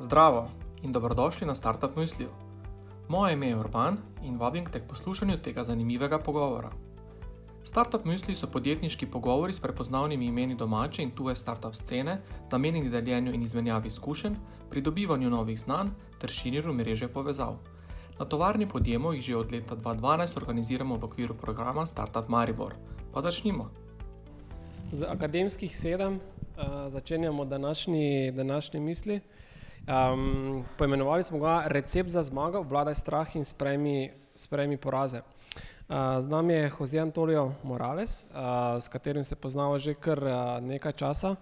Zdravo 0.00 0.48
in 0.82 0.92
dobrodošli 0.92 1.46
na 1.46 1.54
Startup 1.54 1.96
Mysliju. 1.96 2.28
Moje 3.08 3.32
ime 3.32 3.48
je 3.48 3.56
Urban 3.56 3.98
in 4.22 4.38
vabim 4.38 4.64
te 4.66 4.80
k 4.80 4.88
poslušanju 4.88 5.36
tega 5.44 5.64
zanimivega 5.64 6.18
pogovora. 6.18 6.70
Startup 7.64 8.04
Mysliji 8.04 8.34
so 8.34 8.46
podjetniški 8.46 9.06
pogovori 9.06 9.52
s 9.52 9.60
prepoznavnimi 9.60 10.26
imeni 10.26 10.54
domače 10.54 11.02
in 11.02 11.10
tuje 11.10 11.36
startup 11.36 11.74
scene, 11.74 12.20
namenjeni 12.52 12.88
deljenju 12.88 13.34
in 13.34 13.42
izmenjavi 13.42 13.88
izkušenj, 13.88 14.34
pridobivanju 14.70 15.30
novih 15.30 15.60
znanj 15.60 15.88
ter 16.18 16.30
širjenju 16.30 16.72
mreže 16.72 17.08
povezav. 17.08 17.58
Na 18.18 18.24
tovarni 18.24 18.68
podjemo 18.68 19.12
jih 19.12 19.22
že 19.22 19.36
od 19.36 19.52
leta 19.52 19.76
2012 19.76 20.36
organiziramo 20.36 20.96
v 20.96 21.04
okviru 21.04 21.34
programa 21.34 21.86
Startup 21.86 22.28
Maribor. 22.28 22.74
Pa 23.12 23.20
začnimo. 23.20 23.70
Z 24.92 25.02
akademskih 25.02 25.76
sedem 25.76 26.14
uh, 26.14 26.88
začenjamo 26.88 27.44
današnji, 27.44 28.32
današnji 28.32 28.80
misli. 28.80 29.20
Um, 29.90 30.64
poimenovali 30.78 31.22
smo 31.22 31.38
ga 31.38 31.64
Recept 31.66 32.10
za 32.10 32.22
zmago, 32.22 32.60
obvladaj 32.60 32.94
strah 32.94 33.36
in 33.36 33.44
sprejmi, 33.44 34.10
sprejmi 34.34 34.76
poraze. 34.76 35.18
Uh, 35.18 35.96
z 36.20 36.26
nami 36.30 36.54
je 36.54 36.70
Jose 36.78 36.98
Antonijo 36.98 37.52
Morales, 37.62 38.24
uh, 38.30 38.78
s 38.78 38.88
katerim 38.88 39.24
se 39.24 39.36
poznamo 39.36 39.78
že 39.78 39.94
kar 39.94 40.22
uh, 40.22 40.32
nekaj 40.62 40.92
časa. 40.92 41.34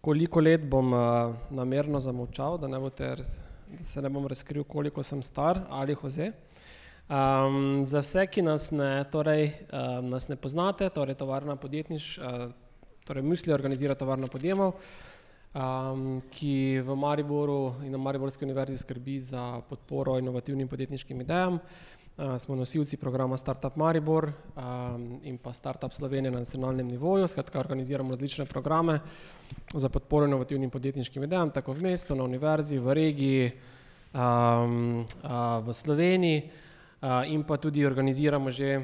Koliko 0.00 0.40
let 0.40 0.66
bom 0.66 0.92
uh, 0.92 0.98
namerno 1.50 2.00
zamolčal, 2.00 2.58
da, 2.58 2.66
ne 2.68 2.78
bote, 2.78 3.14
da 3.78 3.84
se 3.84 4.02
ne 4.02 4.08
bom 4.08 4.26
razkril, 4.26 4.64
koliko 4.64 5.02
sem 5.02 5.22
star 5.22 5.60
ali 5.68 5.96
Jose. 6.02 6.32
Um, 7.08 7.84
za 7.84 8.02
vse, 8.02 8.26
ki 8.26 8.42
nas 8.42 8.70
ne, 8.70 9.04
torej, 9.10 9.52
uh, 9.70 10.02
nas 10.02 10.28
ne 10.28 10.36
poznate, 10.36 10.88
torej 10.90 11.14
tovarna 11.14 11.56
podjetniš. 11.56 12.18
Uh, 12.18 12.50
torej 13.06 13.22
misli 13.22 13.52
organizira 13.54 13.94
tovarno 13.94 14.26
podjemov, 14.26 14.72
um, 15.56 16.20
ki 16.30 16.80
v 16.84 16.96
Mariboru 16.96 17.74
in 17.84 17.92
na 17.92 17.98
Mariborski 17.98 18.44
univerzi 18.44 18.78
skrbi 18.78 19.18
za 19.18 19.60
podporo 19.68 20.18
inovativnim 20.18 20.68
podjetniškim 20.68 21.20
idejam. 21.20 21.58
Uh, 22.16 22.36
smo 22.38 22.56
nosilci 22.56 22.96
programa 22.96 23.36
Startup 23.36 23.76
Maribor 23.76 24.32
um, 24.56 25.20
in 25.22 25.38
pa 25.38 25.52
Startup 25.52 25.92
Slovenija 25.92 26.30
na 26.30 26.38
nacionalnem 26.38 26.88
nivoju, 26.88 27.28
skratka 27.28 27.58
organiziramo 27.58 28.10
različne 28.10 28.44
programe 28.44 29.00
za 29.74 29.88
podporo 29.88 30.26
inovativnim 30.26 30.70
podjetniškim 30.70 31.24
idejam, 31.24 31.50
tako 31.50 31.72
v 31.72 31.82
mestu, 31.82 32.16
na 32.16 32.24
univerzi, 32.24 32.78
v 32.78 32.94
regiji, 32.94 33.50
um, 34.14 35.04
uh, 35.24 35.60
v 35.60 35.72
Sloveniji 35.72 36.42
uh, 37.00 37.28
in 37.28 37.44
pa 37.44 37.56
tudi 37.56 37.86
organiziramo 37.86 38.50
že 38.50 38.80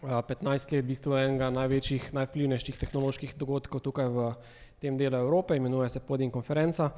15 0.00 0.72
let, 0.72 0.80
v 0.80 0.88
bistvu 0.88 1.12
enega 1.20 1.50
največjih, 1.52 2.12
najvplivnejših 2.16 2.78
tehnoloških 2.80 3.34
dogodkov 3.36 3.82
tukaj 3.84 4.08
v 4.08 4.32
tem 4.80 4.96
delu 4.96 5.20
Evrope, 5.20 5.56
imenuje 5.56 5.88
se 5.92 6.00
Podin 6.00 6.30
konferenca, 6.32 6.88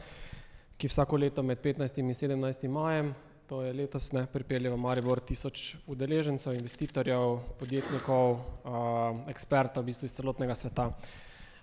ki 0.79 0.87
vsako 0.87 1.19
leto 1.19 1.43
med 1.43 1.59
15 1.59 1.99
in 1.99 2.15
17 2.15 2.69
majem, 2.71 3.11
to 3.51 3.63
je 3.67 3.73
letos, 3.75 4.13
ne, 4.15 4.23
pripelje 4.31 4.71
v 4.71 4.79
Maribor 4.79 5.21
tisoč 5.21 5.75
udeležencev, 5.91 6.55
investitorjev, 6.55 7.43
podjetnikov, 7.59 8.39
uh, 8.39 9.27
ekspertov 9.29 9.83
v 9.83 9.91
bistvu 9.91 10.07
iz 10.07 10.15
celotnega 10.15 10.55
sveta. 10.55 10.93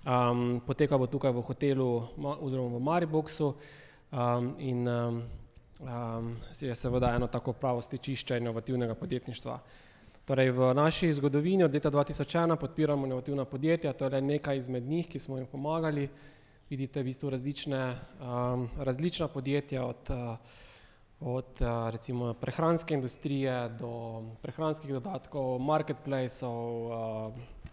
Um, 0.04 0.60
poteka 0.60 1.00
bo 1.00 1.08
tukaj 1.08 1.32
v 1.32 1.44
hotelu 1.44 1.90
oziroma 2.20 2.76
v 2.76 2.84
Mariboku 2.84 3.32
um, 3.48 4.56
in 4.60 4.88
um, 4.88 5.24
um, 5.80 6.36
je 6.52 6.76
seveda 6.76 7.16
eno 7.16 7.28
tako 7.28 7.54
pravo 7.54 7.82
stičišče 7.82 8.38
inovativnega 8.44 8.96
podjetništva. 8.96 9.60
Torej 10.30 10.54
v 10.54 10.78
naši 10.78 11.10
zgodovini 11.10 11.66
od 11.66 11.74
leta 11.74 11.90
2001 11.90 12.54
podpiramo 12.62 13.06
inovativna 13.06 13.50
podjetja, 13.50 13.98
to 13.98 14.06
je 14.06 14.22
nekaj 14.22 14.58
izmed 14.58 14.86
njih, 14.86 15.08
ki 15.10 15.20
smo 15.20 15.38
jim 15.38 15.48
pomagali. 15.50 16.06
Vidite 16.70 17.02
v 17.02 17.10
bistvu 17.10 17.30
različne, 17.34 17.98
um, 18.22 18.70
različna 18.78 19.28
podjetja 19.28 19.86
od, 19.86 20.10
uh, 20.14 20.38
od 21.34 21.50
uh, 21.62 21.90
recimo 21.90 22.34
prehranske 22.38 22.94
industrije 22.94 23.70
do 23.70 24.22
prehranskih 24.46 24.94
dodatkov, 24.94 25.58
marketplaceov, 25.60 26.62
uh, 26.86 26.94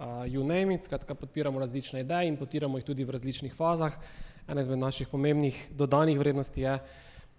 uh, 0.01 0.25
you 0.25 0.41
name 0.41 0.75
it, 0.75 0.89
skratka 0.89 1.15
podpiramo 1.15 1.61
različne 1.61 2.01
ideje 2.01 2.29
in 2.29 2.41
podpiramo 2.41 2.79
jih 2.79 2.89
tudi 2.89 3.05
v 3.05 3.11
različnih 3.11 3.53
fazah. 3.53 3.93
Ena 4.49 4.65
izmed 4.65 4.79
naših 4.79 5.13
pomembnih 5.13 5.69
dodanih 5.77 6.19
vrednosti 6.19 6.63
je, 6.63 6.79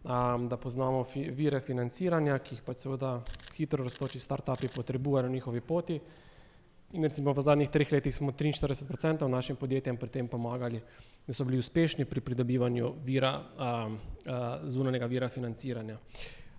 um, 0.07 0.47
da 0.49 0.57
poznamo 0.57 1.03
fi, 1.03 1.29
vire 1.31 1.59
financiranja, 1.59 2.39
ki 2.39 2.55
jih 2.55 2.63
pač 2.63 2.85
seveda 2.85 3.17
hitro 3.57 3.83
raztoči 3.83 4.19
startupi 4.19 4.71
potrebujejo 4.73 5.27
na 5.27 5.33
njihovi 5.33 5.61
poti. 5.61 5.99
In 6.95 7.03
recimo 7.03 7.33
v 7.35 7.43
zadnjih 7.43 7.69
treh 7.69 7.91
letih 7.91 8.15
smo 8.15 8.31
43% 8.31 9.27
našim 9.27 9.55
podjetjem 9.59 9.97
pri 9.97 10.09
tem 10.09 10.27
pomagali, 10.27 10.79
da 11.27 11.33
so 11.33 11.43
bili 11.43 11.59
uspešni 11.59 12.05
pri 12.05 12.21
pridobivanju 12.21 12.93
vira, 13.03 13.33
um, 13.59 13.99
uh, 14.25 14.69
zunanjega 14.71 15.05
vira 15.05 15.27
financiranja. 15.29 15.97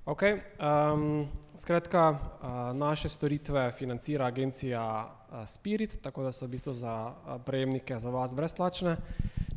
Okay, 0.09 0.41
um, 0.61 1.29
skratka, 1.57 2.11
uh, 2.11 2.77
naše 2.77 3.09
storitve 3.09 3.73
financira 3.73 4.27
agencija 4.27 4.85
uh, 5.05 5.47
Spirit, 5.47 5.99
tako 6.03 6.23
da 6.23 6.33
so 6.33 6.47
v 6.47 6.57
bistvu 6.57 6.73
za 6.73 6.95
uh, 7.09 7.41
prejemnike 7.45 7.97
za 7.97 8.11
vas 8.11 8.35
brezplačne. 8.35 8.97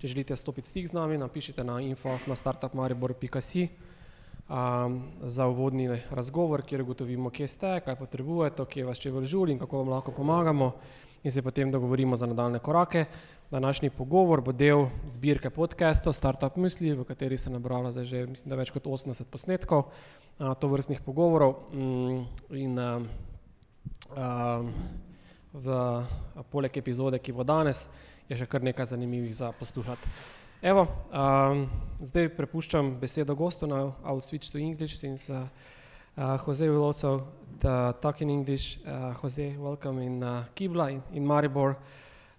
Če 0.02 0.10
želite 0.10 0.34
stopiti 0.36 0.66
stik 0.66 0.88
z 0.90 0.96
nami, 0.98 1.14
napišite 1.22 1.62
na 1.62 1.76
info 1.86 2.16
na 2.26 2.34
startupmaribor.si 2.34 3.68
um, 4.50 4.96
za 5.22 5.46
uvodni 5.46 6.00
razgovor, 6.10 6.64
kjer 6.66 6.82
ugotovimo, 6.82 7.30
kje 7.30 7.48
ste, 7.48 7.76
kaj 7.86 8.00
potrebujete, 8.00 8.66
kje 8.66 8.88
vas 8.88 8.98
če 8.98 9.12
vržuli 9.14 9.54
in 9.54 9.62
kako 9.62 9.84
vam 9.84 9.94
lahko 9.94 10.16
pomagamo 10.18 10.72
in 11.22 11.30
se 11.30 11.46
potem 11.46 11.70
dogovorimo 11.70 12.18
za 12.18 12.26
nadaljne 12.26 12.60
korake. 12.66 13.06
Današnji 13.52 13.94
pogovor 13.94 14.42
bo 14.42 14.52
del 14.52 14.88
zbirke 15.06 15.54
podcastov 15.54 16.18
Startup 16.18 16.58
Misli, 16.58 16.96
v 16.98 17.06
kateri 17.06 17.38
se 17.38 17.54
nabralo 17.54 17.94
zdaj 17.94 18.10
že 18.10 18.26
mislim, 18.26 18.58
več 18.58 18.74
kot 18.74 18.90
80 18.90 19.30
posnetkov 19.30 19.86
uh, 19.86 20.56
to 20.58 20.68
vrstnih 20.68 21.06
pogovorov 21.06 21.60
um, 21.78 22.26
in 22.50 22.74
uh, 22.74 23.06
um, 24.18 24.74
v, 25.54 25.78
poleg 26.50 26.78
epizode, 26.78 27.20
ki 27.20 27.38
bo 27.38 27.46
danes, 27.46 27.86
je 28.32 28.38
še 28.40 28.46
kar 28.48 28.64
nekaj 28.64 28.86
zanimivih 28.94 29.34
za 29.36 29.52
poslušati. 29.52 30.08
Evo, 30.62 30.86
um, 31.12 31.66
zdaj 32.00 32.30
prepuščam 32.38 32.94
besedo 33.02 33.36
gostu, 33.36 33.68
now 33.68 33.92
I 34.06 34.14
will 34.14 34.24
switch 34.24 34.52
to 34.52 34.58
English 34.58 34.96
since 34.96 35.28
uh, 35.30 35.44
uh, 36.16 36.38
Jose 36.46 36.70
will 36.70 36.84
also 36.84 37.28
uh, 37.66 37.92
talk 38.00 38.22
in 38.22 38.30
English. 38.30 38.80
Uh, 38.86 39.12
Jose, 39.20 39.58
welcome 39.58 40.00
in 40.00 40.24
uh, 40.24 40.46
Kibla, 40.56 40.92
in, 40.92 41.04
in 41.12 41.26
Maribor. 41.26 41.76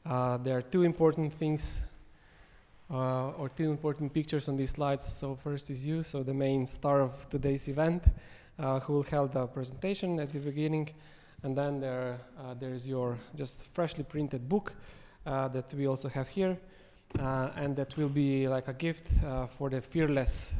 Uh, 0.06 0.38
there 0.38 0.56
are 0.56 0.62
two 0.62 0.82
important 0.82 1.32
things 1.34 1.82
uh, 2.90 3.36
or 3.36 3.50
two 3.50 3.68
important 3.68 4.14
pictures 4.14 4.48
on 4.48 4.56
these 4.56 4.70
slides. 4.70 5.12
So 5.12 5.34
first 5.34 5.68
is 5.68 5.86
you, 5.86 6.02
so 6.02 6.22
the 6.22 6.34
main 6.34 6.66
star 6.66 7.02
of 7.02 7.28
today's 7.28 7.68
event, 7.68 8.04
uh, 8.58 8.80
who 8.80 8.94
will 8.94 9.02
hold 9.04 9.32
the 9.32 9.46
presentation 9.46 10.18
at 10.20 10.32
the 10.32 10.38
beginning. 10.38 10.88
And 11.42 11.54
then 11.54 11.80
there, 11.80 12.18
uh, 12.38 12.54
there 12.54 12.72
is 12.72 12.88
your 12.88 13.18
just 13.36 13.66
freshly 13.74 14.04
printed 14.04 14.48
book 14.48 14.72
that 15.24 15.72
we 15.74 15.86
also 15.86 16.08
have 16.08 16.28
here, 16.28 16.58
uh, 17.18 17.50
and 17.56 17.76
that 17.76 17.96
will 17.96 18.08
be 18.08 18.48
like 18.48 18.68
a 18.68 18.72
gift 18.72 19.08
uh, 19.24 19.46
for 19.46 19.70
the 19.70 19.80
fearless 19.80 20.54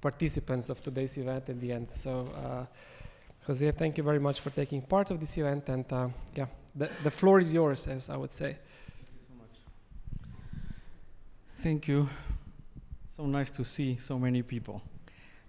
participants 0.00 0.68
of 0.68 0.80
today's 0.80 1.16
event 1.18 1.48
at 1.48 1.60
the 1.60 1.72
end. 1.72 1.90
So, 1.90 2.28
uh, 2.36 2.66
Jose, 3.46 3.70
thank 3.72 3.98
you 3.98 4.04
very 4.04 4.18
much 4.18 4.40
for 4.40 4.50
taking 4.50 4.82
part 4.82 5.10
of 5.10 5.20
this 5.20 5.36
event, 5.38 5.68
and 5.68 5.92
uh, 5.92 6.08
yeah, 6.34 6.46
the, 6.74 6.90
the 7.02 7.10
floor 7.10 7.40
is 7.40 7.52
yours, 7.52 7.86
as 7.86 8.10
I 8.10 8.16
would 8.16 8.32
say. 8.32 8.56
Thank 8.82 9.08
you. 9.08 9.28
So 9.28 9.34
much. 9.38 9.58
Thank 11.62 11.88
you. 11.88 12.08
So 13.16 13.26
nice 13.26 13.50
to 13.52 13.64
see 13.64 13.96
so 13.96 14.18
many 14.18 14.42
people. 14.42 14.82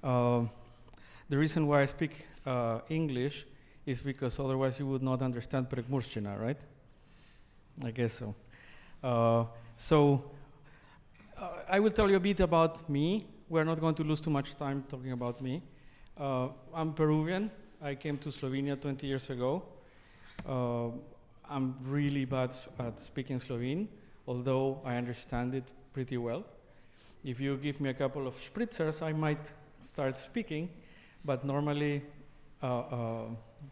Uh, 0.04 0.44
the 1.30 1.38
reason 1.38 1.68
why 1.68 1.82
I 1.82 1.86
speak 1.86 2.26
uh, 2.46 2.80
English 2.90 3.46
is 3.86 4.02
because 4.02 4.40
otherwise 4.40 4.80
you 4.80 4.88
would 4.88 5.04
not 5.04 5.22
understand 5.22 5.70
Prekmurshchina, 5.70 6.40
right? 6.40 6.60
I 7.84 7.92
guess 7.92 8.14
so. 8.14 8.36
Uh, 9.04 9.46
so 9.76 10.24
uh, 11.38 11.50
I 11.70 11.80
will 11.80 11.92
tell 11.92 12.10
you 12.10 12.18
a 12.18 12.20
bit 12.20 12.40
about 12.40 12.90
me. 12.90 13.28
We're 13.50 13.64
not 13.64 13.80
going 13.80 13.96
to 13.96 14.04
lose 14.04 14.20
too 14.20 14.30
much 14.30 14.56
time 14.56 14.84
talking 14.90 15.12
about 15.12 15.42
me. 15.42 15.62
Uh, 16.20 16.50
I'm 16.74 16.94
Peruvian. 16.94 17.52
I 17.82 17.96
came 17.96 18.18
to 18.18 18.30
Slovenia 18.30 18.80
20 18.80 19.08
years 19.08 19.30
ago. 19.30 19.64
I'm 21.50 21.76
really 21.84 22.26
bad 22.26 22.54
at 22.80 23.00
speaking 23.00 23.40
Slovene, 23.40 23.88
although 24.28 24.82
I 24.84 24.98
understand 24.98 25.56
it 25.56 25.72
pretty 25.94 26.18
well. 26.18 26.44
If 27.24 27.40
you 27.40 27.56
give 27.58 27.80
me 27.80 27.90
a 27.90 27.94
couple 27.94 28.28
of 28.28 28.36
spritzers, 28.36 29.02
I 29.02 29.14
might 29.14 29.54
start 29.80 30.18
speaking, 30.18 30.70
but 31.24 31.46
normally 31.46 32.04
uh, 32.62 32.80
uh, 32.80 33.26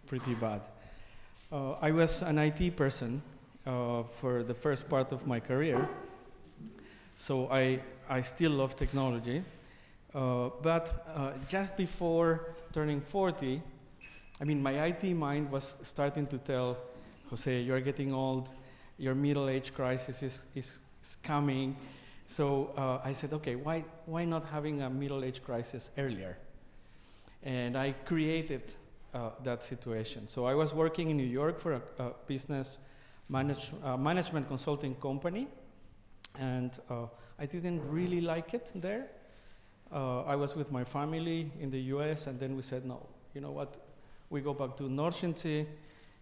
pretty 0.05 0.35
bad. 0.35 0.67
Uh, 1.51 1.73
I 1.81 1.91
was 1.91 2.21
an 2.21 2.37
IT 2.37 2.75
person 2.77 3.21
uh, 3.65 4.03
for 4.03 4.43
the 4.43 4.53
first 4.53 4.89
part 4.89 5.11
of 5.11 5.25
my 5.25 5.39
career, 5.39 5.87
so 7.17 7.49
I, 7.51 7.79
I 8.09 8.21
still 8.21 8.51
love 8.51 8.75
technology. 8.75 9.43
Uh, 10.13 10.49
but 10.61 11.05
uh, 11.13 11.31
just 11.47 11.75
before 11.75 12.55
turning 12.71 13.01
40, 13.01 13.61
I 14.39 14.43
mean, 14.43 14.61
my 14.61 14.85
IT 14.85 15.03
mind 15.13 15.51
was 15.51 15.77
starting 15.83 16.27
to 16.27 16.37
tell 16.37 16.77
Jose, 17.29 17.61
you're 17.61 17.81
getting 17.81 18.13
old, 18.13 18.49
your 18.97 19.15
middle 19.15 19.49
age 19.49 19.73
crisis 19.73 20.23
is, 20.23 20.43
is, 20.55 20.79
is 21.01 21.17
coming, 21.23 21.75
So 22.25 22.73
uh, 22.75 22.99
I 23.03 23.13
said, 23.13 23.33
okay, 23.33 23.55
why, 23.55 23.85
why 24.05 24.25
not 24.25 24.45
having 24.45 24.81
a 24.81 24.89
middle 24.89 25.23
age 25.23 25.43
crisis 25.43 25.91
earlier? 25.97 26.37
And 27.43 27.77
I 27.77 27.91
created 28.05 28.73
uh, 29.13 29.29
that 29.43 29.63
situation. 29.63 30.27
So 30.27 30.45
I 30.45 30.55
was 30.55 30.73
working 30.73 31.11
in 31.11 31.17
New 31.17 31.23
York 31.23 31.59
for 31.59 31.73
a, 31.73 31.81
a 31.99 32.11
business 32.25 32.79
manage, 33.29 33.71
uh, 33.83 33.97
management 33.97 34.47
consulting 34.47 34.95
company, 34.95 35.47
and 36.39 36.79
uh, 36.89 37.05
I 37.39 37.45
didn't 37.45 37.81
really 37.89 38.21
like 38.21 38.53
it 38.53 38.71
there. 38.75 39.07
Uh, 39.91 40.23
I 40.23 40.35
was 40.35 40.55
with 40.55 40.71
my 40.71 40.83
family 40.83 41.51
in 41.59 41.69
the 41.69 41.79
US, 41.95 42.27
and 42.27 42.39
then 42.39 42.55
we 42.55 42.61
said, 42.61 42.85
no, 42.85 43.05
you 43.33 43.41
know 43.41 43.51
what? 43.51 43.75
We 44.29 44.41
go 44.41 44.53
back 44.53 44.75
to 44.77 44.83
Nordsjön 44.83 45.67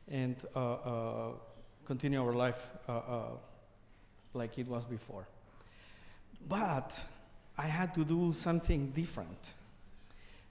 and 0.10 0.36
uh, 0.56 0.74
uh, 0.74 1.32
continue 1.86 2.22
our 2.22 2.34
life 2.34 2.72
like 4.34 4.58
it 4.58 4.68
was 4.68 4.86
before. 4.86 5.28
But 6.48 7.06
I 7.58 7.68
had 7.68 7.94
to 7.94 8.04
do 8.04 8.32
something 8.34 8.90
different 8.92 9.54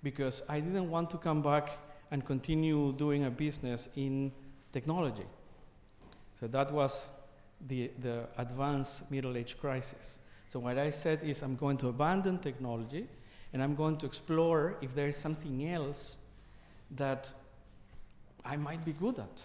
because 0.02 0.42
I 0.48 0.60
didn't 0.60 0.90
want 0.90 1.10
to 1.10 1.18
come 1.18 1.42
back 1.42 1.70
and 2.10 2.24
continue 2.24 2.92
doing 2.92 3.24
a 3.24 3.30
business 3.30 3.88
in 3.96 4.32
technology. 4.72 5.26
So 6.42 6.48
that 6.48 6.72
was 6.72 7.08
the, 7.68 7.92
the 8.00 8.24
advanced 8.36 9.08
middle 9.12 9.36
age 9.36 9.56
crisis. 9.60 10.18
So 10.48 10.58
what 10.58 10.76
I 10.76 10.90
said 10.90 11.20
is 11.22 11.40
I'm 11.40 11.54
going 11.54 11.76
to 11.76 11.88
abandon 11.88 12.40
technology 12.40 13.06
and 13.52 13.62
I'm 13.62 13.76
going 13.76 13.96
to 13.98 14.06
explore 14.06 14.74
if 14.82 14.92
there 14.92 15.06
is 15.06 15.16
something 15.16 15.68
else 15.68 16.18
that 16.96 17.32
I 18.44 18.56
might 18.56 18.84
be 18.84 18.92
good 18.92 19.20
at. 19.20 19.44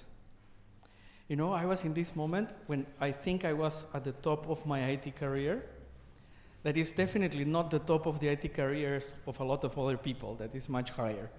You 1.27 1.35
know, 1.35 1.53
I 1.53 1.65
was 1.65 1.85
in 1.85 1.93
this 1.93 2.15
moment 2.15 2.57
when 2.65 2.87
I 2.99 3.11
think 3.11 3.45
I 3.45 3.53
was 3.53 3.85
at 3.93 4.03
the 4.03 4.13
top 4.13 4.49
of 4.49 4.65
my 4.65 4.79
IT 4.79 5.15
career 5.17 5.63
that 6.63 6.77
is 6.77 6.93
definitely 6.93 7.45
not 7.45 7.69
the 7.69 7.77
top 7.77 8.07
of 8.07 8.19
the 8.19 8.29
IT 8.29 8.55
careers 8.55 9.13
of 9.27 9.39
a 9.39 9.43
lot 9.43 9.63
of 9.63 9.77
other 9.77 9.97
people, 9.97 10.33
that 10.37 10.55
is 10.55 10.67
much 10.67 10.89
higher. 10.89 11.29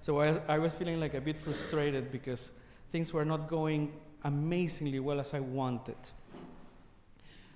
So 0.00 0.20
I, 0.20 0.40
I 0.46 0.58
was 0.58 0.72
feeling 0.74 1.00
like 1.00 1.14
a 1.14 1.20
bit 1.20 1.36
frustrated 1.36 2.12
because 2.12 2.52
things 2.92 3.12
were 3.12 3.24
not 3.24 3.48
going 3.48 3.92
amazingly 4.24 5.00
well 5.00 5.20
as 5.20 5.34
I 5.34 5.40
wanted. 5.40 5.96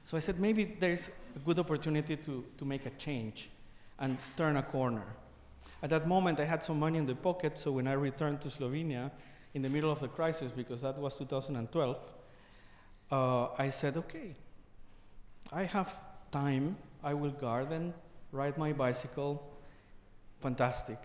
So 0.04 0.16
I 0.16 0.20
said, 0.20 0.40
maybe 0.40 0.64
there's 0.64 1.10
a 1.36 1.38
good 1.38 1.58
opportunity 1.58 2.16
to, 2.16 2.44
to 2.58 2.64
make 2.64 2.86
a 2.86 2.90
change 2.90 3.50
and 3.98 4.18
turn 4.36 4.56
a 4.56 4.62
corner. 4.62 5.04
At 5.82 5.90
that 5.90 6.06
moment, 6.06 6.40
I 6.40 6.44
had 6.44 6.62
some 6.62 6.78
money 6.78 6.98
in 6.98 7.06
the 7.06 7.14
pocket, 7.14 7.58
so 7.58 7.72
when 7.72 7.88
I 7.88 7.92
returned 7.92 8.40
to 8.42 8.48
Slovenia 8.48 9.10
in 9.54 9.62
the 9.62 9.68
middle 9.68 9.90
of 9.90 10.00
the 10.00 10.08
crisis, 10.08 10.52
because 10.52 10.80
that 10.82 10.98
was 10.98 11.14
2012, 11.16 12.14
uh, 13.10 13.48
I 13.58 13.68
said, 13.68 13.96
okay, 13.96 14.34
I 15.52 15.64
have 15.64 16.00
time 16.30 16.76
I 17.02 17.14
will 17.14 17.30
garden, 17.30 17.94
ride 18.30 18.56
my 18.56 18.72
bicycle. 18.72 19.42
Fantastic. 20.40 20.98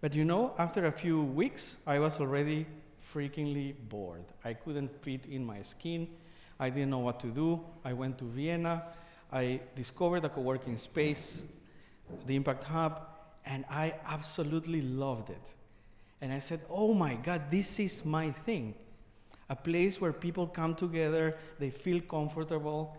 But 0.00 0.14
you 0.14 0.24
know, 0.24 0.54
after 0.58 0.86
a 0.86 0.92
few 0.92 1.22
weeks, 1.22 1.78
I 1.86 1.98
was 1.98 2.20
already 2.20 2.66
freakingly 3.12 3.74
bored. 3.88 4.24
I 4.44 4.54
couldn't 4.54 5.02
fit 5.02 5.26
in 5.26 5.44
my 5.44 5.62
skin. 5.62 6.08
I 6.58 6.70
didn't 6.70 6.90
know 6.90 7.00
what 7.00 7.20
to 7.20 7.28
do. 7.28 7.60
I 7.84 7.92
went 7.92 8.18
to 8.18 8.24
Vienna. 8.24 8.84
I 9.32 9.60
discovered 9.74 10.24
a 10.24 10.28
co 10.28 10.40
working 10.40 10.76
space, 10.76 11.44
the 12.26 12.36
Impact 12.36 12.64
Hub, 12.64 13.06
and 13.44 13.64
I 13.70 13.94
absolutely 14.06 14.82
loved 14.82 15.30
it. 15.30 15.54
And 16.20 16.32
I 16.32 16.38
said, 16.38 16.60
oh 16.70 16.94
my 16.94 17.14
God, 17.14 17.50
this 17.50 17.80
is 17.80 18.04
my 18.04 18.30
thing. 18.30 18.74
A 19.48 19.56
place 19.56 20.00
where 20.00 20.12
people 20.12 20.46
come 20.46 20.74
together, 20.74 21.36
they 21.58 21.70
feel 21.70 22.00
comfortable, 22.00 22.96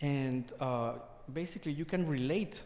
and 0.00 0.50
uh, 0.58 0.94
basically 1.32 1.72
you 1.72 1.84
can 1.84 2.06
relate, 2.06 2.64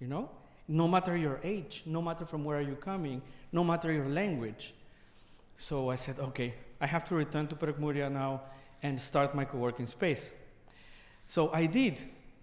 you 0.00 0.06
know, 0.06 0.30
no 0.66 0.88
matter 0.88 1.16
your 1.16 1.40
age, 1.42 1.82
no 1.86 2.00
matter 2.00 2.24
from 2.24 2.44
where 2.44 2.58
are 2.58 2.62
you 2.62 2.76
coming, 2.76 3.22
no 3.52 3.62
matter 3.64 3.92
your 3.92 4.08
language. 4.08 4.74
So 5.60 5.90
I 5.90 5.96
said, 5.96 6.20
okay, 6.20 6.54
I 6.80 6.86
have 6.86 7.02
to 7.04 7.16
return 7.16 7.48
to 7.48 7.56
Prekmurje 7.56 8.10
now 8.12 8.42
and 8.80 8.98
start 8.98 9.34
my 9.34 9.44
co-working 9.44 9.86
space. 9.86 10.32
So 11.26 11.50
I 11.52 11.66
did, 11.66 11.98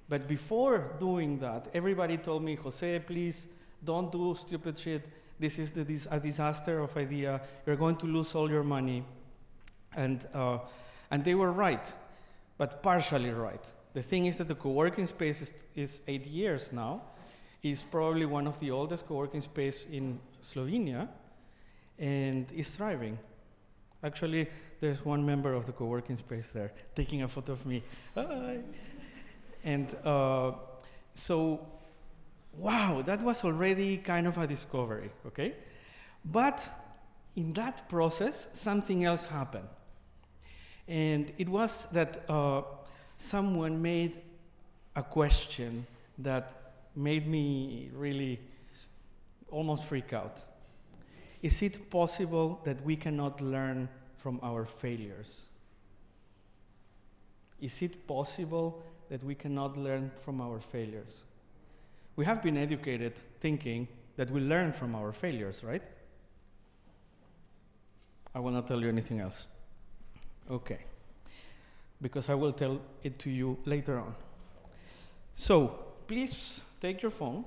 but 0.10 0.28
before 0.28 0.92
doing 1.00 1.40
that, 1.40 1.70
everybody 1.74 2.18
told 2.18 2.44
me, 2.44 2.56
Jose, 2.56 3.00
please 3.00 3.48
don't 3.82 4.12
do 4.12 4.36
stupid 4.38 4.78
shit. 4.78 5.08
This 5.40 5.58
is 5.60 5.72
the, 5.72 5.86
this, 5.86 6.10
a 6.12 6.20
disaster 6.20 6.80
of 6.80 6.96
idea. 6.98 7.40
You're 7.66 7.78
going 7.78 7.96
to 7.98 8.06
lose 8.06 8.36
all 8.36 8.52
your 8.52 8.66
money. 8.66 9.06
And, 9.96 10.28
uh, 10.34 10.60
and 11.10 11.24
they 11.24 11.36
were 11.36 11.54
right, 11.54 11.94
but 12.58 12.84
partially 12.84 13.32
right. 13.32 13.74
The 13.94 14.04
thing 14.04 14.26
is 14.26 14.36
that 14.40 14.50
the 14.50 14.56
co-working 14.56 15.08
space 15.08 15.42
is, 15.42 15.54
is 15.74 16.02
eight 16.08 16.28
years 16.28 16.74
now. 16.74 17.02
It's 17.64 17.82
probably 17.82 18.26
one 18.26 18.46
of 18.46 18.60
the 18.60 18.72
oldest 18.72 19.08
co-working 19.08 19.42
space 19.42 19.88
in 19.90 20.20
Slovenia, 20.42 21.08
and 22.00 22.52
is 22.52 22.70
thriving. 22.70 23.18
Actually, 24.04 24.48
there's 24.80 25.04
one 25.04 25.26
member 25.26 25.54
of 25.54 25.66
the 25.66 25.72
co-working 25.72 26.16
space 26.16 26.52
there 26.52 26.72
taking 26.96 27.24
a 27.24 27.28
photo 27.28 27.54
of 27.54 27.66
me. 27.66 27.84
Hi. 28.14 28.60
And 29.64 29.96
uh, 30.06 30.52
so, 31.14 31.66
wow, 32.58 33.02
that 33.02 33.22
was 33.24 33.44
already 33.44 33.98
kind 33.98 34.28
of 34.28 34.38
a 34.38 34.46
discovery, 34.46 35.10
okay? 35.26 35.56
But 36.24 36.70
in 37.36 37.54
that 37.54 37.90
process, 37.90 38.48
something 38.54 39.06
else 39.06 39.26
happened. 39.26 39.68
And 40.88 41.32
it 41.38 41.50
was 41.50 41.88
that 41.88 42.30
uh, 42.30 42.62
someone 43.18 43.82
made 43.82 44.18
a 44.96 45.02
question 45.02 45.86
that 46.20 46.54
made 46.96 47.28
me 47.28 47.90
really 47.94 48.40
almost 49.50 49.86
freak 49.86 50.14
out. 50.14 50.44
Is 51.46 51.62
it 51.62 51.90
possible 51.92 52.60
that 52.64 52.84
we 52.84 52.96
cannot 52.96 53.40
learn 53.40 53.88
from 54.18 54.40
our 54.42 54.66
failures? 54.66 55.44
Is 57.62 57.82
it 57.84 58.08
possible 58.08 58.82
that 59.10 59.24
we 59.24 59.36
cannot 59.36 59.78
learn 59.78 60.10
from 60.22 60.42
our 60.42 60.60
failures? 60.60 61.24
We 62.16 62.26
have 62.26 62.42
been 62.42 62.58
educated 62.58 63.22
thinking 63.40 63.88
that 64.16 64.32
we 64.32 64.42
learn 64.42 64.74
from 64.74 64.96
our 64.96 65.12
failures, 65.12 65.64
right? 65.64 65.84
I 68.34 68.40
will 68.40 68.52
not 68.52 68.68
tell 68.68 68.82
you 68.82 68.90
anything 68.90 69.20
else. 69.20 69.48
Okay 70.50 70.80
because 72.02 72.30
I 72.30 72.36
will 72.36 72.54
tell 72.54 72.80
it 73.04 73.20
to 73.20 73.30
you 73.30 73.58
later 73.66 74.00
on. 74.00 74.16
So, 75.34 75.68
please 76.08 76.62
take 76.80 77.02
your 77.02 77.12
phone, 77.12 77.46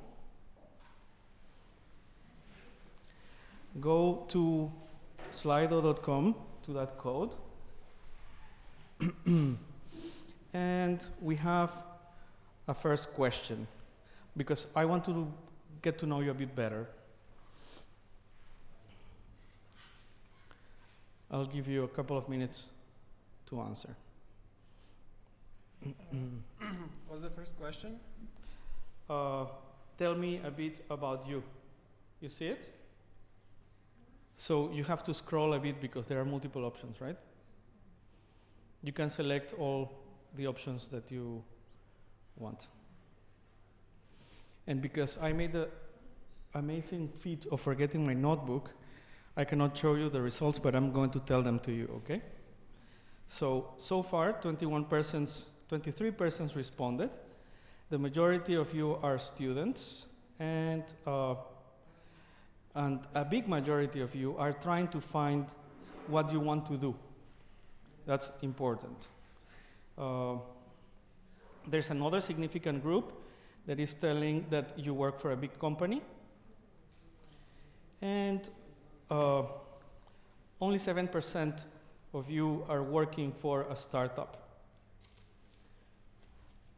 go 3.81 4.25
to 4.29 4.71
slido.com 5.31 6.35
to 6.63 6.73
that 6.73 6.99
code, 6.99 7.35
and 10.53 11.07
we 11.21 11.37
have 11.37 11.85
a 12.67 12.75
first 12.75 13.13
question 13.15 13.67
because 14.37 14.67
I 14.75 14.85
want 14.85 15.05
to 15.05 15.33
get 15.83 15.99
to 15.99 16.07
know 16.07 16.21
you 16.21 16.31
a 16.31 16.35
bit 16.35 16.55
better. 16.55 16.89
I'll 21.31 21.47
give 21.47 21.69
you 21.69 21.85
a 21.85 21.89
couple 21.89 22.17
of 22.17 22.29
minutes 22.29 22.67
to 23.51 23.61
answer. 23.61 23.95
What's 27.09 27.23
the 27.23 27.31
first 27.31 27.59
question? 27.59 28.01
Uh, 29.09 29.45
tell 29.97 30.15
me 30.15 30.41
a 30.45 30.51
bit 30.51 30.85
about 30.91 31.29
you. 31.29 31.43
You 32.21 32.29
see 32.29 32.47
it? 32.47 32.78
So 34.39 34.71
you 34.71 34.85
have 34.85 35.03
to 35.03 35.13
scroll 35.13 35.55
a 35.55 35.59
bit 35.59 35.81
because 35.81 36.07
there 36.07 36.21
are 36.21 36.25
multiple 36.25 36.65
options, 36.65 37.01
right? 37.01 37.17
You 38.85 38.93
can 38.93 39.11
select 39.11 39.53
all 39.59 39.91
the 40.37 40.47
options 40.47 40.87
that 40.91 41.11
you 41.11 41.43
want. 42.37 42.69
And 44.69 44.81
because 44.81 45.19
I 45.21 45.33
made 45.33 45.51
the 45.51 45.69
amazing 46.55 47.09
feat 47.17 47.47
of 47.51 47.61
forgetting 47.61 48.07
my 48.07 48.15
notebook, 48.15 48.71
I 49.37 49.43
cannot 49.43 49.77
show 49.77 49.97
you 49.97 50.09
the 50.09 50.23
results, 50.23 50.61
but 50.61 50.77
I'm 50.77 50.93
going 50.93 51.11
to 51.11 51.21
tell 51.21 51.43
them 51.43 51.59
to 51.61 51.73
you, 51.73 51.91
okay? 51.97 52.23
So, 53.27 53.73
so 53.77 54.05
far, 54.05 54.35
21 54.35 54.85
persons 54.85 55.47
23 55.69 56.13
persons 56.13 56.55
responded. 56.55 57.11
The 57.91 57.99
majority 57.99 58.55
of 58.55 58.73
you 58.73 59.01
are 59.03 59.19
students, 59.19 60.07
and, 60.39 60.85
uh, 61.07 61.35
and 62.79 63.01
a 63.13 63.25
big 63.25 63.49
majority 63.49 64.01
of 64.01 64.15
you 64.15 64.37
are 64.39 64.53
trying 64.53 64.87
to 64.87 65.01
find 65.01 65.47
what 66.07 66.33
you 66.33 66.39
want 66.39 66.65
to 66.67 66.77
do. 66.77 66.95
That's 68.07 68.31
important. 68.41 69.09
Uh, 69.99 70.37
there's 71.67 71.91
another 71.91 72.21
significant 72.21 72.81
group 72.81 73.13
that 73.67 73.81
is 73.81 73.95
telling 73.95 74.47
that 74.51 74.79
you 74.79 74.95
work 74.95 75.19
for 75.19 75.33
a 75.33 75.37
big 75.37 75.59
company, 75.59 76.01
and 78.01 78.49
uh, 79.11 79.43
only 80.61 80.79
7% 80.79 81.65
of 82.15 82.31
you 82.31 82.65
are 82.69 82.85
working 82.85 83.33
for 83.33 83.63
a 83.63 83.75
startup. 83.75 84.37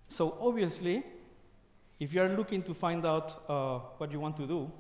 So 0.09 0.38
obviously, 0.40 1.04
if 2.00 2.14
you 2.14 2.23
are 2.23 2.30
looking 2.30 2.62
to 2.62 2.73
find 2.73 3.04
out 3.04 3.45
uh, 3.47 3.80
what 3.99 4.11
you 4.11 4.19
want 4.19 4.38
to 4.38 4.47
do, 4.47 4.73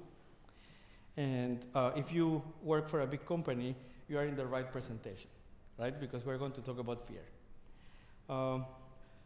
and 1.16 1.64
uh, 1.74 1.92
if 1.96 2.12
you 2.12 2.42
work 2.62 2.88
for 2.88 3.00
a 3.00 3.06
big 3.06 3.26
company, 3.26 3.76
you 4.08 4.18
are 4.18 4.24
in 4.24 4.36
the 4.36 4.46
right 4.46 4.70
presentation, 4.70 5.30
right? 5.78 5.98
Because 5.98 6.24
we're 6.24 6.38
going 6.38 6.52
to 6.52 6.62
talk 6.62 6.78
about 6.78 7.06
fear. 7.06 7.24
Um, 8.28 8.66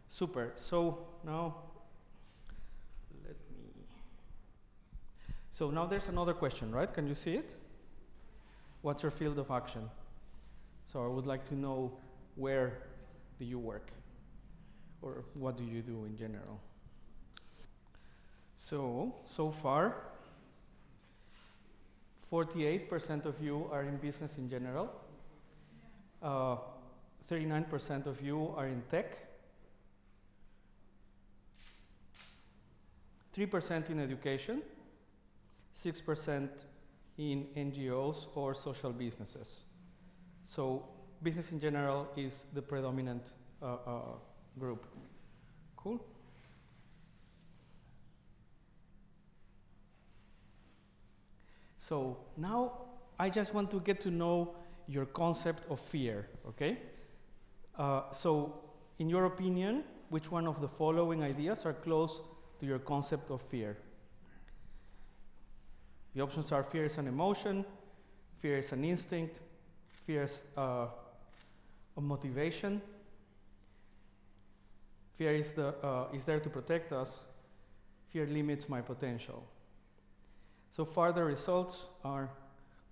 super. 0.09 0.53
So 0.55 1.07
now, 1.25 1.57
let 3.23 3.37
me. 3.51 3.87
So 5.51 5.71
now 5.71 5.87
there's 5.87 6.09
another 6.09 6.35
question, 6.35 6.71
right? 6.73 6.93
Can 6.93 7.07
you 7.07 7.15
see 7.15 7.35
it? 7.35 7.57
What's 8.83 9.03
your 9.03 9.13
field 9.13 9.39
of 9.39 9.51
action? 9.51 9.89
So 10.87 11.03
I 11.05 11.09
would 11.09 11.27
like 11.27 11.45
to 11.45 11.55
know 11.55 11.97
where 12.35 12.83
do 13.39 13.45
you 13.45 13.59
work? 13.59 13.91
Or 15.01 15.25
what 15.35 15.57
do 15.57 15.65
you 15.65 15.83
do 15.83 16.05
in 16.05 16.17
general? 16.17 16.61
So, 18.55 19.15
so 19.25 19.51
far, 19.51 19.97
48% 22.31 23.27
of 23.27 23.41
you 23.43 23.69
are 23.71 23.83
in 23.83 23.97
business 23.97 24.39
in 24.39 24.49
general. 24.49 24.91
Uh, 26.23 26.57
39% 27.31 28.07
of 28.07 28.21
you 28.23 28.53
are 28.57 28.67
in 28.67 28.83
tech. 28.91 29.19
3% 33.37 33.91
in 33.91 34.01
education. 34.01 34.63
6% 35.75 36.49
in 37.19 37.47
NGOs 37.57 38.29
or 38.35 38.55
social 38.55 38.93
businesses. 38.93 39.63
So 40.43 40.89
business 41.23 41.53
in 41.53 41.61
general 41.61 42.09
is 42.17 42.47
the 42.55 42.63
predominant 42.63 43.33
uh, 43.63 43.77
uh, 43.87 44.01
group. 44.59 44.87
Cool? 45.77 46.05
So 51.85 52.17
now 52.39 52.73
I 53.19 53.29
just 53.29 53.53
want 53.53 53.71
to 53.73 53.81
get 53.81 54.01
to 54.01 54.11
know 54.11 54.55
your 54.89 55.05
concept 55.05 55.67
of 55.71 55.79
fear, 55.79 56.27
okay? 56.49 56.79
Uh, 57.77 58.11
so, 58.11 58.55
in 58.99 59.11
your 59.11 59.27
opinion, 59.27 59.85
which 60.09 60.31
one 60.31 60.47
of 60.47 60.63
the 60.63 60.69
following 60.69 61.23
ideas 61.23 61.67
are 61.67 61.75
close 61.75 62.23
to 62.59 62.65
your 62.65 62.79
concept 62.79 63.31
of 63.31 63.43
fear? 63.43 63.77
The 66.15 66.23
options 66.23 66.53
are 66.53 66.63
fear 66.63 66.87
is 66.87 66.97
an 66.97 67.07
emotion, 67.07 67.67
fear 68.39 68.57
is 68.57 68.73
an 68.73 68.83
instinct, 68.83 69.43
fear 70.07 70.23
is 70.23 70.41
uh, 70.57 70.87
a 71.99 72.01
motivation, 72.01 72.81
fear 75.13 75.35
is, 75.35 75.53
the, 75.53 75.75
uh, 75.85 76.07
is 76.15 76.25
there 76.25 76.41
to 76.41 76.49
protect 76.49 76.95
us, 76.95 77.21
fear 78.07 78.27
limits 78.27 78.71
my 78.71 78.81
potential. 78.81 79.47
So 80.75 80.85
far, 80.85 81.13
the 81.13 81.23
results 81.23 81.87
are 82.05 82.29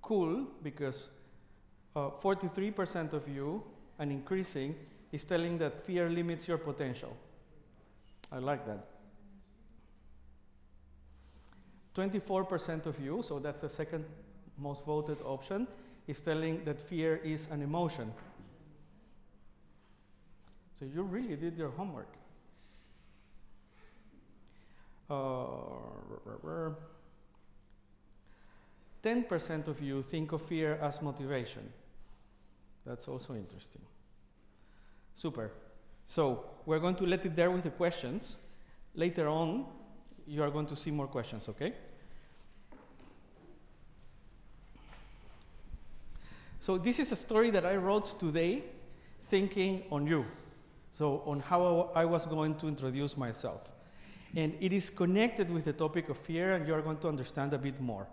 cool 0.03 0.47
because 0.63 1.09
43% 1.97 3.13
uh, 3.13 3.17
of 3.17 3.29
you, 3.29 3.61
and 3.99 4.13
increasing, 4.13 4.77
is 5.11 5.25
telling 5.25 5.59
that 5.59 5.85
fear 5.85 6.09
limits 6.09 6.47
your 6.47 6.59
potential. 6.59 7.17
I 8.31 8.39
like 8.39 8.65
that. 8.67 8.87
24% 11.97 12.87
of 12.87 13.01
you, 13.01 13.21
so 13.21 13.41
that's 13.41 13.63
the 13.63 13.69
second 13.69 14.05
most 14.57 14.85
voted 14.85 15.19
option, 15.25 15.67
is 16.07 16.21
telling 16.21 16.63
that 16.63 16.81
fear 16.81 17.17
is 17.17 17.49
an 17.51 17.63
emotion. 17.63 18.13
So 20.79 20.85
you 20.85 21.03
really 21.03 21.35
did 21.35 21.59
your 21.59 21.71
homework. 21.71 22.15
Uh, 25.11 26.71
10% 29.03 29.69
of 29.69 29.83
you 29.83 30.03
think 30.03 30.33
of 30.33 30.43
fear 30.43 30.79
as 30.81 31.03
motivation. 31.03 31.69
That's 32.87 33.09
also 33.09 33.35
interesting. 33.35 33.83
Super. 35.15 35.51
So 36.05 36.45
we're 36.67 36.79
going 36.79 36.97
to 36.97 37.07
let 37.07 37.25
it 37.27 37.37
there 37.37 37.51
with 37.51 37.65
the 37.65 37.71
questions. 37.71 38.37
Later 38.95 39.29
on, 39.29 39.67
you 40.27 40.43
are 40.43 40.51
going 40.51 40.67
to 40.67 40.77
see 40.77 40.91
more 40.91 41.07
questions, 41.07 41.49
okay? 41.49 41.73
So 46.59 46.79
this 46.79 47.01
is 47.01 47.11
a 47.11 47.17
story 47.17 47.51
that 47.51 47.67
I 47.67 47.77
wrote 47.77 48.19
today 48.19 48.63
thinking 49.23 49.83
on 49.91 50.07
you. 50.07 50.25
So 50.93 51.23
on 51.27 51.41
how 51.41 51.91
I 51.95 52.05
was 52.05 52.27
going 52.27 52.55
to 52.57 52.69
introduce 52.69 53.17
myself. 53.17 53.73
And 54.37 54.55
it 54.61 54.73
is 54.73 54.89
connected 54.89 55.51
with 55.51 55.65
the 55.65 55.73
topic 55.73 56.09
of 56.09 56.17
fear 56.17 56.53
and 56.53 56.67
you 56.67 56.75
are 56.75 56.83
going 56.83 56.99
to 56.99 57.09
understand 57.09 57.53
a 57.53 57.59
bit 57.59 57.81
more. 57.81 58.07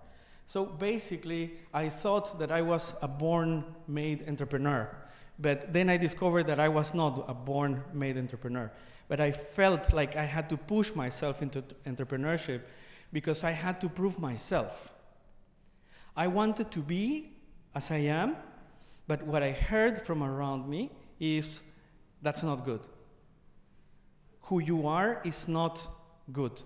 So 0.50 0.66
basically, 0.66 1.52
I 1.76 1.90
thought 1.90 2.40
that 2.40 2.52
I 2.52 2.64
was 2.64 2.96
a 3.04 3.08
born 3.08 3.64
made 3.88 4.28
entrepreneur. 4.28 4.90
But 5.38 5.72
then 5.72 5.92
I 5.92 5.98
discovered 5.98 6.48
that 6.48 6.60
I 6.60 6.70
was 6.70 6.96
not 6.96 7.24
a 7.28 7.36
born 7.36 7.84
made 7.94 8.18
entrepreneur. 8.18 8.72
But 9.08 9.20
I 9.20 9.32
felt 9.32 9.94
like 9.94 10.18
I 10.18 10.24
had 10.24 10.50
to 10.50 10.58
push 10.58 10.96
myself 10.96 11.44
into 11.44 11.62
entrepreneurship 11.86 12.62
because 13.14 13.44
I 13.44 13.52
had 13.52 13.80
to 13.82 13.90
prove 13.90 14.20
myself. 14.20 14.92
I 16.18 16.26
wanted 16.26 16.72
to 16.72 16.80
be 16.80 17.32
as 17.76 17.92
I 17.92 17.98
am, 17.98 18.36
but 19.08 19.22
what 19.22 19.44
I 19.44 19.52
heard 19.52 20.02
from 20.02 20.24
around 20.24 20.68
me 20.68 20.90
is 21.20 21.62
that's 22.24 22.42
not 22.42 22.66
good. 22.66 22.82
Who 24.46 24.62
you 24.62 24.88
are 24.88 25.22
is 25.24 25.48
not 25.48 25.88
good. 26.34 26.60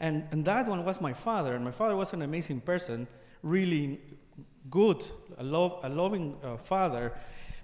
And, 0.00 0.24
and 0.30 0.44
that 0.44 0.68
one 0.68 0.84
was 0.84 1.00
my 1.00 1.12
father, 1.12 1.54
and 1.54 1.64
my 1.64 1.70
father 1.70 1.96
was 1.96 2.12
an 2.12 2.22
amazing 2.22 2.60
person, 2.60 3.06
really 3.42 4.00
good, 4.68 5.06
a, 5.38 5.42
love, 5.42 5.80
a 5.84 5.88
loving 5.88 6.36
uh, 6.42 6.56
father, 6.56 7.12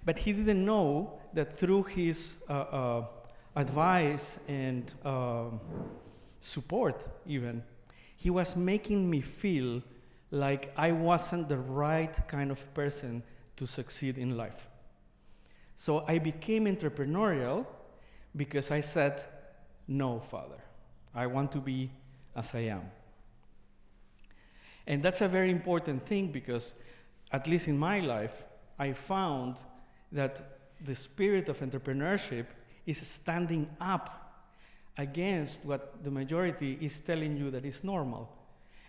but 0.04 0.18
he 0.18 0.32
didn't 0.32 0.64
know 0.64 1.18
that 1.34 1.52
through 1.52 1.84
his 1.84 2.36
uh, 2.48 2.52
uh, 2.52 3.04
advice 3.54 4.38
and 4.48 4.92
um, 5.04 5.60
support, 6.40 7.06
even, 7.26 7.62
he 8.16 8.30
was 8.30 8.56
making 8.56 9.08
me 9.08 9.20
feel 9.20 9.82
like 10.30 10.72
I 10.76 10.92
wasn't 10.92 11.48
the 11.48 11.58
right 11.58 12.16
kind 12.28 12.50
of 12.50 12.72
person 12.74 13.22
to 13.56 13.66
succeed 13.66 14.16
in 14.16 14.36
life. 14.36 14.68
So 15.76 16.04
I 16.08 16.18
became 16.18 16.66
entrepreneurial 16.66 17.66
because 18.34 18.70
I 18.70 18.80
said, 18.80 19.24
No, 19.86 20.20
Father, 20.20 20.62
I 21.14 21.26
want 21.26 21.52
to 21.52 21.58
be 21.58 21.90
as 22.34 22.54
I 22.54 22.60
am. 22.60 22.82
And 24.86 25.02
that's 25.02 25.20
a 25.20 25.28
very 25.28 25.50
important 25.50 26.04
thing 26.04 26.32
because, 26.32 26.74
at 27.30 27.46
least 27.46 27.68
in 27.68 27.78
my 27.78 28.00
life, 28.00 28.44
I 28.78 28.92
found 28.92 29.58
that 30.10 30.58
the 30.80 30.94
spirit 30.94 31.48
of 31.48 31.60
entrepreneurship 31.60 32.46
is 32.86 33.06
standing 33.06 33.68
up 33.80 34.22
against 34.98 35.64
what 35.64 36.02
the 36.02 36.10
majority 36.10 36.78
is 36.80 37.00
telling 37.00 37.36
you 37.36 37.50
that 37.50 37.64
is 37.64 37.84
normal. 37.84 38.30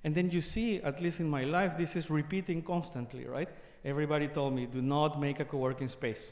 And 0.03 0.13
then 0.13 0.29
you 0.31 0.41
see, 0.41 0.81
at 0.81 1.01
least 1.01 1.19
in 1.19 1.29
my 1.29 1.43
life, 1.43 1.77
this 1.77 1.95
is 1.95 2.09
repeating 2.09 2.61
constantly, 2.61 3.25
right? 3.25 3.49
Everybody 3.85 4.27
told 4.27 4.53
me, 4.53 4.65
do 4.65 4.81
not 4.81 5.19
make 5.19 5.39
a 5.39 5.45
co 5.45 5.57
working 5.57 5.87
space. 5.87 6.31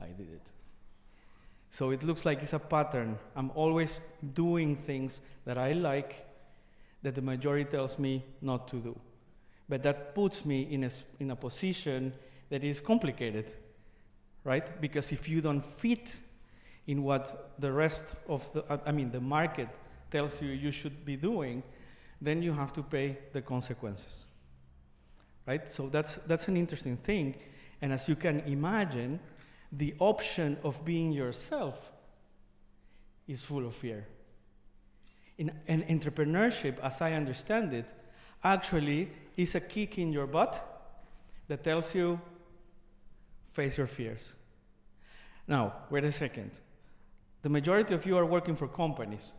I 0.00 0.08
did 0.08 0.32
it. 0.32 0.53
So 1.74 1.90
it 1.90 2.04
looks 2.04 2.24
like 2.24 2.40
it's 2.40 2.52
a 2.52 2.60
pattern. 2.60 3.18
I'm 3.34 3.50
always 3.56 4.00
doing 4.32 4.76
things 4.76 5.20
that 5.44 5.58
I 5.58 5.72
like 5.72 6.24
that 7.02 7.16
the 7.16 7.20
majority 7.20 7.64
tells 7.64 7.98
me 7.98 8.22
not 8.40 8.68
to 8.68 8.76
do. 8.76 8.96
But 9.68 9.82
that 9.82 10.14
puts 10.14 10.44
me 10.44 10.68
in 10.70 10.84
a, 10.84 10.90
in 11.18 11.32
a 11.32 11.34
position 11.34 12.12
that 12.48 12.62
is 12.62 12.80
complicated, 12.80 13.56
right? 14.44 14.70
Because 14.80 15.10
if 15.10 15.28
you 15.28 15.40
don't 15.40 15.64
fit 15.64 16.20
in 16.86 17.02
what 17.02 17.56
the 17.58 17.72
rest 17.72 18.14
of 18.28 18.52
the, 18.52 18.80
I 18.86 18.92
mean, 18.92 19.10
the 19.10 19.20
market 19.20 19.68
tells 20.12 20.40
you 20.40 20.50
you 20.50 20.70
should 20.70 21.04
be 21.04 21.16
doing, 21.16 21.60
then 22.22 22.40
you 22.40 22.52
have 22.52 22.72
to 22.74 22.84
pay 22.84 23.18
the 23.32 23.42
consequences, 23.42 24.26
right? 25.44 25.66
So 25.66 25.88
that's, 25.88 26.18
that's 26.28 26.46
an 26.46 26.56
interesting 26.56 26.96
thing. 26.96 27.34
And 27.82 27.92
as 27.92 28.08
you 28.08 28.14
can 28.14 28.42
imagine, 28.46 29.18
the 29.76 29.94
option 29.98 30.56
of 30.62 30.84
being 30.84 31.12
yourself 31.12 31.90
is 33.26 33.42
full 33.42 33.66
of 33.66 33.74
fear. 33.74 34.06
In, 35.38 35.50
and 35.66 35.84
entrepreneurship, 35.86 36.78
as 36.80 37.00
I 37.00 37.12
understand 37.12 37.72
it, 37.72 37.92
actually 38.42 39.10
is 39.36 39.54
a 39.54 39.60
kick 39.60 39.98
in 39.98 40.12
your 40.12 40.26
butt 40.26 40.64
that 41.48 41.64
tells 41.64 41.94
you, 41.94 42.20
face 43.44 43.78
your 43.78 43.86
fears. 43.86 44.36
Now, 45.46 45.74
wait 45.90 46.04
a 46.04 46.12
second. 46.12 46.60
The 47.42 47.48
majority 47.48 47.94
of 47.94 48.06
you 48.06 48.16
are 48.16 48.24
working 48.24 48.56
for 48.56 48.68
companies. 48.68 49.34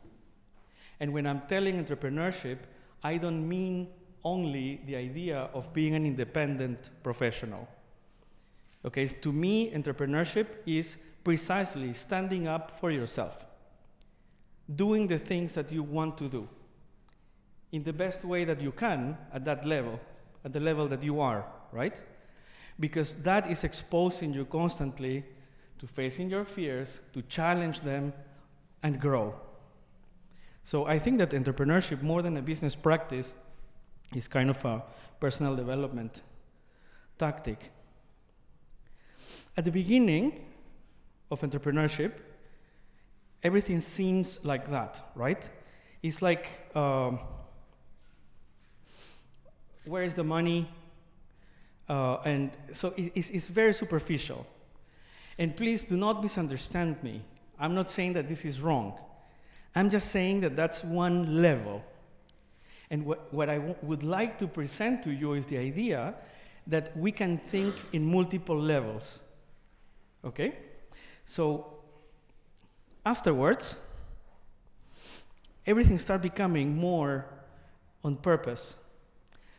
And 1.00 1.14
when 1.14 1.26
I'm 1.26 1.42
telling 1.48 1.84
entrepreneurship, 1.84 2.58
I 3.04 3.18
don't 3.18 3.48
mean 3.48 3.90
only 4.24 4.82
the 4.86 4.96
idea 4.96 5.50
of 5.54 5.72
being 5.74 5.96
an 5.96 6.06
independent 6.06 6.90
professional. 7.04 7.68
Okay, 8.86 9.08
to 9.08 9.32
me, 9.32 9.72
entrepreneurship 9.72 10.46
is 10.66 10.98
precisely 11.24 11.92
standing 11.94 12.48
up 12.48 12.80
for 12.80 12.92
yourself, 12.92 13.48
doing 14.76 15.08
the 15.08 15.18
things 15.18 15.56
that 15.56 15.72
you 15.72 15.82
want 15.82 16.18
to 16.20 16.30
do 16.30 16.48
in 17.72 17.84
the 17.84 17.92
best 17.92 18.24
way 18.24 18.46
that 18.46 18.62
you 18.62 18.72
can 18.72 19.18
at 19.34 19.44
that 19.44 19.66
level, 19.66 20.00
at 20.44 20.54
the 20.54 20.60
level 20.60 20.88
that 20.88 21.04
you 21.04 21.20
are, 21.20 21.46
right? 21.72 22.04
Because 22.80 23.16
that 23.24 23.50
is 23.50 23.64
exposing 23.64 24.34
you 24.34 24.46
constantly 24.46 25.26
to 25.80 25.88
facing 25.88 26.30
your 26.30 26.46
fears, 26.46 27.02
to 27.14 27.22
challenge 27.24 27.82
them, 27.82 28.14
and 28.84 29.02
grow. 29.02 29.34
So 30.62 30.86
I 30.86 31.00
think 31.00 31.18
that 31.18 31.32
entrepreneurship, 31.32 32.02
more 32.02 32.22
than 32.22 32.38
a 32.38 32.42
business 32.42 32.76
practice, 32.76 33.34
is 34.16 34.28
kind 34.28 34.50
of 34.50 34.64
a 34.64 34.84
personal 35.20 35.56
development 35.56 36.22
tactic. 37.18 37.72
At 39.58 39.66
the 39.66 39.72
beginning 39.72 40.46
of 41.32 41.42
entrepreneurship, 41.42 42.12
everything 43.44 43.80
seems 43.80 44.44
like 44.44 44.70
that, 44.70 45.12
right? 45.16 45.50
It's 46.04 46.22
like, 46.22 46.48
um, 46.76 47.20
where 49.86 50.04
is 50.04 50.14
the 50.14 50.24
money? 50.24 50.68
Uh, 51.88 52.18
and 52.26 52.52
so 52.74 52.94
it, 52.98 53.12
it's, 53.16 53.30
it's 53.30 53.48
very 53.48 53.74
superficial. 53.74 54.46
And 55.38 55.56
please 55.56 55.84
do 55.84 55.98
not 55.98 56.22
misunderstand 56.22 57.02
me. 57.04 57.22
I'm 57.60 57.76
not 57.76 57.90
saying 57.90 58.14
that 58.14 58.28
this 58.28 58.46
is 58.46 58.62
wrong. 58.62 58.98
I'm 59.76 59.90
just 59.90 60.10
saying 60.12 60.42
that 60.42 60.56
that's 60.56 60.84
one 60.84 61.42
level. 61.42 61.84
And 62.90 63.06
what, 63.06 63.34
what 63.34 63.50
I 63.50 63.56
w- 63.56 63.76
would 63.82 64.04
like 64.04 64.38
to 64.40 64.48
present 64.48 65.04
to 65.04 65.12
you 65.12 65.34
is 65.34 65.48
the 65.48 65.58
idea 65.58 66.16
that 66.68 66.96
we 66.98 67.12
can 67.12 67.38
think 67.38 67.76
in 67.94 68.06
multiple 68.06 68.58
levels. 68.58 69.22
Okay? 70.26 70.58
So, 71.24 71.80
afterwards, 73.06 73.78
everything 75.66 75.98
starts 75.98 76.24
becoming 76.24 76.76
more 76.76 77.26
on 78.04 78.16
purpose. 78.16 78.78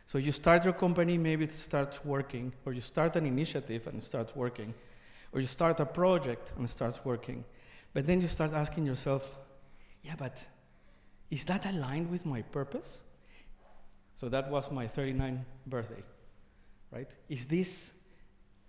So, 0.05 0.17
you 0.17 0.31
start 0.31 0.63
your 0.63 0.73
company, 0.73 1.17
maybe 1.17 1.45
it 1.45 1.51
starts 1.51 2.03
working, 2.03 2.53
or 2.65 2.73
you 2.73 2.81
start 2.81 3.15
an 3.15 3.25
initiative 3.25 3.87
and 3.87 3.97
it 3.97 4.03
starts 4.03 4.35
working 4.35 4.73
or 5.31 5.39
you 5.39 5.47
start 5.47 5.79
a 5.79 5.85
project 5.85 6.53
and 6.55 6.65
it 6.65 6.69
starts 6.69 7.03
working. 7.03 7.43
But 7.93 8.05
then 8.05 8.21
you 8.21 8.27
start 8.27 8.53
asking 8.53 8.85
yourself, 8.85 9.35
yeah, 10.03 10.15
but 10.17 10.45
is 11.29 11.45
that 11.45 11.65
aligned 11.65 12.09
with 12.09 12.25
my 12.25 12.41
purpose? 12.41 13.03
So 14.15 14.29
that 14.29 14.49
was 14.49 14.71
my 14.71 14.87
39th 14.87 15.43
birthday, 15.67 16.03
right? 16.91 17.15
Is 17.29 17.45
this 17.45 17.93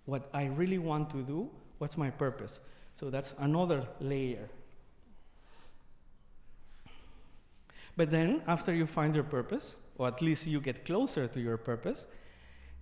what 0.05 0.29
I 0.33 0.45
really 0.45 0.77
want 0.77 1.09
to 1.11 1.23
do? 1.23 1.49
What's 1.79 1.97
my 1.97 2.11
purpose? 2.11 2.59
So 2.93 3.09
that's 3.09 3.33
another 3.39 3.87
layer. 3.99 4.49
But 7.97 8.11
then, 8.11 8.41
after 8.47 8.73
you 8.73 8.85
find 8.85 9.15
your 9.15 9.23
purpose, 9.23 9.75
or 9.97 10.07
at 10.07 10.21
least 10.21 10.47
you 10.47 10.61
get 10.61 10.85
closer 10.85 11.27
to 11.27 11.41
your 11.41 11.57
purpose, 11.57 12.07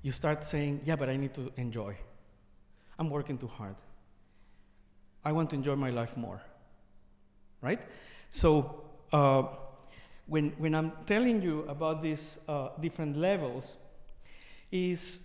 you 0.04 0.12
start 0.12 0.44
saying, 0.44 0.82
yeah, 0.84 0.96
but 0.96 1.10
I 1.10 1.16
need 1.16 1.34
to 1.36 1.52
enjoy. 1.58 1.96
I'm 3.00 3.10
working 3.10 3.38
too 3.38 3.48
hard. 3.48 3.76
I 5.24 5.32
want 5.32 5.50
to 5.52 5.56
enjoy 5.56 5.76
my 5.76 5.90
life 5.90 6.18
more. 6.18 6.42
Right? 7.62 7.82
So, 8.30 8.84
uh, 9.12 9.44
when, 10.28 10.50
when 10.58 10.76
I'm 10.76 10.92
telling 11.06 11.42
you 11.42 11.66
about 11.68 12.04
these 12.04 12.38
uh, 12.48 12.70
different 12.80 13.18
levels, 13.18 13.78
is 14.72 15.22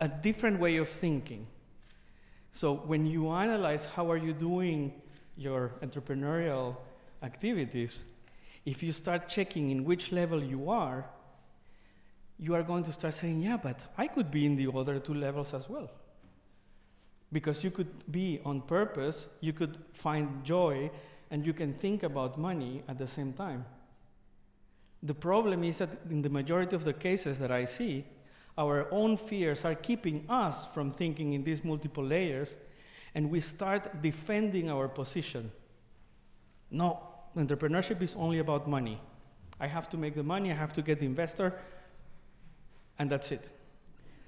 a 0.00 0.08
different 0.08 0.58
way 0.58 0.76
of 0.76 0.88
thinking. 0.88 1.46
So 2.52 2.74
when 2.74 3.06
you 3.06 3.30
analyze 3.30 3.86
how 3.86 4.10
are 4.10 4.16
you 4.16 4.32
doing 4.32 4.92
your 5.36 5.72
entrepreneurial 5.82 6.76
activities, 7.22 8.04
if 8.66 8.82
you 8.82 8.92
start 8.92 9.28
checking 9.28 9.70
in 9.70 9.84
which 9.84 10.12
level 10.12 10.42
you 10.42 10.70
are, 10.70 11.06
you 12.38 12.54
are 12.54 12.62
going 12.62 12.82
to 12.84 12.92
start 12.92 13.14
saying, 13.14 13.40
yeah, 13.42 13.56
but 13.56 13.86
I 13.96 14.06
could 14.06 14.30
be 14.30 14.46
in 14.46 14.56
the 14.56 14.70
other 14.72 14.98
two 14.98 15.14
levels 15.14 15.54
as 15.54 15.68
well. 15.68 15.90
Because 17.32 17.62
you 17.62 17.70
could 17.70 18.10
be 18.10 18.40
on 18.44 18.62
purpose, 18.62 19.26
you 19.40 19.52
could 19.52 19.78
find 19.92 20.42
joy, 20.44 20.90
and 21.30 21.46
you 21.46 21.52
can 21.52 21.74
think 21.74 22.02
about 22.02 22.38
money 22.38 22.82
at 22.88 22.98
the 22.98 23.06
same 23.06 23.32
time. 23.32 23.64
The 25.02 25.14
problem 25.14 25.62
is 25.64 25.78
that 25.78 25.90
in 26.10 26.22
the 26.22 26.28
majority 26.28 26.74
of 26.74 26.84
the 26.84 26.92
cases 26.92 27.38
that 27.38 27.50
I 27.50 27.64
see, 27.64 28.04
our 28.60 28.86
own 28.90 29.16
fears 29.16 29.64
are 29.64 29.74
keeping 29.74 30.26
us 30.28 30.66
from 30.66 30.90
thinking 30.90 31.32
in 31.32 31.42
these 31.42 31.64
multiple 31.64 32.04
layers, 32.04 32.58
and 33.14 33.30
we 33.30 33.40
start 33.40 34.02
defending 34.02 34.70
our 34.70 34.86
position. 34.86 35.50
No, 36.70 37.00
entrepreneurship 37.34 38.02
is 38.02 38.14
only 38.16 38.38
about 38.38 38.68
money. 38.68 39.00
I 39.58 39.66
have 39.66 39.88
to 39.90 39.96
make 39.96 40.14
the 40.14 40.22
money, 40.22 40.52
I 40.52 40.54
have 40.54 40.74
to 40.74 40.82
get 40.82 41.00
the 41.00 41.06
investor, 41.06 41.58
and 42.98 43.08
that's 43.08 43.32
it. 43.32 43.50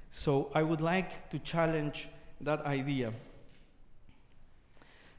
So 0.09 0.51
I 0.55 0.63
would 0.63 0.81
like 0.81 1.29
to 1.29 1.39
challenge 1.39 2.09
that 2.41 2.65
idea. 2.65 3.13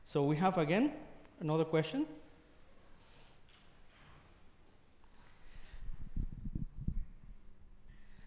So 0.06 0.24
we 0.24 0.38
have 0.38 0.58
again 0.58 0.92
another 1.40 1.66
question. 1.66 2.08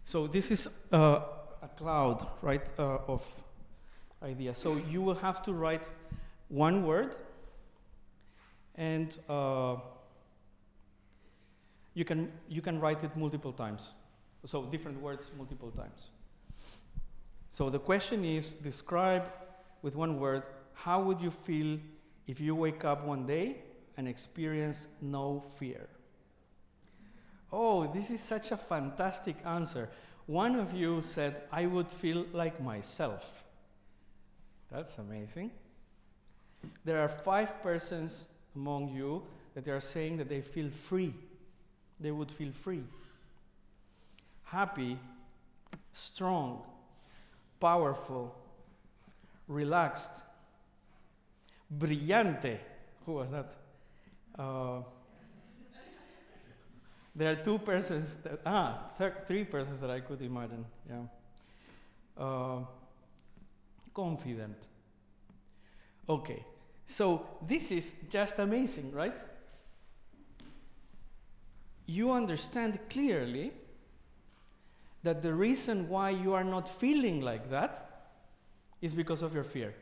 So 0.06 0.28
this 0.28 0.52
is 0.52 0.68
uh, 0.92 1.20
a 1.60 1.68
cloud, 1.76 2.24
right, 2.40 2.70
uh, 2.78 2.98
of 3.08 3.28
ideas. 4.22 4.56
So 4.56 4.76
you 4.88 5.02
will 5.02 5.16
have 5.16 5.42
to 5.42 5.52
write 5.52 5.90
one 6.48 6.86
word, 6.86 7.16
and 8.76 9.18
uh, 9.28 9.74
you 11.94 12.04
can 12.04 12.30
you 12.48 12.62
can 12.62 12.78
write 12.78 13.02
it 13.02 13.16
multiple 13.16 13.52
times. 13.52 13.90
So 14.44 14.66
different 14.66 15.02
words 15.02 15.32
multiple 15.36 15.72
times. 15.72 16.10
So 17.48 17.68
the 17.68 17.80
question 17.80 18.24
is 18.24 18.52
describe 18.52 19.28
with 19.82 19.96
one 19.96 20.20
word 20.20 20.44
how 20.72 21.02
would 21.02 21.20
you 21.20 21.32
feel 21.32 21.80
if 22.28 22.40
you 22.40 22.54
wake 22.54 22.84
up 22.84 23.04
one 23.04 23.26
day 23.26 23.56
and 23.96 24.06
experience 24.06 24.86
no 25.02 25.40
fear? 25.40 25.88
Oh, 27.52 27.86
this 27.86 28.10
is 28.10 28.20
such 28.20 28.50
a 28.52 28.56
fantastic 28.56 29.36
answer. 29.44 29.88
One 30.26 30.56
of 30.56 30.74
you 30.74 31.02
said, 31.02 31.42
I 31.52 31.66
would 31.66 31.90
feel 31.90 32.26
like 32.32 32.60
myself. 32.60 33.44
That's 34.70 34.98
amazing. 34.98 35.52
There 36.84 37.00
are 37.00 37.08
five 37.08 37.62
persons 37.62 38.24
among 38.54 38.88
you 38.88 39.22
that 39.54 39.68
are 39.68 39.80
saying 39.80 40.16
that 40.18 40.28
they 40.28 40.40
feel 40.40 40.68
free. 40.68 41.14
They 42.00 42.10
would 42.10 42.30
feel 42.30 42.52
free, 42.52 42.82
happy, 44.44 44.98
strong, 45.92 46.62
powerful, 47.58 48.34
relaxed, 49.48 50.24
brillante. 51.78 52.58
Who 53.06 53.12
was 53.12 53.30
that? 53.30 53.54
Uh, 54.38 54.82
there 57.16 57.30
are 57.30 57.34
two 57.34 57.58
persons, 57.58 58.16
that, 58.16 58.40
ah, 58.44 58.90
three 59.26 59.44
persons 59.44 59.80
that 59.80 59.90
I 59.90 60.00
could 60.00 60.20
imagine, 60.20 60.66
yeah. 60.88 61.02
Uh, 62.16 62.58
confident. 63.94 64.68
Okay, 66.08 66.44
so 66.84 67.26
this 67.46 67.72
is 67.72 67.96
just 68.10 68.38
amazing, 68.38 68.92
right? 68.92 69.18
You 71.86 72.12
understand 72.12 72.78
clearly 72.90 73.52
that 75.02 75.22
the 75.22 75.32
reason 75.32 75.88
why 75.88 76.10
you 76.10 76.34
are 76.34 76.44
not 76.44 76.68
feeling 76.68 77.22
like 77.22 77.48
that 77.48 78.10
is 78.82 78.92
because 78.92 79.22
of 79.22 79.34
your 79.34 79.44
fear. 79.44 79.74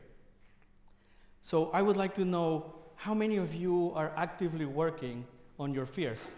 So 1.41 1.69
I 1.73 1.81
would 1.81 1.97
like 1.97 2.13
to 2.15 2.23
know 2.25 2.75
how 2.95 3.13
many 3.13 3.37
of 3.37 3.53
you 3.53 3.91
are 3.93 4.11
actively 4.15 4.65
working 4.65 5.25
on 5.59 5.73
your 5.73 5.85
fears? 5.85 6.31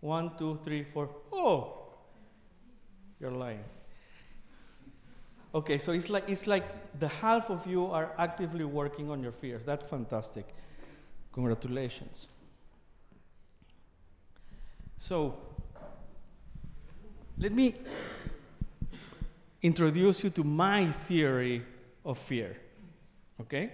One, 0.00 0.36
two, 0.36 0.56
three, 0.56 0.84
four. 0.84 1.10
Oh, 1.32 1.88
you're 3.20 3.32
lying. 3.32 3.64
Okay, 5.54 5.78
so 5.78 5.92
it's 5.92 6.10
like 6.10 6.28
it's 6.28 6.46
like 6.46 6.98
the 6.98 7.08
half 7.08 7.50
of 7.50 7.66
you 7.66 7.86
are 7.86 8.12
actively 8.18 8.64
working 8.64 9.10
on 9.10 9.22
your 9.22 9.32
fears. 9.32 9.64
That's 9.64 9.88
fantastic. 9.88 10.54
Congratulations. 11.32 12.28
So 14.96 15.38
let 17.38 17.52
me 17.52 17.74
introduce 19.62 20.24
you 20.24 20.30
to 20.30 20.44
my 20.44 20.86
theory 20.86 21.62
of 22.04 22.18
fear, 22.18 22.56
okay? 23.40 23.72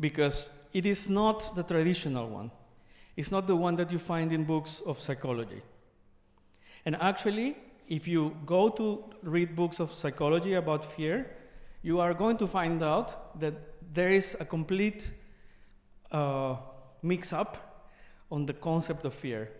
Because 0.00 0.50
it 0.72 0.86
is 0.86 1.08
not 1.08 1.54
the 1.54 1.62
traditional 1.62 2.28
one. 2.28 2.50
It's 3.16 3.30
not 3.30 3.46
the 3.46 3.56
one 3.56 3.76
that 3.76 3.90
you 3.90 3.98
find 3.98 4.32
in 4.32 4.44
books 4.44 4.82
of 4.86 4.98
psychology. 4.98 5.62
And 6.84 6.96
actually, 6.96 7.56
if 7.88 8.06
you 8.06 8.36
go 8.44 8.68
to 8.68 9.02
read 9.22 9.56
books 9.56 9.80
of 9.80 9.90
psychology 9.90 10.54
about 10.54 10.84
fear, 10.84 11.30
you 11.82 12.00
are 12.00 12.12
going 12.14 12.36
to 12.38 12.46
find 12.46 12.82
out 12.82 13.40
that 13.40 13.54
there 13.94 14.10
is 14.10 14.36
a 14.40 14.44
complete 14.44 15.12
uh, 16.12 16.56
mix 17.02 17.32
up 17.32 17.84
on 18.30 18.44
the 18.44 18.52
concept 18.52 19.04
of 19.04 19.14
fear. 19.14 19.50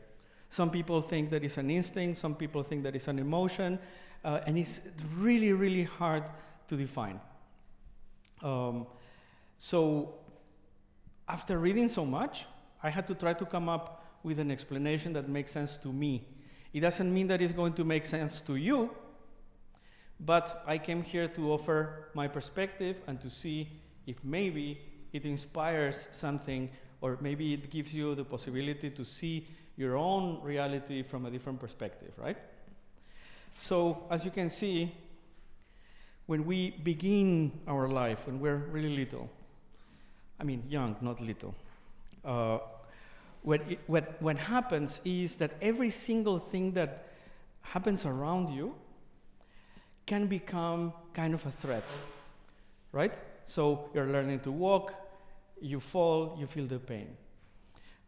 Some 0.49 0.71
people 0.71 1.01
think 1.01 1.31
that 1.31 1.45
it's 1.45 1.57
an 1.57 1.71
instinct, 1.71 2.19
some 2.19 2.35
people 2.35 2.63
think 2.63 2.83
that 2.83 2.95
it's 2.95 3.09
an 3.09 3.19
emotion, 3.19 3.79
uh, 4.25 4.41
and 4.47 4.59
it's 4.59 4.81
really, 5.17 5.53
really 5.53 5.85
hard 5.85 6.25
to 6.69 6.77
define. 6.77 7.21
Um, 8.43 8.87
so, 9.57 10.15
after 11.29 11.59
reading 11.59 11.89
so 11.89 12.05
much, 12.05 12.47
I 12.83 12.91
had 12.91 13.07
to 13.09 13.15
try 13.15 13.33
to 13.33 13.45
come 13.47 13.69
up 13.69 14.05
with 14.23 14.39
an 14.39 14.51
explanation 14.51 15.13
that 15.15 15.29
makes 15.29 15.53
sense 15.53 15.77
to 15.79 15.89
me. 15.89 16.25
It 16.73 16.81
doesn't 16.81 17.13
mean 17.13 17.29
that 17.29 17.41
it's 17.41 17.53
going 17.53 17.73
to 17.75 17.85
make 17.85 18.05
sense 18.05 18.41
to 18.43 18.57
you, 18.57 18.91
but 20.21 20.63
I 20.67 20.79
came 20.79 21.03
here 21.03 21.29
to 21.29 21.53
offer 21.53 22.09
my 22.15 22.29
perspective 22.29 23.03
and 23.07 23.21
to 23.21 23.31
see 23.31 23.69
if 24.07 24.23
maybe 24.25 24.81
it 25.13 25.25
inspires 25.25 26.09
something 26.11 26.71
or 27.01 27.19
maybe 27.21 27.55
it 27.55 27.71
gives 27.71 27.93
you 27.93 28.15
the 28.15 28.25
possibility 28.25 28.91
to 28.91 29.05
see 29.05 29.47
your 29.77 29.97
own 29.97 30.41
reality 30.43 31.03
from 31.03 31.27
a 31.27 31.31
different 31.31 31.61
perspective, 31.61 32.13
right? 32.17 32.37
So, 33.57 34.07
as 34.11 34.25
you 34.25 34.31
can 34.31 34.51
see, 34.51 34.93
when 36.27 36.45
we 36.45 36.71
begin 36.71 37.53
our 37.69 37.89
life, 37.89 38.27
when 38.27 38.41
we're 38.41 38.57
really 38.57 38.95
little, 38.97 39.31
I 40.41 40.45
mean, 40.45 40.65
young, 40.69 40.97
not 41.01 41.21
little, 41.21 41.55
uh, 42.27 42.59
what, 43.43 43.63
what, 43.87 44.21
what 44.21 44.37
happens 44.37 45.01
is 45.05 45.37
that 45.37 45.53
every 45.63 45.91
single 45.91 46.39
thing 46.39 46.73
that 46.73 47.07
happens 47.63 48.05
around 48.05 48.51
you 48.51 48.75
can 50.05 50.27
become 50.27 50.93
kind 51.15 51.33
of 51.33 51.47
a 51.47 51.51
threat, 51.51 51.85
right? 52.93 53.15
So 53.45 53.89
you're 53.95 54.07
learning 54.07 54.41
to 54.41 54.53
walk, 54.53 54.95
you 55.61 55.81
fall, 55.81 56.37
you 56.39 56.47
feel 56.47 56.67
the 56.67 56.79
pain. 56.79 57.17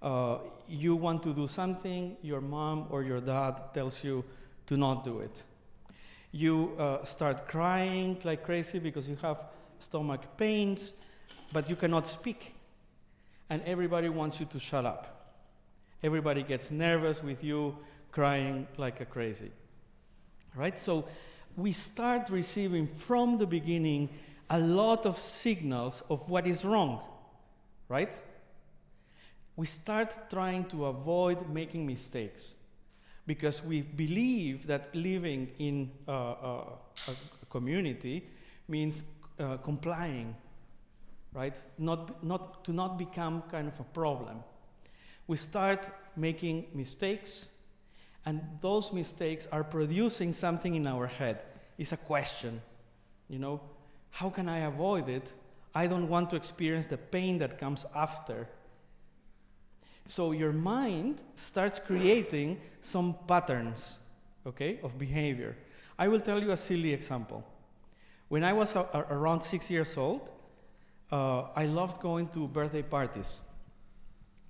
Uh, 0.03 0.39
you 0.69 0.95
want 0.95 1.23
to 1.25 1.33
do 1.33 1.47
something, 1.49 2.17
your 2.23 2.41
mom 2.41 2.87
or 2.91 3.03
your 3.03 3.21
dad 3.21 3.75
tells 3.75 4.05
you 4.05 4.25
to 4.67 4.77
not 4.77 5.05
do 5.05 5.21
it. 5.21 5.45
You 6.31 6.77
uh, 6.79 7.03
start 7.05 7.49
crying 7.49 8.19
like 8.25 8.45
crazy 8.45 8.79
because 8.79 9.09
you 9.09 9.17
have 9.23 9.47
stomach 9.79 10.37
pains, 10.37 10.93
but 11.53 11.71
you 11.71 11.77
cannot 11.77 12.07
speak. 12.07 12.55
And 13.51 13.63
everybody 13.63 14.09
wants 14.09 14.41
you 14.41 14.47
to 14.47 14.61
shut 14.61 14.85
up. 14.85 15.35
Everybody 16.03 16.43
gets 16.43 16.71
nervous 16.71 17.23
with 17.23 17.43
you 17.43 17.77
crying 18.13 18.67
like 18.77 19.01
a 19.01 19.05
crazy. 19.05 19.51
Right? 20.55 20.77
So 20.77 21.07
we 21.57 21.73
start 21.73 22.31
receiving 22.31 22.87
from 22.87 23.39
the 23.39 23.47
beginning 23.47 24.09
a 24.51 24.59
lot 24.59 25.07
of 25.07 25.17
signals 25.17 26.03
of 26.09 26.31
what 26.31 26.47
is 26.47 26.65
wrong. 26.65 27.01
Right? 27.89 28.21
We 29.57 29.67
start 29.67 30.31
trying 30.31 30.67
to 30.67 30.87
avoid 30.87 31.51
making 31.51 31.87
mistakes 31.87 32.55
because 33.27 33.63
we 33.63 33.83
believe 33.83 34.67
that 34.67 34.95
living 34.95 35.51
in 35.59 35.91
uh, 36.09 36.13
a 36.13 37.17
community 37.51 38.25
means 38.69 39.05
uh, 39.39 39.57
complying, 39.59 40.35
right? 41.33 41.59
Not, 41.79 42.25
not, 42.25 42.65
to 42.65 42.73
not 42.73 42.99
become 42.99 43.43
kind 43.51 43.69
of 43.69 43.79
a 43.79 43.85
problem. 43.85 44.43
We 45.27 45.37
start 45.37 45.91
making 46.17 46.67
mistakes, 46.75 47.49
and 48.25 48.41
those 48.61 48.93
mistakes 48.93 49.47
are 49.53 49.65
producing 49.65 50.33
something 50.33 50.75
in 50.75 50.87
our 50.87 51.07
head. 51.07 51.45
It's 51.77 51.93
a 51.93 51.97
question, 51.97 52.61
you 53.29 53.39
know, 53.39 53.61
how 54.11 54.31
can 54.31 54.49
I 54.49 54.59
avoid 54.59 55.09
it? 55.09 55.33
I 55.75 55.87
don't 55.87 56.09
want 56.09 56.31
to 56.31 56.37
experience 56.37 56.87
the 56.87 56.97
pain 56.97 57.39
that 57.39 57.59
comes 57.59 57.87
after 57.95 58.49
so 60.09 60.33
your 60.33 60.53
mind 60.53 61.23
starts 61.35 61.79
creating 61.79 62.59
some 62.81 63.15
patterns, 63.27 63.99
okay, 64.47 64.81
of 64.83 64.99
behavior. 64.99 65.55
I 65.99 66.09
will 66.09 66.21
tell 66.21 66.43
you 66.43 66.51
a 66.53 66.57
silly 66.57 66.95
example. 66.95 67.45
When 68.29 68.43
I 68.43 68.55
was 68.55 68.75
a, 68.75 68.89
around 69.11 69.43
six 69.43 69.71
years 69.71 69.99
old, 69.99 70.33
uh, 71.11 71.45
I 71.55 71.67
loved 71.67 72.01
going 72.01 72.29
to 72.29 72.49
birthday 72.49 72.83
parties. 72.83 73.41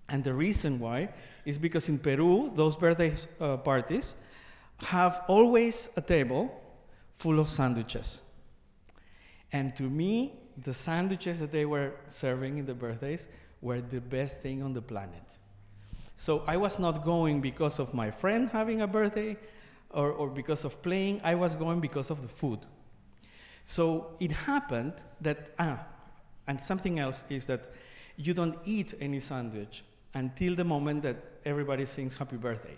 And 0.09 0.25
the 0.25 0.33
reason 0.33 0.79
why 0.79 1.11
is 1.44 1.59
because 1.59 1.88
in 1.88 1.99
Peru, 1.99 2.51
those 2.55 2.77
birthday 2.77 3.14
uh, 3.40 3.59
parties 3.59 4.16
have 4.79 5.23
always 5.29 5.88
a 5.97 6.01
table 6.01 6.51
full 7.12 7.38
of 7.40 7.49
sandwiches. 7.49 8.21
And 9.53 9.75
to 9.77 9.83
me, 9.85 10.35
the 10.62 10.75
sandwiches 10.75 11.40
that 11.40 11.53
they 11.53 11.64
were 11.64 11.92
serving 12.09 12.59
in 12.59 12.66
the 12.66 12.75
birthdays 12.75 13.29
were 13.61 13.81
the 13.81 14.01
best 14.01 14.42
thing 14.42 14.62
on 14.62 14.73
the 14.73 14.83
planet. 14.83 15.38
So 16.16 16.42
I 16.47 16.57
was 16.57 16.79
not 16.79 17.05
going 17.05 17.40
because 17.40 17.79
of 17.79 17.94
my 17.94 18.11
friend 18.11 18.49
having 18.49 18.83
a 18.83 18.87
birthday 18.87 19.37
or, 19.90 20.11
or 20.12 20.29
because 20.29 20.64
of 20.64 20.83
playing, 20.83 21.21
I 21.23 21.35
was 21.35 21.55
going 21.55 21.81
because 21.81 22.11
of 22.11 22.23
the 22.23 22.29
food. 22.29 22.61
So 23.64 24.16
it 24.18 24.33
happened 24.33 24.94
that, 25.21 25.51
ah, 25.59 25.85
and 26.48 26.61
something 26.61 26.98
else 26.98 27.24
is 27.28 27.44
that 27.46 27.68
you 28.16 28.34
don't 28.34 28.58
eat 28.64 28.94
any 29.00 29.20
sandwich 29.20 29.84
until 30.14 30.56
the 30.56 30.64
moment 30.64 31.02
that 31.02 31.16
everybody 31.44 31.84
sings 31.84 32.16
happy 32.16 32.37
birthday. 32.37 32.76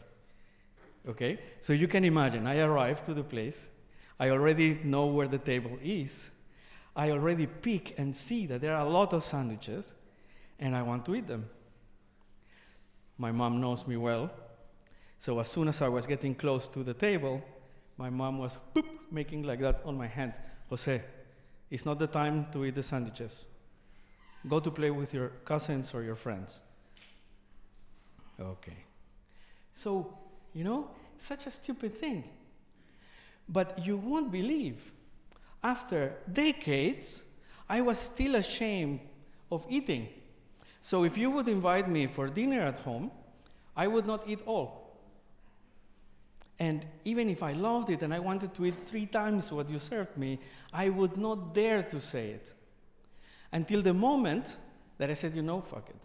Okay? 1.09 1.39
So 1.61 1.73
you 1.73 1.89
can 1.89 2.05
imagine, 2.05 2.47
I 2.47 2.59
arrive 2.59 3.03
to 3.05 3.15
the 3.15 3.23
place, 3.23 3.71
I 4.19 4.29
already 4.31 4.81
know 4.85 5.07
where 5.07 5.29
the 5.29 5.39
table 5.39 5.79
is, 5.83 6.33
I 6.95 7.11
already 7.13 7.47
pick 7.47 7.99
and 7.99 8.15
see 8.15 8.47
that 8.47 8.61
there 8.61 8.75
are 8.75 8.85
a 8.85 8.89
lot 8.91 9.15
of 9.15 9.23
sandwiches, 9.23 9.95
and 10.59 10.77
I 10.77 10.83
want 10.83 11.07
to 11.07 11.15
eat 11.15 11.27
them. 11.27 11.49
My 13.17 13.33
mom 13.33 13.61
knows 13.61 13.87
me 13.87 13.97
well. 13.97 14.31
So 15.19 15.39
as 15.39 15.49
soon 15.49 15.69
as 15.69 15.81
I 15.81 15.89
was 15.89 16.07
getting 16.07 16.35
close 16.35 16.69
to 16.71 16.83
the 16.83 16.95
table, 16.95 17.43
my 17.97 18.11
mom 18.11 18.39
was 18.39 18.59
boop, 18.75 18.87
making 19.11 19.45
like 19.45 19.61
that 19.61 19.81
on 19.85 19.97
my 19.97 20.07
hand. 20.07 20.35
Jose, 20.69 21.03
it's 21.71 21.87
not 21.87 21.99
the 21.99 22.07
time 22.07 22.47
to 22.53 22.65
eat 22.65 22.75
the 22.75 22.83
sandwiches. 22.83 23.45
Go 24.49 24.61
to 24.61 24.71
play 24.71 24.91
with 24.91 25.13
your 25.13 25.29
cousins 25.45 25.93
or 25.95 26.03
your 26.03 26.17
friends. 26.17 26.61
Okay. 28.41 28.77
So, 29.75 30.17
you 30.55 30.65
know, 30.65 30.91
such 31.19 31.47
a 31.47 31.51
stupid 31.51 31.95
thing. 31.95 32.25
But 33.49 33.85
you 33.85 33.97
won't 33.97 34.31
believe, 34.31 34.93
after 35.63 36.15
decades, 36.31 37.25
I 37.69 37.81
was 37.81 37.99
still 37.99 38.37
ashamed 38.37 39.01
of 39.53 39.67
eating. 39.69 40.09
So 40.81 41.05
if 41.05 41.19
you 41.19 41.31
would 41.31 41.49
invite 41.49 41.89
me 41.89 42.07
for 42.07 42.29
dinner 42.29 42.61
at 42.61 42.79
home, 42.79 43.11
I 43.77 43.87
would 43.87 44.07
not 44.07 44.27
eat 44.27 44.41
all. 44.47 44.99
And 46.59 46.87
even 47.05 47.29
if 47.31 47.43
I 47.43 47.53
loved 47.53 47.91
it 47.91 48.03
and 48.03 48.13
I 48.13 48.19
wanted 48.19 48.55
to 48.55 48.67
eat 48.67 48.87
three 48.87 49.07
times 49.07 49.51
what 49.51 49.71
you 49.71 49.79
served 49.79 50.17
me, 50.17 50.39
I 50.73 50.89
would 50.89 51.17
not 51.17 51.55
dare 51.55 51.83
to 51.85 52.01
say 52.01 52.31
it. 52.31 52.55
Until 53.53 53.83
the 53.83 53.95
moment 53.95 54.59
that 54.99 55.11
I 55.11 55.15
said, 55.15 55.35
you 55.35 55.43
know, 55.43 55.61
fuck 55.61 55.89
it. 55.89 55.97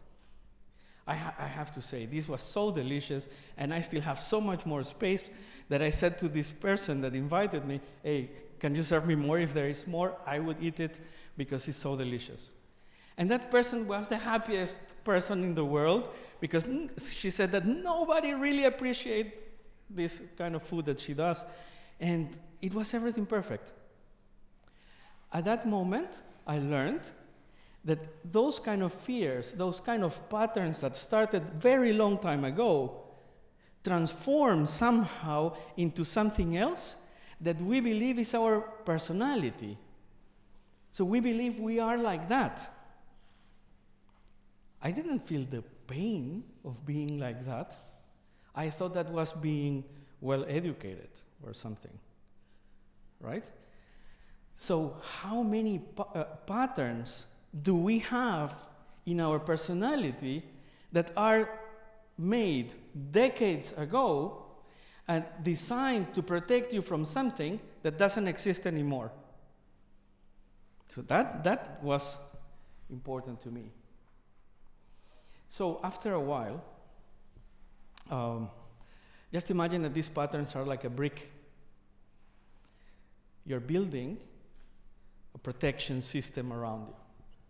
I, 1.08 1.15
ha- 1.15 1.36
I, 1.38 1.45
have 1.45 1.71
to 1.73 1.81
say, 1.81 2.08
this 2.08 2.27
was 2.27 2.41
so 2.41 2.71
delicious, 2.71 3.27
and 3.58 3.73
I 3.73 3.81
still 3.81 4.01
have 4.01 4.19
so 4.19 4.41
much 4.41 4.65
more 4.65 4.81
space 4.81 5.29
that 5.69 5.81
I 5.81 5.91
said 5.91 6.17
to 6.19 6.27
this 6.27 6.49
person 6.49 7.01
that 7.01 7.13
invited 7.13 7.65
me, 7.65 7.79
hey, 8.01 8.31
can 8.60 8.73
you 8.73 8.81
serve 8.81 9.05
me 9.05 9.13
more? 9.13 9.38
If 9.38 9.53
there 9.53 9.67
is 9.67 9.86
more, 9.86 10.17
I 10.25 10.39
would 10.39 10.58
eat 10.60 10.79
it 10.79 10.99
because 11.38 11.67
it's 11.67 11.77
so 11.77 11.95
delicious. 11.95 12.49
And 13.17 13.29
that 13.29 13.51
person 13.51 13.88
was 13.88 14.08
the 14.08 14.17
happiest 14.17 14.79
person 15.03 15.43
in 15.43 15.55
the 15.55 15.63
world 15.63 16.10
because 16.39 16.65
she 17.13 17.29
said 17.29 17.51
that 17.51 17.65
nobody 17.65 18.34
really 18.34 18.65
appreciates 18.65 19.31
this 19.89 20.21
kind 20.38 20.55
of 20.55 20.63
food 20.63 20.86
that 20.86 20.99
she 20.99 21.13
does. 21.13 21.45
And 21.99 22.36
it 22.62 22.73
was 22.73 22.93
everything 22.93 23.25
perfect. 23.25 23.71
At 25.31 25.45
that 25.45 25.67
moment, 25.67 26.21
I 26.47 26.60
learned 26.60 27.01
that 27.86 28.00
those 28.32 28.60
kind 28.60 28.82
of 28.82 28.91
fears, 28.93 29.54
those 29.54 29.80
kind 29.80 30.04
of 30.04 30.30
patterns 30.30 30.80
that 30.80 30.95
started 30.95 31.43
very 31.54 31.93
long 31.93 32.17
time 32.17 32.43
ago, 32.43 33.04
transform 33.84 34.65
somehow 34.65 35.56
into 35.78 36.04
something 36.04 36.58
else 36.58 36.98
that 37.39 37.62
we 37.62 37.80
believe 37.80 38.17
is 38.17 38.34
our 38.34 38.62
personality. 38.62 39.78
So 40.91 41.06
we 41.06 41.19
believe 41.19 41.60
we 41.60 41.80
are 41.80 41.98
like 41.98 42.28
that. 42.30 42.71
I 44.82 44.91
didn't 44.91 45.19
feel 45.19 45.43
the 45.43 45.63
pain 45.88 46.43
of 46.63 46.86
being 46.86 47.19
like 47.19 47.45
that. 47.45 47.78
I 48.56 48.69
thought 48.69 48.93
that 48.93 49.12
was 49.12 49.34
being 49.34 49.84
well 50.21 50.45
educated 50.48 51.10
or 51.43 51.54
something. 51.54 52.00
Right? 53.19 53.50
So, 54.56 54.95
how 55.19 55.43
many 55.43 55.80
pa- 55.80 56.12
uh, 56.15 56.24
patterns 56.48 57.28
do 57.62 57.76
we 57.76 58.00
have 58.00 58.56
in 59.06 59.22
our 59.22 59.39
personality 59.39 60.44
that 60.91 61.12
are 61.15 61.50
made 62.18 62.74
decades 63.12 63.74
ago 63.74 64.46
and 65.08 65.24
designed 65.44 66.13
to 66.13 66.24
protect 66.24 66.74
you 66.74 66.82
from 66.82 67.06
something 67.06 67.60
that 67.84 67.98
doesn't 67.98 68.28
exist 68.28 68.65
anymore? 68.65 69.12
So 70.89 71.02
that, 71.04 71.44
that 71.44 71.84
was 71.84 72.18
important 72.89 73.41
to 73.41 73.50
me. 73.50 73.72
So 75.50 75.80
after 75.84 76.13
a 76.13 76.20
while, 76.20 76.63
um, 78.10 78.50
just 79.32 79.52
imagine 79.52 79.82
that 79.84 79.94
these 79.94 80.10
patterns 80.10 80.56
are 80.56 80.63
like 80.63 80.84
a 80.84 80.89
brick. 80.89 81.32
You're 83.46 83.60
building 83.60 84.18
a 85.34 85.38
protection 85.38 86.02
system 86.02 86.54
around 86.54 86.88
you, 86.88 86.96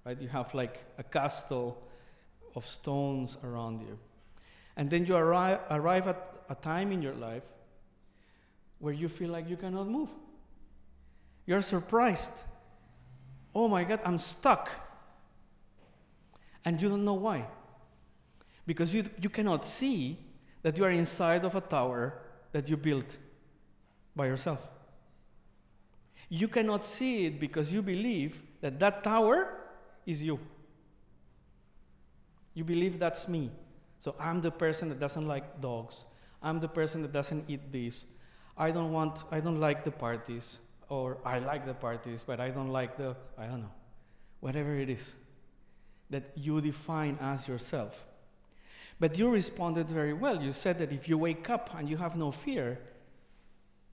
right? 0.06 0.22
You 0.22 0.28
have 0.30 0.54
like 0.54 0.86
a 0.98 1.04
castle 1.04 1.82
of 2.56 2.66
stones 2.66 3.38
around 3.44 3.82
you. 3.82 3.98
And 4.78 4.90
then 4.90 5.06
you 5.06 5.16
arrive, 5.16 5.60
arrive 5.70 6.08
at 6.08 6.36
a 6.50 6.56
time 6.56 6.92
in 6.92 7.02
your 7.02 7.16
life 7.16 7.46
where 8.80 8.94
you 8.94 9.10
feel 9.10 9.32
like 9.32 9.50
you 9.50 9.58
cannot 9.58 9.88
move. 9.88 10.10
You're 11.46 11.62
surprised. 11.62 12.44
Oh 13.54 13.68
my 13.68 13.84
God, 13.84 14.00
I'm 14.06 14.18
stuck. 14.18 14.70
And 16.64 16.82
you 16.82 16.90
don't 16.90 17.06
know 17.06 17.14
why. 17.14 17.46
Because 18.66 18.94
you, 18.94 19.04
you 19.22 19.30
cannot 19.30 19.66
see 19.66 20.20
that 20.62 20.78
you 20.78 20.84
are 20.84 20.90
inside 20.90 21.46
of 21.46 21.56
a 21.56 21.62
tower 21.62 22.22
that 22.52 22.68
you 22.68 22.78
built 22.78 23.18
by 24.16 24.26
yourself. 24.28 24.70
You 26.28 26.48
cannot 26.48 26.84
see 26.84 27.28
it 27.28 27.40
because 27.40 27.72
you 27.72 27.82
believe 27.82 28.42
that 28.62 28.80
that 28.80 29.04
tower 29.04 29.65
is 30.06 30.24
you. 30.24 30.40
You 32.54 32.64
believe 32.64 33.00
that's 33.00 33.28
me. 33.28 33.52
So 34.00 34.16
I'm 34.20 34.42
the 34.42 34.52
person 34.52 34.90
that 34.90 35.00
doesn't 35.00 35.28
like 35.28 35.62
dogs. 35.62 36.06
I'm 36.42 36.60
the 36.60 36.68
person 36.68 37.02
that 37.02 37.12
doesn't 37.12 37.46
eat 37.50 37.72
this. 37.72 38.06
I 38.58 38.72
don't 38.72 38.92
want, 38.92 39.24
I 39.32 39.40
don't 39.40 39.60
like 39.60 39.84
the 39.84 39.92
parties. 39.92 40.60
Or 40.88 41.18
I 41.26 41.40
like 41.40 41.66
the 41.66 41.74
parties, 41.74 42.24
but 42.26 42.40
I 42.40 42.50
don't 42.50 42.70
like 42.70 42.96
the, 42.96 43.16
I 43.38 43.48
don't 43.48 43.62
know, 43.62 43.72
whatever 44.40 44.76
it 44.76 44.90
is 44.90 45.16
that 46.12 46.32
you 46.36 46.62
define 46.62 47.18
as 47.20 47.48
yourself. 47.48 48.06
But 49.00 49.18
you 49.18 49.30
responded 49.30 49.90
very 49.90 50.14
well. 50.14 50.42
You 50.42 50.54
said 50.54 50.78
that 50.78 50.92
if 50.92 51.10
you 51.10 51.18
wake 51.18 51.50
up 51.50 51.76
and 51.78 51.90
you 51.90 51.98
have 51.98 52.16
no 52.16 52.32
fear, 52.32 52.80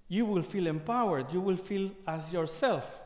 you 0.09 0.27
will 0.27 0.43
feel 0.43 0.67
empowered. 0.67 1.33
You 1.33 1.41
will 1.41 1.57
feel 1.57 1.91
as 2.07 2.33
yourself. 2.33 3.03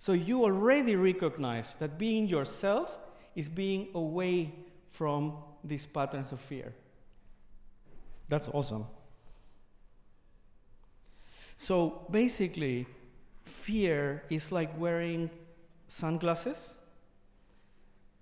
So 0.00 0.14
you 0.14 0.44
already 0.44 0.96
recognize 0.96 1.74
that 1.74 1.98
being 1.98 2.26
yourself 2.26 2.98
is 3.36 3.50
being 3.50 3.88
away 3.94 4.54
from 4.88 5.34
these 5.62 5.84
patterns 5.84 6.32
of 6.32 6.40
fear. 6.40 6.72
That's 8.26 8.48
awesome. 8.48 8.86
So 11.58 12.06
basically, 12.10 12.86
fear 13.42 14.22
is 14.30 14.50
like 14.50 14.70
wearing 14.80 15.28
sunglasses 15.86 16.74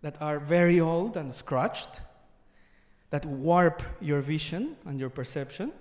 that 0.02 0.20
are 0.20 0.40
very 0.40 0.80
old 0.80 1.16
and 1.16 1.32
scratched, 1.32 2.00
that 3.10 3.24
warp 3.24 3.84
your 4.00 4.20
vision 4.20 4.76
and 4.84 4.98
your 4.98 5.10
perception, 5.10 5.72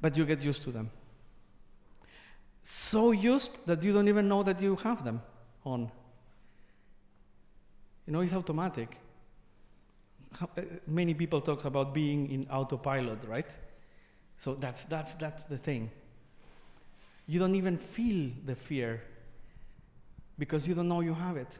but 0.00 0.16
you 0.16 0.24
get 0.24 0.44
used 0.44 0.62
to 0.62 0.70
them. 0.70 0.90
So 2.64 3.12
used 3.12 3.66
that 3.66 3.84
you 3.84 3.92
don't 3.92 4.08
even 4.08 4.26
know 4.26 4.42
that 4.42 4.60
you 4.60 4.74
have 4.76 5.04
them 5.04 5.20
on. 5.66 5.90
You 8.06 8.12
know, 8.14 8.20
it's 8.22 8.32
automatic. 8.32 8.98
Uh, 10.40 10.62
many 10.86 11.12
people 11.12 11.42
talks 11.42 11.66
about 11.66 11.92
being 11.92 12.30
in 12.30 12.46
autopilot, 12.50 13.22
right? 13.28 13.56
So 14.38 14.54
that's, 14.54 14.86
that's, 14.86 15.14
that's 15.14 15.44
the 15.44 15.58
thing. 15.58 15.90
You 17.26 17.38
don't 17.38 17.54
even 17.54 17.76
feel 17.76 18.30
the 18.44 18.54
fear 18.54 19.02
because 20.38 20.66
you 20.66 20.74
don't 20.74 20.88
know 20.88 21.00
you 21.00 21.14
have 21.14 21.36
it. 21.36 21.58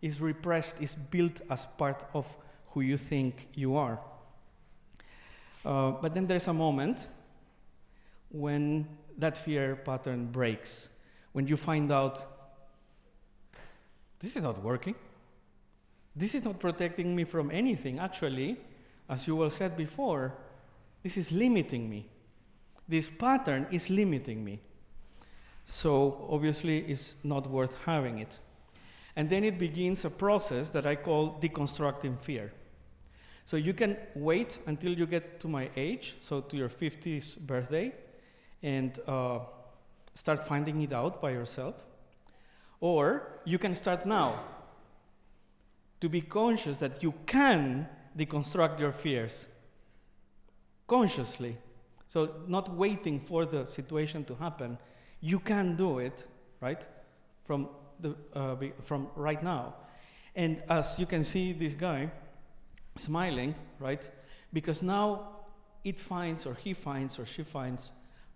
It's 0.00 0.18
repressed, 0.18 0.76
it's 0.80 0.94
built 0.94 1.42
as 1.50 1.66
part 1.66 2.06
of 2.14 2.26
who 2.70 2.80
you 2.80 2.96
think 2.96 3.48
you 3.54 3.76
are. 3.76 4.00
Uh, 5.64 5.90
but 5.92 6.14
then 6.14 6.26
there's 6.26 6.48
a 6.48 6.54
moment 6.54 7.06
when 8.30 8.88
that 9.18 9.36
fear 9.36 9.76
pattern 9.76 10.26
breaks, 10.26 10.90
when 11.32 11.46
you 11.46 11.56
find 11.56 11.90
out 11.90 12.26
this 14.22 14.36
is 14.36 14.42
not 14.42 14.62
working. 14.62 14.94
This 16.14 16.34
is 16.34 16.44
not 16.44 16.60
protecting 16.60 17.14
me 17.16 17.24
from 17.24 17.50
anything. 17.50 17.98
Actually, 17.98 18.56
as 19.08 19.26
you 19.26 19.34
well 19.34 19.50
said 19.50 19.76
before, 19.76 20.32
this 21.02 21.16
is 21.16 21.32
limiting 21.32 21.90
me. 21.90 22.06
This 22.88 23.10
pattern 23.10 23.66
is 23.72 23.90
limiting 23.90 24.44
me. 24.44 24.60
So 25.64 26.28
obviously, 26.30 26.78
it's 26.78 27.16
not 27.24 27.50
worth 27.50 27.76
having 27.84 28.20
it. 28.20 28.38
And 29.16 29.28
then 29.28 29.42
it 29.42 29.58
begins 29.58 30.04
a 30.04 30.10
process 30.10 30.70
that 30.70 30.86
I 30.86 30.94
call 30.94 31.38
deconstructing 31.40 32.20
fear. 32.20 32.52
So 33.44 33.56
you 33.56 33.74
can 33.74 33.96
wait 34.14 34.60
until 34.66 34.92
you 34.92 35.06
get 35.06 35.40
to 35.40 35.48
my 35.48 35.68
age, 35.76 36.16
so 36.20 36.40
to 36.40 36.56
your 36.56 36.68
50th 36.68 37.40
birthday, 37.40 37.92
and 38.62 38.98
uh, 39.06 39.40
start 40.14 40.44
finding 40.44 40.80
it 40.82 40.92
out 40.92 41.20
by 41.20 41.30
yourself. 41.30 41.86
Or 42.80 43.40
you 43.44 43.58
can 43.58 43.74
start 43.74 44.06
now 44.06 44.44
to 46.00 46.08
be 46.08 46.20
conscious 46.20 46.78
that 46.78 47.02
you 47.02 47.14
can 47.26 47.88
deconstruct 48.16 48.80
your 48.80 48.92
fears 48.92 49.48
consciously. 50.86 51.56
So, 52.08 52.34
not 52.46 52.74
waiting 52.74 53.18
for 53.20 53.46
the 53.46 53.64
situation 53.64 54.24
to 54.24 54.34
happen, 54.34 54.78
you 55.20 55.38
can 55.38 55.76
do 55.76 55.98
it, 56.00 56.26
right? 56.60 56.86
From, 57.44 57.68
the, 58.00 58.16
uh, 58.34 58.56
from 58.82 59.08
right 59.16 59.42
now. 59.42 59.74
And 60.34 60.62
as 60.68 60.98
you 60.98 61.06
can 61.06 61.22
see, 61.22 61.52
this 61.52 61.74
guy 61.74 62.10
smiling, 62.96 63.54
right? 63.78 64.10
Because 64.52 64.82
now 64.82 65.28
it 65.84 65.98
finds, 65.98 66.46
or 66.46 66.54
he 66.54 66.74
finds, 66.74 67.18
or 67.18 67.24
she 67.24 67.42
finds 67.42 67.92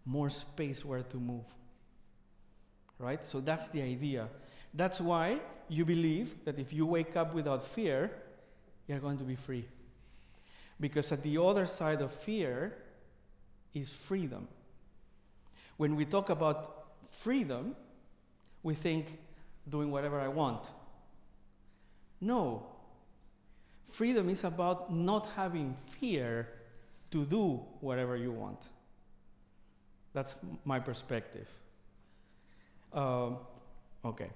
more 0.06 0.30
space 0.30 0.84
where 0.84 1.02
to 1.02 1.16
move. 1.18 1.44
Right? 2.98 3.22
So 3.22 3.40
that's 3.40 3.68
the 3.68 3.82
idea. 3.82 4.28
That's 4.72 5.00
why 5.00 5.40
you 5.68 5.84
believe 5.84 6.44
that 6.44 6.58
if 6.58 6.72
you 6.72 6.86
wake 6.86 7.16
up 7.16 7.34
without 7.34 7.62
fear, 7.62 8.10
you're 8.86 9.00
going 9.00 9.18
to 9.18 9.24
be 9.24 9.34
free. 9.34 9.66
Because 10.80 11.10
at 11.12 11.22
the 11.22 11.42
other 11.42 11.66
side 11.66 12.00
of 12.00 12.12
fear 12.12 12.76
is 13.74 13.92
freedom. 13.92 14.48
When 15.76 15.96
we 15.96 16.04
talk 16.04 16.30
about 16.30 16.86
freedom, 17.10 17.74
we 18.62 18.74
think 18.74 19.18
doing 19.68 19.90
whatever 19.90 20.20
I 20.20 20.28
want. 20.28 20.70
No. 22.20 22.66
Freedom 23.84 24.28
is 24.28 24.44
about 24.44 24.92
not 24.92 25.28
having 25.36 25.74
fear 25.74 26.48
to 27.10 27.24
do 27.24 27.62
whatever 27.80 28.16
you 28.16 28.32
want. 28.32 28.70
That's 30.16 30.34
my 30.64 30.80
perspective. 30.80 31.46
Uh, 32.90 33.32
okay. 34.02 34.30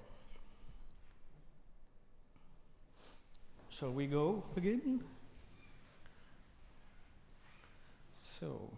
Shall 3.67 3.91
we 3.91 4.05
go 4.05 4.43
again? 4.55 5.03
So, 8.11 8.69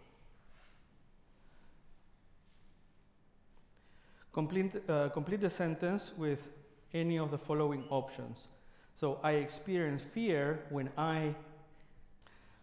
complete, 4.31 4.73
uh, 4.87 5.09
complete 5.09 5.41
the 5.41 5.49
sentence 5.49 6.13
with 6.17 6.51
any 6.93 7.19
of 7.19 7.31
the 7.31 7.37
following 7.37 7.83
options. 7.89 8.47
So, 8.93 9.19
I 9.21 9.31
experience 9.31 10.05
fear 10.05 10.63
when 10.69 10.89
I, 10.97 11.35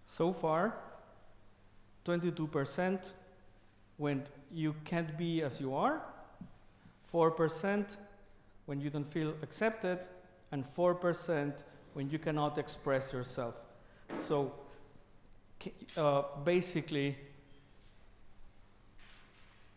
so 0.07 0.33
far, 0.33 0.79
22% 2.07 3.13
when 4.01 4.23
you 4.51 4.75
can't 4.87 5.19
be 5.19 5.43
as 5.43 5.61
you 5.61 5.75
are, 5.75 6.01
4% 7.13 7.99
when 8.65 8.81
you 8.81 8.89
don't 8.89 9.07
feel 9.07 9.35
accepted, 9.43 10.07
and 10.53 10.65
4% 10.65 11.53
when 11.93 12.09
you 12.09 12.19
cannot 12.19 12.57
express 12.57 13.13
yourself. 13.13 13.61
So 14.17 14.55
uh, 15.99 16.23
basically, 16.45 17.19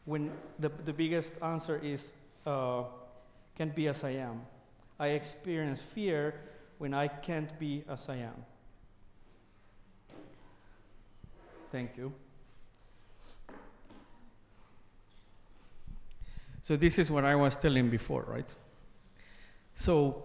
when 0.06 0.32
the, 0.58 0.70
the 0.86 0.94
biggest 0.94 1.34
answer 1.42 1.78
is 1.84 2.14
uh, 2.46 2.84
can't 3.58 3.76
be 3.76 3.90
as 3.90 4.06
I 4.06 4.12
am. 4.12 4.42
I 5.00 5.10
experience 5.10 5.82
fear 5.82 6.36
when 6.78 6.94
I 6.94 7.10
can't 7.10 7.60
be 7.60 7.84
as 7.90 8.08
I 8.08 8.16
am. 8.16 8.46
Thank 11.70 11.98
you. 11.98 12.14
So, 16.64 16.78
this 16.78 16.98
is 16.98 17.12
what 17.12 17.26
I 17.26 17.36
was 17.36 17.58
telling 17.58 17.90
before, 17.90 18.24
right? 18.26 18.56
So, 19.76 20.24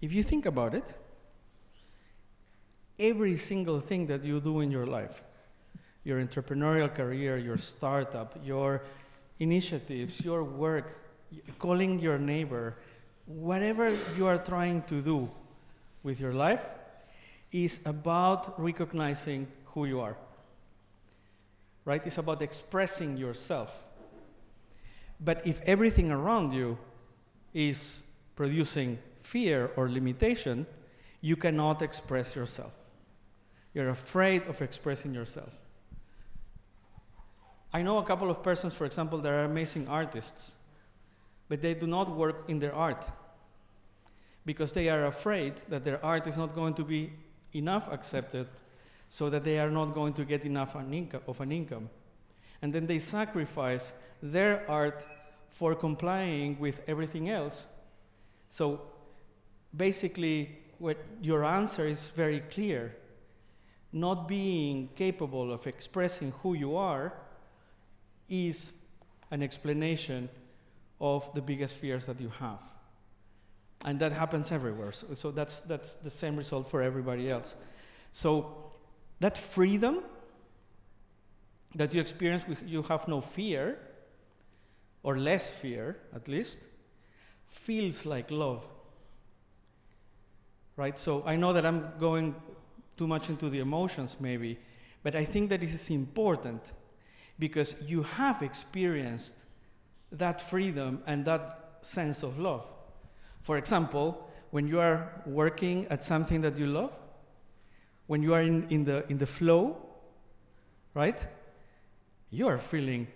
if 0.00 0.12
you 0.12 0.22
think 0.22 0.46
about 0.46 0.72
it, 0.72 0.96
every 2.96 3.34
single 3.34 3.80
thing 3.80 4.06
that 4.06 4.24
you 4.24 4.40
do 4.40 4.60
in 4.60 4.70
your 4.70 4.86
life, 4.86 5.20
your 6.04 6.22
entrepreneurial 6.22 6.94
career, 6.94 7.36
your 7.38 7.56
startup, 7.56 8.38
your 8.44 8.82
initiatives, 9.40 10.24
your 10.24 10.44
work, 10.44 10.96
calling 11.58 11.98
your 11.98 12.16
neighbor, 12.16 12.76
whatever 13.26 13.92
you 14.16 14.28
are 14.28 14.38
trying 14.38 14.80
to 14.82 15.00
do 15.00 15.28
with 16.04 16.20
your 16.20 16.32
life 16.32 16.70
is 17.50 17.80
about 17.84 18.54
recognizing 18.62 19.48
who 19.74 19.86
you 19.86 20.00
are. 20.00 20.16
Right? 21.84 22.06
It's 22.06 22.18
about 22.18 22.42
expressing 22.42 23.16
yourself. 23.16 23.82
But 25.20 25.46
if 25.46 25.60
everything 25.62 26.10
around 26.10 26.52
you 26.52 26.78
is 27.52 28.04
producing 28.36 28.98
fear 29.16 29.70
or 29.76 29.88
limitation, 29.88 30.66
you 31.20 31.36
cannot 31.36 31.82
express 31.82 32.34
yourself. 32.34 32.72
You're 33.74 33.90
afraid 33.90 34.42
of 34.44 34.62
expressing 34.62 35.14
yourself. 35.14 35.54
I 37.72 37.82
know 37.82 37.98
a 37.98 38.02
couple 38.02 38.30
of 38.30 38.42
persons, 38.42 38.74
for 38.74 38.84
example, 38.84 39.18
that 39.18 39.28
are 39.28 39.44
amazing 39.44 39.86
artists, 39.86 40.54
but 41.48 41.62
they 41.62 41.74
do 41.74 41.86
not 41.86 42.10
work 42.10 42.48
in 42.48 42.58
their 42.58 42.74
art 42.74 43.10
because 44.44 44.72
they 44.72 44.88
are 44.88 45.06
afraid 45.06 45.56
that 45.68 45.84
their 45.84 46.04
art 46.04 46.26
is 46.26 46.36
not 46.36 46.54
going 46.54 46.74
to 46.74 46.82
be 46.82 47.12
enough 47.52 47.92
accepted 47.92 48.48
so 49.08 49.28
that 49.30 49.44
they 49.44 49.58
are 49.58 49.70
not 49.70 49.94
going 49.94 50.14
to 50.14 50.24
get 50.24 50.44
enough 50.44 50.74
of 50.74 51.40
an 51.40 51.52
income. 51.52 51.90
And 52.62 52.72
then 52.72 52.86
they 52.86 52.98
sacrifice 52.98 53.92
their 54.22 54.68
art 54.70 55.04
for 55.48 55.74
complying 55.74 56.58
with 56.58 56.82
everything 56.86 57.28
else. 57.28 57.66
So 58.48 58.82
basically, 59.76 60.58
what 60.78 60.96
your 61.20 61.44
answer 61.44 61.86
is 61.86 62.10
very 62.10 62.40
clear. 62.40 62.96
Not 63.92 64.28
being 64.28 64.88
capable 64.94 65.52
of 65.52 65.66
expressing 65.66 66.32
who 66.42 66.54
you 66.54 66.76
are 66.76 67.12
is 68.28 68.72
an 69.30 69.42
explanation 69.42 70.28
of 71.00 71.32
the 71.34 71.40
biggest 71.40 71.76
fears 71.76 72.06
that 72.06 72.20
you 72.20 72.30
have. 72.38 72.62
And 73.84 73.98
that 74.00 74.12
happens 74.12 74.52
everywhere. 74.52 74.92
So, 74.92 75.14
so 75.14 75.30
that's, 75.30 75.60
that's 75.60 75.94
the 75.94 76.10
same 76.10 76.36
result 76.36 76.68
for 76.68 76.82
everybody 76.82 77.30
else. 77.30 77.56
So 78.12 78.70
that 79.20 79.38
freedom 79.38 80.02
that 81.74 81.94
you 81.94 82.00
experience, 82.00 82.44
you 82.66 82.82
have 82.82 83.06
no 83.06 83.20
fear, 83.20 83.78
or 85.02 85.16
less 85.16 85.50
fear 85.50 85.96
at 86.14 86.28
least, 86.28 86.66
feels 87.46 88.04
like 88.04 88.30
love. 88.30 88.66
Right? 90.76 90.98
So 90.98 91.22
I 91.26 91.36
know 91.36 91.52
that 91.52 91.66
I'm 91.66 91.92
going 91.98 92.34
too 92.96 93.06
much 93.06 93.30
into 93.30 93.48
the 93.48 93.60
emotions 93.60 94.16
maybe, 94.20 94.58
but 95.02 95.14
I 95.14 95.24
think 95.24 95.48
that 95.50 95.60
this 95.60 95.74
is 95.74 95.90
important 95.90 96.72
because 97.38 97.74
you 97.86 98.02
have 98.02 98.42
experienced 98.42 99.46
that 100.12 100.40
freedom 100.40 101.02
and 101.06 101.24
that 101.24 101.78
sense 101.82 102.22
of 102.22 102.38
love. 102.38 102.66
For 103.42 103.56
example, 103.56 104.30
when 104.50 104.68
you 104.68 104.80
are 104.80 105.22
working 105.24 105.86
at 105.86 106.04
something 106.04 106.40
that 106.42 106.58
you 106.58 106.66
love, 106.66 106.92
when 108.06 108.22
you 108.22 108.34
are 108.34 108.42
in, 108.42 108.68
in, 108.68 108.84
the, 108.84 109.06
in 109.08 109.18
the 109.18 109.26
flow, 109.26 109.76
right? 110.94 111.26
You 112.30 112.48
are 112.48 112.58
feeling 112.58 113.08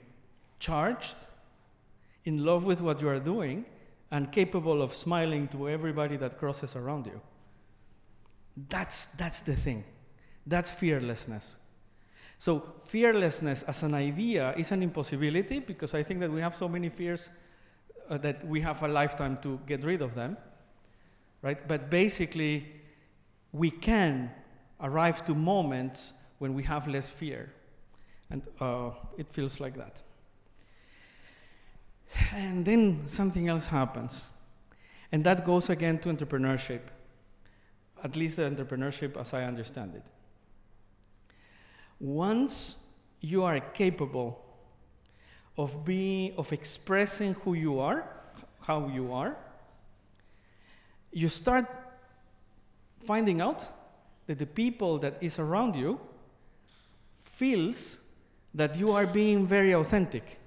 charged, 0.58 1.16
in 2.24 2.44
love 2.44 2.64
with 2.64 2.80
what 2.80 3.00
you 3.00 3.08
are 3.08 3.20
doing, 3.20 3.64
and 4.10 4.30
capable 4.30 4.82
of 4.82 4.92
smiling 4.92 5.48
to 5.48 5.68
everybody 5.68 6.16
that 6.16 6.38
crosses 6.38 6.76
around 6.76 7.06
you. 7.06 7.20
That's, 8.68 9.06
that's 9.06 9.40
the 9.40 9.56
thing. 9.56 9.84
That's 10.46 10.70
fearlessness. 10.70 11.56
So, 12.38 12.74
fearlessness 12.84 13.62
as 13.62 13.82
an 13.82 13.94
idea 13.94 14.54
is 14.56 14.72
an 14.72 14.82
impossibility 14.82 15.60
because 15.60 15.94
I 15.94 16.02
think 16.02 16.20
that 16.20 16.30
we 16.30 16.40
have 16.40 16.54
so 16.54 16.68
many 16.68 16.88
fears 16.88 17.30
uh, 18.08 18.18
that 18.18 18.46
we 18.46 18.60
have 18.60 18.82
a 18.82 18.88
lifetime 18.88 19.38
to 19.42 19.60
get 19.66 19.82
rid 19.84 20.02
of 20.02 20.14
them, 20.14 20.36
right? 21.42 21.66
But 21.66 21.90
basically, 21.90 22.66
we 23.52 23.70
can 23.70 24.30
arrive 24.80 25.24
to 25.24 25.34
moments 25.34 26.14
when 26.38 26.54
we 26.54 26.62
have 26.64 26.86
less 26.88 27.08
fear, 27.08 27.52
and 28.30 28.42
uh, 28.60 28.90
it 29.16 29.30
feels 29.30 29.60
like 29.60 29.76
that. 29.76 30.02
And 32.32 32.64
then 32.64 33.06
something 33.06 33.48
else 33.48 33.66
happens, 33.66 34.30
and 35.10 35.24
that 35.24 35.44
goes 35.44 35.68
again 35.70 35.98
to 36.00 36.08
entrepreneurship, 36.08 36.80
at 38.02 38.16
least 38.16 38.36
the 38.36 38.42
entrepreneurship 38.42 39.16
as 39.16 39.34
I 39.34 39.44
understand 39.44 39.94
it. 39.94 40.04
Once 41.98 42.76
you 43.20 43.42
are 43.42 43.58
capable 43.60 44.44
of 45.56 45.84
being 45.84 46.34
of 46.36 46.52
expressing 46.52 47.34
who 47.34 47.54
you 47.54 47.78
are 47.78 48.04
how 48.60 48.88
you 48.88 49.12
are 49.12 49.36
you 51.12 51.28
start 51.28 51.66
finding 53.04 53.40
out 53.40 53.68
that 54.26 54.38
the 54.38 54.46
people 54.46 54.98
that 54.98 55.14
is 55.20 55.38
around 55.38 55.76
you 55.76 56.00
feels 57.18 58.00
that 58.54 58.76
you 58.76 58.92
are 58.92 59.06
being 59.06 59.46
very 59.46 59.72
authentic 59.72 60.38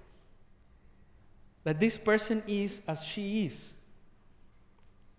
that 1.63 1.79
this 1.79 1.97
person 1.97 2.41
is 2.47 2.81
as 2.87 3.03
she 3.03 3.45
is 3.45 3.75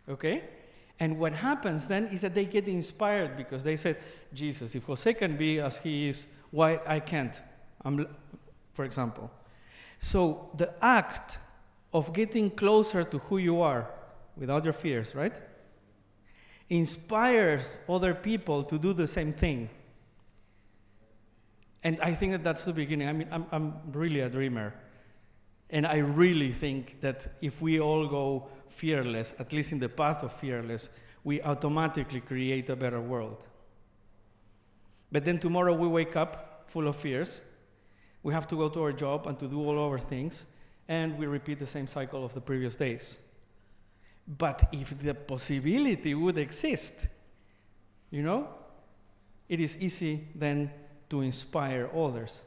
okay 0.08 0.44
and 1.00 1.18
what 1.18 1.32
happens 1.32 1.86
then 1.86 2.06
is 2.06 2.22
that 2.22 2.34
they 2.34 2.44
get 2.44 2.66
inspired 2.66 3.36
because 3.36 3.62
they 3.62 3.76
said 3.76 3.96
jesus 4.32 4.74
if 4.74 4.84
jose 4.84 5.12
can 5.14 5.36
be 5.36 5.60
as 5.60 5.78
he 5.78 6.08
is 6.08 6.26
why 6.50 6.80
i 6.86 6.98
can't 6.98 7.42
I'm, 7.84 8.06
for 8.72 8.84
example 8.84 9.30
so 9.98 10.50
the 10.56 10.72
act 10.82 11.38
of 11.92 12.12
getting 12.12 12.50
closer 12.50 13.04
to 13.04 13.18
who 13.18 13.38
you 13.38 13.60
are 13.60 13.90
without 14.36 14.64
your 14.64 14.72
fears, 14.72 15.14
right? 15.14 15.40
Inspires 16.68 17.78
other 17.88 18.14
people 18.14 18.62
to 18.62 18.78
do 18.78 18.92
the 18.92 19.06
same 19.06 19.32
thing. 19.32 19.70
And 21.82 22.00
I 22.00 22.12
think 22.12 22.32
that 22.32 22.44
that's 22.44 22.64
the 22.64 22.72
beginning. 22.72 23.08
I 23.08 23.12
mean, 23.12 23.28
I'm, 23.30 23.46
I'm 23.52 23.74
really 23.92 24.20
a 24.20 24.28
dreamer. 24.28 24.74
And 25.70 25.86
I 25.86 25.98
really 25.98 26.50
think 26.50 27.00
that 27.00 27.28
if 27.40 27.62
we 27.62 27.80
all 27.80 28.06
go 28.08 28.48
fearless, 28.68 29.34
at 29.38 29.52
least 29.52 29.72
in 29.72 29.78
the 29.78 29.88
path 29.88 30.22
of 30.22 30.32
fearless, 30.32 30.90
we 31.24 31.42
automatically 31.42 32.20
create 32.20 32.68
a 32.70 32.76
better 32.76 33.00
world. 33.00 33.46
But 35.12 35.24
then 35.24 35.38
tomorrow 35.38 35.72
we 35.74 35.88
wake 35.88 36.16
up 36.16 36.64
full 36.66 36.88
of 36.88 36.96
fears 36.96 37.42
we 38.22 38.32
have 38.34 38.46
to 38.48 38.56
go 38.56 38.68
to 38.68 38.82
our 38.82 38.92
job 38.92 39.26
and 39.26 39.38
to 39.38 39.48
do 39.48 39.60
all 39.60 39.78
our 39.78 39.98
things, 39.98 40.46
and 40.88 41.16
we 41.18 41.26
repeat 41.26 41.58
the 41.58 41.66
same 41.66 41.86
cycle 41.86 42.24
of 42.24 42.34
the 42.34 42.40
previous 42.40 42.76
days. 42.76 43.18
But 44.26 44.68
if 44.72 44.98
the 44.98 45.14
possibility 45.14 46.14
would 46.14 46.36
exist, 46.36 47.08
you 48.10 48.22
know, 48.22 48.48
it 49.48 49.60
is 49.60 49.78
easy 49.78 50.28
then 50.34 50.70
to 51.10 51.20
inspire 51.22 51.88
others. 51.94 52.42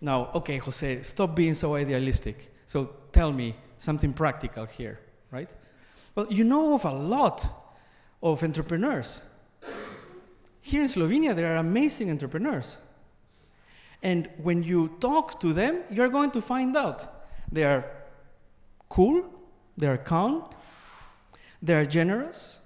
Now, 0.00 0.30
okay, 0.34 0.58
Jose, 0.58 1.02
stop 1.02 1.34
being 1.34 1.54
so 1.54 1.74
idealistic. 1.74 2.52
So 2.66 2.90
tell 3.12 3.32
me 3.32 3.56
something 3.78 4.12
practical 4.12 4.66
here, 4.66 5.00
right? 5.30 5.50
Well, 6.14 6.26
you 6.30 6.44
know 6.44 6.74
of 6.74 6.84
a 6.84 6.92
lot 6.92 7.48
of 8.22 8.42
entrepreneurs. 8.42 9.22
Here 10.60 10.82
in 10.82 10.88
Slovenia, 10.88 11.34
there 11.34 11.54
are 11.54 11.56
amazing 11.56 12.10
entrepreneurs. 12.10 12.78
And 14.02 14.28
when 14.42 14.62
you 14.62 14.96
talk 15.00 15.40
to 15.40 15.52
them, 15.52 15.84
you're 15.90 16.08
going 16.08 16.30
to 16.32 16.40
find 16.40 16.76
out 16.76 17.06
they 17.50 17.64
are 17.64 17.84
cool, 18.88 19.24
they 19.76 19.86
are 19.86 19.96
calm, 19.96 20.44
they 21.62 21.74
are 21.74 21.84
generous, 21.84 22.60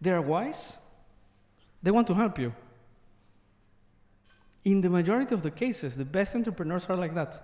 they 0.00 0.10
are 0.10 0.20
wise, 0.20 0.78
they 1.82 1.90
want 1.90 2.06
to 2.08 2.14
help 2.14 2.38
you. 2.38 2.52
In 4.64 4.80
the 4.80 4.90
majority 4.90 5.34
of 5.34 5.42
the 5.42 5.50
cases, 5.50 5.96
the 5.96 6.04
best 6.04 6.34
entrepreneurs 6.34 6.86
are 6.86 6.96
like 6.96 7.14
that 7.14 7.40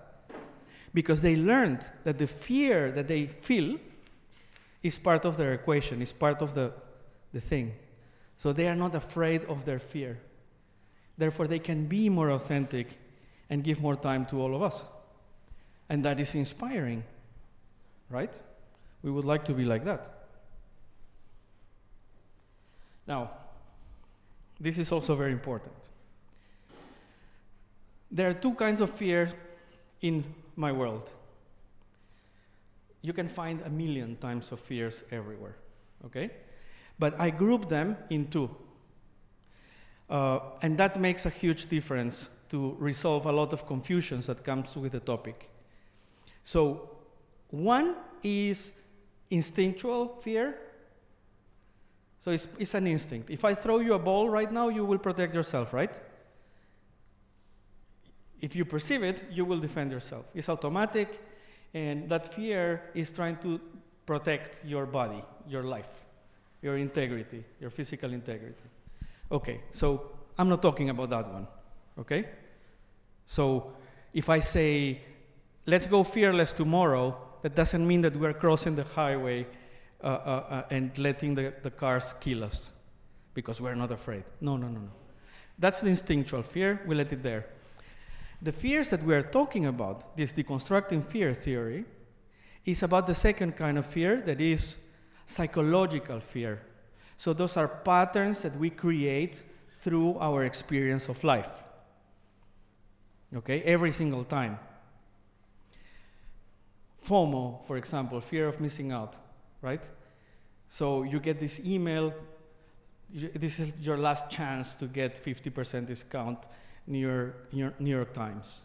because 0.92 1.22
they 1.22 1.36
learned 1.36 1.90
that 2.04 2.18
the 2.18 2.26
fear 2.26 2.92
that 2.92 3.08
they 3.08 3.26
feel 3.26 3.78
is 4.82 4.96
part 4.96 5.24
of 5.24 5.36
their 5.36 5.52
equation, 5.52 6.00
is 6.00 6.12
part 6.12 6.40
of 6.40 6.54
the, 6.54 6.72
the 7.32 7.40
thing. 7.40 7.74
So 8.38 8.52
they 8.52 8.68
are 8.68 8.76
not 8.76 8.94
afraid 8.94 9.44
of 9.46 9.64
their 9.64 9.78
fear. 9.78 10.18
Therefore, 11.16 11.46
they 11.46 11.58
can 11.58 11.86
be 11.86 12.08
more 12.08 12.30
authentic 12.30 12.98
and 13.50 13.64
give 13.64 13.80
more 13.80 13.96
time 13.96 14.26
to 14.26 14.40
all 14.40 14.54
of 14.54 14.62
us. 14.62 14.84
And 15.88 16.04
that 16.04 16.20
is 16.20 16.34
inspiring, 16.34 17.04
right? 18.10 18.40
We 19.02 19.10
would 19.10 19.24
like 19.24 19.44
to 19.46 19.52
be 19.52 19.64
like 19.64 19.84
that. 19.84 20.26
Now, 23.06 23.30
this 24.60 24.78
is 24.78 24.90
also 24.92 25.14
very 25.14 25.32
important. 25.32 25.74
There 28.14 28.28
are 28.28 28.32
two 28.32 28.54
kinds 28.54 28.80
of 28.80 28.88
fear 28.88 29.30
in 30.00 30.24
my 30.56 30.72
world. 30.72 31.12
You 33.02 33.12
can 33.12 33.28
find 33.28 33.60
a 33.66 33.68
million 33.68 34.16
times 34.16 34.52
of 34.52 34.60
fears 34.60 35.04
everywhere, 35.10 35.56
okay? 36.06 36.30
But 36.98 37.20
I 37.20 37.30
group 37.30 37.68
them 37.68 37.96
in 38.08 38.28
two. 38.28 38.48
Uh, 40.08 40.38
and 40.62 40.78
that 40.78 40.98
makes 40.98 41.26
a 41.26 41.30
huge 41.30 41.66
difference 41.66 42.30
to 42.50 42.76
resolve 42.78 43.26
a 43.26 43.32
lot 43.32 43.52
of 43.52 43.66
confusions 43.66 44.26
that 44.26 44.44
comes 44.44 44.76
with 44.76 44.92
the 44.92 45.00
topic. 45.00 45.50
So 46.42 46.90
One 47.54 47.94
is 48.24 48.72
instinctual 49.30 50.08
fear. 50.16 50.58
So 52.18 52.32
it's, 52.32 52.48
it's 52.58 52.74
an 52.74 52.88
instinct. 52.88 53.30
If 53.30 53.44
I 53.44 53.54
throw 53.54 53.78
you 53.78 53.94
a 53.94 53.98
ball 53.98 54.28
right 54.28 54.50
now, 54.50 54.70
you 54.70 54.84
will 54.84 54.98
protect 54.98 55.34
yourself, 55.34 55.72
right? 55.72 56.00
If 58.44 58.54
you 58.54 58.66
perceive 58.66 59.02
it, 59.02 59.22
you 59.30 59.46
will 59.46 59.58
defend 59.58 59.90
yourself. 59.90 60.26
It's 60.34 60.50
automatic, 60.50 61.18
and 61.72 62.10
that 62.10 62.34
fear 62.34 62.90
is 62.94 63.10
trying 63.10 63.38
to 63.38 63.58
protect 64.04 64.60
your 64.66 64.84
body, 64.84 65.22
your 65.48 65.62
life, 65.62 66.02
your 66.60 66.76
integrity, 66.76 67.42
your 67.58 67.70
physical 67.70 68.12
integrity. 68.12 68.68
Okay, 69.32 69.62
so 69.70 70.10
I'm 70.36 70.50
not 70.50 70.60
talking 70.60 70.90
about 70.90 71.08
that 71.08 71.26
one, 71.32 71.46
okay? 71.98 72.28
So 73.24 73.72
if 74.12 74.28
I 74.28 74.40
say, 74.40 75.00
let's 75.64 75.86
go 75.86 76.02
fearless 76.04 76.52
tomorrow, 76.52 77.16
that 77.40 77.54
doesn't 77.54 77.86
mean 77.86 78.02
that 78.02 78.14
we're 78.14 78.34
crossing 78.34 78.76
the 78.76 78.84
highway 78.84 79.46
uh, 80.02 80.06
uh, 80.06 80.10
uh, 80.10 80.62
and 80.68 80.98
letting 80.98 81.34
the, 81.34 81.54
the 81.62 81.70
cars 81.70 82.14
kill 82.20 82.44
us 82.44 82.72
because 83.32 83.58
we're 83.58 83.74
not 83.74 83.90
afraid. 83.90 84.24
No, 84.42 84.58
no, 84.58 84.68
no, 84.68 84.80
no. 84.80 84.92
That's 85.58 85.80
the 85.80 85.88
instinctual 85.88 86.42
fear, 86.42 86.82
we 86.86 86.94
let 86.94 87.10
it 87.10 87.22
there. 87.22 87.46
The 88.42 88.52
fears 88.52 88.90
that 88.90 89.02
we 89.02 89.14
are 89.14 89.22
talking 89.22 89.66
about, 89.66 90.16
this 90.16 90.32
deconstructing 90.32 91.04
fear 91.04 91.32
theory, 91.32 91.84
is 92.64 92.82
about 92.82 93.06
the 93.06 93.14
second 93.14 93.56
kind 93.56 93.78
of 93.78 93.86
fear 93.86 94.20
that 94.22 94.40
is 94.40 94.78
psychological 95.26 96.20
fear. 96.20 96.60
So 97.16 97.32
those 97.32 97.56
are 97.56 97.68
patterns 97.68 98.42
that 98.42 98.56
we 98.56 98.70
create 98.70 99.42
through 99.68 100.18
our 100.18 100.44
experience 100.44 101.08
of 101.08 101.22
life. 101.24 101.62
Okay, 103.34 103.62
every 103.62 103.90
single 103.90 104.24
time. 104.24 104.58
FOMO, 107.02 107.64
for 107.66 107.76
example, 107.76 108.20
fear 108.20 108.48
of 108.48 108.60
missing 108.60 108.92
out, 108.92 109.18
right? 109.60 109.90
So 110.68 111.02
you 111.02 111.20
get 111.20 111.38
this 111.38 111.60
email, 111.60 112.14
this 113.12 113.60
is 113.60 113.72
your 113.80 113.98
last 113.98 114.30
chance 114.30 114.74
to 114.76 114.86
get 114.86 115.22
50% 115.22 115.86
discount 115.86 116.46
near 116.86 117.34
New 117.52 117.90
York 117.90 118.12
Times. 118.12 118.62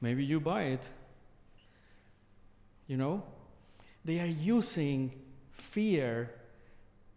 Maybe 0.00 0.24
you 0.24 0.40
buy 0.40 0.62
it. 0.62 0.90
You 2.86 2.96
know? 2.96 3.22
They 4.04 4.20
are 4.20 4.26
using 4.26 5.12
fear 5.52 6.30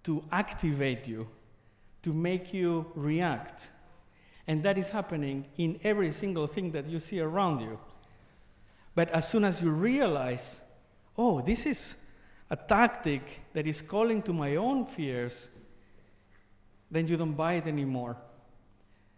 to 0.03 0.23
activate 0.31 1.07
you, 1.07 1.27
to 2.01 2.13
make 2.13 2.53
you 2.53 2.85
react. 2.95 3.69
And 4.47 4.61
that 4.63 4.77
is 4.77 4.89
happening 4.89 5.45
in 5.57 5.79
every 5.83 6.11
single 6.11 6.47
thing 6.47 6.71
that 6.71 6.87
you 6.87 6.99
see 6.99 7.21
around 7.21 7.61
you. 7.61 7.79
But 8.95 9.09
as 9.11 9.27
soon 9.29 9.45
as 9.45 9.61
you 9.61 9.71
realize, 9.71 10.61
oh, 11.17 11.41
this 11.41 11.65
is 11.65 11.95
a 12.49 12.57
tactic 12.57 13.41
that 13.53 13.65
is 13.65 13.81
calling 13.81 14.21
to 14.23 14.33
my 14.33 14.57
own 14.57 14.85
fears, 14.85 15.49
then 16.91 17.07
you 17.07 17.15
don't 17.15 17.33
buy 17.33 17.53
it 17.53 17.65
anymore. 17.65 18.17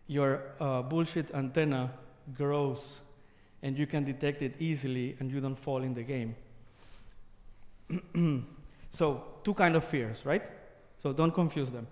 Your 0.08 0.42
uh, 0.60 0.82
bullshit 0.82 1.32
antenna 1.34 1.92
grows 2.36 3.02
and 3.62 3.78
you 3.78 3.88
can 3.88 4.04
detect 4.04 4.42
it 4.42 4.56
easily 4.60 5.16
and 5.20 5.32
you 5.32 5.40
don't 5.42 5.58
fall 5.58 5.82
in 5.82 5.94
the 5.94 6.04
game. 6.04 6.36
so, 8.90 9.24
two 9.44 9.54
kind 9.54 9.76
of 9.76 9.84
fears, 9.84 10.26
right? 10.26 10.44
So 11.00 11.14
don't 11.14 11.32
confuse 11.32 11.72
them. 11.72 11.88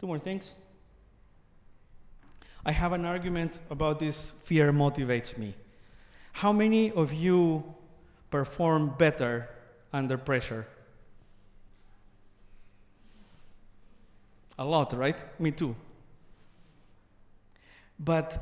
Two 0.00 0.06
more 0.06 0.18
things. 0.18 0.54
I 2.64 2.72
have 2.72 2.92
an 2.92 3.04
argument 3.04 3.58
about 3.70 3.98
this 3.98 4.30
fear 4.38 4.72
motivates 4.72 5.36
me. 5.36 5.54
How 6.32 6.52
many 6.52 6.90
of 6.92 7.12
you 7.12 7.62
perform 8.30 8.94
better 8.98 9.48
under 9.92 10.16
pressure? 10.16 10.66
A 14.58 14.64
lot, 14.64 14.92
right? 14.92 15.24
Me 15.40 15.50
too. 15.50 15.74
But 17.98 18.38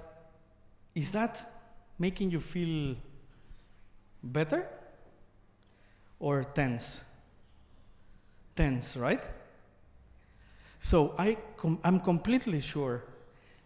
is 0.95 1.13
that 1.13 1.53
making 1.99 2.31
you 2.31 2.41
feel 2.41 2.97
better 4.23 4.67
or 6.19 6.45
tense? 6.45 7.05
Tense, 8.57 8.97
right? 8.97 9.31
So 10.79 11.15
I 11.19 11.37
com- 11.57 11.79
I'm 11.85 12.01
completely 12.01 12.61
sure 12.61 13.05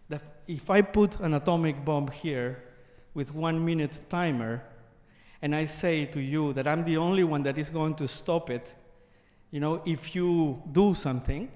that 0.09 0.23
if 0.47 0.69
I 0.69 0.83
put 0.83 1.21
an 1.21 1.35
atomic 1.35 1.85
bomb 1.85 2.09
here 2.09 2.63
with 3.15 3.33
one 3.33 3.65
minute 3.65 4.01
timer, 4.09 4.63
and 5.41 5.55
I 5.55 5.65
say 5.67 6.07
to 6.07 6.21
you 6.21 6.53
that 6.55 6.67
I'm 6.67 6.85
the 6.85 6.97
only 6.97 7.23
one 7.23 7.43
that 7.45 7.59
is 7.59 7.71
going 7.71 7.95
to 7.97 8.09
stop 8.09 8.51
it, 8.51 8.75
you 9.51 9.61
know, 9.61 9.83
if 9.85 10.15
you 10.15 10.61
do 10.73 10.95
something, 10.95 11.51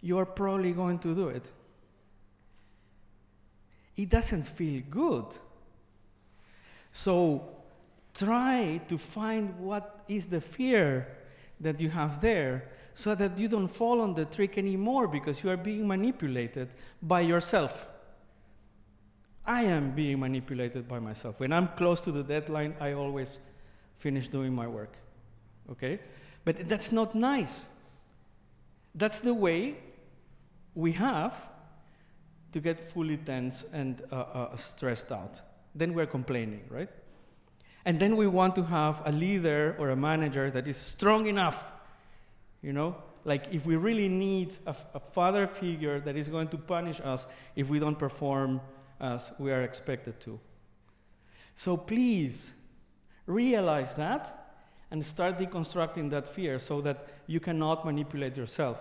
you 0.00 0.18
are 0.18 0.26
probably 0.26 0.72
going 0.72 0.98
to 1.00 1.14
do 1.14 1.28
it. 1.28 1.50
It 3.96 4.08
doesn't 4.08 4.44
feel 4.44 4.82
good. 4.88 5.26
So 6.92 7.48
try 8.14 8.80
to 8.88 8.98
find 8.98 9.58
what 9.58 10.04
is 10.08 10.26
the 10.26 10.40
fear 10.40 11.08
that 11.60 11.80
you 11.80 11.90
have 11.90 12.20
there 12.20 12.68
so 12.94 13.14
that 13.14 13.38
you 13.38 13.48
don't 13.48 13.68
fall 13.68 14.00
on 14.00 14.14
the 14.14 14.24
trick 14.24 14.58
anymore 14.58 15.08
because 15.08 15.42
you 15.42 15.50
are 15.50 15.56
being 15.56 15.86
manipulated 15.86 16.68
by 17.02 17.20
yourself. 17.20 17.88
I 19.44 19.62
am 19.62 19.92
being 19.92 20.20
manipulated 20.20 20.86
by 20.86 20.98
myself. 20.98 21.40
When 21.40 21.52
I'm 21.52 21.68
close 21.68 22.00
to 22.02 22.12
the 22.12 22.22
deadline, 22.22 22.74
I 22.80 22.92
always 22.92 23.40
finish 23.96 24.28
doing 24.28 24.54
my 24.54 24.68
work. 24.68 24.94
Okay? 25.70 25.98
But 26.44 26.68
that's 26.68 26.92
not 26.92 27.14
nice. 27.14 27.68
That's 28.94 29.20
the 29.20 29.34
way 29.34 29.76
we 30.78 30.92
have 30.92 31.34
to 32.52 32.60
get 32.60 32.78
fully 32.78 33.16
tense 33.16 33.64
and 33.72 34.00
uh, 34.12 34.14
uh, 34.14 34.56
stressed 34.56 35.10
out. 35.10 35.42
Then 35.74 35.92
we're 35.92 36.06
complaining, 36.06 36.62
right? 36.70 36.88
And 37.84 37.98
then 37.98 38.16
we 38.16 38.28
want 38.28 38.54
to 38.54 38.62
have 38.62 39.02
a 39.04 39.10
leader 39.10 39.74
or 39.80 39.90
a 39.90 39.96
manager 39.96 40.52
that 40.52 40.68
is 40.68 40.76
strong 40.76 41.26
enough, 41.26 41.72
you 42.62 42.72
know? 42.72 42.94
Like 43.24 43.52
if 43.52 43.66
we 43.66 43.74
really 43.74 44.08
need 44.08 44.56
a, 44.66 44.76
a 44.94 45.00
father 45.00 45.48
figure 45.48 45.98
that 45.98 46.14
is 46.14 46.28
going 46.28 46.46
to 46.48 46.56
punish 46.56 47.00
us 47.00 47.26
if 47.56 47.68
we 47.70 47.80
don't 47.80 47.98
perform 47.98 48.60
as 49.00 49.32
we 49.40 49.50
are 49.50 49.62
expected 49.62 50.20
to. 50.20 50.38
So 51.56 51.76
please 51.76 52.54
realize 53.26 53.94
that 53.94 54.62
and 54.92 55.04
start 55.04 55.38
deconstructing 55.38 56.10
that 56.10 56.28
fear 56.28 56.60
so 56.60 56.80
that 56.82 57.08
you 57.26 57.40
cannot 57.40 57.84
manipulate 57.84 58.36
yourself. 58.36 58.78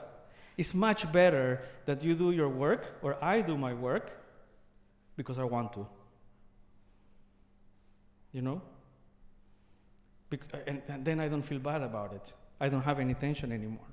It's 0.58 0.74
much 0.74 1.12
better 1.12 1.62
that 1.86 2.04
you 2.04 2.16
do 2.16 2.32
your 2.32 2.50
work 2.50 2.98
or 3.02 3.24
I 3.24 3.42
do 3.42 3.58
my 3.58 3.74
work 3.74 4.12
because 5.16 5.38
I 5.38 5.44
want 5.44 5.74
to. 5.74 5.88
You 8.32 8.42
know? 8.42 8.62
Bec- 10.30 10.64
and, 10.66 10.82
and 10.88 11.06
then 11.06 11.20
I 11.20 11.28
don't 11.28 11.44
feel 11.44 11.60
bad 11.60 11.82
about 11.84 12.14
it. 12.14 12.34
I 12.60 12.70
don't 12.70 12.82
have 12.82 13.00
any 13.00 13.14
tension 13.14 13.52
anymore. 13.52 13.86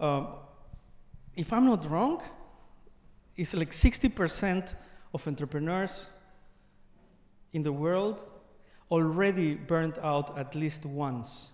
Um, 0.00 0.28
if 1.36 1.52
I'm 1.52 1.66
not 1.66 1.88
wrong, 1.90 2.22
it's 3.36 3.54
like 3.54 3.70
60% 3.70 4.74
of 5.12 5.26
entrepreneurs 5.26 6.08
in 7.52 7.62
the 7.62 7.72
world 7.72 8.24
already 8.90 9.54
burnt 9.54 9.98
out 9.98 10.38
at 10.38 10.54
least 10.54 10.86
once. 10.86 11.50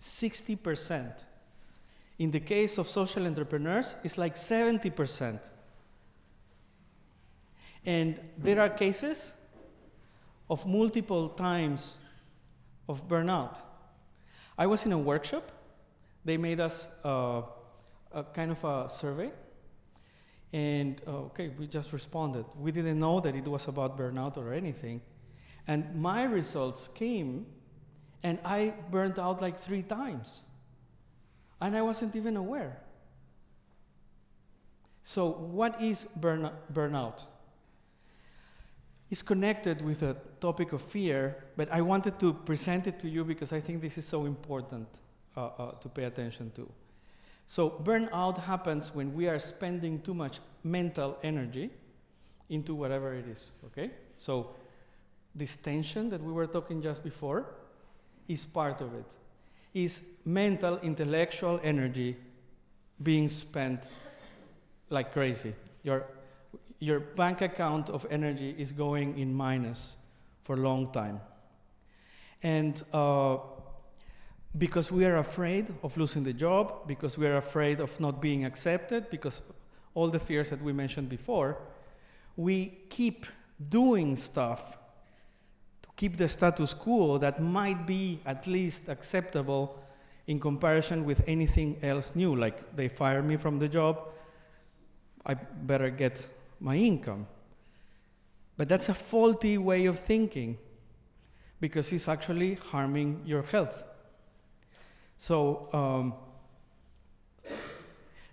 60%. 0.00 1.24
In 2.18 2.30
the 2.30 2.40
case 2.40 2.78
of 2.78 2.86
social 2.88 3.26
entrepreneurs, 3.26 3.96
it's 4.02 4.18
like 4.18 4.34
70%. 4.34 5.38
And 7.86 8.20
there 8.36 8.60
are 8.60 8.68
cases 8.68 9.34
of 10.50 10.66
multiple 10.66 11.28
times 11.30 11.96
of 12.88 13.06
burnout. 13.06 13.62
I 14.56 14.66
was 14.66 14.84
in 14.84 14.92
a 14.92 14.98
workshop. 14.98 15.52
They 16.24 16.36
made 16.36 16.60
us 16.60 16.88
uh, 17.04 17.42
a 18.12 18.24
kind 18.24 18.50
of 18.50 18.64
a 18.64 18.88
survey. 18.88 19.30
And 20.52 21.00
uh, 21.06 21.26
okay, 21.26 21.50
we 21.58 21.66
just 21.66 21.92
responded. 21.92 22.46
We 22.58 22.72
didn't 22.72 22.98
know 22.98 23.20
that 23.20 23.34
it 23.34 23.46
was 23.46 23.68
about 23.68 23.96
burnout 23.96 24.36
or 24.36 24.52
anything. 24.52 25.02
And 25.66 25.94
my 25.94 26.24
results 26.24 26.88
came, 26.88 27.46
and 28.22 28.38
I 28.44 28.74
burned 28.90 29.18
out 29.18 29.40
like 29.40 29.58
three 29.58 29.82
times. 29.82 30.40
And 31.60 31.76
I 31.76 31.82
wasn't 31.82 32.14
even 32.16 32.36
aware. 32.36 32.78
So, 35.02 35.30
what 35.30 35.80
is 35.80 36.04
burn- 36.16 36.50
burnout? 36.72 37.24
It's 39.10 39.22
connected 39.22 39.80
with 39.80 40.02
a 40.02 40.16
topic 40.38 40.72
of 40.72 40.82
fear, 40.82 41.44
but 41.56 41.72
I 41.72 41.80
wanted 41.80 42.18
to 42.20 42.34
present 42.34 42.86
it 42.86 42.98
to 43.00 43.08
you 43.08 43.24
because 43.24 43.52
I 43.52 43.60
think 43.60 43.80
this 43.80 43.96
is 43.96 44.06
so 44.06 44.26
important 44.26 44.86
uh, 45.36 45.46
uh, 45.46 45.70
to 45.80 45.88
pay 45.88 46.04
attention 46.04 46.50
to. 46.56 46.70
So, 47.46 47.70
burnout 47.70 48.38
happens 48.38 48.94
when 48.94 49.14
we 49.14 49.26
are 49.28 49.38
spending 49.38 50.02
too 50.02 50.12
much 50.12 50.40
mental 50.62 51.16
energy 51.22 51.70
into 52.50 52.74
whatever 52.74 53.14
it 53.14 53.26
is, 53.26 53.52
okay? 53.66 53.90
So, 54.18 54.50
this 55.34 55.56
tension 55.56 56.10
that 56.10 56.22
we 56.22 56.32
were 56.32 56.46
talking 56.46 56.82
just 56.82 57.02
before 57.02 57.46
is 58.28 58.44
part 58.44 58.80
of 58.80 58.94
it. 58.94 59.06
Is 59.74 60.02
mental, 60.24 60.78
intellectual 60.78 61.60
energy 61.62 62.16
being 63.02 63.28
spent 63.28 63.88
like 64.90 65.12
crazy. 65.12 65.54
Your, 65.82 66.06
your 66.78 67.00
bank 67.00 67.42
account 67.42 67.90
of 67.90 68.06
energy 68.10 68.54
is 68.58 68.72
going 68.72 69.18
in 69.18 69.34
minus 69.34 69.96
for 70.42 70.54
a 70.54 70.58
long 70.58 70.90
time. 70.92 71.20
And 72.42 72.82
uh, 72.92 73.38
because 74.56 74.90
we 74.90 75.04
are 75.04 75.18
afraid 75.18 75.72
of 75.82 75.96
losing 75.96 76.24
the 76.24 76.32
job, 76.32 76.86
because 76.86 77.18
we 77.18 77.26
are 77.26 77.36
afraid 77.36 77.80
of 77.80 77.98
not 78.00 78.22
being 78.22 78.44
accepted, 78.44 79.10
because 79.10 79.42
all 79.94 80.08
the 80.08 80.18
fears 80.18 80.50
that 80.50 80.62
we 80.62 80.72
mentioned 80.72 81.08
before, 81.08 81.58
we 82.36 82.78
keep 82.88 83.26
doing 83.68 84.16
stuff 84.16 84.77
keep 85.98 86.16
the 86.16 86.28
status 86.28 86.72
quo 86.72 87.18
that 87.18 87.42
might 87.42 87.84
be 87.84 88.20
at 88.24 88.46
least 88.46 88.88
acceptable 88.88 89.76
in 90.28 90.38
comparison 90.38 91.04
with 91.04 91.20
anything 91.26 91.76
else 91.82 92.14
new. 92.14 92.36
Like 92.36 92.76
they 92.76 92.86
fire 92.86 93.20
me 93.20 93.36
from 93.36 93.58
the 93.58 93.68
job, 93.68 94.06
I 95.26 95.34
better 95.34 95.90
get 95.90 96.24
my 96.60 96.76
income. 96.76 97.26
But 98.56 98.68
that's 98.68 98.88
a 98.88 98.94
faulty 98.94 99.58
way 99.58 99.86
of 99.86 99.98
thinking 99.98 100.56
because 101.60 101.92
it's 101.92 102.06
actually 102.06 102.54
harming 102.54 103.22
your 103.26 103.42
health. 103.42 103.82
So 105.16 105.68
um, 105.72 106.14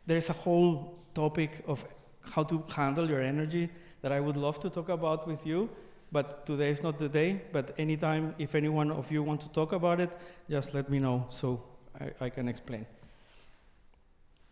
there's 0.06 0.30
a 0.30 0.34
whole 0.34 1.00
topic 1.16 1.64
of 1.68 1.84
how 2.22 2.44
to 2.44 2.64
handle 2.76 3.10
your 3.10 3.24
energy 3.24 3.70
that 4.04 4.12
I 4.12 4.20
would 4.20 4.38
love 4.38 4.60
to 4.60 4.70
talk 4.70 4.90
about 4.90 5.28
with 5.28 5.48
you, 5.48 5.68
but 6.12 6.46
today 6.46 6.70
is 6.70 6.82
not 6.84 7.00
the 7.00 7.10
day. 7.10 7.42
But 7.52 7.74
anytime, 7.78 8.36
if 8.38 8.56
any 8.56 8.70
one 8.70 8.92
of 8.92 9.12
you 9.12 9.24
want 9.24 9.42
to 9.42 9.50
talk 9.50 9.74
about 9.74 10.00
it, 10.00 10.16
just 10.50 10.74
let 10.74 10.90
me 10.90 11.00
know 11.00 11.26
so 11.30 11.64
I, 12.00 12.26
I 12.26 12.30
can 12.30 12.48
explain. 12.48 12.86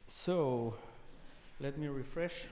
So 0.07 0.75
let 1.59 1.77
me 1.77 1.87
refresh 1.87 2.47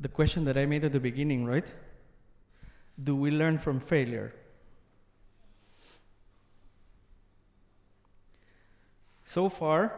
the 0.00 0.08
question 0.08 0.44
that 0.44 0.58
I 0.58 0.66
made 0.66 0.84
at 0.84 0.92
the 0.92 1.00
beginning, 1.00 1.44
right? 1.44 1.74
Do 3.02 3.16
we 3.16 3.30
learn 3.30 3.58
from 3.58 3.80
failure? 3.80 4.34
So 9.22 9.48
far, 9.48 9.92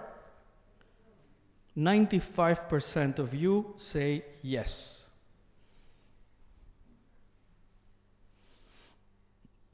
95% 1.77 3.19
of 3.19 3.35
you 3.35 3.75
say 3.77 4.25
yes. 4.41 5.06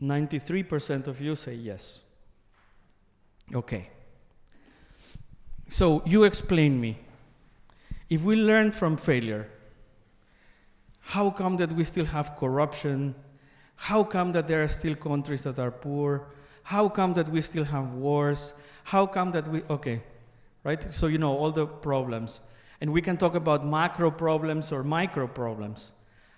93% 0.02 1.06
of 1.06 1.20
you 1.20 1.36
say 1.36 1.54
yes. 1.54 2.00
Okay. 3.54 3.88
So 5.68 6.02
you 6.04 6.24
explain 6.24 6.80
me. 6.80 6.98
If 8.10 8.24
we 8.24 8.36
learn 8.36 8.72
from 8.72 8.96
failure, 8.96 9.48
how 11.00 11.30
come 11.30 11.56
that 11.58 11.72
we 11.72 11.84
still 11.84 12.04
have 12.04 12.36
corruption? 12.36 13.14
How 13.76 14.02
come 14.02 14.32
that 14.32 14.48
there 14.48 14.62
are 14.62 14.68
still 14.68 14.94
countries 14.94 15.44
that 15.44 15.58
are 15.58 15.70
poor? 15.70 16.26
How 16.62 16.88
come 16.88 17.14
that 17.14 17.28
we 17.28 17.40
still 17.40 17.64
have 17.64 17.94
wars? 17.94 18.54
How 18.84 19.06
come 19.06 19.30
that 19.32 19.48
we, 19.48 19.62
okay, 19.70 20.02
right? 20.64 20.82
So 20.92 21.06
you 21.06 21.18
know 21.18 21.36
all 21.36 21.52
the 21.52 21.66
problems. 21.66 22.40
And 22.80 22.92
we 22.92 23.00
can 23.00 23.16
talk 23.16 23.34
about 23.34 23.64
macro 23.64 24.10
problems 24.10 24.72
or 24.72 24.82
micro 24.82 25.26
problems. 25.26 25.92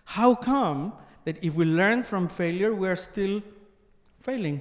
How 0.05 0.35
come 0.35 0.93
that 1.25 1.43
if 1.43 1.55
we 1.55 1.65
learn 1.65 2.03
from 2.03 2.29
failure, 2.29 2.75
we're 2.75 2.97
still 2.97 3.43
failing? 4.25 4.61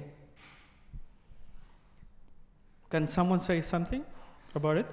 Can 2.89 3.07
someone 3.07 3.39
say 3.39 3.61
something 3.61 4.03
about 4.53 4.77
it? 4.77 4.87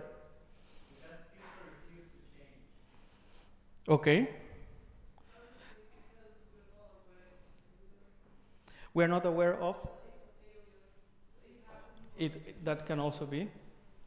Okay. 3.89 4.29
we 8.95 9.05
are 9.05 9.09
not 9.09 9.27
aware 9.27 9.61
of? 9.61 9.77
It, 12.19 12.35
it, 12.47 12.65
that 12.65 12.87
can 12.87 13.01
also 13.01 13.25
be, 13.25 13.49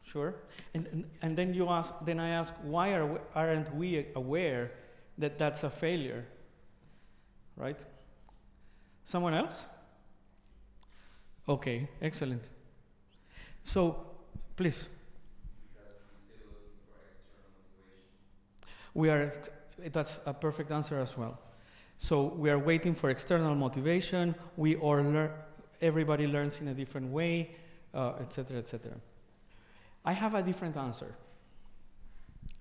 sure. 0.04 0.34
And, 0.72 0.86
and, 0.86 1.04
and 1.22 1.36
then 1.36 1.52
you 1.52 1.68
ask, 1.68 1.94
then 2.04 2.20
I 2.20 2.28
ask, 2.28 2.54
why 2.62 2.92
are 2.94 3.06
we, 3.06 3.18
aren't 3.34 3.74
we 3.74 4.06
aware 4.14 4.70
that 5.18 5.38
that's 5.38 5.64
a 5.64 5.70
failure? 5.70 6.26
Right? 7.56 7.84
Someone 9.04 9.34
else? 9.34 9.66
Okay, 11.48 11.88
excellent. 12.00 12.48
So, 13.62 14.06
please. 14.56 14.88
We 18.94 19.10
are, 19.10 19.32
that's 19.92 20.20
a 20.24 20.32
perfect 20.32 20.70
answer 20.70 21.00
as 21.00 21.18
well. 21.18 21.38
So 21.96 22.24
we 22.24 22.50
are 22.50 22.58
waiting 22.58 22.94
for 22.94 23.10
external 23.10 23.54
motivation. 23.54 24.34
We 24.56 24.76
all 24.76 24.96
learn, 24.96 25.30
everybody 25.80 26.26
learns 26.26 26.60
in 26.60 26.68
a 26.68 26.74
different 26.74 27.10
way, 27.10 27.56
etc., 27.94 28.56
uh, 28.56 28.60
etc. 28.60 28.92
Et 28.92 28.98
I 30.04 30.12
have 30.12 30.34
a 30.34 30.42
different 30.42 30.76
answer. 30.76 31.14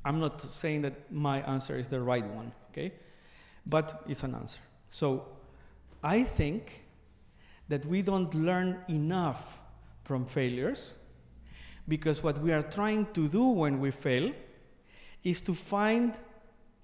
I'm 0.05 0.19
not 0.19 0.41
saying 0.41 0.81
that 0.83 1.11
my 1.11 1.41
answer 1.41 1.77
is 1.77 1.87
the 1.87 2.01
right 2.01 2.25
one, 2.25 2.51
okay? 2.71 2.93
But 3.65 4.03
it's 4.07 4.23
an 4.23 4.35
answer. 4.35 4.59
So 4.89 5.25
I 6.03 6.23
think 6.23 6.82
that 7.69 7.85
we 7.85 8.01
don't 8.01 8.33
learn 8.33 8.79
enough 8.89 9.59
from 10.03 10.25
failures 10.25 10.93
because 11.87 12.23
what 12.23 12.39
we 12.39 12.51
are 12.51 12.61
trying 12.61 13.05
to 13.13 13.27
do 13.27 13.43
when 13.43 13.79
we 13.79 13.91
fail 13.91 14.31
is 15.23 15.41
to 15.41 15.53
find 15.53 16.19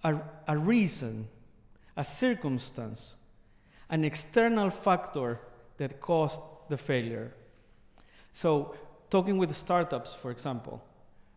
a, 0.04 0.20
a 0.48 0.58
reason 0.58 1.28
a 2.00 2.04
circumstance, 2.06 3.18
an 3.90 4.06
external 4.06 4.70
factor 4.70 5.38
that 5.76 6.00
caused 6.00 6.42
the 6.70 6.78
failure. 6.78 7.34
So, 8.32 8.74
talking 9.10 9.38
with 9.38 9.54
startups, 9.54 10.16
for 10.16 10.32
example, 10.32 10.82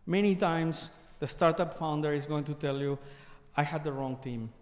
many 0.05 0.37
times 0.37 0.89
the 1.19 1.27
startup 1.27 1.77
founder 1.77 2.13
is 2.13 2.25
going 2.25 2.45
to 2.45 2.53
tell 2.53 2.79
you, 2.79 2.97
I 3.57 3.63
had 3.63 3.83
the 3.83 3.91
wrong 3.91 4.15
team, 4.23 4.53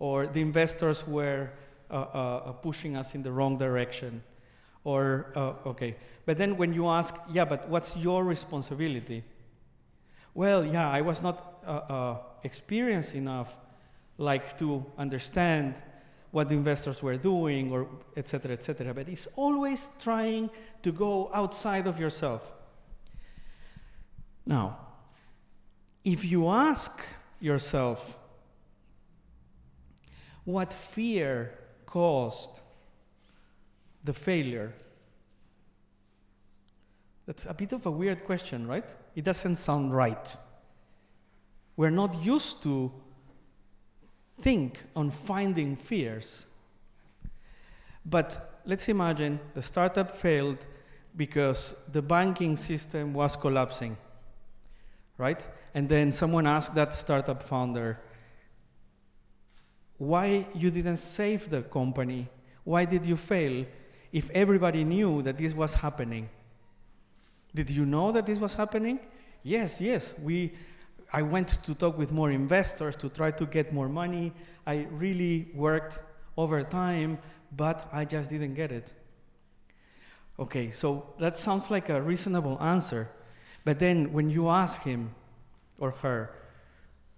or 0.00 0.26
the 0.26 0.40
investors 0.40 1.06
were 1.06 1.50
uh, 1.90 1.94
uh, 1.94 2.52
pushing 2.52 2.96
us 2.96 3.14
in 3.14 3.22
the 3.22 3.32
wrong 3.32 3.58
direction, 3.58 4.22
or, 4.84 5.32
uh, 5.36 5.68
okay. 5.68 5.96
But 6.26 6.38
then 6.38 6.56
when 6.56 6.72
you 6.72 6.88
ask, 6.88 7.14
yeah, 7.32 7.44
but 7.44 7.68
what's 7.68 7.96
your 7.96 8.24
responsibility? 8.24 9.24
Well, 10.34 10.64
yeah, 10.64 10.90
I 10.90 11.00
was 11.00 11.22
not 11.22 11.62
uh, 11.66 11.70
uh, 11.70 12.16
experienced 12.42 13.14
enough 13.14 13.56
like 14.18 14.56
to 14.58 14.84
understand 14.98 15.82
what 16.34 16.48
the 16.48 16.54
investors 16.56 17.00
were 17.02 17.16
doing 17.16 17.72
or 17.72 17.88
etc 18.16 18.52
etc 18.52 18.92
but 18.92 19.08
it's 19.08 19.28
always 19.36 19.90
trying 20.00 20.50
to 20.82 20.90
go 20.90 21.30
outside 21.32 21.86
of 21.86 21.98
yourself 21.98 22.52
now 24.44 24.76
if 26.04 26.24
you 26.24 26.48
ask 26.48 27.00
yourself 27.40 28.18
what 30.44 30.72
fear 30.72 31.56
caused 31.94 32.54
the 34.04 34.12
failure 34.12 34.70
that's 37.26 37.46
a 37.46 37.54
bit 37.54 37.72
of 37.72 37.86
a 37.86 37.90
weird 37.90 38.24
question 38.24 38.66
right 38.74 38.96
it 39.14 39.24
doesn't 39.24 39.56
sound 39.56 39.94
right 39.94 40.36
we're 41.76 41.96
not 42.02 42.24
used 42.24 42.62
to 42.62 42.92
think 44.40 44.82
on 44.94 45.10
finding 45.10 45.76
fears. 45.76 46.46
But 48.04 48.60
let's 48.64 48.88
imagine 48.88 49.40
the 49.54 49.62
startup 49.62 50.16
failed 50.16 50.66
because 51.16 51.76
the 51.92 52.02
banking 52.02 52.56
system 52.56 53.14
was 53.14 53.36
collapsing, 53.36 53.96
right? 55.16 55.46
And 55.74 55.88
then 55.88 56.12
someone 56.12 56.46
asked 56.46 56.74
that 56.74 56.92
startup 56.92 57.42
founder, 57.42 58.00
why 59.98 60.46
you 60.54 60.70
didn't 60.70 60.96
save 60.96 61.50
the 61.50 61.62
company? 61.62 62.28
Why 62.64 62.84
did 62.84 63.06
you 63.06 63.16
fail 63.16 63.66
if 64.12 64.30
everybody 64.30 64.84
knew 64.84 65.22
that 65.22 65.38
this 65.38 65.54
was 65.54 65.74
happening? 65.74 66.28
Did 67.54 67.70
you 67.70 67.86
know 67.86 68.10
that 68.12 68.26
this 68.26 68.38
was 68.40 68.54
happening? 68.54 68.98
Yes, 69.42 69.80
yes. 69.80 70.14
We 70.18 70.52
I 71.12 71.22
went 71.22 71.62
to 71.62 71.74
talk 71.76 71.96
with 71.96 72.10
more 72.10 72.32
investors 72.32 72.96
to 72.96 73.08
try 73.08 73.30
to 73.30 73.46
get 73.46 73.72
more 73.72 73.88
money. 73.88 74.32
I 74.66 74.88
really 74.90 75.48
worked 75.54 76.00
over 76.36 76.60
time, 76.64 77.18
but 77.56 77.88
I 77.92 78.04
just 78.04 78.30
didn't 78.30 78.54
get 78.54 78.72
it. 78.72 78.92
Okay, 80.40 80.70
so 80.70 81.14
that 81.20 81.38
sounds 81.38 81.70
like 81.70 81.88
a 81.88 82.02
reasonable 82.02 82.60
answer. 82.60 83.08
But 83.64 83.78
then 83.78 84.12
when 84.12 84.28
you 84.28 84.48
ask 84.48 84.82
him 84.82 85.14
or 85.78 85.92
her, 86.02 86.34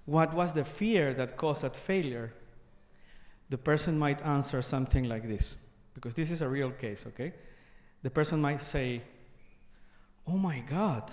what 0.04 0.34
was 0.34 0.52
the 0.52 0.64
fear 0.64 1.14
that 1.14 1.38
caused 1.38 1.62
that 1.62 1.74
failure? 1.74 2.34
The 3.50 3.58
person 3.58 3.98
might 3.98 4.22
answer 4.22 4.62
something 4.62 5.04
like 5.04 5.28
this, 5.28 5.56
because 5.94 6.14
this 6.14 6.30
is 6.30 6.42
a 6.42 6.48
real 6.48 6.70
case, 6.70 7.06
okay? 7.06 7.32
The 8.02 8.10
person 8.10 8.40
might 8.40 8.60
say, 8.60 9.02
Oh 10.28 10.36
my 10.36 10.60
God, 10.68 11.12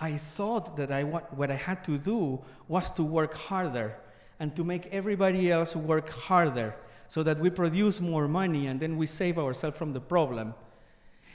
I 0.00 0.16
thought 0.16 0.76
that 0.76 0.90
I, 0.90 1.02
what 1.02 1.50
I 1.50 1.56
had 1.56 1.84
to 1.84 1.98
do 1.98 2.42
was 2.66 2.90
to 2.92 3.02
work 3.02 3.34
harder 3.34 3.96
and 4.40 4.56
to 4.56 4.64
make 4.64 4.86
everybody 4.86 5.50
else 5.50 5.76
work 5.76 6.10
harder 6.10 6.74
so 7.08 7.22
that 7.22 7.38
we 7.38 7.50
produce 7.50 8.00
more 8.00 8.26
money 8.26 8.66
and 8.66 8.80
then 8.80 8.96
we 8.96 9.06
save 9.06 9.38
ourselves 9.38 9.78
from 9.78 9.92
the 9.92 10.00
problem. 10.00 10.54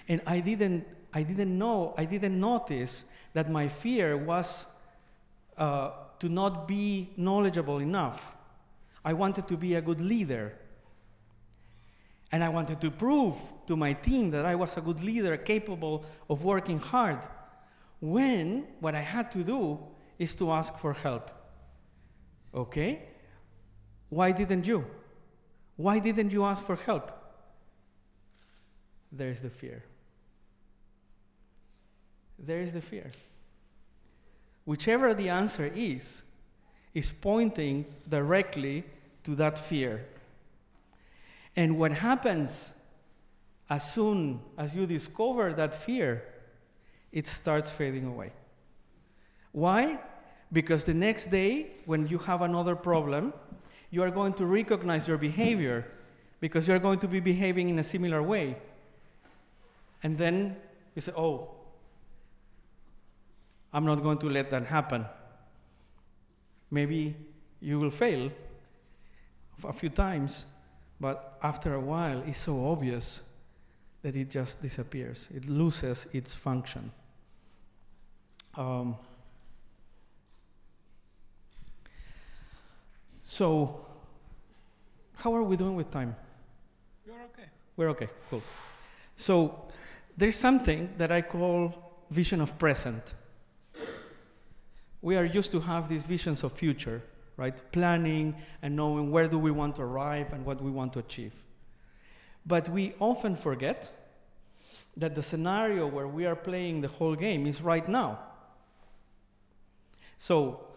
And 0.08 0.22
I 0.26 0.40
didn't, 0.40 0.88
I 1.14 1.24
didn't 1.24 1.58
know, 1.58 1.94
I 1.98 2.06
didn't 2.06 2.40
notice 2.40 3.06
that 3.34 3.50
my 3.50 3.68
fear 3.68 4.18
was 4.18 4.68
uh, 5.58 5.92
to 6.20 6.30
not 6.30 6.68
be 6.68 7.12
knowledgeable 7.16 7.78
enough. 7.78 8.36
I 9.04 9.14
wanted 9.14 9.47
to 9.47 9.58
be 9.58 9.76
a 9.76 9.82
good 9.82 10.02
leader. 10.02 10.54
And 12.32 12.43
I 12.43 12.50
wanted 12.50 12.80
to 12.82 12.91
prove 12.91 13.36
to 13.68 13.76
my 13.76 13.93
team 13.93 14.32
that 14.32 14.45
I 14.45 14.56
was 14.56 14.78
a 14.78 14.82
good 14.82 15.02
leader, 15.02 15.36
capable 15.38 16.06
of 16.30 16.43
working 16.43 16.78
hard. 16.78 17.20
When 18.00 18.68
what 18.80 18.95
I 18.95 19.02
had 19.02 19.32
to 19.32 19.43
do 19.43 19.80
is 20.18 20.36
to 20.36 20.52
ask 20.52 20.78
for 20.78 20.93
help. 20.93 21.32
Okay? 22.54 23.04
Why 24.10 24.32
didn't 24.32 24.68
you? 24.68 24.86
Why 25.76 26.00
didn't 26.00 26.32
you 26.32 26.43
ask 26.43 26.64
for 26.64 26.76
help? 26.76 27.12
There's 29.12 29.41
the 29.41 29.50
fear. 29.50 29.84
There 32.38 32.62
is 32.62 32.74
the 32.74 32.82
fear. 32.82 33.12
Whichever 34.66 35.14
the 35.14 35.30
answer 35.30 35.72
is, 35.74 36.24
is 37.00 37.12
pointing 37.14 37.86
directly 38.08 38.84
to 39.24 39.34
that 39.36 39.58
fear. 39.58 40.06
And 41.56 41.80
what 41.80 41.91
happens 41.91 42.74
as 43.70 43.89
soon 43.93 44.41
as 44.58 44.76
you 44.76 44.86
discover 44.86 45.54
that 45.54 45.74
fear, 45.74 46.24
it 47.12 47.26
starts 47.28 47.72
fading 47.72 48.06
away. 48.06 48.32
Why? 49.52 50.00
Because 50.52 50.86
the 50.86 50.93
next 50.93 51.28
day, 51.28 51.68
when 51.86 52.08
you 52.08 52.18
have 52.20 52.41
another 52.41 52.76
problem, 52.76 53.34
you 53.91 54.04
are 54.04 54.12
going 54.12 54.34
to 54.34 54.45
recognize 54.45 55.08
your 55.08 55.18
behavior 55.18 55.86
because 56.41 56.68
you 56.68 56.74
are 56.74 56.84
going 56.88 57.00
to 57.00 57.08
be 57.08 57.20
behaving 57.20 57.70
in 57.70 57.80
a 57.80 57.84
similar 57.84 58.22
way. 58.22 58.58
And 60.04 60.18
then 60.18 60.58
you 60.95 61.02
say, 61.02 61.14
oh, 61.16 61.50
I'm 63.72 63.86
not 63.86 64.02
going 64.04 64.18
to 64.20 64.30
let 64.30 64.50
that 64.50 64.66
happen. 64.66 65.06
Maybe 66.72 67.16
you 67.60 67.80
will 67.80 67.92
fail 67.92 68.32
a 69.64 69.74
few 69.74 69.90
times, 69.90 70.46
but 71.00 71.38
after 71.44 71.74
a 71.74 71.80
while, 71.80 72.24
it's 72.26 72.38
so 72.38 72.66
obvious 72.66 73.24
that 74.02 74.16
it 74.16 74.30
just 74.30 74.62
disappears. 74.62 75.30
It 75.34 75.48
loses 75.48 76.08
its 76.14 76.34
function. 76.34 76.92
Um, 78.56 78.96
so, 83.20 83.86
how 85.16 85.34
are 85.34 85.44
we 85.44 85.58
doing 85.58 85.76
with 85.76 85.92
time? 85.92 86.16
You're 87.06 87.22
okay. 87.34 87.50
We're 87.76 87.90
okay, 87.90 88.08
cool. 88.30 88.44
So, 89.16 89.68
there's 90.18 90.36
something 90.36 90.94
that 90.98 91.12
I 91.12 91.22
call 91.22 92.06
vision 92.10 92.42
of 92.42 92.58
present. 92.58 93.14
We 95.02 95.16
are 95.16 95.26
used 95.26 95.52
to 95.52 95.60
have 95.62 95.88
these 95.88 96.04
visions 96.04 96.43
of 96.43 96.54
future, 96.54 97.02
right? 97.38 97.62
Planning 97.72 98.36
and 98.62 98.76
knowing 98.76 99.12
where 99.12 99.28
do 99.28 99.39
we 99.39 99.52
want 99.52 99.76
to 99.78 99.84
arrive 99.84 100.34
and 100.34 100.45
what 100.45 100.62
we 100.62 100.72
want 100.72 100.93
to 100.93 101.00
achieve. 101.00 101.34
But 102.45 102.70
we 102.70 102.93
often 103.00 103.36
forget 103.36 103.91
that 104.97 105.16
the 105.16 105.24
scenario 105.24 105.88
where 105.88 106.08
we 106.08 106.26
are 106.26 106.36
playing 106.36 106.82
the 106.82 106.88
whole 106.88 107.16
game 107.16 107.47
is 107.47 107.62
right 107.62 107.88
now. 107.88 108.20
So 110.18 110.68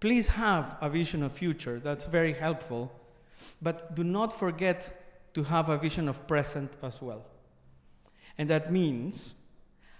please 0.00 0.28
have 0.28 0.76
a 0.80 0.90
vision 0.90 1.22
of 1.22 1.32
future. 1.32 1.80
That's 1.80 2.04
very 2.04 2.34
helpful. 2.34 2.92
But 3.62 3.94
do 3.94 4.04
not 4.04 4.38
forget 4.38 5.30
to 5.34 5.44
have 5.44 5.70
a 5.70 5.78
vision 5.78 6.08
of 6.08 6.26
present 6.26 6.76
as 6.82 7.00
well. 7.00 7.24
And 8.36 8.50
that 8.50 8.70
means 8.70 9.34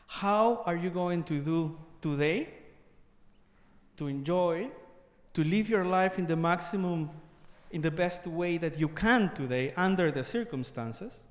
how 0.06 0.62
are 0.66 0.76
you 0.76 0.90
going 0.90 1.22
to 1.24 1.40
do 1.40 1.78
today 2.02 2.48
to 3.96 4.06
enjoy, 4.06 4.70
to 5.34 5.44
live 5.44 5.68
your 5.68 5.84
life 5.84 6.18
in 6.18 6.26
the 6.26 6.36
maximum, 6.36 7.10
in 7.70 7.80
the 7.80 7.90
best 7.90 8.26
way 8.26 8.58
that 8.58 8.78
you 8.78 8.88
can 8.88 9.32
today 9.34 9.72
under 9.76 10.10
the 10.10 10.24
circumstances? 10.24 11.22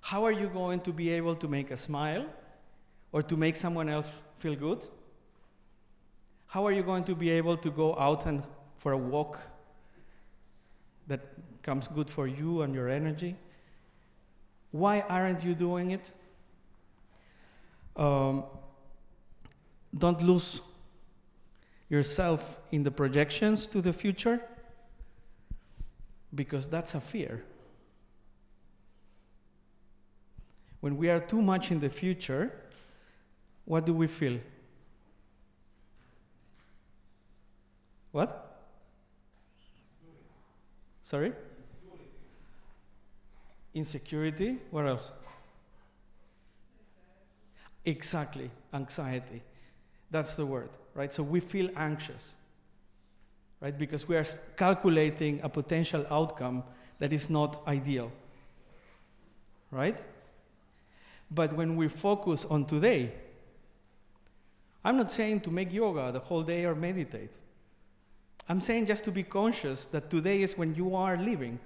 How 0.00 0.24
are 0.24 0.32
you 0.32 0.48
going 0.48 0.80
to 0.80 0.92
be 0.92 1.10
able 1.10 1.34
to 1.36 1.48
make 1.48 1.70
a 1.70 1.76
smile 1.76 2.26
or 3.12 3.22
to 3.22 3.36
make 3.36 3.56
someone 3.56 3.88
else 3.88 4.22
feel 4.36 4.54
good? 4.54 4.86
How 6.46 6.66
are 6.66 6.72
you 6.72 6.82
going 6.82 7.04
to 7.04 7.14
be 7.14 7.30
able 7.30 7.56
to 7.56 7.70
go 7.70 7.96
out 7.98 8.26
and 8.26 8.42
for 8.76 8.92
a 8.92 8.98
walk 8.98 9.40
that 11.06 11.20
comes 11.62 11.88
good 11.88 12.10
for 12.10 12.26
you 12.26 12.62
and 12.62 12.74
your 12.74 12.88
energy? 12.88 13.36
Why 14.70 15.00
aren't 15.00 15.44
you 15.44 15.54
doing 15.54 15.92
it? 15.92 16.12
Um, 17.96 18.44
don't 19.96 20.20
lose 20.22 20.60
yourself 21.88 22.58
in 22.72 22.82
the 22.82 22.90
projections 22.90 23.66
to 23.68 23.80
the 23.80 23.92
future 23.92 24.40
because 26.34 26.68
that's 26.68 26.94
a 26.94 27.00
fear. 27.00 27.44
When 30.80 30.96
we 30.96 31.08
are 31.08 31.20
too 31.20 31.40
much 31.40 31.70
in 31.70 31.80
the 31.80 31.88
future, 31.88 32.52
what 33.64 33.86
do 33.86 33.94
we 33.94 34.06
feel? 34.06 34.38
What? 38.12 38.60
Sorry? 41.02 41.32
Insecurity. 43.74 44.58
What 44.70 44.86
else? 44.86 45.12
Exactly, 47.84 48.50
anxiety. 48.72 49.42
That's 50.10 50.36
the 50.36 50.46
word, 50.46 50.70
right? 50.94 51.12
So 51.12 51.22
we 51.22 51.40
feel 51.40 51.70
anxious, 51.76 52.34
right? 53.60 53.76
Because 53.76 54.08
we 54.08 54.16
are 54.16 54.26
calculating 54.56 55.40
a 55.42 55.48
potential 55.48 56.06
outcome 56.10 56.62
that 56.98 57.12
is 57.12 57.28
not 57.28 57.60
ideal, 57.66 58.10
right? 59.70 60.02
But 61.30 61.52
when 61.54 61.76
we 61.76 61.88
focus 61.88 62.44
on 62.44 62.64
today, 62.64 63.12
I'm 64.84 64.96
not 64.96 65.10
saying 65.10 65.40
to 65.42 65.50
make 65.50 65.72
yoga 65.72 66.12
the 66.12 66.20
whole 66.20 66.42
day 66.42 66.64
or 66.64 66.74
meditate. 66.74 67.38
I'm 68.48 68.60
saying 68.60 68.86
just 68.86 69.04
to 69.04 69.10
be 69.10 69.22
conscious 69.22 69.86
that 69.86 70.10
today 70.10 70.42
is 70.42 70.58
when 70.58 70.74
you 70.74 70.94
are 70.94 71.16
living. 71.16 71.58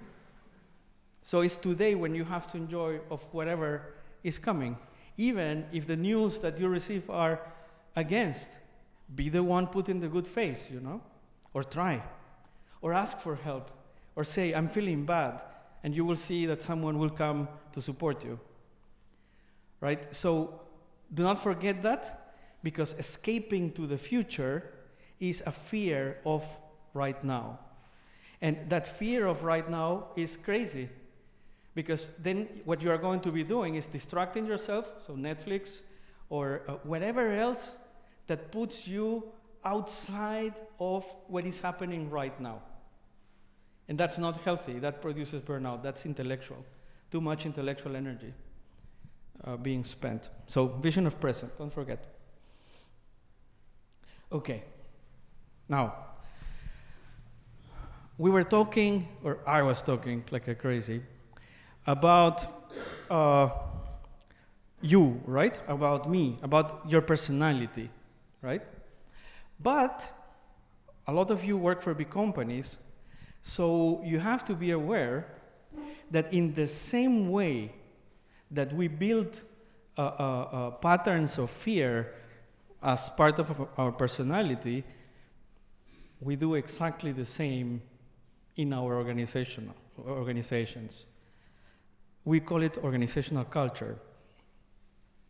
So 1.21 1.41
it's 1.41 1.57
today 1.57 1.95
when 1.95 2.15
you 2.15 2.23
have 2.23 2.47
to 2.47 2.57
enjoy 2.57 2.99
of 3.11 3.21
whatever 3.33 3.93
is 4.23 4.39
coming. 4.39 4.77
Even 5.17 5.65
if 5.73 5.85
the 5.85 5.97
news 5.97 6.39
that 6.39 6.57
you 6.57 6.69
receive 6.69 7.09
are 7.09 7.41
against, 7.97 8.59
be 9.15 9.29
the 9.29 9.43
one 9.43 9.67
putting 9.67 9.99
the 9.99 10.07
good 10.07 10.27
face, 10.27 10.69
you 10.71 10.79
know? 10.79 11.01
Or 11.53 11.63
try. 11.63 12.03
Or 12.81 12.93
ask 12.93 13.19
for 13.19 13.35
help. 13.35 13.71
Or 14.15 14.23
say, 14.23 14.53
I'm 14.53 14.69
feeling 14.69 15.05
bad. 15.05 15.43
And 15.83 15.95
you 15.95 16.05
will 16.05 16.15
see 16.15 16.45
that 16.45 16.61
someone 16.61 16.99
will 16.99 17.09
come 17.09 17.47
to 17.71 17.81
support 17.81 18.23
you. 18.23 18.39
Right? 19.81 20.13
So 20.13 20.61
do 21.13 21.23
not 21.23 21.41
forget 21.41 21.81
that 21.83 22.33
because 22.61 22.93
escaping 22.99 23.71
to 23.71 23.87
the 23.87 23.97
future 23.97 24.71
is 25.19 25.41
a 25.45 25.51
fear 25.51 26.17
of 26.25 26.57
right 26.93 27.21
now. 27.23 27.59
And 28.41 28.69
that 28.69 28.85
fear 28.85 29.25
of 29.25 29.43
right 29.43 29.69
now 29.69 30.07
is 30.15 30.37
crazy 30.37 30.89
because 31.75 32.09
then 32.21 32.47
what 32.65 32.81
you 32.81 32.91
are 32.91 32.97
going 32.97 33.19
to 33.21 33.31
be 33.31 33.43
doing 33.43 33.75
is 33.75 33.87
distracting 33.87 34.45
yourself, 34.45 34.91
so 35.05 35.13
Netflix 35.13 35.81
or 36.29 36.61
uh, 36.67 36.73
whatever 36.83 37.33
else 37.35 37.77
that 38.29 38.51
puts 38.51 38.87
you 38.87 39.23
outside 39.65 40.53
of 40.79 41.05
what 41.27 41.45
is 41.45 41.59
happening 41.59 42.09
right 42.09 42.39
now. 42.39 42.61
And 43.89 43.97
that's 43.97 44.17
not 44.17 44.37
healthy. 44.37 44.79
That 44.79 45.01
produces 45.01 45.41
burnout. 45.41 45.83
That's 45.83 46.05
intellectual. 46.05 46.63
Too 47.11 47.19
much 47.19 47.45
intellectual 47.45 47.95
energy 47.95 48.33
uh, 49.43 49.57
being 49.57 49.83
spent. 49.83 50.29
So, 50.45 50.67
vision 50.67 51.07
of 51.07 51.19
present, 51.19 51.57
don't 51.57 51.73
forget. 51.73 52.05
Okay. 54.31 54.63
Now, 55.67 55.95
we 58.17 58.29
were 58.29 58.43
talking, 58.43 59.07
or 59.23 59.39
I 59.47 59.63
was 59.63 59.81
talking 59.81 60.23
like 60.29 60.47
a 60.47 60.55
crazy, 60.55 61.01
about 61.87 62.45
uh, 63.09 63.49
you, 64.81 65.19
right? 65.25 65.59
About 65.67 66.07
me, 66.07 66.37
about 66.43 66.83
your 66.87 67.01
personality, 67.01 67.89
right? 68.41 68.61
But 69.59 70.11
a 71.07 71.13
lot 71.13 71.31
of 71.31 71.43
you 71.43 71.57
work 71.57 71.81
for 71.81 71.93
big 71.93 72.09
companies, 72.09 72.77
so 73.41 74.01
you 74.03 74.19
have 74.19 74.43
to 74.45 74.53
be 74.53 74.71
aware 74.71 75.25
that 76.11 76.33
in 76.33 76.53
the 76.53 76.67
same 76.67 77.29
way 77.29 77.71
that 78.51 78.73
we 78.73 78.87
build 78.87 79.41
uh, 79.97 80.01
uh, 80.01 80.07
uh, 80.07 80.71
patterns 80.71 81.37
of 81.37 81.49
fear 81.49 82.13
as 82.81 83.09
part 83.09 83.39
of 83.39 83.67
our 83.77 83.91
personality, 83.91 84.83
we 86.21 86.35
do 86.35 86.55
exactly 86.55 87.11
the 87.11 87.25
same 87.25 87.81
in 88.55 88.73
our 88.73 88.95
organizational 88.95 89.75
organizations. 90.07 91.05
We 92.25 92.39
call 92.39 92.63
it 92.63 92.77
organizational 92.77 93.45
culture. 93.45 93.97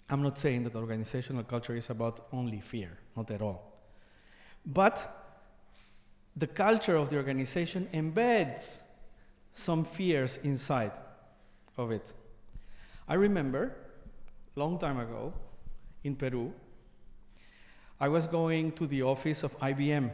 I'm 0.10 0.24
not 0.24 0.38
saying 0.38 0.64
that 0.64 0.76
organizational 0.76 1.44
culture 1.44 1.76
is 1.76 1.90
about 1.90 2.28
only 2.32 2.60
fear, 2.60 2.98
not 3.16 3.30
at 3.32 3.42
all. 3.42 3.80
But 4.66 5.08
the 6.36 6.48
culture 6.48 6.96
of 6.96 7.10
the 7.10 7.18
organization 7.18 7.88
embeds 7.94 8.80
some 9.54 9.84
fears 9.84 10.38
inside 10.38 10.94
of 11.78 11.92
it. 11.92 12.14
I 13.08 13.16
remember, 13.16 13.76
long 14.56 14.78
time 14.78 15.00
ago, 15.00 15.34
in 16.04 16.16
Peru, 16.16 16.54
I 18.00 18.08
was 18.08 18.28
going 18.28 18.72
to 18.74 18.88
the 18.88 19.02
office 19.04 19.44
of 19.44 19.60
IBM. 19.60 20.12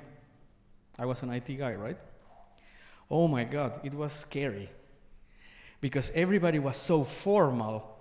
I 0.98 1.06
was 1.06 1.22
an 1.22 1.32
IT 1.32 1.58
guy, 1.58 1.76
right? 1.76 1.98
Oh 3.10 3.28
my 3.28 3.44
God, 3.44 3.80
it 3.84 3.94
was 3.94 4.12
scary 4.12 4.70
because 5.80 6.12
everybody 6.16 6.58
was 6.58 6.78
so 6.78 7.04
formal, 7.04 7.95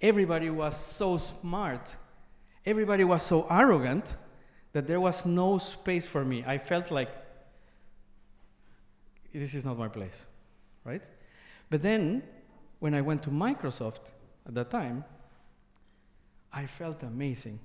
everybody 0.00 0.50
was 0.50 0.76
so 0.76 1.16
smart, 1.16 1.96
everybody 2.64 3.04
was 3.04 3.22
so 3.22 3.46
arrogant 3.50 4.16
that 4.72 4.86
there 4.86 5.00
was 5.00 5.26
no 5.26 5.58
space 5.58 6.06
for 6.06 6.24
me. 6.24 6.44
I 6.46 6.58
felt 6.58 6.90
like 6.90 7.10
this 9.32 9.54
is 9.54 9.64
not 9.64 9.78
my 9.78 9.88
place, 9.88 10.26
right? 10.84 11.02
But 11.68 11.82
then, 11.82 12.22
when 12.78 12.94
I 12.94 13.00
went 13.00 13.22
to 13.24 13.30
Microsoft 13.30 14.12
at 14.46 14.54
that 14.54 14.70
time, 14.70 15.04
I 16.52 16.66
felt 16.66 17.02
amazing. 17.02 17.60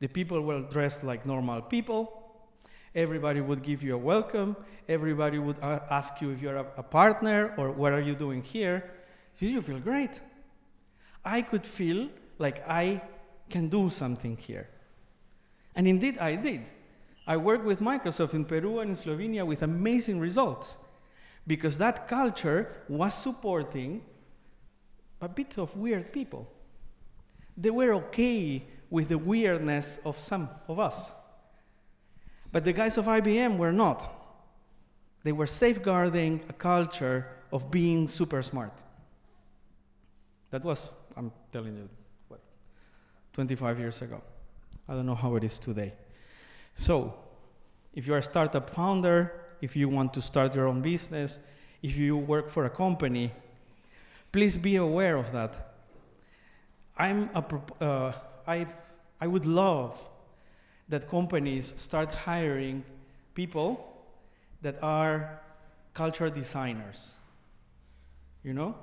The 0.00 0.08
people 0.08 0.40
were 0.40 0.62
dressed 0.62 1.04
like 1.04 1.26
normal 1.26 1.62
people. 1.62 2.16
Everybody 2.94 3.40
would 3.40 3.62
give 3.62 3.82
you 3.82 3.94
a 3.94 3.98
welcome. 3.98 4.56
Everybody 4.88 5.38
would 5.38 5.58
ask 5.60 6.20
you 6.20 6.30
if 6.30 6.40
you're 6.40 6.56
a, 6.56 6.82
partner 6.82 7.54
or 7.56 7.70
what 7.70 7.92
are 7.92 8.00
you 8.00 8.16
doing 8.16 8.42
here. 8.42 8.90
You 9.38 9.60
feel 9.62 9.78
great. 9.78 10.20
I 11.24 11.42
could 11.42 11.66
feel 11.66 12.08
like 12.38 12.66
I 12.68 13.02
can 13.48 13.68
do 13.68 13.90
something 13.90 14.36
here. 14.36 14.68
And 15.74 15.86
indeed, 15.86 16.18
I 16.18 16.36
did. 16.36 16.70
I 17.26 17.36
worked 17.36 17.64
with 17.64 17.80
Microsoft 17.80 18.34
in 18.34 18.44
Peru 18.44 18.80
and 18.80 18.90
in 18.90 18.96
Slovenia 18.96 19.46
with 19.46 19.62
amazing 19.62 20.18
results 20.18 20.76
because 21.46 21.78
that 21.78 22.08
culture 22.08 22.72
was 22.88 23.14
supporting 23.14 24.02
a 25.20 25.28
bit 25.28 25.58
of 25.58 25.76
weird 25.76 26.12
people. 26.12 26.50
They 27.56 27.70
were 27.70 27.94
okay 27.94 28.64
with 28.88 29.08
the 29.08 29.18
weirdness 29.18 30.00
of 30.04 30.16
some 30.16 30.48
of 30.66 30.78
us. 30.78 31.12
But 32.52 32.64
the 32.64 32.72
guys 32.72 32.98
of 32.98 33.06
IBM 33.06 33.58
were 33.58 33.72
not. 33.72 34.10
They 35.22 35.32
were 35.32 35.46
safeguarding 35.46 36.40
a 36.48 36.52
culture 36.52 37.28
of 37.52 37.70
being 37.70 38.08
super 38.08 38.42
smart. 38.42 38.72
That 40.50 40.64
was, 40.64 40.92
I'm 41.16 41.32
telling 41.52 41.76
you, 41.76 41.88
what, 42.28 42.40
25 43.32 43.78
years 43.78 44.02
ago. 44.02 44.20
I 44.88 44.94
don't 44.94 45.06
know 45.06 45.14
how 45.14 45.36
it 45.36 45.44
is 45.44 45.58
today. 45.58 45.94
So, 46.74 47.14
if 47.94 48.06
you're 48.06 48.18
a 48.18 48.22
startup 48.22 48.68
founder, 48.70 49.32
if 49.60 49.76
you 49.76 49.88
want 49.88 50.12
to 50.14 50.22
start 50.22 50.54
your 50.54 50.66
own 50.66 50.80
business, 50.80 51.38
if 51.82 51.96
you 51.96 52.16
work 52.16 52.48
for 52.48 52.64
a 52.64 52.70
company, 52.70 53.32
please 54.32 54.56
be 54.56 54.76
aware 54.76 55.16
of 55.16 55.30
that. 55.32 55.66
I'm 56.96 57.30
a, 57.34 57.44
uh, 57.84 58.12
I, 58.46 58.66
I 59.20 59.26
would 59.26 59.46
love 59.46 60.08
that 60.88 61.08
companies 61.08 61.72
start 61.76 62.12
hiring 62.14 62.84
people 63.34 63.86
that 64.62 64.82
are 64.82 65.40
culture 65.94 66.28
designers. 66.28 67.14
You 68.42 68.54
know? 68.54 68.74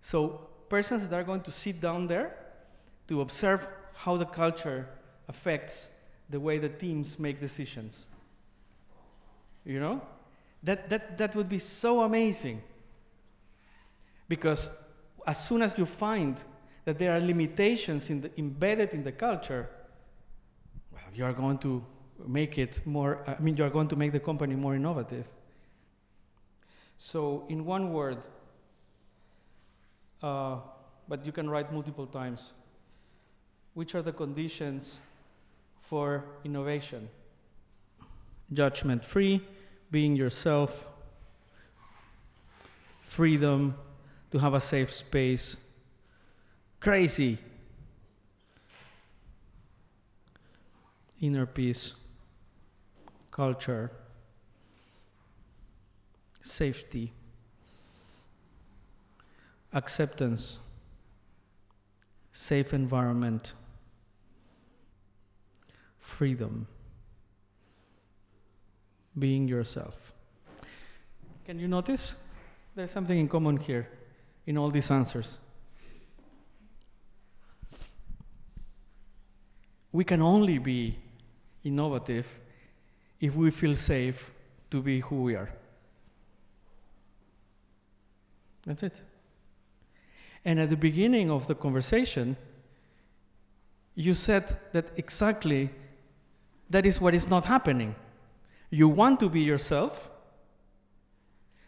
So, 0.00 0.48
persons 0.68 1.06
that 1.06 1.14
are 1.14 1.24
going 1.24 1.42
to 1.42 1.52
sit 1.52 1.80
down 1.80 2.06
there 2.06 2.36
to 3.08 3.20
observe 3.20 3.68
how 3.94 4.16
the 4.16 4.26
culture 4.26 4.88
affects 5.28 5.88
the 6.30 6.40
way 6.40 6.58
the 6.58 6.68
teams 6.68 7.18
make 7.18 7.40
decisions. 7.40 8.06
You 9.64 9.80
know? 9.80 10.02
That, 10.62 10.88
that, 10.88 11.18
that 11.18 11.36
would 11.36 11.48
be 11.48 11.58
so 11.58 12.02
amazing. 12.02 12.62
Because 14.28 14.70
as 15.26 15.46
soon 15.46 15.62
as 15.62 15.78
you 15.78 15.84
find 15.84 16.42
that 16.84 16.98
there 16.98 17.12
are 17.12 17.20
limitations 17.20 18.10
in 18.10 18.22
the, 18.22 18.30
embedded 18.38 18.94
in 18.94 19.04
the 19.04 19.12
culture, 19.12 19.68
well, 20.92 21.02
you 21.14 21.24
are 21.24 21.32
going 21.32 21.58
to 21.58 21.84
make 22.26 22.58
it 22.58 22.80
more, 22.84 23.22
uh, 23.28 23.36
I 23.38 23.42
mean, 23.42 23.56
you 23.56 23.64
are 23.64 23.70
going 23.70 23.88
to 23.88 23.96
make 23.96 24.12
the 24.12 24.20
company 24.20 24.54
more 24.54 24.74
innovative. 24.74 25.28
So, 26.96 27.44
in 27.48 27.64
one 27.64 27.92
word, 27.92 28.18
uh, 30.22 30.58
but 31.08 31.24
you 31.26 31.32
can 31.32 31.48
write 31.48 31.72
multiple 31.72 32.06
times, 32.06 32.52
which 33.74 33.94
are 33.94 34.02
the 34.02 34.12
conditions 34.12 35.00
for 35.80 36.24
innovation? 36.44 37.08
Judgment 38.52 39.04
free, 39.04 39.40
being 39.90 40.16
yourself, 40.16 40.88
freedom 43.00 43.74
to 44.30 44.38
have 44.38 44.54
a 44.54 44.60
safe 44.60 44.92
space, 44.92 45.56
crazy, 46.80 47.38
inner 51.20 51.46
peace, 51.46 51.94
culture, 53.30 53.90
safety, 56.40 57.12
acceptance, 59.74 60.58
safe 62.32 62.72
environment, 62.72 63.52
freedom, 65.98 66.66
being 69.18 69.48
yourself. 69.48 70.12
Can 71.44 71.58
you 71.58 71.68
notice? 71.68 72.16
There's 72.74 72.90
something 72.90 73.18
in 73.18 73.28
common 73.28 73.56
here 73.58 73.88
in 74.46 74.56
all 74.56 74.70
these 74.70 74.90
answers. 74.90 75.38
We 79.92 80.04
can 80.04 80.22
only 80.22 80.58
be 80.58 80.98
innovative 81.62 82.40
if 83.20 83.34
we 83.34 83.50
feel 83.50 83.76
safe 83.76 84.32
to 84.70 84.82
be 84.82 85.00
who 85.00 85.22
we 85.22 85.36
are. 85.36 85.50
That's 88.66 88.82
it. 88.82 89.02
And 90.44 90.60
at 90.60 90.70
the 90.70 90.76
beginning 90.76 91.30
of 91.30 91.46
the 91.46 91.54
conversation, 91.54 92.36
you 93.94 94.14
said 94.14 94.56
that 94.72 94.90
exactly 94.96 95.70
that 96.70 96.86
is 96.86 97.00
what 97.00 97.14
is 97.14 97.28
not 97.28 97.44
happening. 97.44 97.94
You 98.70 98.88
want 98.88 99.20
to 99.20 99.28
be 99.28 99.40
yourself. 99.40 100.10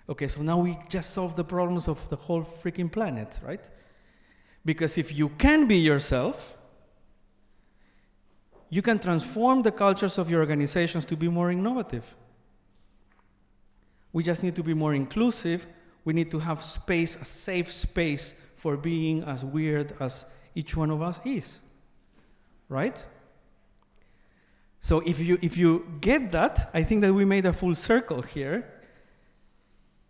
Okay, 0.09 0.29
so 0.29 0.43
now 0.43 0.59
we 0.59 0.77
just 0.89 1.11
solve 1.11 1.37
the 1.37 1.45
problems 1.45 1.89
of 1.89 2.09
the 2.11 2.17
whole 2.17 2.43
freaking 2.43 2.91
planet, 2.91 3.41
right? 3.45 3.71
Because 4.65 4.99
if 4.99 5.17
you 5.17 5.29
can 5.31 5.67
be 5.67 5.77
yourself, 5.77 6.57
you 8.69 8.83
can 8.83 8.99
transform 8.99 9.63
the 9.63 9.71
cultures 9.71 10.19
of 10.19 10.31
your 10.31 10.41
organizations 10.41 11.05
to 11.07 11.17
be 11.17 11.29
more 11.29 11.51
innovative. 11.51 12.15
We 14.13 14.23
just 14.23 14.43
need 14.43 14.57
to 14.57 14.63
be 14.63 14.75
more 14.75 14.95
inclusive. 14.95 15.67
We 16.05 16.13
need 16.13 16.31
to 16.31 16.39
have 16.41 16.63
space, 16.63 17.17
a 17.17 17.25
safe 17.25 17.73
space 17.73 18.35
for 18.67 18.77
being 18.77 19.23
as 19.23 19.45
weird 19.45 19.95
as 20.01 20.27
each 20.57 20.77
one 20.77 20.91
of 20.91 21.01
us 21.01 21.21
is. 21.25 21.61
Right? 22.69 23.07
So 24.81 24.99
if 25.07 25.21
you, 25.21 25.39
if 25.41 25.57
you 25.57 25.87
get 26.01 26.33
that, 26.33 26.69
I 26.75 26.83
think 26.83 27.03
that 27.03 27.15
we 27.15 27.25
made 27.25 27.47
a 27.47 27.53
full 27.53 27.77
circle 27.77 28.23
here. 28.23 28.69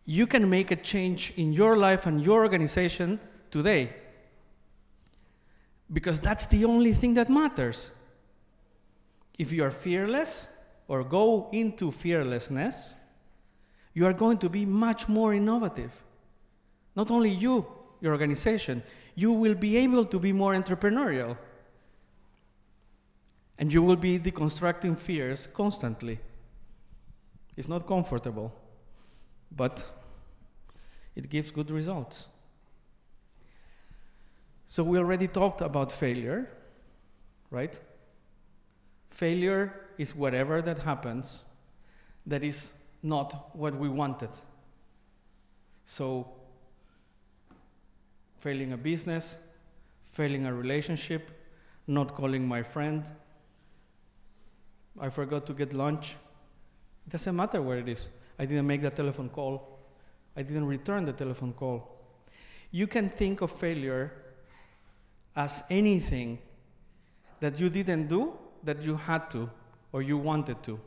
You 0.06 0.26
can 0.26 0.48
make 0.48 0.70
a 0.70 0.76
change 0.76 1.34
in 1.36 1.52
your 1.52 1.76
life 1.76 2.06
and 2.06 2.24
your 2.24 2.44
organization 2.44 3.20
today. 3.50 3.92
Because 5.92 6.18
that's 6.18 6.46
the 6.46 6.64
only 6.64 6.94
thing 6.94 7.12
that 7.12 7.28
matters. 7.28 7.90
If 9.38 9.52
you 9.52 9.64
are 9.64 9.70
fearless 9.70 10.48
or 10.88 11.04
go 11.04 11.50
into 11.52 11.90
fearlessness, 11.90 12.94
you 13.92 14.06
are 14.06 14.14
going 14.14 14.38
to 14.38 14.48
be 14.48 14.64
much 14.64 15.08
more 15.08 15.34
innovative. 15.34 15.92
Not 16.94 17.10
only 17.10 17.32
you, 17.32 17.66
your 18.00 18.12
organization, 18.12 18.82
you 19.14 19.32
will 19.32 19.54
be 19.54 19.76
able 19.76 20.04
to 20.04 20.18
be 20.18 20.32
more 20.32 20.54
entrepreneurial. 20.54 21.36
And 23.58 23.72
you 23.72 23.82
will 23.82 23.96
be 23.96 24.18
deconstructing 24.18 24.98
fears 24.98 25.48
constantly. 25.54 26.18
It's 27.56 27.68
not 27.68 27.86
comfortable, 27.86 28.54
but 29.50 29.84
it 31.14 31.30
gives 31.30 31.50
good 31.50 31.70
results. 31.70 32.28
So, 34.66 34.82
we 34.82 34.98
already 34.98 35.28
talked 35.28 35.60
about 35.60 35.92
failure, 35.92 36.50
right? 37.50 37.80
Failure 39.10 39.72
is 39.96 40.14
whatever 40.14 40.60
that 40.60 40.80
happens 40.80 41.44
that 42.26 42.42
is 42.42 42.72
not 43.02 43.56
what 43.56 43.76
we 43.76 43.88
wanted. 43.88 44.30
So, 45.84 46.35
failing 48.46 48.72
a 48.74 48.76
business, 48.76 49.36
failing 50.04 50.46
a 50.46 50.54
relationship, 50.54 51.30
not 51.88 52.14
calling 52.14 52.46
my 52.46 52.62
friend, 52.62 53.02
I 55.00 55.08
forgot 55.08 55.46
to 55.46 55.52
get 55.52 55.72
lunch. 55.74 56.14
It 57.08 57.10
doesn't 57.10 57.34
matter 57.34 57.60
where 57.60 57.78
it 57.78 57.88
is. 57.88 58.08
I 58.38 58.46
didn't 58.46 58.68
make 58.68 58.82
that 58.82 58.94
telephone 58.94 59.30
call. 59.30 59.80
I 60.36 60.42
didn't 60.42 60.66
return 60.66 61.06
the 61.06 61.12
telephone 61.12 61.54
call. 61.54 61.90
You 62.70 62.86
can 62.86 63.08
think 63.08 63.40
of 63.40 63.50
failure 63.50 64.12
as 65.34 65.64
anything 65.68 66.38
that 67.40 67.58
you 67.58 67.68
didn't 67.68 68.06
do 68.06 68.32
that 68.62 68.80
you 68.84 68.94
had 68.94 69.28
to 69.32 69.50
or 69.90 70.02
you 70.02 70.18
wanted 70.18 70.62
to. 70.62 70.78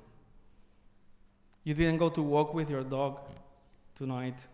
You 1.66 1.74
didn't 1.74 1.98
go 1.98 2.08
to 2.08 2.22
walk 2.22 2.54
with 2.54 2.70
your 2.70 2.86
dog 2.86 3.20
tonight. 3.96 4.48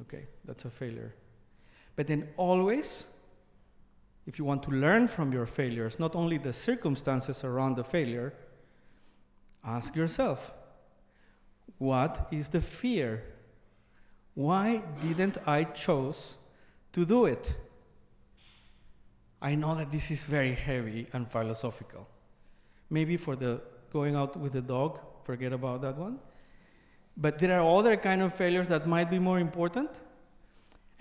Okay, 0.00 0.24
that's 0.46 0.64
a 0.64 0.70
failure. 0.70 1.12
But 1.96 2.06
then 2.06 2.28
always, 2.36 3.08
if 4.26 4.38
you 4.38 4.44
want 4.44 4.62
to 4.64 4.70
learn 4.70 5.08
from 5.08 5.32
your 5.32 5.46
failures, 5.46 5.98
not 5.98 6.16
only 6.16 6.38
the 6.38 6.52
circumstances 6.52 7.44
around 7.44 7.76
the 7.76 7.84
failure, 7.84 8.34
ask 9.64 9.94
yourself 9.94 10.54
what 11.78 12.28
is 12.30 12.48
the 12.48 12.60
fear? 12.60 13.24
Why 14.34 14.82
didn't 15.00 15.38
I 15.46 15.64
choose 15.64 16.36
to 16.92 17.04
do 17.04 17.26
it? 17.26 17.56
I 19.40 19.56
know 19.56 19.74
that 19.74 19.90
this 19.90 20.10
is 20.12 20.24
very 20.24 20.54
heavy 20.54 21.08
and 21.12 21.28
philosophical. 21.28 22.06
Maybe 22.88 23.16
for 23.16 23.34
the 23.34 23.60
going 23.92 24.14
out 24.14 24.36
with 24.36 24.52
the 24.52 24.62
dog, 24.62 25.00
forget 25.24 25.52
about 25.52 25.82
that 25.82 25.98
one. 25.98 26.20
But 27.16 27.38
there 27.38 27.60
are 27.60 27.78
other 27.78 27.96
kind 27.96 28.22
of 28.22 28.32
failures 28.32 28.68
that 28.68 28.86
might 28.86 29.10
be 29.10 29.18
more 29.18 29.40
important. 29.40 30.00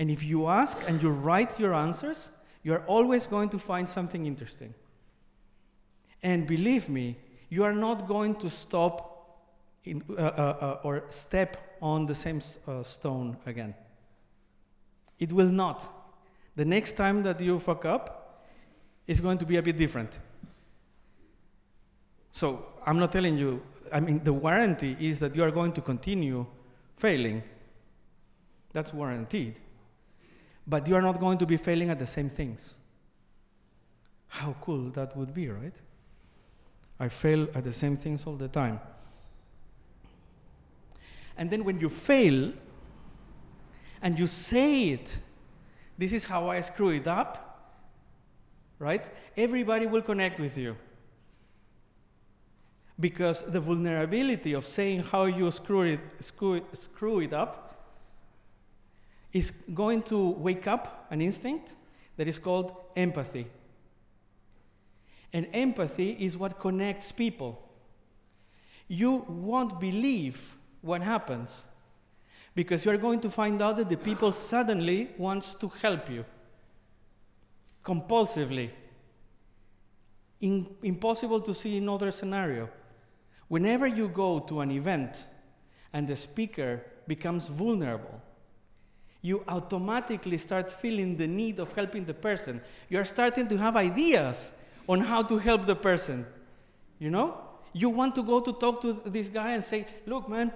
And 0.01 0.09
if 0.09 0.23
you 0.23 0.47
ask 0.47 0.79
and 0.87 0.99
you 1.03 1.11
write 1.11 1.59
your 1.59 1.75
answers, 1.75 2.31
you 2.63 2.73
are 2.73 2.83
always 2.87 3.27
going 3.27 3.49
to 3.49 3.59
find 3.59 3.87
something 3.87 4.25
interesting. 4.25 4.73
And 6.23 6.47
believe 6.47 6.89
me, 6.89 7.17
you 7.49 7.63
are 7.63 7.73
not 7.73 8.07
going 8.07 8.33
to 8.37 8.49
stop 8.49 9.45
in, 9.83 10.01
uh, 10.09 10.13
uh, 10.13 10.25
uh, 10.25 10.79
or 10.83 11.03
step 11.09 11.77
on 11.83 12.07
the 12.07 12.15
same 12.15 12.41
uh, 12.67 12.81
stone 12.81 13.37
again. 13.45 13.75
It 15.19 15.31
will 15.31 15.51
not. 15.51 15.87
The 16.55 16.65
next 16.65 16.93
time 16.93 17.21
that 17.21 17.39
you 17.39 17.59
fuck 17.59 17.85
up, 17.85 18.47
it's 19.05 19.19
going 19.19 19.37
to 19.37 19.45
be 19.45 19.57
a 19.57 19.61
bit 19.61 19.77
different. 19.77 20.19
So 22.31 22.65
I'm 22.87 22.97
not 22.97 23.11
telling 23.11 23.37
you, 23.37 23.61
I 23.93 23.99
mean, 23.99 24.23
the 24.23 24.33
warranty 24.33 24.97
is 24.99 25.19
that 25.19 25.35
you 25.35 25.43
are 25.43 25.51
going 25.51 25.73
to 25.73 25.81
continue 25.81 26.47
failing. 26.97 27.43
That's 28.73 28.89
guaranteed. 28.89 29.59
But 30.71 30.87
you 30.87 30.95
are 30.95 31.01
not 31.01 31.19
going 31.19 31.37
to 31.39 31.45
be 31.45 31.57
failing 31.57 31.89
at 31.89 31.99
the 31.99 32.07
same 32.07 32.29
things. 32.29 32.75
How 34.29 34.55
cool 34.61 34.89
that 34.91 35.17
would 35.17 35.33
be, 35.33 35.49
right? 35.49 35.75
I 36.97 37.09
fail 37.09 37.49
at 37.53 37.65
the 37.65 37.73
same 37.73 37.97
things 37.97 38.25
all 38.25 38.37
the 38.37 38.47
time. 38.47 38.79
And 41.35 41.49
then 41.49 41.65
when 41.65 41.81
you 41.81 41.89
fail 41.89 42.53
and 44.01 44.17
you 44.17 44.27
say 44.27 44.91
it, 44.91 45.19
this 45.97 46.13
is 46.13 46.23
how 46.23 46.47
I 46.47 46.61
screw 46.61 46.91
it 46.91 47.05
up, 47.05 47.75
right? 48.79 49.09
Everybody 49.35 49.87
will 49.87 50.01
connect 50.01 50.39
with 50.39 50.57
you. 50.57 50.77
Because 52.97 53.41
the 53.41 53.59
vulnerability 53.59 54.53
of 54.53 54.65
saying 54.65 55.03
how 55.03 55.25
you 55.25 55.51
screw 55.51 55.81
it, 55.81 55.99
screw, 56.19 56.61
screw 56.71 57.19
it 57.19 57.33
up 57.33 57.70
is 59.33 59.51
going 59.73 60.03
to 60.03 60.31
wake 60.31 60.67
up 60.67 61.07
an 61.09 61.21
instinct 61.21 61.75
that 62.17 62.27
is 62.27 62.37
called 62.37 62.77
empathy. 62.95 63.47
And 65.33 65.47
empathy 65.53 66.11
is 66.19 66.37
what 66.37 66.59
connects 66.59 67.11
people. 67.11 67.61
You 68.87 69.25
won't 69.27 69.79
believe 69.79 70.55
what 70.81 71.01
happens 71.01 71.63
because 72.53 72.85
you're 72.85 72.97
going 72.97 73.21
to 73.21 73.29
find 73.29 73.61
out 73.61 73.77
that 73.77 73.89
the 73.89 73.95
people 73.95 74.31
suddenly 74.31 75.09
wants 75.17 75.55
to 75.55 75.69
help 75.81 76.09
you 76.09 76.25
compulsively. 77.83 78.69
In, 80.41 80.67
impossible 80.83 81.39
to 81.41 81.53
see 81.53 81.77
another 81.77 82.11
scenario. 82.11 82.69
Whenever 83.47 83.87
you 83.87 84.07
go 84.07 84.39
to 84.39 84.61
an 84.61 84.71
event 84.71 85.25
and 85.93 86.07
the 86.07 86.15
speaker 86.15 86.83
becomes 87.07 87.47
vulnerable, 87.47 88.21
you 89.21 89.43
automatically 89.47 90.37
start 90.37 90.71
feeling 90.71 91.15
the 91.15 91.27
need 91.27 91.59
of 91.59 91.71
helping 91.73 92.05
the 92.05 92.13
person. 92.13 92.61
You 92.89 92.99
are 92.99 93.05
starting 93.05 93.47
to 93.49 93.57
have 93.57 93.75
ideas 93.75 94.51
on 94.89 95.01
how 95.01 95.21
to 95.23 95.37
help 95.37 95.65
the 95.65 95.75
person. 95.75 96.25
You 96.99 97.11
know? 97.11 97.37
You 97.73 97.89
want 97.89 98.15
to 98.15 98.23
go 98.23 98.39
to 98.39 98.51
talk 98.51 98.81
to 98.81 98.93
this 99.05 99.29
guy 99.29 99.51
and 99.51 99.63
say, 99.63 99.85
Look, 100.05 100.27
man, 100.27 100.51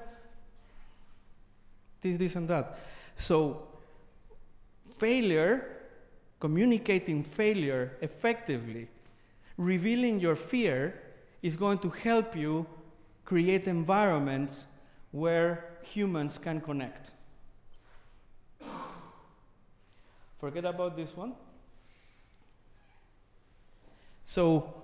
this, 2.01 2.17
this, 2.17 2.35
and 2.35 2.47
that. 2.47 2.77
So, 3.15 3.67
failure, 4.97 5.65
communicating 6.39 7.23
failure 7.23 7.93
effectively, 8.01 8.87
revealing 9.57 10.19
your 10.19 10.35
fear, 10.35 11.01
is 11.41 11.55
going 11.55 11.77
to 11.79 11.89
help 11.89 12.35
you 12.35 12.65
create 13.23 13.67
environments 13.67 14.67
where 15.11 15.65
humans 15.83 16.37
can 16.37 16.59
connect. 16.59 17.11
Forget 20.45 20.65
about 20.65 20.95
this 20.95 21.17
one. 21.17 21.33
So, 24.23 24.75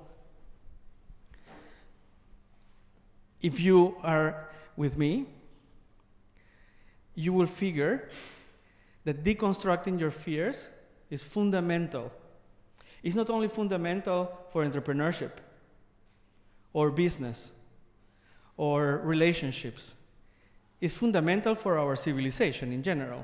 if 3.43 3.59
you 3.59 3.95
are 4.01 4.49
with 4.76 4.97
me, 4.97 5.28
you 7.14 7.32
will 7.32 7.45
figure 7.45 8.09
that 9.03 9.24
deconstructing 9.24 9.99
your 9.99 10.09
fears 10.09 10.72
is 11.12 11.22
fundamental. 11.22 12.12
It's 13.03 13.16
not 13.16 13.30
only 13.30 13.47
fundamental 13.47 14.36
for 14.49 14.66
entrepreneurship 14.66 15.34
or 16.74 16.89
business 16.89 17.51
or 18.57 18.99
relationships, 19.03 19.93
it's 20.80 20.95
fundamental 20.95 21.53
for 21.53 21.78
our 21.78 21.95
civilization 21.95 22.74
in 22.74 22.82
general. 22.82 23.24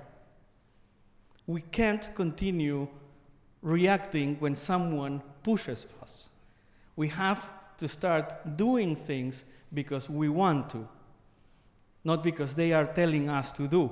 We 1.48 1.62
can't 1.62 2.14
continue 2.14 2.88
reacting 3.62 4.36
when 4.40 4.56
someone 4.56 5.22
pushes 5.44 5.88
us. 6.02 6.30
We 6.96 7.08
have 7.10 7.54
to 7.78 7.88
start 7.88 8.58
doing 8.58 8.96
things 8.96 9.46
because 9.74 10.10
we 10.10 10.30
want 10.30 10.70
to, 10.72 10.88
not 12.04 12.24
because 12.24 12.56
they 12.56 12.74
are 12.74 12.86
telling 12.86 13.30
us 13.30 13.52
to 13.54 13.68
do. 13.68 13.92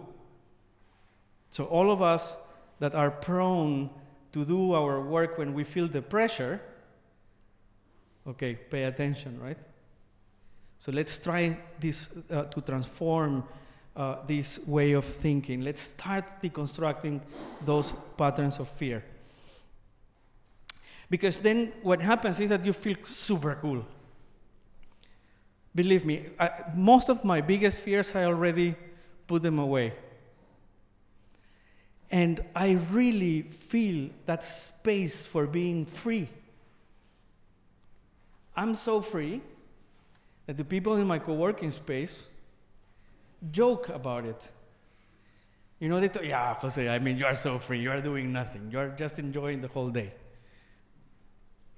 So, 1.50 1.66
all 1.66 1.92
of 1.92 2.02
us 2.02 2.36
that 2.80 2.96
are 2.96 3.12
prone 3.12 3.90
to 4.34 4.44
do 4.44 4.74
our 4.74 5.02
work 5.02 5.38
when 5.38 5.54
we 5.54 5.64
feel 5.64 5.88
the 5.88 6.02
pressure, 6.02 6.60
okay, 8.28 8.56
pay 8.56 8.84
attention, 8.84 9.40
right? 9.40 9.58
So, 10.80 10.92
let's 10.92 11.18
try 11.20 11.58
this 11.80 12.10
uh, 12.30 12.44
to 12.44 12.62
transform 12.62 13.44
uh, 13.96 14.18
this 14.28 14.60
way 14.68 14.94
of 14.94 15.06
thinking. 15.06 15.62
Let's 15.62 15.82
start 15.82 16.26
deconstructing 16.42 17.22
those 17.64 17.94
patterns 18.18 18.60
of 18.60 18.70
fear. 18.70 19.04
Because 21.10 21.40
then 21.40 21.72
what 21.82 22.02
happens 22.02 22.40
is 22.40 22.50
that 22.50 22.66
you 22.66 22.74
feel 22.74 22.98
super 23.06 23.58
cool. 23.62 23.86
Believe 25.74 26.06
me, 26.06 26.28
I, 26.40 26.50
most 26.74 27.10
of 27.10 27.24
my 27.24 27.42
biggest 27.42 27.78
fears, 27.80 28.16
I 28.16 28.26
already 28.26 28.76
put 29.28 29.44
them 29.44 29.60
away. 29.60 29.94
And 32.10 32.44
I 32.56 32.80
really 32.92 33.42
feel 33.42 34.10
that 34.26 34.44
space 34.44 35.26
for 35.26 35.48
being 35.48 35.86
free. 35.86 36.30
I'm 38.56 38.74
so 38.76 39.02
free 39.02 39.42
that 40.46 40.56
the 40.56 40.64
people 40.64 40.96
in 40.96 41.08
my 41.08 41.20
co 41.20 41.34
working 41.34 41.72
space 41.72 42.28
joke 43.52 43.90
about 43.90 44.26
it. 44.26 44.50
You 45.80 45.90
know, 45.90 46.00
they 46.00 46.08
thought, 46.08 46.26
yeah, 46.26 46.54
Jose, 46.54 46.88
I 46.88 47.00
mean, 47.00 47.18
you 47.18 47.26
are 47.26 47.36
so 47.36 47.60
free. 47.60 47.80
You 47.80 47.92
are 47.92 48.02
doing 48.02 48.32
nothing. 48.32 48.70
You 48.72 48.80
are 48.80 48.90
just 48.90 49.20
enjoying 49.20 49.62
the 49.62 49.68
whole 49.68 49.90
day. 49.90 50.14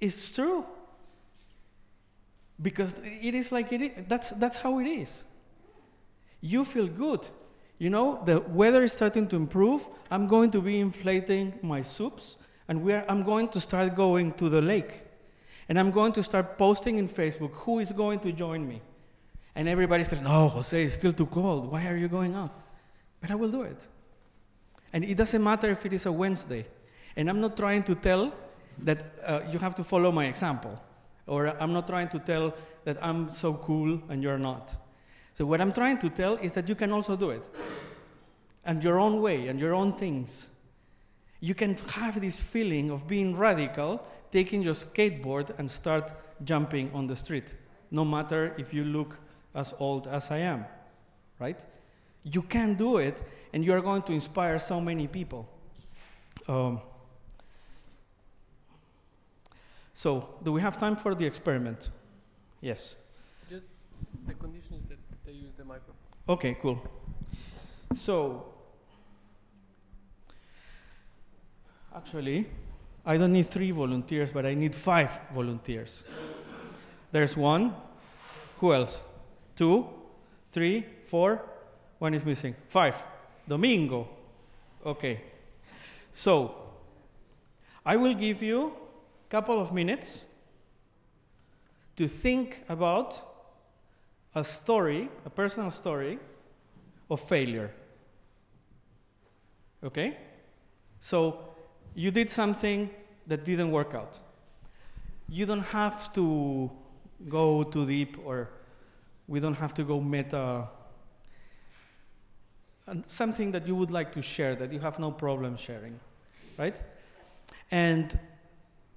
It's 0.00 0.32
true. 0.32 0.64
Because 2.60 2.94
it 3.02 3.34
is 3.34 3.50
like 3.52 3.72
it 3.72 3.82
is. 3.82 3.90
That's, 4.06 4.30
that's 4.30 4.56
how 4.56 4.78
it 4.78 4.86
is. 4.86 5.24
You 6.40 6.64
feel 6.64 6.86
good. 6.86 7.28
You 7.78 7.90
know, 7.90 8.22
the 8.24 8.40
weather 8.40 8.82
is 8.82 8.92
starting 8.92 9.28
to 9.28 9.36
improve. 9.36 9.86
I'm 10.10 10.26
going 10.26 10.50
to 10.52 10.60
be 10.60 10.80
inflating 10.80 11.58
my 11.62 11.82
soups, 11.82 12.36
and 12.66 12.82
we 12.82 12.92
are, 12.92 13.04
I'm 13.08 13.22
going 13.22 13.48
to 13.50 13.60
start 13.60 13.94
going 13.94 14.32
to 14.34 14.48
the 14.48 14.60
lake. 14.60 15.02
And 15.68 15.78
I'm 15.78 15.90
going 15.90 16.12
to 16.12 16.22
start 16.22 16.56
posting 16.56 16.98
in 16.98 17.08
Facebook 17.08 17.52
who 17.52 17.78
is 17.78 17.92
going 17.92 18.20
to 18.20 18.32
join 18.32 18.66
me. 18.66 18.80
And 19.58 19.68
everybody 19.68 20.04
said, 20.04 20.22
no, 20.22 20.46
Jose, 20.46 20.84
it's 20.84 20.94
still 20.94 21.12
too 21.12 21.26
cold. 21.26 21.68
Why 21.72 21.84
are 21.88 21.96
you 21.96 22.06
going 22.06 22.32
out? 22.32 22.54
But 23.20 23.32
I 23.32 23.34
will 23.34 23.50
do 23.50 23.62
it. 23.62 23.88
And 24.92 25.02
it 25.02 25.16
doesn't 25.16 25.42
matter 25.42 25.68
if 25.72 25.84
it 25.84 25.92
is 25.92 26.06
a 26.06 26.12
Wednesday. 26.12 26.64
And 27.16 27.28
I'm 27.28 27.40
not 27.40 27.56
trying 27.56 27.82
to 27.82 27.96
tell 27.96 28.32
that 28.84 29.18
uh, 29.26 29.40
you 29.50 29.58
have 29.58 29.74
to 29.74 29.82
follow 29.82 30.12
my 30.12 30.26
example. 30.26 30.80
Or 31.26 31.48
I'm 31.60 31.72
not 31.72 31.88
trying 31.88 32.08
to 32.10 32.20
tell 32.20 32.54
that 32.84 33.04
I'm 33.04 33.30
so 33.30 33.54
cool 33.54 34.00
and 34.08 34.22
you're 34.22 34.38
not. 34.38 34.76
So, 35.34 35.44
what 35.44 35.60
I'm 35.60 35.72
trying 35.72 35.98
to 35.98 36.08
tell 36.08 36.36
is 36.36 36.52
that 36.52 36.68
you 36.68 36.76
can 36.76 36.92
also 36.92 37.16
do 37.16 37.30
it. 37.30 37.50
And 38.64 38.84
your 38.84 39.00
own 39.00 39.20
way 39.20 39.48
and 39.48 39.58
your 39.58 39.74
own 39.74 39.92
things. 39.92 40.50
You 41.40 41.56
can 41.56 41.74
have 41.88 42.20
this 42.20 42.38
feeling 42.38 42.90
of 42.90 43.08
being 43.08 43.36
radical, 43.36 44.06
taking 44.30 44.62
your 44.62 44.74
skateboard 44.74 45.50
and 45.58 45.68
start 45.68 46.12
jumping 46.44 46.92
on 46.94 47.08
the 47.08 47.16
street, 47.16 47.56
no 47.90 48.04
matter 48.04 48.54
if 48.56 48.72
you 48.72 48.84
look 48.84 49.18
as 49.54 49.74
old 49.78 50.06
as 50.06 50.30
I 50.30 50.38
am, 50.38 50.64
right? 51.38 51.64
You 52.22 52.42
can 52.42 52.74
do 52.74 52.98
it, 52.98 53.22
and 53.52 53.64
you 53.64 53.72
are 53.72 53.80
going 53.80 54.02
to 54.02 54.12
inspire 54.12 54.58
so 54.58 54.80
many 54.80 55.06
people. 55.06 55.48
Um, 56.46 56.80
so, 59.92 60.36
do 60.42 60.52
we 60.52 60.60
have 60.60 60.78
time 60.78 60.96
for 60.96 61.14
the 61.14 61.26
experiment? 61.26 61.90
Yes. 62.60 62.94
Just 63.50 63.64
the 64.26 64.34
condition 64.34 64.74
is 64.74 64.88
that 64.88 64.98
they 65.26 65.32
use 65.32 65.52
the 65.56 65.64
microphone. 65.64 65.94
Okay, 66.28 66.56
cool. 66.60 66.80
So, 67.94 68.44
actually, 71.94 72.46
I 73.04 73.16
don't 73.16 73.32
need 73.32 73.46
three 73.46 73.70
volunteers, 73.70 74.30
but 74.30 74.44
I 74.44 74.54
need 74.54 74.74
five 74.74 75.18
volunteers. 75.34 76.04
There's 77.10 77.36
one. 77.36 77.74
Who 78.58 78.74
else? 78.74 79.02
Two, 79.58 79.88
three, 80.46 80.86
four. 81.02 81.44
One 81.98 82.14
is 82.14 82.24
missing. 82.24 82.54
Five. 82.68 83.02
Domingo. 83.48 84.08
Okay. 84.86 85.20
So, 86.12 86.54
I 87.84 87.96
will 87.96 88.14
give 88.14 88.40
you 88.40 88.66
a 88.68 89.30
couple 89.30 89.60
of 89.60 89.72
minutes 89.72 90.22
to 91.96 92.06
think 92.06 92.62
about 92.68 93.20
a 94.32 94.44
story, 94.44 95.08
a 95.26 95.30
personal 95.30 95.72
story 95.72 96.20
of 97.10 97.20
failure. 97.20 97.72
Okay? 99.82 100.18
So, 101.00 101.40
you 101.96 102.12
did 102.12 102.30
something 102.30 102.90
that 103.26 103.44
didn't 103.44 103.72
work 103.72 103.92
out. 103.92 104.20
You 105.28 105.46
don't 105.46 105.66
have 105.72 106.12
to 106.12 106.70
go 107.28 107.64
too 107.64 107.86
deep, 107.86 108.18
or 108.24 108.50
we 109.28 109.38
don't 109.38 109.54
have 109.54 109.74
to 109.74 109.84
go 109.84 110.00
meta. 110.00 110.68
And 112.86 113.08
something 113.08 113.52
that 113.52 113.66
you 113.66 113.76
would 113.76 113.90
like 113.90 114.10
to 114.12 114.22
share 114.22 114.56
that 114.56 114.72
you 114.72 114.80
have 114.80 114.98
no 114.98 115.10
problem 115.12 115.56
sharing, 115.56 116.00
right? 116.56 116.82
And 117.70 118.18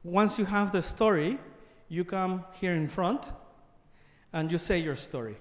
once 0.04 0.40
you 0.40 0.46
have 0.46 0.72
the 0.72 0.82
story, 0.82 1.38
you 1.90 2.06
come 2.06 2.46
here 2.54 2.74
in 2.74 2.88
front 2.88 3.34
and 4.32 4.50
you 4.50 4.58
say 4.58 4.80
your 4.80 4.96
story. 4.96 5.36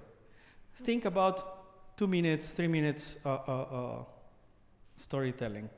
Think 0.75 1.05
about 1.05 1.97
two 1.97 2.09
minutes, 2.09 2.51
three 2.51 2.67
minutes 2.67 3.19
uh, 3.25 3.39
uh, 3.47 3.63
uh, 3.63 4.05
storytelling. 4.97 5.71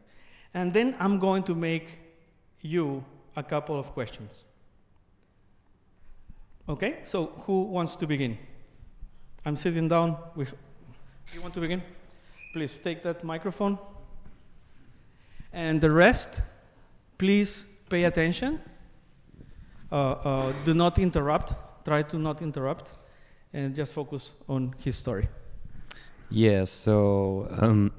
And 0.55 0.73
then 0.73 0.97
I'm 0.99 1.19
going 1.19 1.43
to 1.45 1.55
make 1.55 1.99
you 2.63 3.05
a 3.37 3.43
couple 3.43 3.79
of 3.79 3.93
questions. 3.93 4.45
Okay, 6.69 7.01
so 7.03 7.27
who 7.47 7.63
wants 7.63 7.97
to 7.97 8.07
begin? 8.07 8.39
I'm 9.45 9.57
sitting 9.57 9.88
down. 9.88 10.16
We, 10.36 10.47
you 11.34 11.40
want 11.43 11.55
to 11.55 11.61
begin? 11.61 11.82
Please 12.53 12.78
take 12.78 13.03
that 13.03 13.24
microphone. 13.24 13.78
And 15.53 15.80
the 15.80 15.90
rest, 15.90 16.43
please 17.18 17.66
pay 17.88 18.05
attention. 18.05 18.61
Uh, 19.90 20.12
uh, 20.12 20.53
do 20.64 20.74
not 20.74 20.99
interrupt. 20.99 21.55
Try 21.84 22.03
to 22.03 22.18
not 22.18 22.40
interrupt. 22.40 22.95
And 23.53 23.74
just 23.74 23.93
focus 23.93 24.32
on 24.49 24.74
his 24.78 24.97
story. 24.97 25.28
Yeah, 26.30 26.64
so 26.64 27.49
um, 27.61 27.93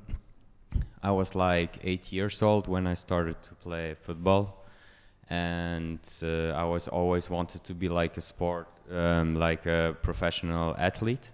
I 1.04 1.12
was 1.12 1.36
like 1.36 1.78
eight 1.84 2.12
years 2.12 2.42
old 2.42 2.68
when 2.68 2.88
I 2.88 2.96
started 2.96 3.36
to 3.44 3.54
play 3.56 3.96
football, 4.02 4.66
and 5.30 6.00
uh, 6.24 6.50
I 6.52 6.64
was 6.64 6.88
always 6.88 7.30
wanted 7.30 7.64
to 7.66 7.76
be 7.76 7.90
like 7.90 8.18
a 8.18 8.22
sport, 8.22 8.68
um, 8.92 9.36
like 9.36 9.66
a 9.66 9.96
professional 10.02 10.76
athlete 10.78 11.32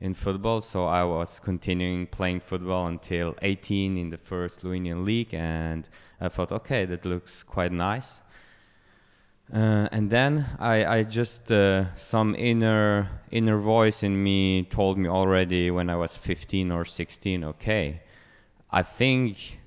in 0.00 0.14
football. 0.14 0.60
So 0.60 0.86
I 0.86 1.04
was 1.04 1.40
continuing 1.40 2.06
playing 2.06 2.40
football 2.40 2.86
until 2.86 3.34
18 3.42 3.96
in 3.96 4.10
the 4.10 4.16
first 4.16 4.62
Luinian 4.64 5.04
League, 5.04 5.34
and 5.34 5.88
I 6.20 6.28
thought, 6.28 6.52
okay, 6.52 6.84
that 6.84 7.04
looks 7.04 7.42
quite 7.42 7.72
nice. 7.72 8.20
Uh, 9.52 9.88
and 9.92 10.10
then 10.10 10.46
I, 10.58 10.84
I 10.84 11.02
just 11.02 11.52
uh, 11.52 11.94
some 11.96 12.34
inner 12.34 13.08
inner 13.30 13.58
voice 13.58 14.02
in 14.02 14.22
me 14.22 14.64
told 14.64 14.96
me 14.96 15.08
already 15.08 15.70
when 15.70 15.90
I 15.90 15.96
was 15.96 16.16
15 16.16 16.72
or 16.72 16.84
16. 16.84 17.44
Okay, 17.44 18.02
I 18.70 18.82
think 18.82 19.58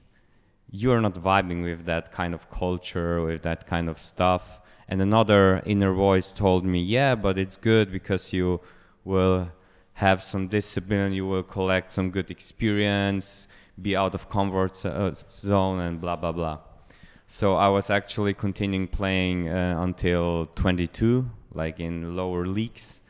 you're 0.71 0.99
not 0.99 1.13
vibing 1.13 1.63
with 1.63 1.85
that 1.85 2.11
kind 2.11 2.33
of 2.33 2.49
culture, 2.49 3.21
with 3.21 3.43
that 3.43 3.67
kind 3.67 3.87
of 3.87 3.99
stuff. 3.99 4.61
And 4.89 5.01
another 5.01 5.61
inner 5.65 5.93
voice 5.93 6.31
told 6.31 6.63
me, 6.63 6.81
yeah, 6.81 7.15
but 7.15 7.37
it's 7.37 7.57
good 7.57 7.91
because 7.91 8.31
you 8.31 8.61
will 9.03 9.51
have 9.93 10.21
some 10.21 10.47
discipline, 10.47 11.11
you 11.13 11.25
will 11.25 11.43
collect 11.43 11.91
some 11.91 12.11
good 12.11 12.29
experience, 12.29 13.47
be 13.81 13.95
out 13.95 14.13
of 14.13 14.29
comfort 14.29 14.85
uh, 14.85 15.11
zone, 15.29 15.79
and 15.79 15.99
blah 15.99 16.15
blah 16.15 16.31
blah. 16.31 16.59
So 17.25 17.55
I 17.55 17.67
was 17.67 17.89
actually 17.89 18.33
continuing 18.33 18.87
playing 18.87 19.49
uh, 19.49 19.75
until 19.79 20.45
22, 20.55 21.29
like 21.51 21.79
in 21.79 22.15
lower 22.15 22.45
leagues. 22.45 23.01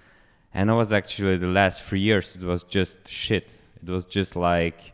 And 0.53 0.71
I 0.71 0.73
was 0.73 0.91
actually 0.91 1.37
the 1.37 1.47
last 1.47 1.83
three 1.83 1.99
years, 1.99 2.35
it 2.35 2.43
was 2.43 2.63
just 2.63 3.07
shit. 3.07 3.47
It 3.83 3.89
was 3.89 4.05
just 4.05 4.35
like 4.35 4.93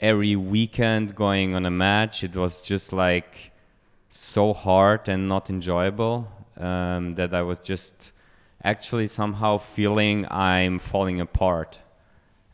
every 0.00 0.36
weekend 0.36 1.14
going 1.14 1.54
on 1.54 1.64
a 1.64 1.70
match. 1.70 2.22
It 2.22 2.36
was 2.36 2.58
just 2.58 2.92
like 2.92 3.52
so 4.08 4.52
hard 4.52 5.08
and 5.08 5.28
not 5.28 5.50
enjoyable 5.50 6.30
um, 6.56 7.14
that 7.14 7.34
I 7.34 7.42
was 7.42 7.58
just 7.58 8.12
actually 8.64 9.06
somehow 9.06 9.58
feeling 9.58 10.26
I'm 10.30 10.78
falling 10.78 11.20
apart. 11.20 11.80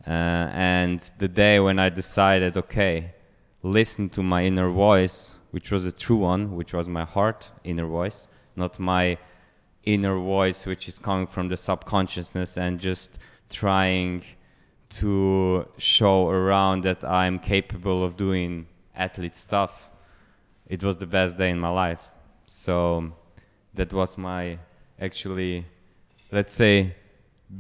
Uh, 0.07 0.11
and 0.53 1.01
the 1.19 1.29
day 1.29 1.61
when 1.61 1.79
I 1.79 1.89
decided, 1.89 2.57
okay, 2.57 3.15
listen 3.63 4.11
to 4.11 4.23
my 4.23 4.45
inner 4.45 4.69
voice, 4.69 5.37
which 5.51 5.71
was 5.71 5.87
a 5.87 5.93
true 5.93 6.17
one, 6.17 6.57
which 6.57 6.75
was 6.75 6.89
my 6.89 7.05
heart 7.05 7.51
inner 7.63 7.87
voice, 7.87 8.27
not 8.55 8.79
my 8.79 9.17
inner 9.85 10.19
voice, 10.19 10.67
which 10.67 10.89
is 10.89 10.99
coming 10.99 11.27
from 11.27 11.49
the 11.49 11.57
subconsciousness 11.57 12.59
and 12.59 12.79
just 12.79 13.19
trying 13.49 14.23
to 14.91 15.67
show 15.79 16.29
around 16.29 16.85
that 16.85 17.03
I'm 17.05 17.39
capable 17.39 18.05
of 18.05 18.17
doing 18.17 18.67
athlete 18.95 19.37
stuff. 19.37 19.91
It 20.67 20.83
was 20.83 20.97
the 20.97 21.07
best 21.07 21.37
day 21.37 21.51
in 21.51 21.59
my 21.59 21.69
life. 21.71 22.11
So 22.47 23.13
that 23.75 23.93
was 23.93 24.17
my 24.17 24.59
actually, 25.01 25.67
let's 26.31 26.55
say, 26.55 26.95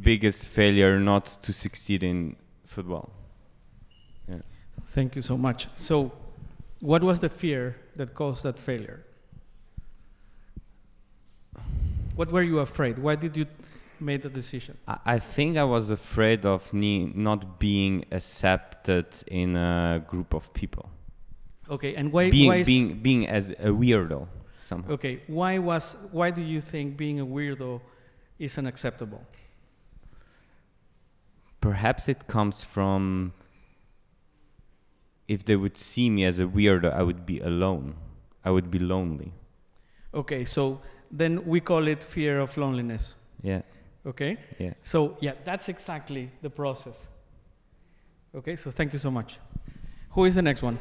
biggest 0.00 0.48
failure 0.48 0.98
not 0.98 1.26
to 1.42 1.52
succeed 1.52 2.02
in 2.02 2.36
football. 2.64 3.10
Yeah. 4.28 4.38
Thank 4.86 5.16
you 5.16 5.22
so 5.22 5.36
much. 5.36 5.68
So, 5.76 6.12
what 6.80 7.02
was 7.02 7.20
the 7.20 7.28
fear 7.28 7.76
that 7.96 8.14
caused 8.14 8.42
that 8.44 8.58
failure? 8.58 9.04
What 12.16 12.30
were 12.30 12.42
you 12.42 12.60
afraid? 12.60 12.98
Why 12.98 13.16
did 13.16 13.36
you 13.36 13.46
make 14.00 14.22
the 14.22 14.28
decision? 14.28 14.76
I, 14.86 14.98
I 15.04 15.18
think 15.18 15.56
I 15.56 15.64
was 15.64 15.90
afraid 15.90 16.46
of 16.46 16.72
ne- 16.72 17.12
not 17.14 17.58
being 17.58 18.04
accepted 18.12 19.06
in 19.26 19.56
a 19.56 20.04
group 20.06 20.34
of 20.34 20.52
people. 20.52 20.90
Okay, 21.70 21.94
and 21.94 22.12
why? 22.12 22.30
being 22.30 22.48
why 22.48 22.56
is, 22.56 22.66
being 22.66 22.98
being 23.00 23.26
as 23.26 23.50
a 23.50 23.70
weirdo 23.70 24.26
somehow. 24.62 24.92
okay, 24.92 25.22
why 25.26 25.58
was? 25.58 25.96
Why 26.12 26.30
do 26.30 26.42
you 26.42 26.60
think 26.60 26.96
being 26.96 27.20
a 27.20 27.26
weirdo 27.26 27.80
is 28.38 28.58
unacceptable? 28.58 29.24
Perhaps 31.60 32.08
it 32.08 32.26
comes 32.26 32.62
from 32.62 33.32
if 35.28 35.44
they 35.44 35.56
would 35.56 35.78
see 35.78 36.10
me 36.10 36.24
as 36.24 36.40
a 36.40 36.44
weirdo, 36.44 36.92
I 36.92 37.02
would 37.02 37.24
be 37.24 37.40
alone. 37.40 37.94
I 38.44 38.50
would 38.50 38.70
be 38.70 38.78
lonely. 38.78 39.32
Okay, 40.12 40.44
so 40.44 40.80
then 41.10 41.44
we 41.46 41.60
call 41.60 41.88
it 41.88 42.02
fear 42.02 42.38
of 42.40 42.56
loneliness. 42.56 43.14
Yeah, 43.42 43.62
Okay? 44.06 44.36
yeah. 44.58 44.74
So, 44.82 45.16
yeah, 45.20 45.32
that's 45.44 45.68
exactly 45.68 46.30
the 46.42 46.50
process. 46.50 47.08
Okay, 48.34 48.56
so 48.56 48.70
thank 48.70 48.92
you 48.92 48.98
so 48.98 49.10
much. 49.10 49.38
Who 50.10 50.24
is 50.24 50.34
the 50.34 50.42
next 50.42 50.62
one? 50.62 50.78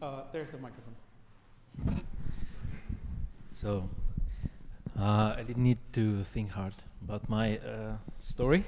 Uh, 0.00 0.22
there's 0.32 0.50
the 0.50 0.58
microphone. 0.58 0.94
So 3.50 3.88
uh, 4.96 5.34
I 5.36 5.42
didn't 5.42 5.64
need 5.64 5.78
to 5.94 6.22
think 6.22 6.50
hard 6.50 6.74
about 7.02 7.28
my 7.28 7.58
uh, 7.58 7.96
story 8.18 8.64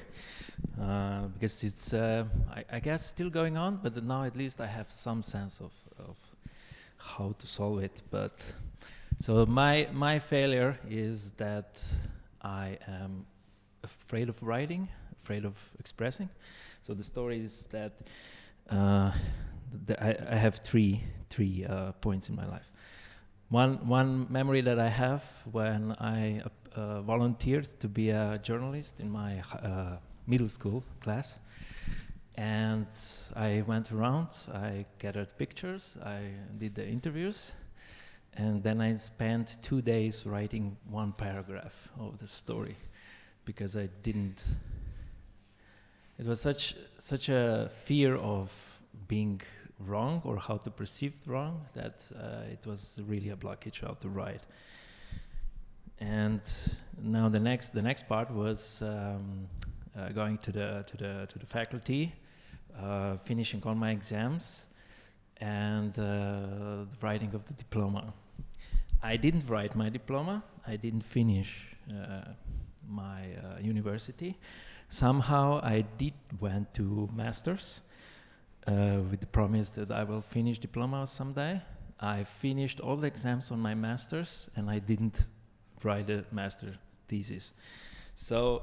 uh, 0.81 1.29
because 1.29 1.63
it's, 1.63 1.93
uh, 1.93 2.25
I, 2.51 2.65
I 2.73 2.81
guess, 2.81 3.07
still 3.07 3.31
going 3.31 3.57
on. 3.57 3.79
But 3.81 4.03
now 4.03 4.25
at 4.25 4.37
least 4.37 4.61
I 4.61 4.67
have 4.67 4.91
some 4.91 5.23
sense 5.23 5.61
of, 5.61 5.73
of 5.99 6.19
how 6.97 7.37
to 7.39 7.47
solve 7.47 7.85
it. 7.85 8.03
But 8.11 8.41
so 9.19 9.47
my 9.47 9.89
my 9.93 10.19
failure 10.19 10.77
is 10.89 11.31
that 11.33 11.81
I 12.43 12.79
am 12.89 13.27
afraid 13.85 14.29
of 14.29 14.43
writing, 14.43 14.89
afraid 15.29 15.45
of 15.45 15.57
expressing. 15.79 16.31
So 16.81 16.95
the 16.95 17.05
story 17.05 17.41
is 17.41 17.67
that 17.71 17.93
uh, 18.71 19.13
th- 19.87 19.99
I, 20.01 20.17
I 20.31 20.37
have 20.37 20.57
three 20.65 21.01
three 21.29 21.67
uh, 21.67 21.93
points 22.01 22.31
in 22.31 22.37
my 22.37 22.47
life. 22.47 22.73
One 23.51 23.87
one 23.87 24.27
memory 24.31 24.63
that 24.63 24.79
I 24.79 24.89
have 24.89 25.25
when 25.53 25.93
I 26.01 26.41
uh, 26.75 27.03
volunteered 27.03 27.69
to 27.81 27.89
be 27.89 28.09
a 28.09 28.39
journalist 28.43 29.01
in 29.01 29.11
my 29.11 29.43
uh, 29.63 29.99
middle 30.27 30.49
school 30.49 30.83
class, 31.01 31.39
and 32.37 32.87
I 33.37 33.63
went 33.67 33.93
around. 33.93 34.29
I 34.55 34.87
gathered 34.99 35.37
pictures. 35.37 35.99
I 36.03 36.21
did 36.59 36.75
the 36.75 36.89
interviews, 36.89 37.53
and 38.33 38.63
then 38.63 38.81
I 38.81 38.97
spent 38.97 39.59
two 39.61 39.83
days 39.83 40.25
writing 40.25 40.77
one 40.91 41.13
paragraph 41.13 41.91
of 42.01 42.17
the 42.17 42.27
story, 42.27 42.77
because 43.45 43.77
I 43.77 43.89
didn't. 44.03 44.43
It 46.19 46.27
was 46.27 46.41
such 46.41 46.75
such 46.99 47.29
a 47.29 47.71
fear 47.73 48.17
of 48.17 48.51
being 49.07 49.41
wrong 49.79 50.21
or 50.25 50.37
how 50.37 50.57
to 50.57 50.71
perceive 50.71 51.15
wrong 51.27 51.65
that 51.75 52.11
uh, 52.17 52.51
it 52.51 52.67
was 52.67 53.01
really 53.07 53.31
a 53.31 53.37
blockage 53.37 53.81
how 53.81 53.95
to 53.95 54.09
write 54.09 54.45
and 56.01 56.41
now 57.01 57.29
the 57.29 57.39
next 57.39 57.71
the 57.71 57.83
next 57.83 58.09
part 58.09 58.31
was 58.31 58.83
um, 58.83 59.49
uh, 59.97 60.09
going 60.09 60.39
to 60.39 60.53
the 60.53 60.85
to 60.87 60.97
the 60.97 61.27
to 61.29 61.39
the 61.39 61.47
faculty 61.47 62.13
uh, 62.81 63.17
finishing 63.17 63.63
all 63.65 63.75
my 63.75 63.91
exams 63.91 64.67
and 65.41 65.99
uh, 65.99 66.03
the 66.03 66.97
writing 67.01 67.35
of 67.35 67.45
the 67.47 67.55
diploma. 67.55 68.13
I 69.03 69.17
didn't 69.17 69.49
write 69.49 69.77
my 69.77 69.89
diploma. 69.89 70.43
I 70.67 70.77
didn't 70.77 71.03
finish 71.03 71.77
uh, 71.91 72.33
my 72.89 73.23
uh, 73.35 73.61
university 73.61 74.37
somehow 74.89 75.61
i 75.63 75.85
did 75.97 76.15
went 76.41 76.73
to 76.73 77.09
masters 77.15 77.81
uh, 78.69 79.01
with 79.11 79.21
the 79.21 79.27
promise 79.27 79.71
that 79.71 79.91
I 79.91 80.05
will 80.05 80.21
finish 80.21 80.59
diploma 80.59 81.07
someday. 81.07 81.61
I 82.01 82.25
finished 82.25 82.81
all 82.81 82.97
the 82.97 83.07
exams 83.07 83.51
on 83.51 83.61
my 83.61 83.75
masters, 83.75 84.51
and 84.57 84.69
I 84.71 84.79
didn't 84.79 85.29
write 85.83 86.11
a 86.11 86.25
master 86.31 86.75
thesis. 87.09 87.55
So 88.15 88.61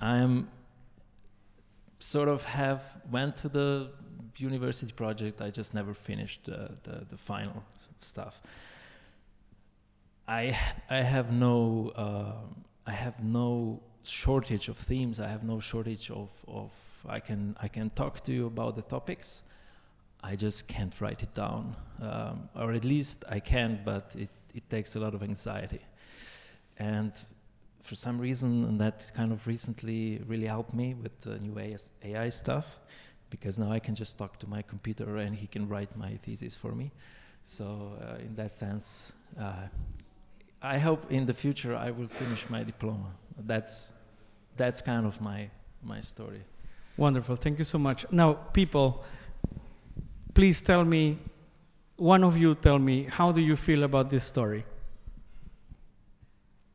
I'm 0.00 0.48
sort 1.98 2.28
of 2.28 2.44
have 2.44 2.82
went 3.10 3.36
to 3.36 3.48
the 3.48 3.90
university 4.36 4.92
project. 4.92 5.40
I 5.40 5.50
just 5.50 5.74
never 5.74 5.94
finished 5.94 6.44
the, 6.44 6.76
the, 6.82 7.06
the 7.08 7.16
final 7.16 7.64
stuff. 8.00 8.40
I 10.28 10.56
I 10.90 11.02
have 11.02 11.32
no 11.32 11.92
uh, 11.96 12.32
I 12.86 12.92
have 12.92 13.24
no 13.24 13.80
shortage 14.08 14.68
of 14.68 14.76
themes. 14.76 15.20
I 15.20 15.28
have 15.28 15.44
no 15.44 15.60
shortage 15.60 16.10
of, 16.10 16.30
of 16.46 16.72
I 17.08 17.20
can 17.20 17.56
I 17.60 17.68
can 17.68 17.90
talk 17.90 18.24
to 18.24 18.32
you 18.32 18.46
about 18.46 18.76
the 18.76 18.82
topics. 18.82 19.44
I 20.22 20.34
just 20.34 20.66
can't 20.66 21.00
write 21.00 21.22
it 21.22 21.32
down, 21.34 21.76
um, 22.02 22.48
or 22.56 22.72
at 22.72 22.84
least 22.84 23.24
I 23.28 23.38
can, 23.38 23.80
but 23.84 24.16
it, 24.18 24.30
it 24.52 24.68
takes 24.68 24.96
a 24.96 25.00
lot 25.00 25.14
of 25.14 25.22
anxiety. 25.22 25.80
And 26.78 27.12
for 27.82 27.94
some 27.94 28.18
reason, 28.18 28.64
and 28.64 28.80
that 28.80 29.10
kind 29.14 29.30
of 29.32 29.46
recently 29.46 30.20
really 30.26 30.46
helped 30.46 30.74
me 30.74 30.94
with 30.94 31.20
the 31.20 31.38
new 31.38 31.56
AI 32.04 32.28
stuff, 32.30 32.80
because 33.30 33.58
now 33.58 33.70
I 33.70 33.78
can 33.78 33.94
just 33.94 34.18
talk 34.18 34.38
to 34.40 34.48
my 34.48 34.62
computer 34.62 35.18
and 35.18 35.36
he 35.36 35.46
can 35.46 35.68
write 35.68 35.96
my 35.96 36.16
thesis 36.16 36.56
for 36.56 36.72
me. 36.72 36.90
So 37.44 37.92
uh, 38.02 38.18
in 38.18 38.34
that 38.34 38.52
sense, 38.52 39.12
uh, 39.40 39.68
I 40.60 40.78
hope 40.78 41.10
in 41.10 41.26
the 41.26 41.34
future 41.34 41.76
I 41.76 41.90
will 41.90 42.08
finish 42.08 42.48
my 42.50 42.64
diploma. 42.64 43.10
That's 43.38 43.92
that's 44.58 44.82
kind 44.82 45.06
of 45.06 45.20
my 45.20 45.50
my 45.82 46.00
story. 46.00 46.42
Wonderful. 46.96 47.36
Thank 47.36 47.58
you 47.58 47.64
so 47.64 47.78
much. 47.78 48.04
Now, 48.10 48.32
people, 48.32 49.04
please 50.34 50.60
tell 50.60 50.84
me, 50.84 51.18
one 51.96 52.24
of 52.24 52.36
you 52.36 52.54
tell 52.54 52.78
me, 52.78 53.04
how 53.04 53.32
do 53.32 53.40
you 53.40 53.56
feel 53.56 53.84
about 53.84 54.10
this 54.10 54.24
story? 54.24 54.64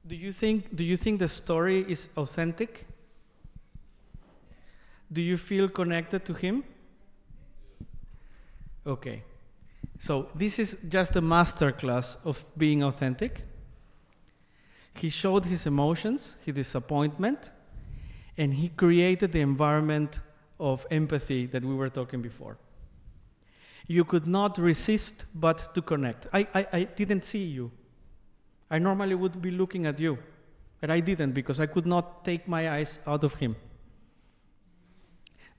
Do 0.06 0.16
you 0.16 0.32
think, 0.32 0.76
do 0.76 0.84
you 0.84 0.98
think 0.98 1.20
the 1.20 1.28
story 1.28 1.86
is 1.88 2.10
authentic? 2.18 2.86
Do 5.12 5.22
you 5.22 5.38
feel 5.38 5.70
connected 5.70 6.26
to 6.26 6.34
him? 6.34 6.64
Okay. 8.86 9.24
So, 10.00 10.30
this 10.36 10.60
is 10.60 10.78
just 10.90 11.16
a 11.16 11.22
master 11.22 11.72
class 11.72 12.18
of 12.26 12.44
being 12.58 12.84
authentic. 12.84 13.44
He 14.96 15.10
showed 15.10 15.46
his 15.46 15.66
emotions, 15.66 16.38
his 16.46 16.56
disappointment, 16.56 17.53
and 18.38 18.54
he 18.54 18.70
created 18.70 19.32
the 19.32 19.42
environment 19.42 20.22
of 20.60 20.86
empathy 20.90 21.46
that 21.48 21.64
we 21.64 21.74
were 21.74 21.90
talking 21.90 22.22
before. 22.22 22.58
You 23.88 24.06
could 24.06 24.28
not 24.28 24.58
resist 24.58 25.26
but 25.36 25.74
to 25.76 25.82
connect. 25.82 26.28
I, 26.34 26.48
I, 26.54 26.68
I 26.74 26.84
didn't 26.84 27.24
see 27.24 27.44
you. 27.44 27.72
I 28.72 28.80
normally 28.80 29.16
would 29.16 29.42
be 29.42 29.52
looking 29.52 29.86
at 29.86 30.00
you, 30.00 30.18
but 30.80 30.90
I 30.90 31.00
didn't 31.00 31.34
because 31.34 31.60
I 31.60 31.66
could 31.66 31.86
not 31.86 32.24
take 32.26 32.48
my 32.48 32.72
eyes 32.72 33.00
out 33.06 33.24
of 33.24 33.36
him. 33.36 33.56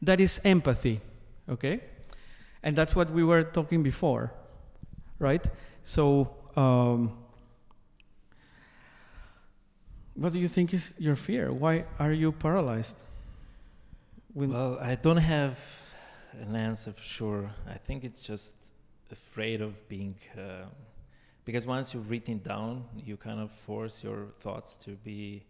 That 0.03 0.20
is 0.20 0.41
empathy, 0.45 1.01
okay? 1.49 1.81
And 2.62 2.77
that's 2.77 2.97
what 2.97 3.11
we 3.11 3.22
were 3.22 3.43
talking 3.43 3.83
before, 3.83 4.33
right? 5.18 5.46
So, 5.83 6.34
um, 6.57 7.24
what 10.14 10.32
do 10.32 10.38
you 10.38 10.49
think 10.49 10.72
is 10.72 10.95
your 10.99 11.16
fear? 11.16 11.53
Why 11.53 11.84
are 11.99 12.12
you 12.12 12.32
paralyzed? 12.32 13.03
When 14.32 14.50
Well, 14.53 14.78
I 14.80 14.95
don't 14.95 15.16
have 15.16 15.58
an 16.41 16.57
answer 16.57 16.92
for 16.92 17.03
sure. 17.03 17.50
I 17.68 17.74
think 17.74 18.04
it's 18.04 18.22
just 18.22 18.54
afraid 19.11 19.61
of 19.61 19.88
being, 19.88 20.16
uh, 20.36 20.66
because 21.45 21.66
once 21.66 21.95
you've 21.95 22.11
written 22.11 22.38
down, 22.38 22.84
you 23.04 23.16
kind 23.16 23.41
of 23.41 23.50
force 23.50 24.03
your 24.03 24.26
thoughts 24.41 24.76
to 24.78 24.91
be 24.91 25.45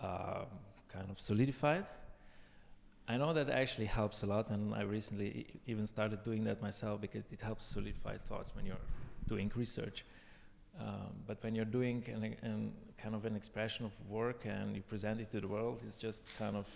uh, 0.00 0.44
kind 0.88 1.10
of 1.10 1.18
solidified. 1.20 1.86
I 3.08 3.16
know 3.16 3.32
that 3.32 3.50
actually 3.50 3.86
helps 3.86 4.22
a 4.22 4.26
lot, 4.26 4.50
and 4.50 4.74
I 4.74 4.82
recently 4.82 5.46
even 5.66 5.86
started 5.86 6.22
doing 6.22 6.44
that 6.44 6.62
myself 6.62 7.00
because 7.00 7.24
it 7.30 7.40
helps 7.40 7.66
solidify 7.66 8.16
thoughts 8.28 8.54
when 8.54 8.64
you're 8.64 8.86
doing 9.26 9.50
research. 9.54 10.04
Um, 10.80 11.12
but 11.26 11.42
when 11.42 11.54
you're 11.54 11.64
doing 11.64 12.04
an, 12.08 12.36
an 12.42 12.72
kind 13.02 13.14
of 13.14 13.24
an 13.24 13.36
expression 13.36 13.84
of 13.84 13.92
work 14.08 14.44
and 14.46 14.74
you 14.76 14.82
present 14.82 15.20
it 15.20 15.30
to 15.32 15.40
the 15.40 15.48
world, 15.48 15.80
it's 15.84 15.98
just 15.98 16.38
kind 16.38 16.56
of 16.56 16.66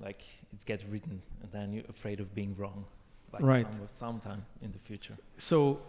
like 0.00 0.22
it 0.52 0.64
gets 0.66 0.84
written, 0.84 1.22
and 1.42 1.50
then 1.52 1.72
you're 1.72 1.88
afraid 1.88 2.20
of 2.20 2.34
being 2.34 2.54
wrong, 2.58 2.84
like 3.32 3.42
Right. 3.42 3.66
some, 3.66 3.88
sometime 3.88 4.44
in 4.62 4.72
the 4.72 4.78
future. 4.78 5.16
So 5.38 5.80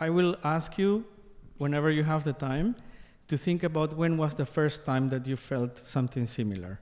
I 0.00 0.10
will 0.10 0.36
ask 0.44 0.76
you, 0.78 1.04
whenever 1.58 1.90
you 1.90 2.04
have 2.04 2.24
the 2.24 2.32
time, 2.32 2.74
to 3.28 3.38
think 3.38 3.62
about 3.62 3.96
when 3.96 4.18
was 4.18 4.34
the 4.34 4.44
first 4.44 4.84
time 4.84 5.08
that 5.08 5.26
you 5.26 5.36
felt 5.36 5.78
something 5.78 6.26
similar. 6.26 6.78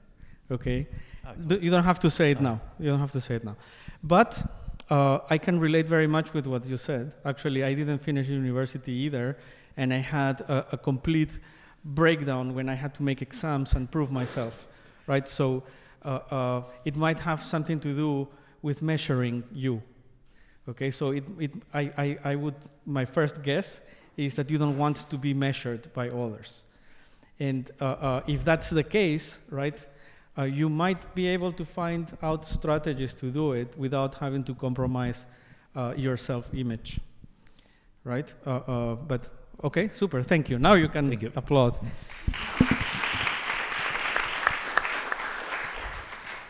Okay? 0.51 0.87
Ah, 1.25 1.31
it 1.51 1.63
You 1.63 1.71
don't 1.71 1.85
have 1.85 1.99
to 1.99 2.09
say 2.09 2.31
it 2.31 2.39
uh, 2.39 2.41
now. 2.41 2.61
You 2.79 2.89
don't 2.89 2.99
have 2.99 3.11
to 3.13 3.21
say 3.21 3.35
it 3.35 3.45
now. 3.45 3.55
But 4.03 4.43
uh, 4.93 5.19
I 5.27 5.39
can 5.39 5.59
relate 5.59 5.87
very 5.87 6.05
much 6.07 6.33
with 6.33 6.45
what 6.45 6.65
you 6.65 6.77
said. 6.77 7.15
Actually, 7.25 7.63
I 7.63 7.73
didn't 7.73 7.97
finish 7.97 8.27
university 8.29 8.91
either, 9.05 9.37
and 9.75 9.91
I 9.91 9.97
had 9.97 10.41
a, 10.41 10.67
a 10.73 10.77
complete 10.77 11.39
breakdown 11.83 12.53
when 12.53 12.69
I 12.69 12.75
had 12.75 12.93
to 12.95 13.03
make 13.03 13.21
exams 13.23 13.73
and 13.73 13.89
prove 13.89 14.11
myself. 14.11 14.67
Right? 15.07 15.27
So 15.27 15.63
uh, 16.05 16.19
uh, 16.29 16.63
it 16.85 16.95
might 16.95 17.19
have 17.21 17.41
something 17.41 17.79
to 17.79 17.91
do 17.91 18.27
with 18.61 18.81
measuring 18.83 19.43
you. 19.51 19.81
Okay, 20.69 20.91
so 20.91 21.11
it, 21.11 21.23
it, 21.39 21.51
I, 21.73 21.81
I, 21.97 22.17
I 22.31 22.35
would, 22.35 22.55
my 22.85 23.05
first 23.05 23.41
guess 23.41 23.81
is 24.15 24.35
that 24.35 24.51
you 24.51 24.59
don't 24.59 24.77
want 24.77 25.09
to 25.09 25.17
be 25.17 25.33
measured 25.33 25.91
by 25.93 26.09
others. 26.09 26.65
And 27.39 27.69
uh, 27.81 27.85
uh, 27.85 28.21
if 28.27 28.45
that's 28.45 28.69
the 28.69 28.83
case, 28.83 29.39
right, 29.49 29.85
uh, 30.37 30.43
you 30.43 30.69
might 30.69 31.13
be 31.13 31.27
able 31.27 31.51
to 31.51 31.65
find 31.65 32.17
out 32.21 32.45
strategies 32.45 33.13
to 33.13 33.29
do 33.29 33.51
it 33.53 33.77
without 33.77 34.15
having 34.15 34.43
to 34.43 34.53
compromise 34.55 35.25
uh, 35.75 35.93
your 35.95 36.17
self-image, 36.17 36.99
right? 38.03 38.33
Uh, 38.45 38.49
uh, 38.49 38.95
but 38.95 39.29
okay, 39.63 39.87
super. 39.89 40.21
Thank 40.23 40.49
you. 40.49 40.59
Now 40.59 40.73
you 40.73 40.89
can 40.89 41.07
Thank 41.07 41.21
you. 41.21 41.31
applaud. 41.35 41.77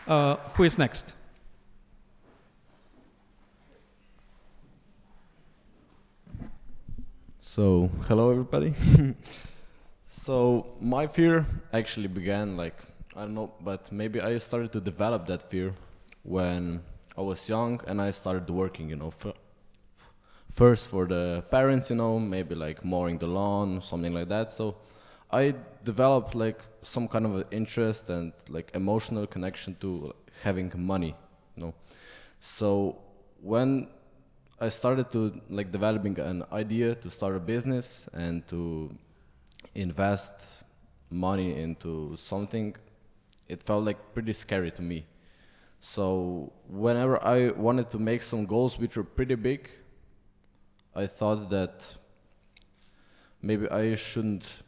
Uh, 0.06 0.36
who 0.54 0.64
is 0.64 0.76
next? 0.76 1.14
So, 7.40 7.88
hello 8.08 8.30
everybody. 8.30 8.74
so, 10.06 10.66
my 10.80 11.06
fear 11.06 11.46
actually 11.72 12.08
began 12.08 12.56
like 12.56 12.74
I 13.16 13.20
don't 13.20 13.34
know, 13.34 13.52
but 13.60 13.92
maybe 13.92 14.20
I 14.20 14.38
started 14.38 14.72
to 14.72 14.80
develop 14.80 15.26
that 15.26 15.48
fear 15.48 15.74
when 16.24 16.82
I 17.16 17.20
was 17.20 17.48
young 17.48 17.80
and 17.86 18.00
I 18.00 18.10
started 18.10 18.50
working, 18.50 18.88
you 18.90 18.96
know, 18.96 19.08
f- 19.08 19.34
first 20.50 20.88
for 20.88 21.06
the 21.06 21.44
parents, 21.50 21.90
you 21.90 21.96
know, 21.96 22.18
maybe 22.18 22.54
like 22.56 22.84
mowing 22.84 23.18
the 23.18 23.28
lawn, 23.28 23.80
something 23.82 24.12
like 24.12 24.28
that. 24.28 24.50
So, 24.50 24.76
I 25.30 25.54
developed 25.84 26.34
like 26.34 26.60
some 26.82 27.06
kind 27.08 27.26
of 27.26 27.36
a 27.38 27.44
interest 27.50 28.10
and 28.10 28.32
like 28.48 28.70
emotional 28.74 29.26
connection 29.26 29.76
to 29.80 30.12
having 30.42 30.72
money, 30.74 31.14
you 31.56 31.62
know. 31.64 31.74
So, 32.40 32.98
when 33.40 33.88
I 34.60 34.68
started 34.68 35.10
to 35.12 35.40
like 35.50 35.70
developing 35.70 36.18
an 36.18 36.44
idea 36.52 36.94
to 36.96 37.10
start 37.10 37.36
a 37.36 37.40
business 37.40 38.08
and 38.12 38.46
to 38.48 38.92
invest 39.74 40.34
money 41.10 41.60
into 41.60 42.16
something. 42.16 42.74
It 43.48 43.62
felt 43.62 43.84
like 43.84 44.14
pretty 44.14 44.32
scary 44.32 44.70
to 44.72 44.82
me. 44.82 45.06
So 45.80 46.52
whenever 46.68 47.22
I 47.22 47.50
wanted 47.50 47.90
to 47.90 47.98
make 47.98 48.22
some 48.22 48.46
goals 48.46 48.78
which 48.78 48.96
were 48.96 49.04
pretty 49.04 49.34
big, 49.34 49.68
I 50.94 51.06
thought 51.06 51.50
that 51.50 51.94
maybe 53.42 53.68
I 53.70 53.94
shouldn't 53.94 54.62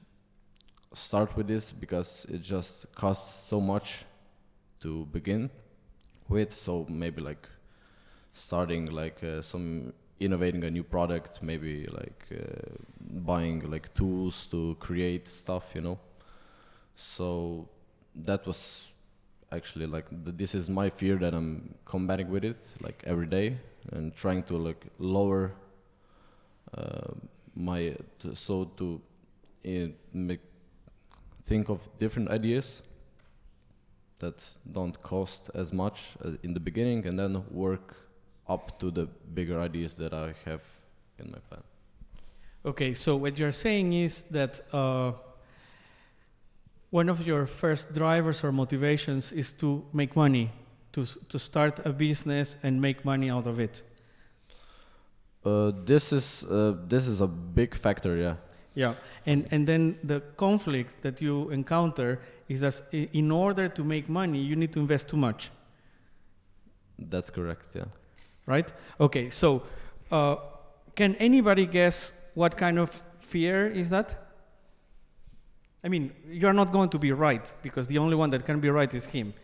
start 0.93 1.37
with 1.37 1.47
this 1.47 1.73
because 1.73 2.27
it 2.29 2.43
just 2.43 2.95
costs 2.95 3.49
so 3.49 3.61
much 3.61 4.05
to 4.81 5.07
begin 5.07 5.51
with. 6.29 6.55
So 6.55 6.87
maybe 6.89 7.23
like 7.23 7.49
starting 8.33 8.87
like 8.87 9.25
uh, 9.25 9.41
some 9.41 9.95
innovating 10.21 10.65
a 10.65 10.71
new 10.71 10.83
product 10.83 11.43
maybe 11.43 11.87
like 11.87 12.25
uh, 12.33 12.75
buying 13.01 13.71
like 13.71 13.93
tools 13.95 14.47
to 14.47 14.77
create 14.81 15.29
stuff 15.29 15.73
you 15.75 15.81
know 15.81 15.99
so 16.95 17.69
that 18.25 18.47
was 18.47 18.91
actually 19.53 19.87
like 19.87 20.09
th- 20.25 20.37
this 20.37 20.55
is 20.55 20.69
my 20.69 20.89
fear 20.91 21.17
that 21.17 21.35
i'm 21.35 21.75
combating 21.85 22.31
with 22.31 22.45
it 22.45 22.67
like 22.81 23.03
every 23.07 23.27
day 23.27 23.57
and 23.93 24.15
trying 24.15 24.43
to 24.43 24.57
like 24.57 24.87
lower 24.99 25.53
uh, 26.77 27.13
my 27.55 27.95
t- 28.19 28.35
so 28.35 28.65
to 28.77 29.01
uh, 29.67 29.89
make 30.13 30.41
think 31.45 31.69
of 31.69 31.89
different 31.99 32.29
ideas 32.29 32.83
that 34.19 34.45
don't 34.73 35.01
cost 35.03 35.51
as 35.55 35.73
much 35.73 36.17
uh, 36.25 36.33
in 36.43 36.55
the 36.55 36.61
beginning 36.61 37.07
and 37.07 37.19
then 37.19 37.45
work 37.51 37.95
up 38.49 38.79
to 38.81 38.91
the 38.91 39.07
bigger 39.35 39.61
ideas 39.61 39.95
that 39.95 40.15
I 40.15 40.35
have 40.45 40.63
in 41.19 41.31
my 41.31 41.39
plan. 41.49 41.63
Okay, 42.65 42.95
so 42.95 43.17
what 43.17 43.39
you're 43.39 43.53
saying 43.53 43.93
is 43.93 44.23
that 44.31 44.61
uh, 44.73 45.13
one 46.91 47.09
of 47.09 47.27
your 47.27 47.47
first 47.47 47.95
drivers 47.95 48.45
or 48.45 48.53
motivations 48.53 49.33
is 49.33 49.53
to 49.53 49.85
make 49.93 50.17
money, 50.17 50.51
to, 50.93 51.05
to 51.29 51.39
start 51.39 51.85
a 51.85 51.93
business 51.93 52.57
and 52.63 52.81
make 52.81 53.05
money 53.05 53.31
out 53.31 53.47
of 53.47 53.61
it. 53.61 53.83
Uh, 55.45 55.73
this 55.85 56.13
is 56.13 56.45
uh, 56.45 56.75
this 56.89 57.07
is 57.07 57.21
a 57.21 57.27
big 57.27 57.75
factor, 57.75 58.17
yeah. 58.17 58.35
Yeah, 58.75 58.95
and, 59.25 59.47
and 59.51 59.67
then 59.67 59.99
the 60.05 60.21
conflict 60.37 61.01
that 61.03 61.23
you 61.23 61.49
encounter 61.51 62.21
is 62.49 62.61
that 62.61 62.83
in 62.93 63.31
order 63.31 63.69
to 63.69 63.85
make 63.85 64.09
money, 64.09 64.39
you 64.39 64.55
need 64.55 64.73
to 64.75 64.81
invest 64.81 65.09
too 65.09 65.17
much, 65.17 65.51
That's 66.99 67.31
correct, 67.31 67.69
yeah. 67.75 67.85
right? 68.45 68.71
Okay, 69.01 69.31
so 69.31 69.63
uh, 70.11 70.37
can 70.95 71.15
anybody 71.17 71.67
guess 71.67 72.13
what 72.35 72.57
kind 72.57 72.79
of 72.79 72.91
fear 73.21 73.67
is 73.67 73.89
that? 73.91 74.26
I 75.85 75.89
mean, 75.89 76.13
you're 76.29 76.53
not 76.53 76.73
going 76.73 76.89
to 76.91 76.99
be 76.99 77.13
right 77.13 77.53
because 77.63 77.87
the 77.87 77.99
only 77.99 78.17
one 78.17 78.31
that 78.31 78.45
can 78.45 78.61
be 78.61 78.71
right 78.71 78.93
is 78.93 79.07
him. 79.07 79.35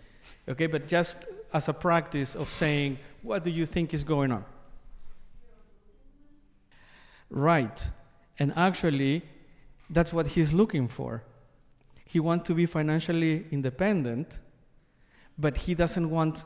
Okay, 0.48 0.66
but 0.66 0.88
just 0.88 1.26
as 1.52 1.68
a 1.68 1.72
practice 1.72 2.34
of 2.34 2.48
saying, 2.48 2.98
what 3.22 3.44
do 3.44 3.50
you 3.50 3.66
think 3.66 3.94
is 3.94 4.02
going 4.02 4.32
on? 4.32 4.44
Right. 7.30 7.90
And 8.38 8.52
actually, 8.56 9.22
that's 9.88 10.12
what 10.12 10.26
he's 10.26 10.52
looking 10.52 10.88
for. 10.88 11.22
He 12.06 12.20
wants 12.20 12.46
to 12.48 12.54
be 12.54 12.66
financially 12.66 13.46
independent, 13.50 14.40
but 15.38 15.56
he 15.56 15.74
doesn't 15.74 16.10
want 16.10 16.44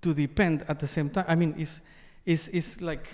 to 0.00 0.14
depend 0.14 0.64
at 0.68 0.78
the 0.80 0.86
same 0.86 1.10
time. 1.10 1.24
I 1.28 1.34
mean, 1.34 1.54
it's, 1.58 1.80
it's, 2.24 2.48
it's 2.48 2.80
like 2.80 3.08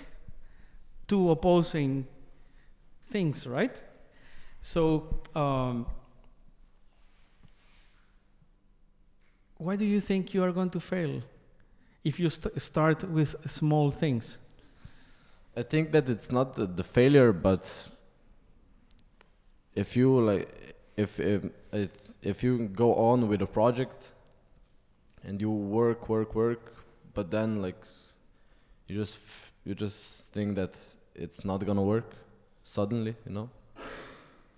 two 1.07 1.29
opposing 1.29 2.07
things, 3.03 3.45
right? 3.45 3.83
So, 4.61 5.21
um, 5.35 5.85
why 9.57 9.75
do 9.75 9.85
you 9.85 9.99
think 9.99 10.33
you 10.33 10.43
are 10.43 10.51
going 10.51 10.69
to 10.71 10.79
fail 10.79 11.21
if 12.03 12.19
you 12.19 12.29
st- 12.29 12.61
start 12.61 13.03
with 13.09 13.35
small 13.45 13.91
things? 13.91 14.39
I 15.55 15.61
think 15.63 15.91
that 15.91 16.07
it's 16.09 16.31
not 16.31 16.55
the, 16.55 16.65
the 16.65 16.83
failure, 16.83 17.33
but 17.33 17.89
if 19.75 19.95
you 19.95 20.19
like, 20.19 20.75
if 20.97 21.19
if 21.19 21.45
if 22.21 22.43
you 22.43 22.67
go 22.67 22.95
on 22.95 23.27
with 23.27 23.41
a 23.41 23.47
project 23.47 24.11
and 25.23 25.41
you 25.41 25.49
work, 25.51 26.09
work, 26.09 26.35
work, 26.35 26.73
but 27.13 27.31
then 27.31 27.61
like 27.61 27.81
you 28.87 28.95
just 28.95 29.19
you 29.65 29.75
just 29.75 30.31
think 30.33 30.55
that 30.55 30.77
it's 31.15 31.43
not 31.45 31.65
gonna 31.65 31.83
work 31.83 32.13
suddenly, 32.63 33.15
you 33.25 33.33
know. 33.33 33.49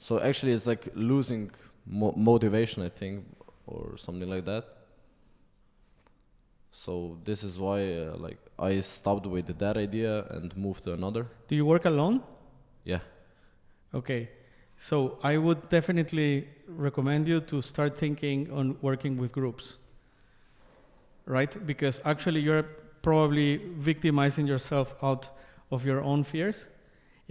So 0.01 0.19
actually, 0.19 0.53
it's 0.53 0.65
like 0.65 0.87
losing 0.95 1.51
mo- 1.85 2.15
motivation, 2.17 2.81
I 2.81 2.89
think, 2.89 3.23
or 3.67 3.97
something 3.97 4.27
like 4.27 4.45
that. 4.45 4.65
So 6.71 7.19
this 7.23 7.43
is 7.43 7.59
why, 7.59 7.79
uh, 7.93 8.15
like, 8.17 8.39
I 8.57 8.79
stopped 8.79 9.27
with 9.27 9.55
that 9.59 9.77
idea 9.77 10.25
and 10.31 10.57
moved 10.57 10.85
to 10.85 10.93
another. 10.93 11.27
Do 11.47 11.55
you 11.55 11.65
work 11.67 11.85
alone? 11.85 12.23
Yeah. 12.83 13.01
Okay. 13.93 14.29
So 14.75 15.19
I 15.21 15.37
would 15.37 15.69
definitely 15.69 16.47
recommend 16.67 17.27
you 17.27 17.39
to 17.41 17.61
start 17.61 17.95
thinking 17.95 18.51
on 18.51 18.77
working 18.81 19.17
with 19.17 19.31
groups. 19.31 19.77
Right? 21.27 21.55
Because 21.63 22.01
actually 22.05 22.39
you're 22.39 22.65
probably 23.03 23.57
victimizing 23.77 24.47
yourself 24.47 24.95
out 25.03 25.29
of 25.69 25.85
your 25.85 26.01
own 26.01 26.23
fears 26.23 26.67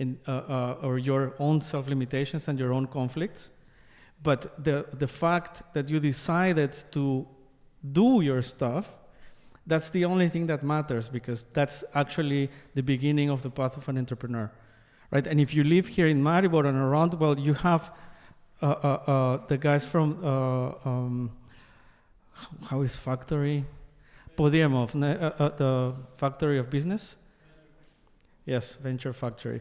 and, 0.01 0.19
uh, 0.27 0.31
uh, 0.31 0.77
or 0.83 0.99
your 0.99 1.35
own 1.39 1.61
self 1.61 1.89
limitations 1.89 2.49
and 2.49 2.59
your 2.59 2.73
own 2.73 2.87
conflicts. 2.87 3.51
But 4.23 4.65
the, 4.65 4.87
the 4.99 5.07
fact 5.07 5.63
that 5.75 5.89
you 5.89 6.01
decided 6.01 6.73
to 6.91 7.27
do 7.93 8.21
your 8.21 8.43
stuff, 8.43 8.99
that's 9.67 9.91
the 9.91 10.05
only 10.05 10.29
thing 10.29 10.47
that 10.49 10.63
matters 10.63 11.09
because 11.09 11.45
that's 11.53 11.85
actually 11.95 12.51
the 12.75 12.83
beginning 12.83 13.31
of 13.31 13.43
the 13.43 13.51
path 13.51 13.77
of 13.77 13.89
an 13.89 13.99
entrepreneur 13.99 14.51
right? 15.11 15.27
And 15.27 15.41
if 15.41 15.55
you 15.55 15.65
live 15.65 15.87
here 15.87 16.07
in 16.07 16.23
Maribor 16.23 16.67
and 16.67 16.79
around, 16.79 17.15
well, 17.15 17.39
you 17.39 17.55
have 17.55 17.93
uh, 18.63 18.67
uh, 18.67 18.89
uh, 19.11 19.47
the 19.47 19.59
guys 19.59 19.85
from 19.85 20.25
uh, 20.25 20.89
um, 20.89 21.31
how 22.65 22.83
is 22.83 22.97
factory? 22.97 23.65
Podjemov, 24.37 24.93
the 24.93 25.95
factory 26.15 26.59
of 26.59 26.71
business. 26.71 27.17
Yes, 28.47 28.77
venture 28.77 29.13
factory. 29.13 29.61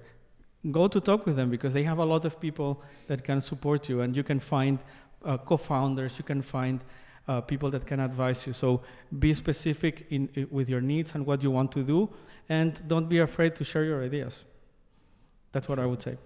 Go 0.72 0.88
to 0.88 1.00
talk 1.00 1.26
with 1.26 1.36
them 1.36 1.50
because 1.50 1.74
they 1.74 1.84
have 1.84 2.00
a 2.00 2.06
lot 2.06 2.26
of 2.26 2.40
people 2.40 2.82
that 3.08 3.24
can 3.24 3.40
support 3.40 3.88
you, 3.88 4.02
and 4.02 4.16
you 4.16 4.24
can 4.24 4.40
find 4.40 4.80
uh, 5.24 5.38
co-founders. 5.38 6.18
You 6.18 6.26
can 6.26 6.42
find 6.42 6.84
uh, 7.28 7.42
people 7.42 7.70
that 7.70 7.86
can 7.86 8.00
advise 8.00 8.46
you. 8.46 8.54
So 8.54 8.82
be 9.20 9.34
specific 9.34 10.08
in, 10.10 10.30
i 10.36 10.46
with 10.52 10.68
your 10.70 10.82
needs 10.82 11.16
and 11.16 11.26
what 11.26 11.44
you 11.44 11.52
want 11.52 11.72
to 11.72 11.84
do, 11.84 12.10
and 12.50 12.82
don't 12.88 13.08
be 13.08 13.20
afraid 13.20 13.56
to 13.56 13.64
share 13.64 13.86
your 13.86 14.04
ideas. 14.04 14.46
That's 15.52 15.70
what 15.70 15.80
I 15.80 15.86
would 15.86 16.02
say. 16.02 16.18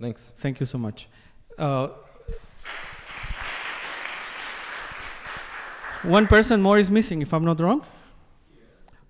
Thanks. 0.00 0.32
Thank 0.36 0.60
you 0.60 0.66
so 0.66 0.78
much. 0.78 1.08
Uh, 1.58 1.88
one 6.02 6.26
person 6.26 6.60
more 6.60 6.78
is 6.78 6.90
missing, 6.90 7.22
if 7.22 7.32
I'm 7.32 7.44
not 7.44 7.60
wrong. 7.60 7.84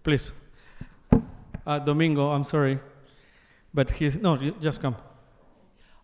Please. 0.03 0.33
Uh, 1.67 1.79
Domingo, 1.79 2.31
I'm 2.31 2.45
sorry. 2.45 2.79
But 3.75 3.91
he's, 3.91 4.17
no, 4.17 4.37
just 4.37 4.83
come. 4.83 4.97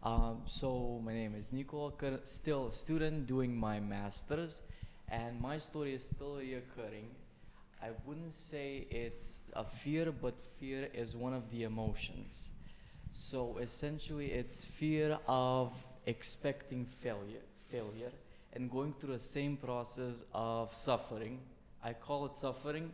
Um, 0.03 0.39
so 0.47 1.03
my 1.05 1.13
name 1.13 1.35
is 1.35 1.53
Nico, 1.53 1.93
still 2.25 2.69
a 2.69 2.73
student 2.73 3.27
doing 3.27 3.55
my 3.55 3.79
master's, 3.79 4.63
and 5.09 5.39
my 5.39 5.59
story 5.59 5.95
is 5.95 6.05
still 6.05 6.37
reoccurring. 6.37 7.09
I 7.83 7.91
wouldn't 8.07 8.33
say 8.33 8.87
it's 8.91 9.41
a 9.53 9.65
fear, 9.65 10.11
but 10.13 10.35
fear 10.59 10.89
is 10.95 11.15
one 11.15 11.35
of 11.35 11.51
the 11.51 11.65
emotions. 11.65 12.53
So 13.11 13.59
essentially, 13.59 14.33
it's 14.33 14.65
fear 14.65 15.19
of 15.27 15.73
expecting 16.07 16.87
failure, 16.87 17.45
failure, 17.71 18.13
and 18.55 18.71
going 18.71 18.95
through 18.99 19.13
the 19.13 19.19
same 19.19 19.59
process 19.59 20.25
of 20.33 20.73
suffering. 20.73 21.39
I 21.85 21.93
call 21.93 22.25
it 22.27 22.37
suffering, 22.37 22.93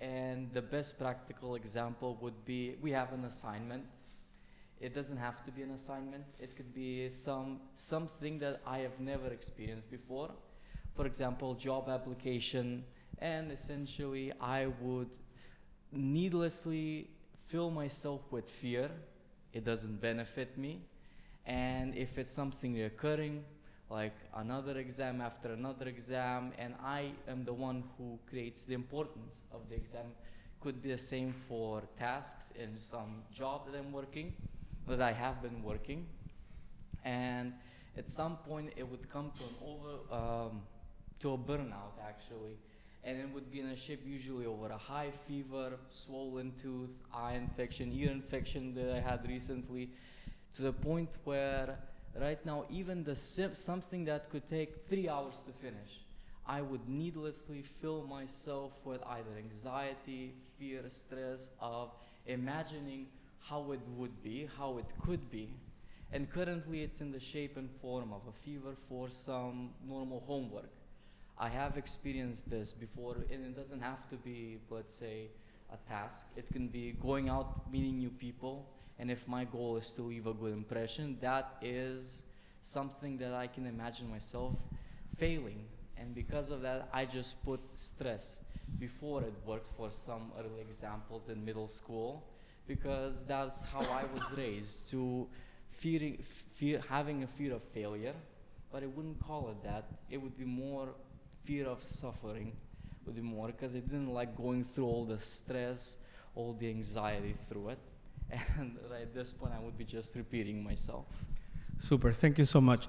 and 0.00 0.52
the 0.52 0.62
best 0.62 0.98
practical 0.98 1.54
example 1.54 2.18
would 2.20 2.44
be 2.44 2.74
we 2.82 2.90
have 2.90 3.12
an 3.12 3.24
assignment. 3.24 3.84
It 4.80 4.94
doesn't 4.94 5.16
have 5.16 5.44
to 5.44 5.50
be 5.50 5.62
an 5.62 5.72
assignment. 5.72 6.24
It 6.38 6.56
could 6.56 6.72
be 6.72 7.08
some 7.08 7.60
something 7.76 8.38
that 8.38 8.60
I 8.66 8.78
have 8.78 9.00
never 9.00 9.28
experienced 9.28 9.90
before. 9.90 10.30
For 10.94 11.06
example, 11.06 11.54
job 11.54 11.88
application, 11.88 12.84
and 13.18 13.50
essentially 13.50 14.32
I 14.40 14.66
would 14.80 15.10
needlessly 15.92 17.10
fill 17.48 17.70
myself 17.70 18.20
with 18.30 18.48
fear. 18.48 18.90
It 19.52 19.64
doesn't 19.64 20.00
benefit 20.00 20.56
me. 20.56 20.82
And 21.46 21.96
if 21.96 22.18
it's 22.18 22.30
something 22.30 22.74
recurring, 22.74 23.44
like 23.90 24.14
another 24.36 24.78
exam 24.78 25.20
after 25.20 25.52
another 25.52 25.88
exam, 25.88 26.52
and 26.58 26.74
I 26.82 27.12
am 27.26 27.44
the 27.44 27.54
one 27.54 27.84
who 27.96 28.18
creates 28.28 28.64
the 28.64 28.74
importance 28.74 29.44
of 29.50 29.68
the 29.68 29.76
exam, 29.76 30.06
could 30.60 30.82
be 30.82 30.90
the 30.90 30.98
same 30.98 31.32
for 31.32 31.82
tasks 31.98 32.52
in 32.58 32.76
some 32.76 33.22
job 33.32 33.66
that 33.66 33.78
I'm 33.78 33.92
working, 33.92 34.34
that 34.96 35.02
I 35.02 35.12
have 35.12 35.42
been 35.42 35.62
working. 35.62 36.06
And 37.04 37.52
at 37.96 38.08
some 38.08 38.36
point, 38.38 38.72
it 38.76 38.88
would 38.88 39.10
come 39.10 39.32
to 39.38 39.44
an 39.44 39.54
over, 39.64 40.14
um, 40.14 40.62
to 41.20 41.32
a 41.32 41.38
burnout 41.38 41.98
actually 42.06 42.56
and 43.04 43.18
it 43.18 43.28
would 43.32 43.50
be 43.50 43.60
in 43.60 43.66
a 43.66 43.76
shape 43.76 44.02
usually 44.04 44.46
over 44.46 44.68
a 44.68 44.76
high 44.76 45.10
fever, 45.26 45.72
swollen 45.90 46.52
tooth, 46.60 46.92
eye 47.14 47.34
infection, 47.34 47.92
ear 47.94 48.10
infection 48.10 48.74
that 48.74 48.94
I 48.94 49.00
had 49.00 49.26
recently, 49.26 49.90
to 50.54 50.62
the 50.62 50.72
point 50.72 51.16
where 51.24 51.78
right 52.20 52.44
now 52.44 52.64
even 52.68 53.04
the 53.04 53.14
sim- 53.14 53.54
something 53.54 54.04
that 54.06 54.30
could 54.30 54.48
take 54.48 54.88
three 54.88 55.08
hours 55.08 55.42
to 55.46 55.52
finish, 55.52 56.00
I 56.46 56.60
would 56.60 56.88
needlessly 56.88 57.62
fill 57.62 58.06
myself 58.06 58.72
with 58.84 59.02
either 59.04 59.36
anxiety, 59.38 60.34
fear, 60.58 60.82
stress 60.88 61.50
of 61.60 61.92
imagining 62.26 63.06
how 63.48 63.72
it 63.72 63.80
would 63.96 64.22
be, 64.22 64.48
how 64.58 64.78
it 64.78 64.86
could 65.04 65.30
be. 65.30 65.48
And 66.12 66.30
currently 66.30 66.82
it's 66.82 67.00
in 67.00 67.12
the 67.12 67.20
shape 67.20 67.56
and 67.56 67.70
form 67.82 68.12
of 68.12 68.22
a 68.28 68.32
fever 68.44 68.74
for 68.88 69.10
some 69.10 69.70
normal 69.86 70.20
homework. 70.20 70.70
I 71.38 71.48
have 71.48 71.76
experienced 71.76 72.50
this 72.50 72.72
before, 72.72 73.16
and 73.30 73.44
it 73.44 73.56
doesn't 73.56 73.80
have 73.80 74.08
to 74.10 74.16
be, 74.16 74.58
let's 74.70 74.92
say, 74.92 75.28
a 75.72 75.76
task. 75.88 76.26
It 76.36 76.50
can 76.52 76.68
be 76.68 76.96
going 77.00 77.28
out, 77.28 77.70
meeting 77.70 77.98
new 77.98 78.10
people, 78.10 78.66
and 78.98 79.10
if 79.10 79.28
my 79.28 79.44
goal 79.44 79.76
is 79.76 79.90
to 79.94 80.02
leave 80.02 80.26
a 80.26 80.32
good 80.32 80.52
impression, 80.52 81.16
that 81.20 81.56
is 81.62 82.22
something 82.62 83.18
that 83.18 83.32
I 83.32 83.46
can 83.46 83.66
imagine 83.66 84.10
myself 84.10 84.54
failing. 85.16 85.64
And 85.96 86.14
because 86.14 86.50
of 86.50 86.62
that, 86.62 86.88
I 86.92 87.04
just 87.04 87.42
put 87.44 87.60
stress. 87.74 88.40
Before 88.78 89.22
it 89.22 89.34
worked 89.46 89.68
for 89.76 89.90
some 89.90 90.32
early 90.38 90.60
examples 90.60 91.28
in 91.28 91.44
middle 91.44 91.68
school, 91.68 92.24
because 92.68 93.24
that's 93.24 93.64
how 93.64 93.80
I 93.80 94.04
was 94.14 94.22
raised 94.36 94.90
to 94.90 95.26
fearing, 95.70 96.18
fear, 96.54 96.80
having 96.88 97.24
a 97.24 97.26
fear 97.26 97.54
of 97.54 97.62
failure, 97.62 98.14
but 98.70 98.82
I 98.84 98.86
wouldn't 98.86 99.18
call 99.18 99.48
it 99.48 99.60
that. 99.64 99.86
It 100.10 100.18
would 100.18 100.36
be 100.38 100.44
more 100.44 100.90
fear 101.44 101.66
of 101.66 101.82
suffering 101.82 102.52
would 103.08 103.16
be 103.16 103.22
more 103.22 103.46
because 103.46 103.74
I 103.74 103.80
didn't 103.80 104.12
like 104.12 104.36
going 104.36 104.62
through 104.62 104.84
all 104.84 105.06
the 105.06 105.18
stress, 105.18 105.96
all 106.34 106.52
the 106.52 106.68
anxiety 106.68 107.32
through 107.32 107.70
it. 107.70 107.78
And 108.58 108.76
right 108.90 109.02
at 109.02 109.14
this 109.14 109.32
point, 109.32 109.54
I 109.56 109.60
would 109.60 109.78
be 109.78 109.84
just 109.84 110.14
repeating 110.14 110.62
myself. 110.62 111.06
Super, 111.78 112.12
thank 112.12 112.36
you 112.36 112.44
so 112.44 112.60
much. 112.60 112.86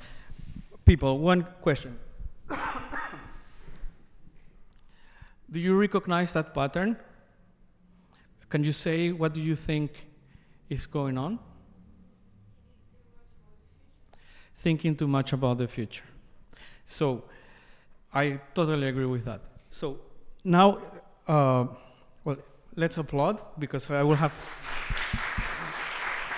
People, 0.84 1.20
one 1.20 1.48
question. 1.62 1.98
do 5.52 5.60
you 5.60 5.80
recognize 5.80 6.34
that 6.34 6.54
pattern? 6.54 6.98
Can 8.50 8.64
you 8.64 8.72
say 8.72 9.12
what 9.12 9.34
do 9.34 9.42
you 9.42 9.56
think 9.56 10.08
is 10.70 10.88
going 10.88 11.18
on? 11.18 11.40
Thinking 14.56 14.96
too 14.96 15.08
much 15.08 15.34
about 15.34 15.58
the 15.58 15.68
future. 15.68 16.04
So, 16.86 17.24
I 18.14 18.40
totally 18.54 18.88
agree 18.88 19.06
with 19.06 19.26
that. 19.26 19.42
So 19.70 20.00
now, 20.44 20.80
uh, 21.28 21.68
well, 22.24 22.38
let's 22.76 22.98
applaud 22.98 23.42
because 23.60 23.90
I 23.90 24.04
will 24.04 24.16
have. 24.16 24.34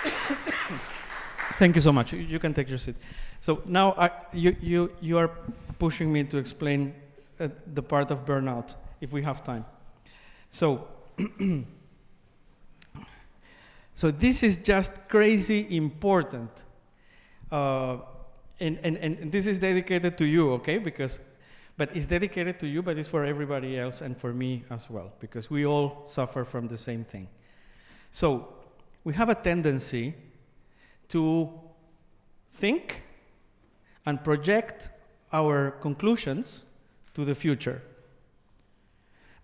Thank 1.54 1.76
you 1.76 1.80
so 1.80 1.92
much. 1.92 2.12
You 2.12 2.38
can 2.38 2.52
take 2.52 2.68
your 2.68 2.78
seat. 2.78 2.96
So 3.40 3.62
now 3.66 3.94
I, 3.96 4.10
you, 4.32 4.56
you, 4.60 4.92
you 5.00 5.18
are 5.18 5.30
pushing 5.78 6.12
me 6.12 6.24
to 6.24 6.38
explain 6.38 6.94
uh, 7.40 7.48
the 7.74 7.82
part 7.82 8.10
of 8.10 8.26
burnout 8.26 8.74
if 9.00 9.12
we 9.12 9.22
have 9.22 9.42
time. 9.42 9.64
So, 10.50 10.86
so 14.02 14.10
this 14.10 14.42
is 14.42 14.58
just 14.58 15.08
crazy 15.08 15.76
important. 15.76 16.64
Uh, 17.52 17.98
and, 18.58 18.76
and, 18.82 18.96
and 18.96 19.30
this 19.30 19.46
is 19.46 19.60
dedicated 19.60 20.18
to 20.18 20.24
you, 20.24 20.54
okay? 20.54 20.78
Because 20.78 21.20
but 21.76 21.94
it's 21.94 22.06
dedicated 22.06 22.58
to 22.58 22.66
you, 22.66 22.82
but 22.82 22.98
it's 22.98 23.08
for 23.08 23.24
everybody 23.24 23.78
else 23.78 24.00
and 24.00 24.16
for 24.18 24.32
me 24.32 24.64
as 24.70 24.90
well, 24.90 25.12
because 25.20 25.50
we 25.50 25.64
all 25.66 26.02
suffer 26.04 26.42
from 26.44 26.66
the 26.66 26.76
same 26.76 27.04
thing. 27.04 27.28
So 28.10 28.52
we 29.04 29.14
have 29.14 29.28
a 29.28 29.36
tendency 29.36 30.14
to 31.10 31.48
think 32.50 33.04
and 34.04 34.24
project 34.24 34.90
our 35.32 35.70
conclusions 35.80 36.64
to 37.14 37.24
the 37.24 37.36
future. 37.36 37.80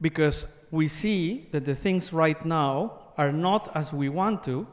Because 0.01 0.49
we 0.73 0.89
see 0.89 1.47
that 1.53 1.65
the 1.65 1.77
things 1.77 2.13
right 2.13 2.45
now 2.45 3.05
are 3.19 3.33
not 3.33 3.69
as 3.77 3.93
we 3.93 4.09
want 4.09 4.45
to, 4.45 4.67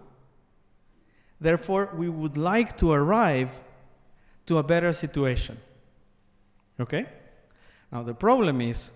therefore, 1.41 1.89
we 1.97 2.07
would 2.07 2.37
like 2.37 2.77
to 2.77 2.91
arrive 2.91 3.59
to 4.45 4.59
a 4.59 4.63
better 4.63 4.93
situation. 4.93 5.57
Okay? 6.79 7.07
Now, 7.91 8.03
the 8.03 8.13
problem 8.13 8.61
is 8.61 8.91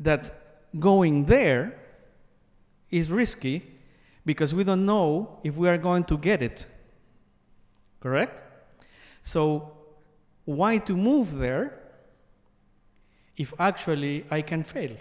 that 0.00 0.30
going 0.78 1.24
there 1.24 1.78
is 2.90 3.10
risky 3.10 3.62
because 4.24 4.54
we 4.54 4.64
don't 4.64 4.84
know 4.84 5.38
if 5.44 5.56
we 5.56 5.68
are 5.68 5.78
going 5.78 6.04
to 6.04 6.18
get 6.18 6.42
it. 6.42 6.66
Correct? 8.00 8.42
So, 9.22 9.72
why 10.44 10.78
to 10.78 10.96
move 10.96 11.34
there 11.34 11.78
if 13.36 13.54
actually 13.58 14.24
I 14.30 14.42
can 14.42 14.64
fail? 14.64 14.96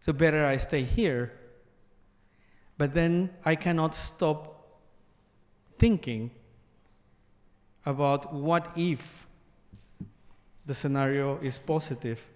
So, 0.00 0.12
better 0.12 0.46
I 0.46 0.56
stay 0.56 0.82
here, 0.82 1.39
but 2.80 2.94
then 2.94 3.28
I 3.44 3.56
cannot 3.56 3.94
stop 3.94 4.80
thinking 5.76 6.30
about 7.84 8.32
what 8.32 8.72
if 8.74 9.26
the 10.64 10.72
scenario 10.72 11.38
is 11.42 11.58
positive? 11.58 12.26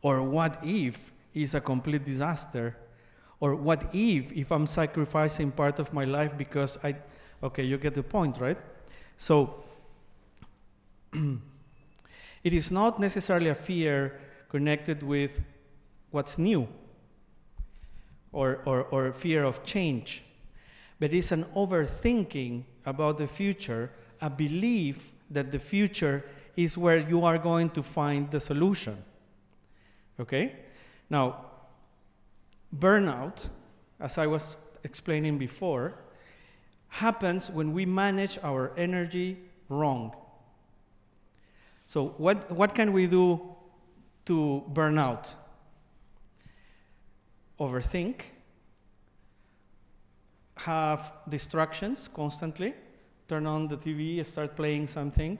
Or 0.00 0.22
what 0.22 0.56
if 0.64 1.12
is 1.34 1.52
a 1.52 1.60
complete 1.60 2.06
disaster? 2.06 2.74
Or 3.38 3.54
what 3.54 3.94
if 3.94 4.32
if 4.32 4.50
I'm 4.50 4.66
sacrificing 4.66 5.52
part 5.52 5.78
of 5.78 5.92
my 5.92 6.04
life 6.04 6.38
because 6.38 6.78
I 6.82 6.96
okay, 7.42 7.64
you 7.64 7.76
get 7.76 7.92
the 7.92 8.02
point, 8.02 8.40
right? 8.40 8.58
So 9.18 9.62
it 11.12 12.54
is 12.54 12.72
not 12.72 12.98
necessarily 12.98 13.50
a 13.50 13.54
fear 13.54 14.18
connected 14.48 15.02
with 15.02 15.42
what's 16.12 16.38
new 16.38 16.66
or, 18.36 18.60
or, 18.66 18.82
or 18.84 19.12
fear 19.12 19.44
of 19.44 19.64
change, 19.64 20.22
but 21.00 21.14
it's 21.14 21.32
an 21.32 21.44
overthinking 21.56 22.64
about 22.84 23.16
the 23.16 23.26
future, 23.26 23.90
a 24.20 24.28
belief 24.28 25.12
that 25.30 25.50
the 25.50 25.58
future 25.58 26.22
is 26.54 26.76
where 26.76 26.98
you 26.98 27.24
are 27.24 27.38
going 27.38 27.70
to 27.70 27.82
find 27.82 28.30
the 28.30 28.38
solution. 28.38 29.02
Okay? 30.20 30.54
Now, 31.08 31.46
burnout, 32.78 33.48
as 33.98 34.18
I 34.18 34.26
was 34.26 34.58
explaining 34.84 35.38
before, 35.38 35.94
happens 36.88 37.50
when 37.50 37.72
we 37.72 37.86
manage 37.86 38.38
our 38.42 38.70
energy 38.76 39.38
wrong. 39.70 40.14
So, 41.86 42.08
what, 42.18 42.50
what 42.50 42.74
can 42.74 42.92
we 42.92 43.06
do 43.06 43.40
to 44.26 44.62
burn 44.68 44.98
out? 44.98 45.34
Overthink, 47.58 48.22
have 50.56 51.12
distractions 51.28 52.08
constantly, 52.08 52.74
turn 53.28 53.46
on 53.46 53.68
the 53.68 53.76
TV, 53.76 54.24
start 54.24 54.56
playing 54.56 54.86
something. 54.86 55.38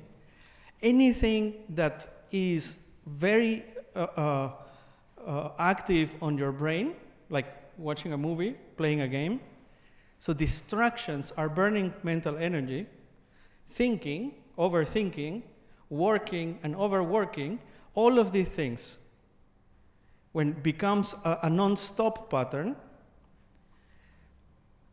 Anything 0.82 1.54
that 1.70 2.26
is 2.30 2.78
very 3.06 3.64
uh, 3.94 4.06
uh, 4.16 4.50
uh, 5.26 5.50
active 5.58 6.14
on 6.20 6.36
your 6.36 6.52
brain, 6.52 6.94
like 7.30 7.46
watching 7.78 8.12
a 8.12 8.18
movie, 8.18 8.56
playing 8.76 9.00
a 9.00 9.08
game. 9.08 9.40
So 10.18 10.32
distractions 10.32 11.32
are 11.36 11.48
burning 11.48 11.94
mental 12.02 12.36
energy. 12.36 12.86
Thinking, 13.68 14.34
overthinking, 14.58 15.42
working, 15.90 16.58
and 16.62 16.74
overworking, 16.76 17.60
all 17.94 18.18
of 18.18 18.32
these 18.32 18.50
things, 18.50 18.98
when 20.36 20.50
it 20.50 20.62
becomes 20.62 21.14
a, 21.24 21.38
a 21.44 21.48
non-stop 21.48 22.28
pattern, 22.28 22.76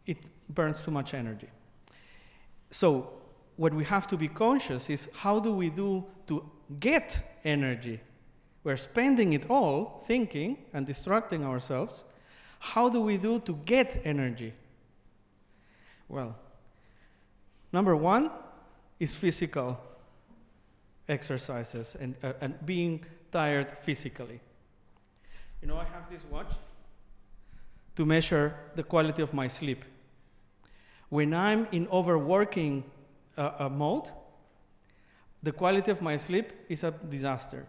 it 0.06 0.30
burns 0.48 0.86
too 0.86 0.92
much 0.92 1.14
energy. 1.14 1.50
So 2.72 3.12
what 3.58 3.74
we 3.74 3.84
have 3.84 4.08
to 4.08 4.16
be 4.16 4.30
conscious 4.30 4.90
is 4.90 5.10
how 5.14 5.42
do 5.42 5.52
we 5.52 5.70
do 5.70 6.06
to 6.28 6.50
get 6.80 7.40
energy? 7.44 8.00
We're 8.64 8.78
spending 8.78 9.34
it 9.34 9.50
all 9.50 10.02
thinking 10.08 10.60
and 10.72 10.88
distracting 10.88 11.44
ourselves. 11.44 12.06
How 12.60 12.88
do 12.88 13.02
we 13.02 13.18
do 13.18 13.42
to 13.42 13.54
get 13.66 14.02
energy? 14.06 14.54
Well, 16.08 16.38
number 17.74 17.98
one 17.98 18.32
is 18.98 19.14
physical 19.14 19.78
exercises 21.10 21.98
and, 22.00 22.16
uh, 22.24 22.32
and 22.40 22.66
being 22.66 23.04
tired 23.30 23.78
physically. 23.78 24.40
You 25.64 25.70
know, 25.70 25.78
I 25.78 25.86
have 25.86 26.10
this 26.12 26.20
watch 26.30 26.52
to 27.96 28.06
measure 28.06 28.54
the 28.76 28.84
quality 28.84 29.22
of 29.22 29.34
my 29.34 29.48
sleep. 29.48 29.86
When 31.08 31.34
I'm 31.34 31.70
in 31.72 31.88
overworking 31.88 32.84
uh, 33.38 33.52
uh, 33.58 33.70
mode, 33.70 34.10
the 35.42 35.54
quality 35.54 35.90
of 35.90 36.02
my 36.02 36.18
sleep 36.18 36.52
is 36.68 36.84
a 36.84 36.92
disaster. 36.92 37.66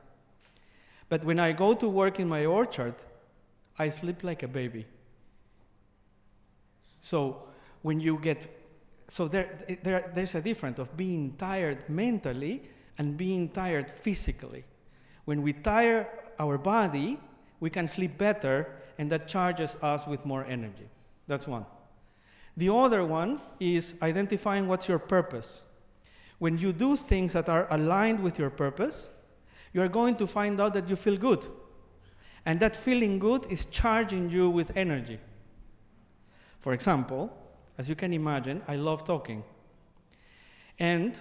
But 1.09 1.25
when 1.25 1.39
I 1.39 1.53
go 1.53 1.73
to 1.73 1.89
work 1.89 2.19
in 2.19 2.29
my 2.29 2.47
orchard, 2.47 2.97
I 3.79 3.91
sleep 3.91 4.25
like 4.25 4.43
a 4.43 4.49
baby. 4.49 4.87
So 6.99 7.45
when 7.83 8.01
you 8.01 8.19
get, 8.19 8.49
so 9.07 9.29
there, 9.29 9.57
there, 9.85 10.11
there's 10.13 10.35
a 10.35 10.41
difference 10.41 10.81
of 10.81 10.97
being 10.97 11.35
tired 11.39 11.89
mentally 11.89 12.65
and 12.99 13.17
being 13.17 13.51
tired 13.51 13.89
physically. 13.89 14.65
When 15.27 15.43
we 15.43 15.53
tire 15.53 16.09
our 16.41 16.59
body, 16.59 17.21
we 17.65 17.71
can 17.71 17.89
sleep 17.89 18.19
better, 18.19 18.69
and 18.99 19.11
that 19.11 19.27
charges 19.27 19.79
us 19.81 20.07
with 20.07 20.27
more 20.27 20.45
energy. 20.45 20.87
That's 21.27 21.49
one. 21.49 21.65
The 22.59 22.69
other 22.69 23.03
one 23.07 23.41
is 23.59 23.95
identifying 24.03 24.69
what's 24.69 24.87
your 24.87 24.99
purpose. 24.99 25.63
When 26.39 26.59
you 26.59 26.75
do 26.75 26.95
things 26.95 27.33
that 27.33 27.49
are 27.49 27.67
aligned 27.71 28.21
with 28.21 28.39
your 28.39 28.51
purpose, 28.51 29.09
you 29.73 29.81
are 29.81 29.89
going 29.89 30.17
to 30.17 30.27
find 30.27 30.61
out 30.61 30.75
that 30.75 30.91
you 30.91 30.95
feel 30.95 31.17
good. 31.17 31.47
And 32.45 32.61
that 32.61 32.77
feeling 32.77 33.19
good 33.19 33.47
is 33.51 33.65
charging 33.65 34.29
you 34.29 34.51
with 34.51 34.77
energy. 34.77 35.19
For 36.61 36.75
example, 36.75 37.35
as 37.79 37.89
you 37.89 37.95
can 37.95 38.13
imagine, 38.13 38.61
I 38.69 38.77
love 38.77 39.05
talking. 39.05 39.43
And 40.79 41.19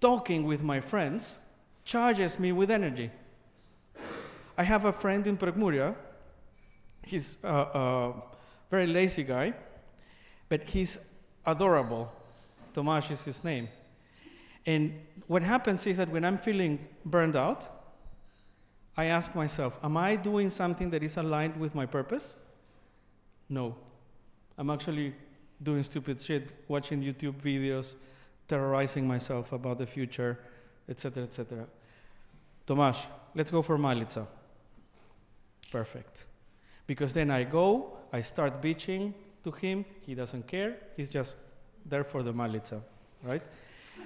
talking 0.00 0.44
with 0.44 0.62
my 0.62 0.80
friends 0.80 1.40
charges 1.84 2.38
me 2.38 2.52
with 2.52 2.70
energy. 2.70 3.10
I 4.56 4.62
have 4.62 4.84
a 4.84 4.92
friend 4.92 5.26
in 5.26 5.36
Prekmurje. 5.36 5.94
He's 7.02 7.38
a, 7.42 7.48
a 7.48 8.14
very 8.70 8.86
lazy 8.86 9.24
guy, 9.24 9.52
but 10.48 10.62
he's 10.62 10.98
adorable. 11.44 12.12
Tomasz 12.72 13.10
is 13.10 13.22
his 13.22 13.44
name. 13.44 13.68
And 14.66 14.94
what 15.26 15.42
happens 15.42 15.86
is 15.86 15.96
that 15.98 16.08
when 16.08 16.24
I'm 16.24 16.38
feeling 16.38 16.78
burned 17.04 17.36
out, 17.36 17.68
I 18.96 19.06
ask 19.06 19.34
myself, 19.34 19.78
am 19.82 19.96
I 19.96 20.16
doing 20.16 20.50
something 20.50 20.88
that 20.90 21.02
is 21.02 21.16
aligned 21.16 21.56
with 21.56 21.74
my 21.74 21.84
purpose? 21.84 22.36
No. 23.48 23.74
I'm 24.56 24.70
actually 24.70 25.14
doing 25.62 25.82
stupid 25.82 26.20
shit, 26.20 26.50
watching 26.68 27.02
YouTube 27.02 27.40
videos, 27.42 27.96
terrorizing 28.46 29.06
myself 29.06 29.52
about 29.52 29.78
the 29.78 29.86
future, 29.86 30.38
etc., 30.88 31.24
etc. 31.24 31.66
Tomasz, 32.66 33.06
let's 33.34 33.50
go 33.50 33.62
for 33.62 33.76
Malica. 33.76 34.26
Perfect. 35.74 36.26
Because 36.86 37.12
then 37.14 37.32
I 37.32 37.42
go, 37.42 37.98
I 38.12 38.20
start 38.20 38.62
bitching 38.62 39.12
to 39.42 39.50
him, 39.50 39.84
he 40.06 40.14
doesn't 40.14 40.46
care, 40.46 40.76
he's 40.96 41.10
just 41.10 41.36
there 41.84 42.04
for 42.04 42.22
the 42.22 42.32
Malica, 42.32 42.80
right? 43.24 43.42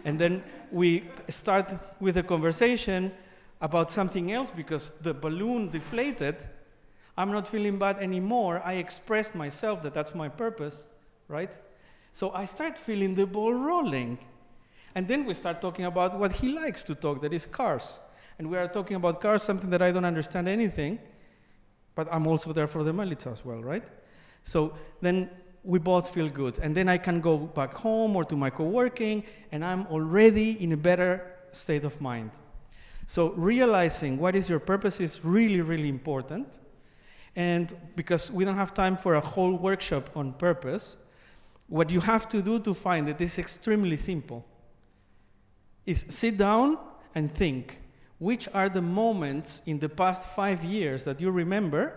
And 0.03 0.19
then 0.19 0.43
we 0.73 1.05
start 1.29 1.75
with 2.01 2.17
a 2.17 2.23
conversation 2.23 3.13
about 3.61 3.91
something 3.91 4.33
else 4.33 4.51
because 4.51 4.93
the 5.03 5.13
balloon 5.13 5.69
deflated. 5.69 6.47
I'm 7.19 7.31
not 7.33 7.47
feeling 7.47 7.79
bad 7.79 7.99
anymore. 7.99 8.63
I 8.65 8.75
expressed 8.85 9.35
myself 9.35 9.83
that 9.83 9.93
that's 9.93 10.15
my 10.15 10.31
purpose, 10.31 10.87
right? 11.29 11.53
So 12.15 12.31
I 12.33 12.47
start 12.47 12.79
feeling 12.79 13.15
the 13.15 13.27
ball 13.27 13.53
rolling. 13.53 14.17
And 14.95 15.07
then 15.07 15.27
we 15.27 15.35
start 15.35 15.61
talking 15.61 15.85
about 15.85 16.19
what 16.19 16.33
he 16.33 16.49
likes 16.49 16.83
to 16.85 16.95
talk, 16.95 17.21
that 17.21 17.35
is 17.35 17.45
cars. 17.45 18.01
And 18.39 18.49
we 18.49 18.57
are 18.57 18.69
talking 18.69 18.97
about 18.97 19.21
cars, 19.21 19.43
something 19.43 19.69
that 19.69 19.83
I 19.83 19.93
don't 19.93 20.07
understand 20.07 20.49
anything, 20.49 20.99
but 21.99 22.07
I'm 22.13 22.29
also 22.29 22.53
there 22.53 22.69
for 22.69 22.85
the 22.85 22.93
Malica 22.93 23.33
as 23.33 23.45
well, 23.45 23.61
right? 23.61 23.83
So 24.45 24.73
then 25.01 25.29
we 25.65 25.81
both 25.81 26.15
feel 26.15 26.29
good. 26.29 26.61
And 26.61 26.73
then 26.73 26.89
I 26.89 26.97
can 26.97 27.21
go 27.21 27.37
back 27.37 27.75
home 27.75 28.15
or 28.15 28.25
to 28.27 28.37
my 28.37 28.51
co 28.51 28.63
working, 28.63 29.25
and 29.51 29.65
I'm 29.65 29.85
already 29.89 30.63
in 30.63 30.71
a 30.71 30.77
better 30.77 31.27
state 31.51 31.85
of 31.85 32.01
mind. 32.01 32.31
So 33.09 33.31
realizing 33.31 34.17
what 34.17 34.37
is 34.37 34.49
your 34.49 34.61
purpose 34.61 35.01
is 35.01 35.25
really, 35.25 35.61
really 35.61 35.89
important. 35.89 36.61
And 37.35 37.75
because 37.97 38.31
we 38.31 38.45
don't 38.45 38.55
have 38.55 38.73
time 38.73 38.97
for 38.97 39.17
a 39.17 39.21
whole 39.21 39.57
workshop 39.57 40.09
on 40.15 40.35
purpose, 40.35 40.99
what 41.67 41.91
you 41.91 41.99
have 41.99 42.29
to 42.29 42.41
do 42.41 42.61
to 42.61 42.75
find 42.75 43.09
it 43.09 43.21
is 43.21 43.41
extremely 43.41 43.97
simple. 43.97 44.47
Is 45.85 46.07
sit 46.09 46.37
down 46.37 46.79
and 47.17 47.29
think 47.29 47.81
which 48.19 48.49
are 48.53 48.69
the 48.69 48.83
moments 48.83 49.63
in 49.67 49.79
the 49.79 49.89
past 49.89 50.29
five 50.29 50.65
years 50.65 51.05
that 51.05 51.21
you 51.21 51.31
remember 51.31 51.95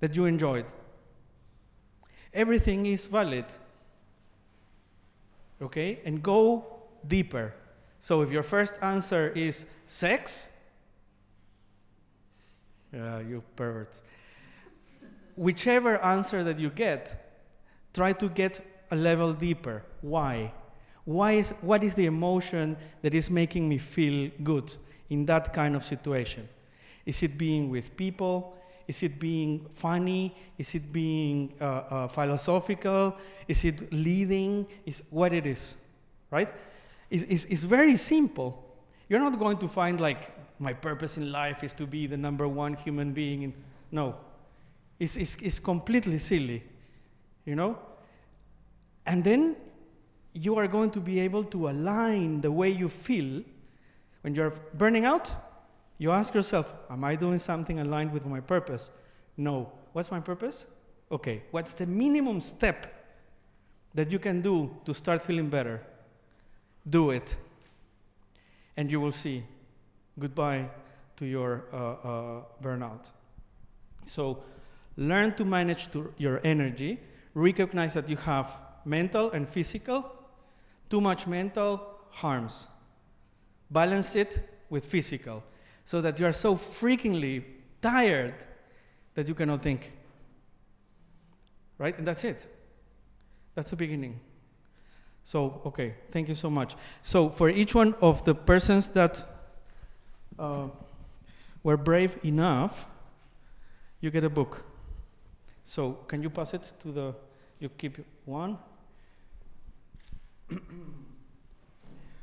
that 0.00 0.16
you 0.16 0.24
enjoyed. 0.24 0.64
Everything 2.32 2.86
is 2.86 3.06
valid. 3.06 3.44
Okay? 5.60 6.00
And 6.04 6.22
go 6.22 6.64
deeper. 7.06 7.54
So 8.00 8.22
if 8.22 8.32
your 8.32 8.42
first 8.42 8.74
answer 8.82 9.28
is 9.34 9.66
sex, 9.86 10.48
yeah, 12.92 13.20
you 13.20 13.42
perverts. 13.56 14.02
Whichever 15.36 16.02
answer 16.02 16.44
that 16.44 16.58
you 16.58 16.70
get, 16.70 17.42
try 17.92 18.12
to 18.12 18.28
get 18.28 18.60
a 18.90 18.96
level 18.96 19.32
deeper. 19.32 19.82
Why? 20.00 20.52
Why 21.04 21.32
is, 21.32 21.50
what 21.60 21.84
is 21.84 21.94
the 21.94 22.06
emotion 22.06 22.76
that 23.02 23.14
is 23.14 23.30
making 23.30 23.68
me 23.68 23.78
feel 23.78 24.30
good 24.42 24.74
in 25.10 25.26
that 25.26 25.52
kind 25.52 25.76
of 25.76 25.84
situation? 25.84 26.48
Is 27.04 27.22
it 27.22 27.36
being 27.36 27.70
with 27.70 27.96
people? 27.96 28.56
Is 28.86 29.02
it 29.02 29.18
being 29.18 29.66
funny? 29.70 30.34
Is 30.58 30.74
it 30.74 30.92
being 30.92 31.54
uh, 31.60 31.64
uh, 31.64 32.08
philosophical? 32.08 33.16
Is 33.48 33.64
it 33.64 33.92
leading? 33.92 34.66
Is 34.84 35.02
what 35.10 35.32
it 35.32 35.46
is, 35.46 35.76
right? 36.30 36.52
It's, 37.10 37.22
it's, 37.24 37.44
it's 37.46 37.64
very 37.64 37.96
simple. 37.96 38.62
You're 39.08 39.20
not 39.20 39.38
going 39.38 39.58
to 39.58 39.68
find 39.68 40.00
like 40.00 40.32
my 40.58 40.72
purpose 40.72 41.16
in 41.16 41.32
life 41.32 41.64
is 41.64 41.72
to 41.74 41.86
be 41.86 42.06
the 42.06 42.16
number 42.16 42.48
one 42.48 42.74
human 42.74 43.12
being. 43.12 43.42
In, 43.42 43.54
no, 43.90 44.16
it's, 44.98 45.16
it's, 45.16 45.36
it's 45.36 45.58
completely 45.58 46.18
silly, 46.18 46.62
you 47.44 47.54
know. 47.54 47.78
And 49.06 49.22
then 49.22 49.56
you 50.32 50.56
are 50.56 50.66
going 50.66 50.90
to 50.92 51.00
be 51.00 51.20
able 51.20 51.44
to 51.44 51.68
align 51.68 52.40
the 52.40 52.50
way 52.50 52.70
you 52.70 52.88
feel 52.88 53.42
when 54.24 54.34
you're 54.34 54.54
burning 54.72 55.04
out 55.04 55.36
you 55.98 56.10
ask 56.10 56.34
yourself, 56.34 56.74
Am 56.90 57.04
I 57.04 57.16
doing 57.16 57.38
something 57.38 57.80
aligned 57.80 58.12
with 58.12 58.26
my 58.26 58.40
purpose? 58.40 58.90
No. 59.36 59.72
What's 59.92 60.10
my 60.10 60.20
purpose? 60.20 60.66
Okay, 61.10 61.42
what's 61.50 61.74
the 61.74 61.86
minimum 61.86 62.40
step 62.40 62.92
that 63.94 64.10
you 64.10 64.18
can 64.18 64.42
do 64.42 64.76
to 64.84 64.92
start 64.92 65.22
feeling 65.22 65.48
better? 65.48 65.80
Do 66.88 67.10
it. 67.10 67.36
And 68.76 68.90
you 68.90 69.00
will 69.00 69.12
see. 69.12 69.44
Goodbye 70.18 70.68
to 71.16 71.26
your 71.26 71.64
uh, 71.72 71.76
uh, 71.76 72.42
burnout. 72.62 73.12
So, 74.06 74.44
learn 74.96 75.34
to 75.34 75.44
manage 75.44 75.90
to 75.92 76.12
your 76.18 76.40
energy. 76.44 76.98
Recognize 77.34 77.94
that 77.94 78.08
you 78.08 78.16
have 78.16 78.60
mental 78.84 79.30
and 79.30 79.48
physical. 79.48 80.10
Too 80.90 81.00
much 81.00 81.26
mental 81.26 81.80
harms. 82.10 82.66
Balance 83.74 84.14
it 84.14 84.40
with 84.70 84.84
physical 84.86 85.42
so 85.84 86.00
that 86.00 86.20
you 86.20 86.26
are 86.26 86.32
so 86.32 86.54
freakingly 86.54 87.42
tired 87.82 88.34
that 89.14 89.26
you 89.26 89.34
cannot 89.34 89.62
think. 89.62 89.90
Right? 91.76 91.98
And 91.98 92.06
that's 92.06 92.22
it. 92.22 92.46
That's 93.56 93.70
the 93.70 93.76
beginning. 93.76 94.20
So, 95.24 95.60
okay, 95.66 95.94
thank 96.10 96.28
you 96.28 96.34
so 96.34 96.50
much. 96.50 96.76
So, 97.02 97.28
for 97.28 97.48
each 97.48 97.74
one 97.74 97.94
of 98.00 98.24
the 98.24 98.34
persons 98.34 98.90
that 98.90 99.24
uh, 100.38 100.68
were 101.62 101.76
brave 101.76 102.18
enough, 102.24 102.86
you 104.00 104.10
get 104.10 104.22
a 104.22 104.30
book. 104.30 104.64
So, 105.64 105.98
can 106.06 106.22
you 106.22 106.30
pass 106.30 106.54
it 106.54 106.72
to 106.80 106.92
the, 106.92 107.14
you 107.58 107.70
keep 107.70 107.98
one? 108.24 108.56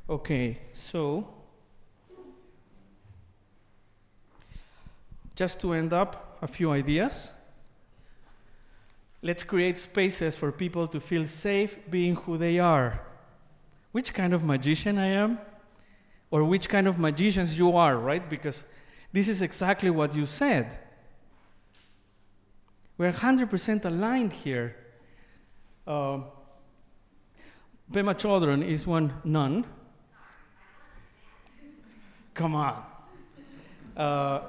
okay, 0.09 0.59
so, 0.71 1.27
just 5.41 5.59
to 5.59 5.73
end 5.73 5.91
up, 5.91 6.37
a 6.43 6.47
few 6.47 6.69
ideas. 6.69 7.31
Let's 9.23 9.43
create 9.43 9.79
spaces 9.79 10.37
for 10.37 10.51
people 10.51 10.85
to 10.89 10.99
feel 10.99 11.25
safe 11.25 11.79
being 11.89 12.15
who 12.15 12.37
they 12.37 12.59
are. 12.59 13.01
Which 13.91 14.13
kind 14.13 14.35
of 14.35 14.43
magician 14.43 14.99
I 14.99 15.07
am? 15.07 15.39
Or 16.29 16.43
which 16.43 16.69
kind 16.69 16.87
of 16.87 16.99
magicians 16.99 17.57
you 17.57 17.75
are, 17.75 17.97
right? 17.97 18.29
Because 18.29 18.65
this 19.11 19.27
is 19.27 19.41
exactly 19.41 19.89
what 19.89 20.15
you 20.15 20.27
said. 20.27 20.77
We're 22.99 23.11
100% 23.11 23.85
aligned 23.85 24.33
here. 24.33 24.75
Uh, 25.87 26.19
Pema 27.91 28.13
Chodron 28.13 28.63
is 28.63 28.85
one 28.85 29.11
nun. 29.23 29.65
Come 32.35 32.53
on. 32.53 32.85
Uh, 33.97 34.41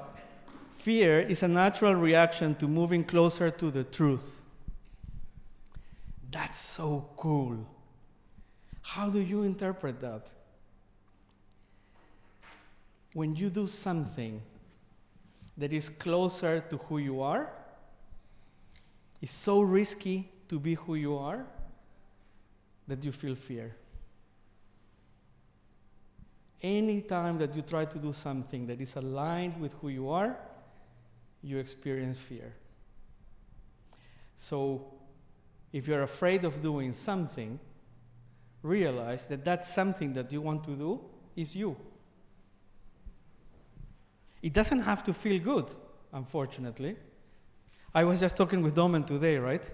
fear 0.83 1.21
is 1.21 1.43
a 1.43 1.47
natural 1.47 1.95
reaction 1.95 2.53
to 2.55 2.67
moving 2.67 3.05
closer 3.05 3.49
to 3.49 3.71
the 3.71 3.85
truth. 3.85 4.43
That's 6.29 6.59
so 6.59 7.09
cool. 7.15 7.65
How 8.81 9.09
do 9.09 9.21
you 9.21 9.43
interpret 9.43 10.01
that? 10.01 10.29
When 13.13 13.33
you 13.33 13.49
do 13.49 13.65
something 13.65 14.41
that 15.57 15.71
is 15.71 15.87
closer 15.87 16.59
to 16.69 16.77
who 16.77 16.97
you 16.97 17.21
are, 17.21 17.49
it's 19.21 19.31
so 19.31 19.61
risky 19.61 20.29
to 20.49 20.59
be 20.59 20.73
who 20.73 20.95
you 20.95 21.15
are 21.15 21.45
that 22.89 23.01
you 23.05 23.13
feel 23.13 23.35
fear. 23.35 23.73
Anytime 26.61 27.37
that 27.37 27.55
you 27.55 27.61
try 27.61 27.85
to 27.85 27.97
do 27.97 28.11
something 28.11 28.67
that 28.67 28.81
is 28.81 28.97
aligned 28.97 29.61
with 29.61 29.73
who 29.79 29.87
you 29.87 30.09
are, 30.09 30.35
you 31.43 31.57
experience 31.57 32.17
fear. 32.17 32.53
So, 34.35 34.93
if 35.71 35.87
you're 35.87 36.03
afraid 36.03 36.45
of 36.45 36.61
doing 36.61 36.93
something, 36.93 37.59
realize 38.61 39.27
that 39.27 39.43
that 39.45 39.65
something 39.65 40.13
that 40.13 40.31
you 40.31 40.41
want 40.41 40.63
to 40.63 40.75
do 40.75 41.01
is 41.35 41.55
you. 41.55 41.75
It 44.41 44.53
doesn't 44.53 44.81
have 44.81 45.03
to 45.03 45.13
feel 45.13 45.39
good, 45.39 45.67
unfortunately. 46.11 46.95
I 47.93 48.03
was 48.03 48.19
just 48.19 48.35
talking 48.35 48.61
with 48.61 48.75
Domen 48.75 49.05
today, 49.05 49.37
right? 49.37 49.69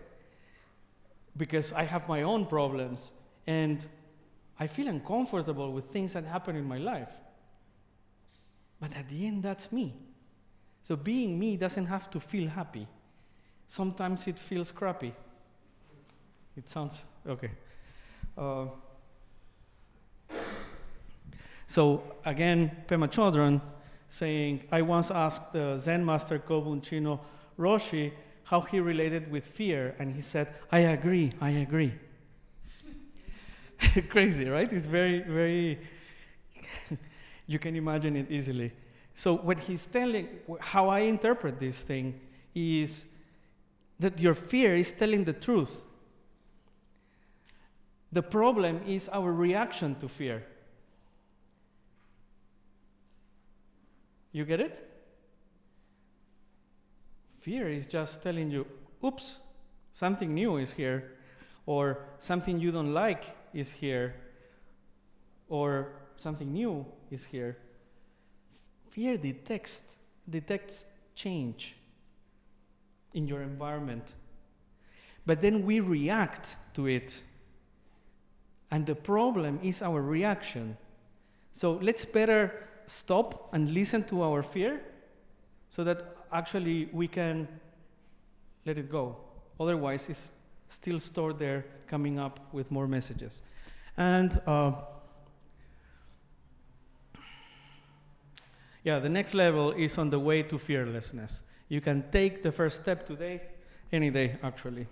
Because 1.38 1.72
I 1.74 1.84
have 1.84 2.08
my 2.10 2.24
own 2.24 2.46
problems 2.46 3.12
and 3.48 3.86
I 4.60 4.68
feel 4.68 4.88
uncomfortable 4.88 5.72
with 5.72 5.86
things 5.86 6.14
that 6.14 6.26
happen 6.26 6.56
in 6.56 6.66
my 6.66 6.78
life. 6.78 7.14
But 8.80 8.96
at 8.96 9.10
the 9.10 9.26
end, 9.26 9.44
that's 9.44 9.72
me. 9.72 9.96
So 10.84 10.96
being 10.96 11.38
me 11.38 11.58
doesn't 11.58 11.86
have 11.86 12.10
to 12.12 12.20
feel 12.20 12.50
happy. 12.50 12.88
Sometimes 13.68 14.28
it 14.28 14.40
feels 14.40 14.72
crappy. 14.72 15.14
It 16.58 16.68
sounds 16.68 17.04
okay. 17.28 17.52
Uh, 18.38 18.66
so 21.68 22.04
again, 22.26 22.72
Pema 22.88 23.08
Chodron 23.08 23.62
saying, 24.08 24.68
I 24.72 24.82
once 24.82 25.12
asked 25.12 25.54
the 25.54 25.78
Zen 25.78 26.04
master 26.04 26.40
Kobun 26.40 26.82
Chino 26.84 27.22
Roshi 27.58 28.12
how 28.44 28.62
he 28.62 28.80
related 28.80 29.30
with 29.30 29.46
fear, 29.46 29.96
and 30.00 30.12
he 30.12 30.22
said, 30.22 30.52
I 30.72 30.80
agree, 30.80 31.32
I 31.40 31.50
agree. 31.50 31.94
Crazy, 34.10 34.46
right? 34.46 34.74
It's 34.74 34.86
very, 34.86 35.20
very, 35.20 35.80
you 37.48 37.60
can 37.60 37.76
imagine 37.76 38.16
it 38.16 38.32
easily. 38.32 38.72
So, 39.20 39.36
what 39.36 39.60
he's 39.60 39.86
telling, 39.86 40.30
how 40.62 40.88
I 40.88 41.00
interpret 41.00 41.60
this 41.60 41.82
thing 41.82 42.22
is 42.56 43.06
that 44.00 44.18
your 44.18 44.34
fear 44.34 44.78
is 44.78 44.94
telling 44.94 45.26
the 45.26 45.34
truth. 45.34 45.84
The 48.14 48.24
problem 48.24 48.80
is 48.88 49.10
our 49.10 49.34
reaction 49.34 49.96
to 49.96 50.08
fear. 50.08 50.46
You 54.32 54.46
get 54.46 54.62
it? 54.62 54.90
Fear 57.42 57.72
is 57.72 57.88
just 57.88 58.22
telling 58.22 58.50
you, 58.50 58.66
oops, 59.04 59.40
something 59.92 60.34
new 60.34 60.56
is 60.56 60.72
here, 60.72 61.12
or 61.66 62.06
something 62.20 62.58
you 62.58 62.72
don't 62.72 62.94
like 62.94 63.36
is 63.54 63.70
here, 63.70 64.16
or 65.50 65.92
something 66.16 66.54
new 66.54 66.86
is 67.12 67.26
here. 67.26 67.58
Fear 68.90 69.18
detects, 69.18 69.84
detects 70.30 70.86
change 71.16 71.76
in 73.14 73.28
your 73.28 73.42
environment. 73.42 74.16
But 75.26 75.42
then 75.42 75.66
we 75.66 75.80
react 75.80 76.58
to 76.74 76.88
it 76.88 77.24
and 78.72 78.86
the 78.86 78.96
problem 78.96 79.60
is 79.64 79.82
our 79.82 80.02
reaction. 80.02 80.78
So 81.54 81.74
let's 81.82 82.06
better 82.06 82.68
stop 82.86 83.50
and 83.54 83.72
listen 83.72 84.04
to 84.06 84.22
our 84.22 84.44
fear 84.44 84.82
so 85.70 85.84
that 85.84 86.16
actually 86.32 86.90
we 86.92 87.08
can 87.08 87.48
let 88.66 88.78
it 88.78 88.92
go. 88.92 89.18
Otherwise, 89.60 90.10
it's 90.10 90.32
still 90.68 91.00
stored 91.00 91.40
there, 91.40 91.66
coming 91.88 92.20
up 92.20 92.40
with 92.52 92.70
more 92.72 92.88
messages. 92.88 93.42
And 93.98 94.40
uh, 94.46 94.74
yeah, 98.84 99.00
the 99.00 99.10
next 99.10 99.34
level 99.34 99.72
is 99.72 99.98
on 99.98 100.10
the 100.10 100.20
way 100.20 100.44
to 100.44 100.58
fearlessness. 100.58 101.44
You 101.68 101.82
can 101.82 102.10
take 102.12 102.42
the 102.42 102.52
first 102.52 102.82
step 102.82 103.06
today, 103.06 103.42
any 103.92 104.10
day, 104.10 104.38
actually. 104.42 104.88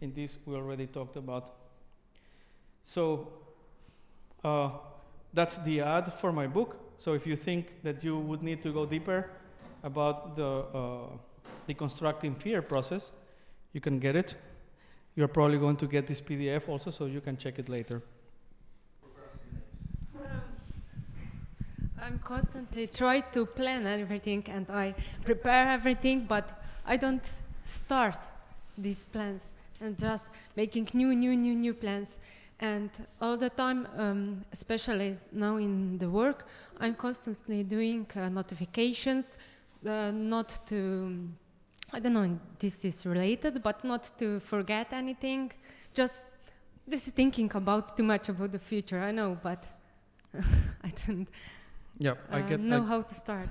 In 0.00 0.12
this, 0.12 0.38
we 0.44 0.54
already 0.54 0.86
talked 0.86 1.16
about 1.16 1.52
so 2.84 3.28
uh, 4.44 4.70
that's 5.32 5.56
the 5.58 5.80
ad 5.80 6.12
for 6.12 6.32
my 6.32 6.46
book. 6.46 6.76
So 6.98 7.14
if 7.14 7.26
you 7.26 7.34
think 7.34 7.82
that 7.82 8.04
you 8.04 8.18
would 8.18 8.42
need 8.42 8.62
to 8.62 8.72
go 8.72 8.86
deeper 8.86 9.30
about 9.82 10.36
the 10.36 10.46
uh, 10.46 11.06
deconstructing 11.68 12.36
fear 12.36 12.62
process, 12.62 13.10
you 13.72 13.80
can 13.80 13.98
get 13.98 14.14
it. 14.14 14.36
You're 15.16 15.28
probably 15.28 15.58
going 15.58 15.76
to 15.78 15.86
get 15.86 16.06
this 16.06 16.20
PDF 16.20 16.68
also, 16.68 16.90
so 16.90 17.06
you 17.06 17.20
can 17.20 17.36
check 17.36 17.58
it 17.58 17.68
later. 17.68 18.02
I'm 22.04 22.18
constantly 22.18 22.86
trying 22.86 23.24
to 23.32 23.46
plan 23.46 23.86
everything 23.86 24.44
and 24.48 24.68
I 24.68 24.94
prepare 25.24 25.70
everything, 25.70 26.26
but 26.28 26.62
I 26.84 26.98
don't 26.98 27.26
start 27.62 28.18
these 28.76 29.06
plans 29.06 29.52
and 29.80 29.98
just 29.98 30.28
making 30.54 30.90
new, 30.92 31.14
new, 31.16 31.34
new, 31.34 31.54
new 31.54 31.72
plans. 31.72 32.18
And 32.60 32.90
all 33.22 33.38
the 33.38 33.48
time, 33.48 33.88
um, 33.96 34.44
especially 34.52 35.14
now 35.32 35.56
in 35.56 35.96
the 35.96 36.10
work, 36.10 36.46
I'm 36.78 36.94
constantly 36.94 37.64
doing 37.64 38.06
uh, 38.14 38.28
notifications, 38.28 39.38
uh, 39.86 40.10
not 40.10 40.58
to, 40.66 41.26
I 41.90 42.00
don't 42.00 42.12
know, 42.12 42.38
this 42.58 42.84
is 42.84 43.06
related, 43.06 43.62
but 43.62 43.82
not 43.82 44.10
to 44.18 44.40
forget 44.40 44.92
anything. 44.92 45.52
Just 45.94 46.20
this 46.86 47.06
is 47.06 47.14
thinking 47.14 47.50
about 47.54 47.96
too 47.96 48.02
much 48.02 48.28
about 48.28 48.52
the 48.52 48.58
future. 48.58 49.00
I 49.00 49.10
know, 49.10 49.38
but 49.42 49.64
I 50.84 50.92
don't. 51.06 51.26
Yeah, 51.98 52.14
I 52.30 52.40
uh, 52.40 52.46
get. 52.46 52.60
know 52.60 52.82
I 52.82 52.86
how 52.86 53.02
to 53.02 53.14
start. 53.14 53.48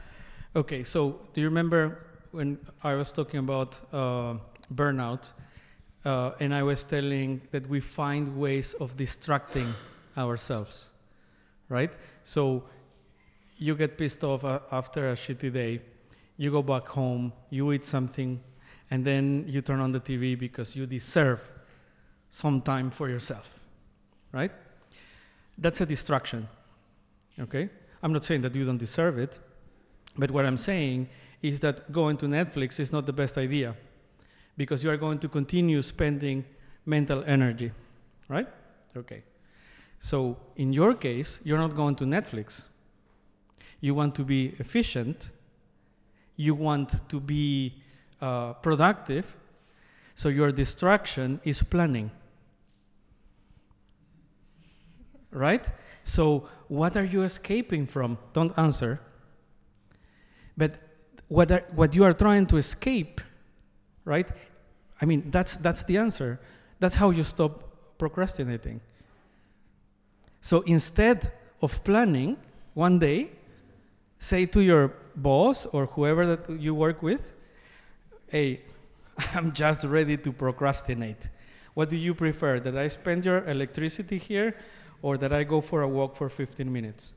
Okay, 0.55 0.83
so 0.83 1.19
do 1.33 1.41
you 1.41 1.47
remember 1.47 2.05
when 2.31 2.59
I 2.83 2.95
was 2.95 3.11
talking 3.11 3.39
about 3.39 3.79
uh, 3.91 4.35
burnout? 4.73 5.31
Uh, 6.05 6.31
and 6.39 6.53
I 6.53 6.63
was 6.63 6.83
telling 6.83 7.41
that 7.51 7.67
we 7.67 7.79
find 7.79 8.37
ways 8.37 8.73
of 8.73 8.97
distracting 8.97 9.73
ourselves, 10.17 10.89
right? 11.69 11.95
So 12.23 12.63
you 13.57 13.75
get 13.75 13.97
pissed 13.97 14.23
off 14.23 14.43
uh, 14.43 14.59
after 14.71 15.11
a 15.11 15.13
shitty 15.13 15.53
day, 15.53 15.81
you 16.35 16.51
go 16.51 16.61
back 16.61 16.87
home, 16.87 17.31
you 17.49 17.71
eat 17.71 17.85
something, 17.85 18.41
and 18.91 19.05
then 19.05 19.45
you 19.47 19.61
turn 19.61 19.79
on 19.79 19.93
the 19.93 19.99
TV 19.99 20.37
because 20.37 20.75
you 20.75 20.85
deserve 20.85 21.41
some 22.29 22.61
time 22.61 22.91
for 22.91 23.07
yourself, 23.07 23.65
right? 24.31 24.51
That's 25.57 25.79
a 25.81 25.85
distraction, 25.85 26.47
okay? 27.39 27.69
I'm 28.03 28.11
not 28.11 28.25
saying 28.25 28.41
that 28.41 28.53
you 28.53 28.65
don't 28.65 28.77
deserve 28.77 29.17
it, 29.17 29.39
but 30.17 30.29
what 30.29 30.45
I'm 30.45 30.57
saying 30.57 31.07
is 31.41 31.61
that 31.61 31.91
going 31.91 32.17
to 32.17 32.25
Netflix 32.25 32.79
is 32.79 32.91
not 32.91 33.05
the 33.05 33.13
best 33.13 33.37
idea 33.37 33.75
because 34.57 34.83
you 34.83 34.89
are 34.89 34.97
going 34.97 35.19
to 35.19 35.29
continue 35.29 35.81
spending 35.81 36.43
mental 36.85 37.23
energy, 37.25 37.71
right? 38.27 38.47
Okay. 38.95 39.23
So 39.99 40.37
in 40.57 40.73
your 40.73 40.93
case, 40.93 41.39
you're 41.45 41.57
not 41.57 41.75
going 41.75 41.95
to 41.95 42.03
Netflix. 42.03 42.63
You 43.79 43.95
want 43.95 44.15
to 44.15 44.23
be 44.23 44.53
efficient. 44.59 45.31
You 46.35 46.55
want 46.55 47.07
to 47.09 47.19
be 47.21 47.73
uh, 48.21 48.53
productive. 48.53 49.37
So 50.15 50.27
your 50.29 50.51
distraction 50.51 51.39
is 51.45 51.63
planning. 51.63 52.11
Right? 55.33 55.69
So 56.03 56.47
what 56.67 56.95
are 56.95 57.03
you 57.03 57.23
escaping 57.23 57.87
from? 57.87 58.17
Don't 58.33 58.53
answer. 58.57 58.99
But 60.55 60.77
what, 61.27 61.51
are, 61.51 61.63
what 61.73 61.95
you 61.95 62.03
are 62.03 62.13
trying 62.13 62.45
to 62.47 62.57
escape, 62.57 63.19
right? 64.05 64.29
I 65.01 65.05
mean, 65.05 65.31
that's, 65.31 65.57
that's 65.57 65.83
the 65.83 65.97
answer. 65.97 66.39
That's 66.79 66.95
how 66.95 67.09
you 67.09 67.23
stop 67.23 67.97
procrastinating. 67.97 68.81
So 70.41 70.61
instead 70.61 71.31
of 71.61 71.83
planning 71.83 72.37
one 72.73 72.99
day, 72.99 73.31
say 74.19 74.45
to 74.47 74.61
your 74.61 74.93
boss 75.15 75.65
or 75.65 75.85
whoever 75.87 76.25
that 76.35 76.49
you 76.59 76.75
work 76.75 77.01
with, 77.01 77.33
hey, 78.27 78.61
I'm 79.33 79.53
just 79.53 79.83
ready 79.83 80.17
to 80.17 80.31
procrastinate. 80.31 81.29
What 81.73 81.89
do 81.89 81.97
you 81.97 82.13
prefer? 82.13 82.59
That 82.59 82.77
I 82.77 82.87
spend 82.87 83.25
your 83.25 83.47
electricity 83.49 84.17
here 84.17 84.55
or 85.03 85.17
that 85.17 85.31
I 85.31 85.43
go 85.43 85.61
for 85.61 85.83
a 85.83 85.87
walk 85.87 86.15
for 86.15 86.29
15 86.29 86.71
minutes? 86.71 87.13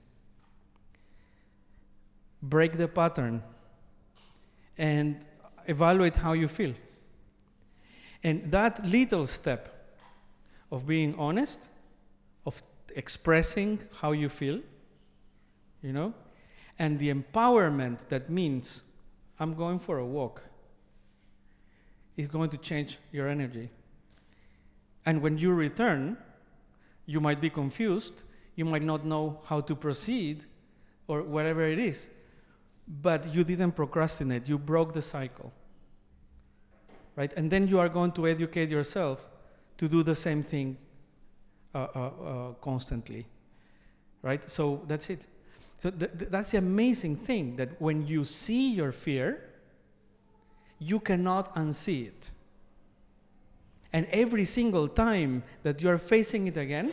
Break 2.43 2.73
the 2.73 2.89
pattern 2.89 3.43
and 4.77 5.25
evaluate 5.67 6.17
how 6.17 6.35
you 6.35 6.49
feel. 6.49 6.75
And 8.23 8.51
that 8.51 8.85
little 8.85 9.27
step 9.27 9.95
of 10.71 10.87
being 10.87 11.15
honest, 11.15 11.71
of 12.45 12.61
expressing 12.95 13.79
how 14.01 14.13
you 14.13 14.29
feel, 14.29 14.61
you 15.81 15.93
know, 15.93 16.13
and 16.79 16.99
the 16.99 17.13
empowerment 17.15 18.09
that 18.09 18.29
means 18.29 18.83
I'm 19.39 19.55
going 19.55 19.79
for 19.79 19.99
a 19.99 20.07
walk 20.07 20.43
is 22.17 22.27
going 22.27 22.51
to 22.51 22.59
change 22.59 22.99
your 23.13 23.29
energy. 23.29 23.71
And 25.05 25.23
when 25.23 25.39
you 25.39 25.53
return, 25.53 26.17
you 27.07 27.20
might 27.20 27.41
be 27.41 27.49
confused, 27.49 28.24
you 28.57 28.65
might 28.65 28.83
not 28.83 29.05
know 29.05 29.41
how 29.47 29.61
to 29.61 29.74
proceed, 29.74 30.45
or 31.09 31.23
whatever 31.23 31.62
it 31.62 31.78
is. 31.78 32.09
But 33.03 33.33
you 33.35 33.45
didn't 33.45 33.73
procrastinate, 33.73 34.49
you 34.49 34.59
broke 34.59 34.93
the 34.93 35.03
cycle. 35.03 35.53
Right? 37.15 37.33
And 37.33 37.51
then 37.51 37.66
you 37.69 37.78
are 37.78 37.89
going 37.89 38.12
to 38.12 38.27
educate 38.27 38.69
yourself 38.69 39.27
to 39.78 39.89
do 39.89 40.03
the 40.03 40.15
same 40.15 40.43
thing 40.43 40.77
uh, 41.74 41.87
uh, 41.95 41.99
uh, 41.99 42.53
constantly. 42.61 43.27
Right? 44.23 44.49
So 44.49 44.83
that's 44.87 45.11
it. 45.11 45.27
So 45.78 45.91
th- 45.91 46.19
th- 46.19 46.31
that's 46.31 46.51
the 46.51 46.59
amazing 46.59 47.16
thing 47.16 47.57
that 47.57 47.81
when 47.81 48.07
you 48.07 48.24
see 48.24 48.73
your 48.73 48.93
fear, 48.93 49.51
you 50.78 51.01
cannot 51.01 51.55
unsee 51.55 52.09
it. 52.09 52.31
And 53.97 54.06
every 54.10 54.44
single 54.44 54.89
time 54.89 55.43
that 55.62 55.81
you 55.81 55.89
are 55.89 55.97
facing 55.97 56.48
it 56.48 56.59
again, 56.59 56.93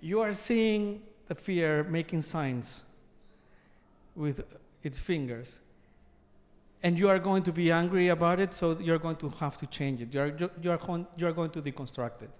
you 0.00 0.20
are 0.20 0.32
seeing 0.32 1.00
the 1.28 1.36
fear 1.36 1.84
making 1.84 2.22
signs 2.22 2.82
with 4.16 4.42
its 4.82 4.98
fingers. 4.98 5.60
And 6.82 6.98
you 6.98 7.08
are 7.08 7.20
going 7.20 7.44
to 7.44 7.52
be 7.52 7.70
angry 7.70 8.08
about 8.08 8.40
it, 8.40 8.52
so 8.52 8.76
you're 8.80 8.98
going 8.98 9.14
to 9.18 9.28
have 9.28 9.56
to 9.58 9.66
change 9.68 10.02
it. 10.02 10.12
You 10.12 10.20
are, 10.22 10.36
you 10.60 10.72
are, 10.72 11.06
you 11.16 11.26
are 11.28 11.32
going 11.32 11.50
to 11.50 11.62
deconstruct 11.62 12.22
it. 12.22 12.30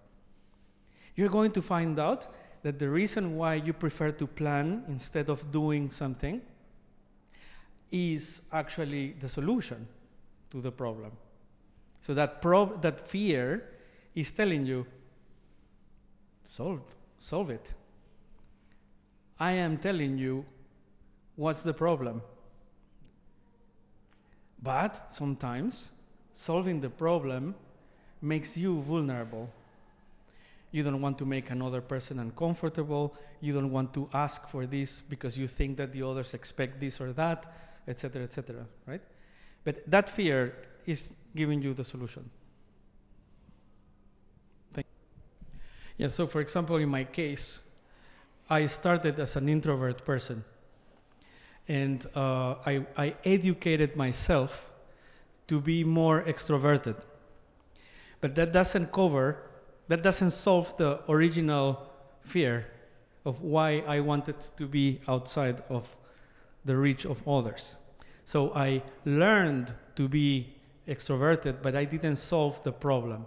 You're 1.15 1.29
going 1.39 1.53
to 1.53 1.63
find 1.63 1.97
out 2.01 2.27
that 2.65 2.81
the 2.81 2.89
reason 2.89 3.37
why 3.37 3.55
you 3.55 3.73
prefer 3.75 4.11
to 4.11 4.27
plan 4.27 4.83
instead 4.89 5.31
of 5.31 5.53
doing 5.53 5.89
something 5.89 6.43
is 7.93 8.43
actually 8.53 9.13
the 9.21 9.29
solution 9.29 9.87
to 10.51 10.61
the 10.61 10.73
problem. 10.73 11.13
So 12.05 12.13
that, 12.13 12.43
prob- 12.43 12.83
that 12.83 13.01
fear 13.01 13.67
is 14.15 14.31
telling 14.31 14.67
you, 14.67 14.85
solve, 16.45 16.83
solve 17.17 17.49
it. 17.49 17.73
I 19.41 19.53
am 19.53 19.79
telling 19.79 20.19
you 20.19 20.45
what's 21.35 21.63
the 21.63 21.73
problem. 21.73 22.21
But 24.63 25.15
sometimes 25.15 25.93
solving 26.35 26.83
the 26.83 26.91
problem 26.91 27.55
makes 28.21 28.55
you 28.55 28.83
vulnerable. 28.83 29.49
You 30.73 30.83
don't 30.83 31.01
want 31.01 31.17
to 31.17 31.25
make 31.25 31.49
another 31.49 31.81
person 31.81 32.19
uncomfortable. 32.19 33.17
You 33.41 33.55
don't 33.55 33.71
want 33.71 33.95
to 33.95 34.11
ask 34.13 34.47
for 34.47 34.67
this 34.67 35.01
because 35.01 35.39
you 35.39 35.49
think 35.49 35.79
that 35.79 35.95
the 35.95 36.03
others 36.03 36.35
expect 36.35 36.81
this 36.81 37.01
or 37.01 37.15
that, 37.15 37.51
etc., 37.89 38.25
etc. 38.25 38.67
right? 38.87 39.01
But 39.65 39.91
that 39.91 40.11
fear 40.11 40.55
is 40.85 41.15
giving 41.35 41.63
you 41.63 41.75
the 41.75 41.85
solution. 41.85 42.31
Thank 44.73 44.87
yeah, 45.97 46.09
so 46.09 46.27
for 46.27 46.41
example, 46.41 46.77
in 46.77 46.89
my 46.89 47.05
case, 47.05 47.61
I 48.49 48.67
started 48.67 49.19
as 49.21 49.37
an 49.37 49.49
introvert 49.49 50.05
person. 50.05 50.45
And 51.67 52.05
uh, 52.15 52.57
I, 52.67 52.87
I 52.97 53.15
educated 53.25 53.97
myself 53.97 54.71
to 55.47 55.61
be 55.61 55.83
more 55.83 56.23
extroverted. 56.23 56.97
But 58.21 58.35
that 58.35 58.53
doesn't 58.53 58.93
cover, 58.93 59.39
that 59.89 60.03
doesn't 60.03 60.33
solve 60.33 60.77
the 60.77 61.01
original 61.11 61.91
fear 62.21 62.67
of 63.25 63.41
why 63.41 63.83
I 63.87 64.01
wanted 64.01 64.37
to 64.57 64.67
be 64.67 65.01
outside 65.09 65.63
of 65.69 65.97
the 66.65 66.77
reach 66.77 67.07
of 67.07 67.27
others. 67.27 67.79
So 68.25 68.53
I 68.55 68.83
learned 69.05 69.75
to 69.97 70.09
be 70.09 70.54
extroverted, 70.89 71.63
but 71.63 71.75
I 71.75 71.85
didn't 71.85 72.17
solve 72.17 72.63
the 72.63 72.73
problem. 72.73 73.27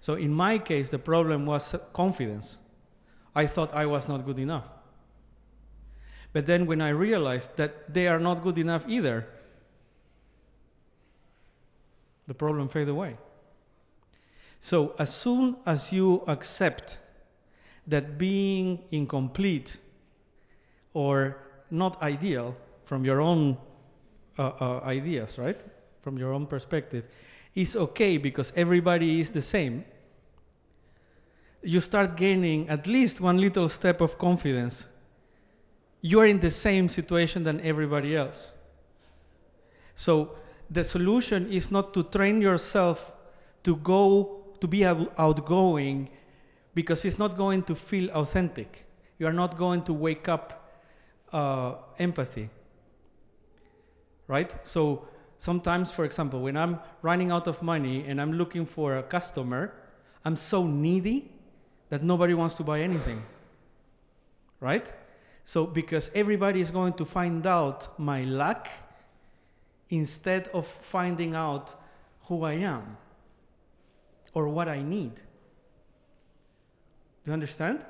So 0.00 0.14
in 0.14 0.32
my 0.32 0.58
case, 0.58 0.90
the 0.90 0.98
problem 0.98 1.46
was 1.46 1.74
confidence. 1.92 2.58
I 3.34 3.46
thought 3.46 3.74
I 3.74 3.86
was 3.86 4.08
not 4.08 4.24
good 4.24 4.38
enough. 4.38 4.68
But 6.32 6.46
then 6.46 6.66
when 6.66 6.80
I 6.80 6.90
realized 6.90 7.56
that 7.56 7.94
they 7.94 8.08
are 8.08 8.18
not 8.18 8.42
good 8.42 8.58
enough 8.58 8.84
either, 8.88 9.26
the 12.26 12.34
problem 12.34 12.68
faded 12.68 12.88
away. 12.88 13.16
So 14.60 14.94
as 14.98 15.14
soon 15.14 15.56
as 15.66 15.92
you 15.92 16.24
accept 16.26 16.98
that 17.86 18.16
being 18.18 18.80
incomplete 18.90 19.76
or 20.94 21.36
not 21.70 22.02
ideal 22.02 22.56
from 22.84 23.04
your 23.04 23.20
own 23.20 23.56
uh, 24.38 24.52
uh, 24.60 24.80
ideas, 24.84 25.38
right? 25.38 25.62
From 26.04 26.18
your 26.18 26.34
own 26.34 26.46
perspective, 26.46 27.06
is 27.54 27.76
okay 27.76 28.18
because 28.18 28.52
everybody 28.54 29.20
is 29.20 29.30
the 29.30 29.40
same. 29.40 29.86
You 31.62 31.80
start 31.80 32.14
gaining 32.14 32.68
at 32.68 32.86
least 32.86 33.22
one 33.22 33.38
little 33.38 33.70
step 33.70 34.02
of 34.02 34.18
confidence. 34.18 34.86
You 36.02 36.20
are 36.20 36.26
in 36.26 36.40
the 36.40 36.50
same 36.50 36.90
situation 36.90 37.42
than 37.42 37.58
everybody 37.62 38.14
else. 38.14 38.52
So 39.94 40.36
the 40.70 40.84
solution 40.84 41.50
is 41.50 41.70
not 41.70 41.94
to 41.94 42.02
train 42.02 42.42
yourself 42.42 43.10
to 43.62 43.76
go 43.76 44.44
to 44.60 44.68
be 44.68 44.84
outgoing 44.84 46.10
because 46.74 47.06
it's 47.06 47.18
not 47.18 47.34
going 47.38 47.62
to 47.62 47.74
feel 47.74 48.10
authentic. 48.10 48.84
You 49.18 49.26
are 49.26 49.32
not 49.32 49.56
going 49.56 49.84
to 49.84 49.94
wake 49.94 50.28
up 50.28 50.68
uh, 51.32 51.76
empathy 51.98 52.50
right? 54.26 54.56
So 54.62 55.06
sometimes, 55.44 55.92
for 55.92 56.06
example, 56.06 56.40
when 56.40 56.56
I'm 56.56 56.80
running 57.02 57.30
out 57.30 57.46
of 57.48 57.62
money 57.62 58.06
and 58.08 58.18
I'm 58.18 58.32
looking 58.32 58.64
for 58.64 58.96
a 58.96 59.02
customer, 59.02 59.74
I'm 60.24 60.36
so 60.36 60.66
needy 60.66 61.30
that 61.90 62.02
nobody 62.02 62.32
wants 62.32 62.54
to 62.54 62.62
buy 62.62 62.80
anything, 62.80 63.22
right? 64.58 64.90
So 65.44 65.66
because 65.66 66.10
everybody 66.14 66.62
is 66.62 66.70
going 66.70 66.94
to 66.94 67.04
find 67.04 67.46
out 67.46 67.98
my 67.98 68.22
lack 68.22 68.70
instead 69.90 70.48
of 70.54 70.66
finding 70.66 71.34
out 71.34 71.74
who 72.22 72.44
I 72.44 72.54
am 72.54 72.96
or 74.32 74.48
what 74.48 74.66
I 74.66 74.80
need. 74.80 75.14
Do 77.22 77.26
you 77.26 77.32
understand? 77.34 77.84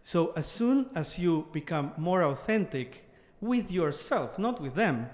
So 0.00 0.32
as 0.36 0.46
soon 0.46 0.86
as 0.94 1.18
you 1.18 1.48
become 1.50 1.90
more 1.96 2.22
authentic 2.22 3.04
with 3.40 3.72
yourself, 3.72 4.38
not 4.38 4.60
with 4.62 4.76
them, 4.76 5.10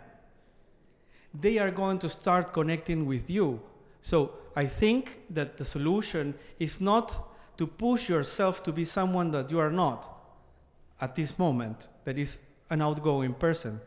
they 1.40 1.58
are 1.58 1.70
going 1.70 1.98
to 2.00 2.08
start 2.08 2.52
connecting 2.52 3.06
with 3.06 3.28
you. 3.30 3.60
So 4.00 4.32
I 4.54 4.66
think 4.66 5.20
that 5.30 5.56
the 5.56 5.64
solution 5.64 6.34
is 6.58 6.80
not 6.80 7.32
to 7.56 7.66
push 7.66 8.08
yourself 8.08 8.62
to 8.64 8.72
be 8.72 8.84
someone 8.84 9.30
that 9.32 9.50
you 9.50 9.58
are 9.58 9.70
not 9.70 10.12
at 11.00 11.14
this 11.14 11.38
moment, 11.38 11.88
that 12.04 12.18
is 12.18 12.38
an 12.70 12.82
outgoing 12.82 13.34
person. 13.34 13.80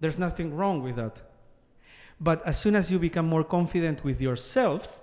There's 0.00 0.18
nothing 0.18 0.54
wrong 0.54 0.82
with 0.82 0.96
that. 0.96 1.22
But 2.20 2.44
as 2.46 2.58
soon 2.58 2.74
as 2.74 2.90
you 2.90 2.98
become 2.98 3.26
more 3.26 3.44
confident 3.44 4.04
with 4.04 4.20
yourself, 4.20 5.02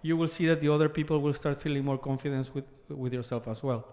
you 0.00 0.16
will 0.16 0.28
see 0.28 0.46
that 0.46 0.60
the 0.60 0.68
other 0.68 0.88
people 0.88 1.20
will 1.20 1.34
start 1.34 1.60
feeling 1.60 1.84
more 1.84 1.98
confidence 1.98 2.54
with, 2.54 2.64
with 2.88 3.12
yourself 3.12 3.46
as 3.46 3.62
well. 3.62 3.86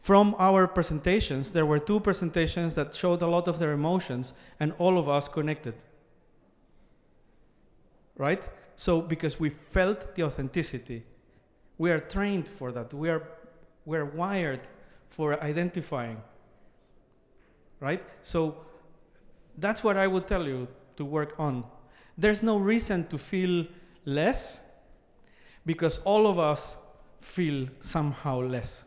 From 0.00 0.34
our 0.38 0.66
presentations, 0.66 1.50
there 1.50 1.66
were 1.66 1.78
two 1.78 2.00
presentations 2.00 2.74
that 2.76 2.94
showed 2.94 3.22
a 3.22 3.26
lot 3.26 3.48
of 3.48 3.58
their 3.58 3.72
emotions, 3.72 4.34
and 4.60 4.72
all 4.78 4.98
of 4.98 5.08
us 5.08 5.28
connected. 5.28 5.74
Right? 8.16 8.48
So, 8.76 9.00
because 9.00 9.40
we 9.40 9.50
felt 9.50 10.14
the 10.14 10.22
authenticity, 10.22 11.04
we 11.78 11.90
are 11.90 11.98
trained 11.98 12.48
for 12.48 12.72
that. 12.72 12.94
We 12.94 13.10
are, 13.10 13.22
we 13.84 13.96
are 13.96 14.04
wired 14.04 14.60
for 15.10 15.42
identifying. 15.42 16.20
Right? 17.80 18.02
So, 18.22 18.56
that's 19.58 19.82
what 19.82 19.96
I 19.96 20.06
would 20.06 20.26
tell 20.26 20.46
you 20.46 20.68
to 20.96 21.04
work 21.04 21.34
on. 21.38 21.64
There's 22.16 22.42
no 22.42 22.56
reason 22.56 23.06
to 23.08 23.18
feel 23.18 23.66
less 24.04 24.60
because 25.66 25.98
all 26.04 26.26
of 26.26 26.38
us 26.38 26.76
feel 27.18 27.68
somehow 27.80 28.40
less. 28.40 28.84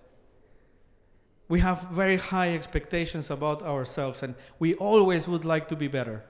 We 1.52 1.60
have 1.60 1.82
very 1.92 2.16
high 2.16 2.54
expectations 2.56 3.30
about 3.30 3.62
ourselves 3.62 4.24
and 4.24 4.36
we 4.58 4.76
always 4.76 5.28
would 5.28 5.44
like 5.44 5.68
to 5.68 5.76
be 5.76 5.90
better. 5.90 6.24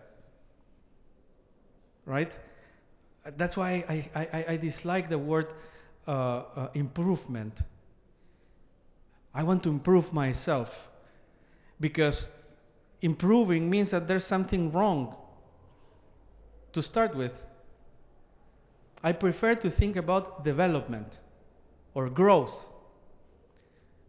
Right? 2.08 2.40
That's 3.38 3.56
why 3.56 3.86
I, 3.88 4.10
I, 4.16 4.46
I 4.54 4.58
dislike 4.58 5.10
the 5.10 5.20
word 5.20 5.54
uh, 6.08 6.12
uh, 6.12 6.68
improvement. 6.74 7.62
I 9.32 9.44
want 9.44 9.62
to 9.66 9.70
improve 9.70 10.12
myself 10.12 10.90
because 11.80 12.28
improving 13.04 13.70
means 13.70 13.92
that 13.92 14.08
there's 14.08 14.26
something 14.26 14.72
wrong 14.72 15.16
to 16.74 16.82
start 16.82 17.14
with. 17.14 17.46
I 19.04 19.12
prefer 19.12 19.54
to 19.54 19.70
think 19.70 19.98
about 19.98 20.44
development 20.44 21.20
or 21.94 22.10
growth 22.10 22.71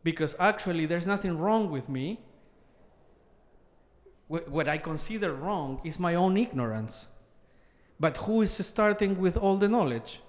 because 0.02 0.34
actually 0.38 0.86
there's 0.86 1.06
nothing 1.06 1.38
wrong 1.38 1.70
with 1.70 1.88
me. 1.88 2.20
What 4.28 4.68
I 4.68 4.78
consider 4.78 5.34
wrong 5.34 5.80
is 5.84 5.98
my 5.98 6.14
own 6.14 6.36
ignorance. 6.36 7.08
But 8.00 8.16
who 8.16 8.42
is 8.42 8.52
starting 8.52 9.20
with 9.20 9.36
all 9.36 9.56
the 9.56 9.68
knowledge? 9.68 10.20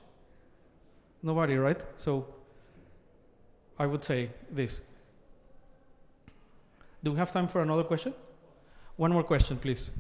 Nobody, 1.22 1.56
right? 1.56 1.84
So 1.95 2.28
I 3.80 3.86
would 3.86 4.04
say 4.04 4.30
this. 4.52 4.82
Do 7.04 7.12
we 7.12 7.18
have 7.18 7.32
time 7.32 7.48
for 7.48 7.62
another 7.62 7.84
question? 7.84 8.14
One 8.95 9.12
more 9.12 9.24
question, 9.24 9.58
please, 9.58 9.91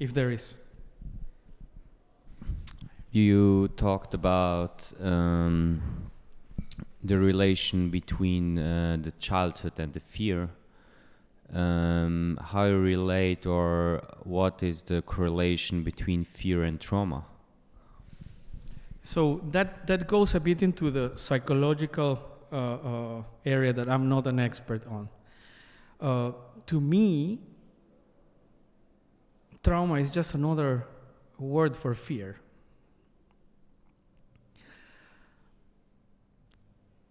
if 0.00 0.12
there 0.12 0.30
is. 0.30 0.54
You 3.10 3.68
talked 3.76 4.14
about 4.14 4.90
um, 5.00 6.10
the 7.04 7.18
relation 7.18 7.90
between 7.90 8.58
uh, 8.58 8.96
the 9.00 9.10
childhood 9.12 9.78
and 9.78 9.92
the 9.92 10.00
fear. 10.00 10.50
Um, 11.52 12.38
how 12.40 12.64
you 12.64 12.78
relate, 12.78 13.44
or 13.44 14.02
what 14.22 14.62
is 14.62 14.82
the 14.82 15.02
correlation 15.02 15.82
between 15.82 16.24
fear 16.24 16.62
and 16.62 16.80
trauma? 16.80 17.24
So 19.02 19.42
that, 19.50 19.86
that 19.88 20.06
goes 20.06 20.34
a 20.34 20.40
bit 20.40 20.62
into 20.62 20.90
the 20.90 21.12
psychological 21.16 22.20
uh, 22.52 22.56
uh, 22.56 23.22
area 23.44 23.72
that 23.72 23.88
I'm 23.88 24.08
not 24.08 24.26
an 24.26 24.38
expert 24.38 24.86
on. 24.86 25.08
Uh, 26.00 26.32
to 26.66 26.80
me, 26.80 27.40
trauma 29.62 29.94
is 29.94 30.10
just 30.10 30.34
another 30.34 30.86
word 31.38 31.76
for 31.76 31.94
fear. 31.94 32.36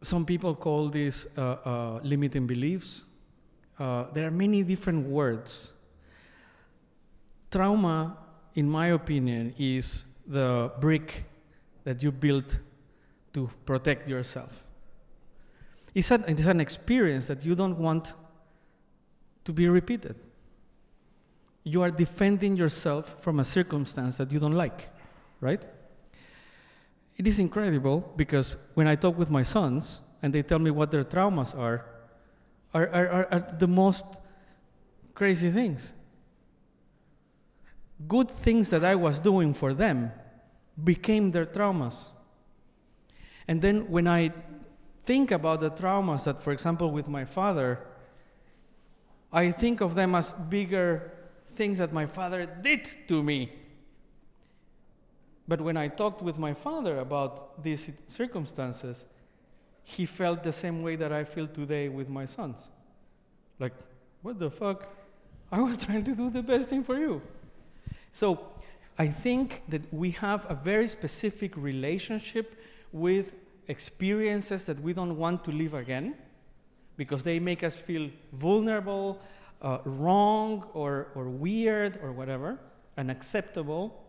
Some 0.02 0.26
people 0.26 0.56
call 0.56 0.90
this 0.90 1.28
uh, 1.38 1.42
uh, 1.42 2.00
limiting 2.04 2.48
beliefs. 2.48 3.04
Uh, 3.80 4.06
there 4.14 4.28
are 4.28 4.32
many 4.32 4.64
different 4.64 5.08
words. 5.08 5.72
Trauma, 7.52 8.18
in 8.56 8.70
my 8.70 8.88
opinion, 8.88 9.54
is 9.58 10.06
the 10.26 10.72
brick 10.80 11.26
that 11.84 12.02
you 12.02 12.12
built 12.12 12.60
to 13.34 13.50
protect 13.66 14.08
yourself. 14.08 14.64
It's 15.94 16.10
an, 16.12 16.24
it's 16.28 16.46
an 16.46 16.62
experience 16.62 17.28
that 17.28 17.46
you 17.46 17.54
don't 17.54 17.78
want 17.78 18.14
to 19.44 19.54
be 19.54 19.68
repeated. 19.68 20.16
You 21.64 21.82
are 21.82 21.92
defending 21.92 22.56
yourself 22.56 23.22
from 23.22 23.40
a 23.40 23.44
circumstance 23.44 24.18
that 24.18 24.32
you 24.32 24.40
don't 24.40 24.54
like, 24.54 24.90
right? 25.42 25.64
It 27.22 27.28
is 27.28 27.38
incredible 27.38 28.12
because 28.16 28.58
when 28.74 28.88
I 28.88 28.96
talk 28.96 29.16
with 29.16 29.30
my 29.30 29.44
sons 29.44 30.02
and 30.24 30.34
they 30.34 30.42
tell 30.42 30.58
me 30.58 30.72
what 30.72 30.90
their 30.90 31.04
traumas 31.04 31.56
are, 31.56 31.86
are, 32.74 32.90
are, 32.90 33.28
are, 33.32 33.56
the 33.60 33.68
most 33.68 34.08
crazy 35.14 35.52
things. 35.52 35.94
Good 38.08 38.32
things 38.32 38.72
that 38.72 38.84
I 38.84 38.96
was 38.96 39.20
doing 39.20 39.54
for 39.54 39.72
them 39.72 40.12
became 40.84 41.30
their 41.30 41.46
traumas. 41.46 42.06
And 43.48 43.62
then 43.62 43.92
when 43.92 44.08
I 44.08 44.34
think 45.04 45.30
about 45.30 45.60
the 45.60 45.70
traumas 45.70 46.24
that, 46.24 46.42
for 46.42 46.52
example, 46.52 46.90
with 46.90 47.08
my 47.08 47.26
father, 47.26 47.86
I 49.32 49.52
think 49.52 49.82
of 49.82 49.94
them 49.94 50.16
as 50.16 50.34
bigger 50.34 51.14
things 51.46 51.78
that 51.78 51.94
my 51.94 52.08
father 52.08 52.48
did 52.48 52.90
to 53.10 53.22
me. 53.22 53.52
But 55.52 55.60
when 55.60 55.76
I 55.76 55.90
talked 55.90 56.22
with 56.22 56.40
my 56.40 56.54
father 56.54 57.00
about 57.00 57.62
these 57.62 57.90
circumstances, 58.08 59.06
he 59.84 60.06
felt 60.06 60.44
the 60.44 60.54
same 60.54 60.82
way 60.82 60.96
that 60.96 61.12
I 61.12 61.26
feel 61.26 61.46
today 61.46 61.90
with 61.90 62.08
my 62.08 62.24
sons. 62.24 62.70
Like, 63.60 63.74
what 64.22 64.40
the 64.40 64.50
fuck? 64.50 64.88
I 65.52 65.60
was 65.60 65.76
trying 65.86 66.06
to 66.06 66.16
do 66.16 66.30
the 66.30 66.42
best 66.42 66.70
thing 66.70 66.86
for 66.86 66.98
you. 66.98 67.22
So 68.14 68.40
I 68.98 69.08
think 69.08 69.64
that 69.68 69.82
we 69.94 70.12
have 70.12 70.50
a 70.50 70.56
very 70.56 70.88
specific 70.88 71.58
relationship 71.58 72.56
with 72.94 73.34
experiences 73.68 74.66
that 74.68 74.80
we 74.80 74.94
don't 74.94 75.18
want 75.18 75.44
to 75.44 75.52
live 75.52 75.74
again 75.74 76.16
because 76.96 77.24
they 77.24 77.40
make 77.40 77.62
us 77.62 77.76
feel 77.76 78.10
vulnerable, 78.32 79.20
uh, 79.62 79.80
wrong, 79.84 80.64
or, 80.74 81.10
or 81.14 81.26
weird, 81.28 82.00
or 82.02 82.14
whatever, 82.14 82.58
unacceptable. 82.98 84.02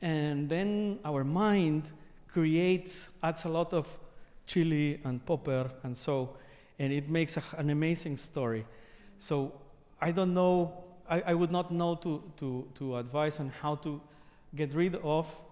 And 0.00 0.48
then 0.48 1.00
our 1.04 1.24
mind 1.24 1.90
creates, 2.28 3.08
adds 3.22 3.44
a 3.44 3.48
lot 3.48 3.72
of 3.72 3.98
chili 4.46 5.00
and 5.04 5.24
pepper 5.24 5.70
and 5.82 5.96
so, 5.96 6.36
and 6.78 6.92
it 6.92 7.08
makes 7.08 7.36
a, 7.36 7.42
an 7.56 7.70
amazing 7.70 8.16
story. 8.16 8.64
So 9.18 9.52
I 10.00 10.12
don't 10.12 10.34
know, 10.34 10.84
I, 11.08 11.20
I 11.26 11.34
would 11.34 11.50
not 11.50 11.70
know 11.70 11.96
to, 11.96 12.22
to, 12.36 12.68
to 12.76 12.96
advise 12.96 13.40
on 13.40 13.48
how 13.48 13.74
to 13.76 14.00
get 14.54 14.74
rid 14.74 14.94
of 14.96 15.42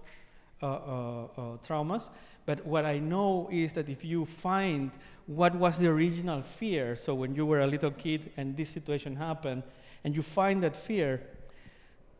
uh, 0.62 0.66
uh, 0.66 1.24
uh, 1.24 1.56
traumas. 1.58 2.10
But 2.46 2.64
what 2.64 2.86
I 2.86 2.98
know 2.98 3.48
is 3.50 3.72
that 3.72 3.88
if 3.88 4.04
you 4.04 4.24
find 4.24 4.92
what 5.26 5.54
was 5.56 5.78
the 5.78 5.88
original 5.88 6.42
fear, 6.42 6.94
so 6.94 7.14
when 7.14 7.34
you 7.34 7.44
were 7.44 7.60
a 7.60 7.66
little 7.66 7.90
kid 7.90 8.30
and 8.36 8.56
this 8.56 8.70
situation 8.70 9.16
happened, 9.16 9.64
and 10.04 10.14
you 10.14 10.22
find 10.22 10.62
that 10.62 10.76
fear, 10.76 11.20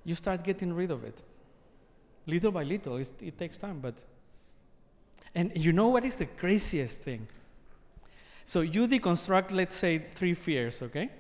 you 0.04 0.16
start 0.16 0.42
getting 0.42 0.72
rid 0.72 0.90
of 0.90 1.04
it. 1.04 1.22
Little 2.26 2.50
by 2.50 2.64
little, 2.64 2.96
it 2.96 3.38
takes 3.38 3.56
time, 3.56 3.80
but. 3.80 3.94
And 5.34 5.52
you 5.54 5.72
know 5.72 5.88
what 5.88 6.04
is 6.04 6.16
the 6.16 6.26
craziest 6.26 7.02
thing? 7.02 7.28
So 8.44 8.60
you 8.60 8.86
deconstruct, 8.86 9.52
let's 9.52 9.76
say, 9.76 9.98
three 9.98 10.34
fears, 10.34 10.80
okay? 10.82 11.10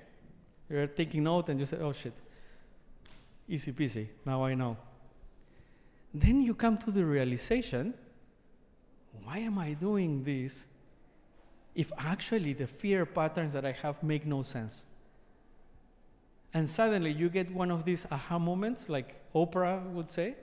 You're 0.70 0.86
taking 0.86 1.24
note 1.24 1.48
and 1.48 1.60
you 1.60 1.66
say, 1.66 1.76
oh 1.78 1.92
shit, 1.92 2.14
easy 3.48 3.72
peasy, 3.72 4.06
now 4.24 4.44
I 4.44 4.54
know. 4.54 4.76
Then 6.14 6.42
you 6.42 6.54
come 6.54 6.78
to 6.78 6.90
the 6.90 7.04
realization 7.04 7.94
why 9.24 9.38
am 9.38 9.58
I 9.58 9.72
doing 9.72 10.22
this 10.22 10.66
if 11.74 11.92
actually 11.98 12.52
the 12.52 12.66
fear 12.66 13.04
patterns 13.04 13.52
that 13.54 13.64
I 13.64 13.72
have 13.72 14.02
make 14.02 14.24
no 14.24 14.42
sense? 14.42 14.84
And 16.54 16.68
suddenly 16.68 17.12
you 17.12 17.28
get 17.28 17.50
one 17.50 17.70
of 17.70 17.84
these 17.84 18.06
aha 18.10 18.38
moments, 18.38 18.88
like 18.88 19.20
Oprah 19.34 19.84
would 19.90 20.10
say, 20.10 20.36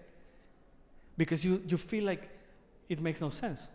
because 1.18 1.45
you, 1.45 1.61
you 1.68 1.77
feel 1.77 2.06
like 2.06 2.30
it 2.90 3.02
makes 3.02 3.22
no 3.22 3.30
sense. 3.30 3.69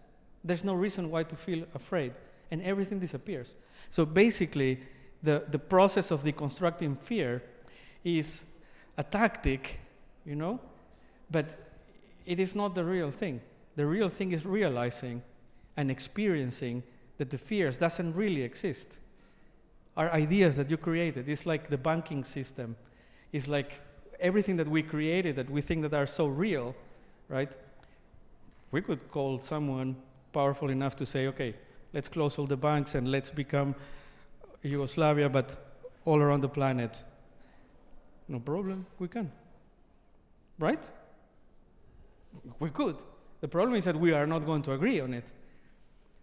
There's 0.44 0.64
no 0.64 0.74
reason 0.74 1.10
why 1.10 1.24
to 1.24 1.36
feel 1.36 1.64
afraid, 1.74 2.12
and 2.50 2.62
everything 2.62 2.98
disappears. 2.98 3.54
So 3.90 4.04
basically, 4.04 4.80
the, 5.22 5.44
the 5.48 5.58
process 5.58 6.10
of 6.10 6.22
deconstructing 6.22 6.96
fear 6.98 7.42
is 8.04 8.46
a 8.96 9.02
tactic, 9.02 9.80
you 10.24 10.36
know, 10.36 10.60
but 11.30 11.46
it 12.26 12.38
is 12.40 12.54
not 12.54 12.74
the 12.74 12.84
real 12.84 13.10
thing. 13.10 13.40
The 13.76 13.86
real 13.86 14.08
thing 14.08 14.32
is 14.32 14.44
realizing 14.44 15.22
and 15.76 15.90
experiencing 15.90 16.82
that 17.18 17.30
the 17.30 17.38
fears 17.38 17.78
doesn't 17.78 18.14
really 18.14 18.42
exist. 18.42 19.00
Are 19.96 20.10
ideas 20.12 20.56
that 20.56 20.70
you 20.70 20.76
created. 20.76 21.28
It's 21.28 21.46
like 21.46 21.68
the 21.68 21.78
banking 21.78 22.24
system. 22.24 22.76
It's 23.32 23.48
like 23.48 23.80
everything 24.20 24.56
that 24.56 24.68
we 24.68 24.82
created 24.82 25.36
that 25.36 25.50
we 25.50 25.60
think 25.60 25.82
that 25.82 25.94
are 25.94 26.06
so 26.06 26.26
real, 26.26 26.74
right? 27.28 27.54
We 28.70 28.82
could 28.82 29.10
call 29.10 29.40
someone 29.40 29.96
powerful 30.32 30.70
enough 30.70 30.96
to 30.96 31.06
say, 31.06 31.26
okay, 31.28 31.54
let's 31.92 32.08
close 32.08 32.38
all 32.38 32.46
the 32.46 32.56
banks 32.56 32.94
and 32.94 33.10
let's 33.10 33.30
become 33.30 33.74
Yugoslavia, 34.62 35.28
but 35.28 35.56
all 36.04 36.20
around 36.20 36.42
the 36.42 36.48
planet. 36.48 37.02
No 38.28 38.40
problem, 38.40 38.86
we 38.98 39.08
can. 39.08 39.30
Right? 40.58 40.88
We 42.58 42.70
could. 42.70 42.96
The 43.40 43.48
problem 43.48 43.76
is 43.76 43.84
that 43.84 43.96
we 43.96 44.12
are 44.12 44.26
not 44.26 44.44
going 44.44 44.62
to 44.62 44.72
agree 44.72 45.00
on 45.00 45.14
it. 45.14 45.32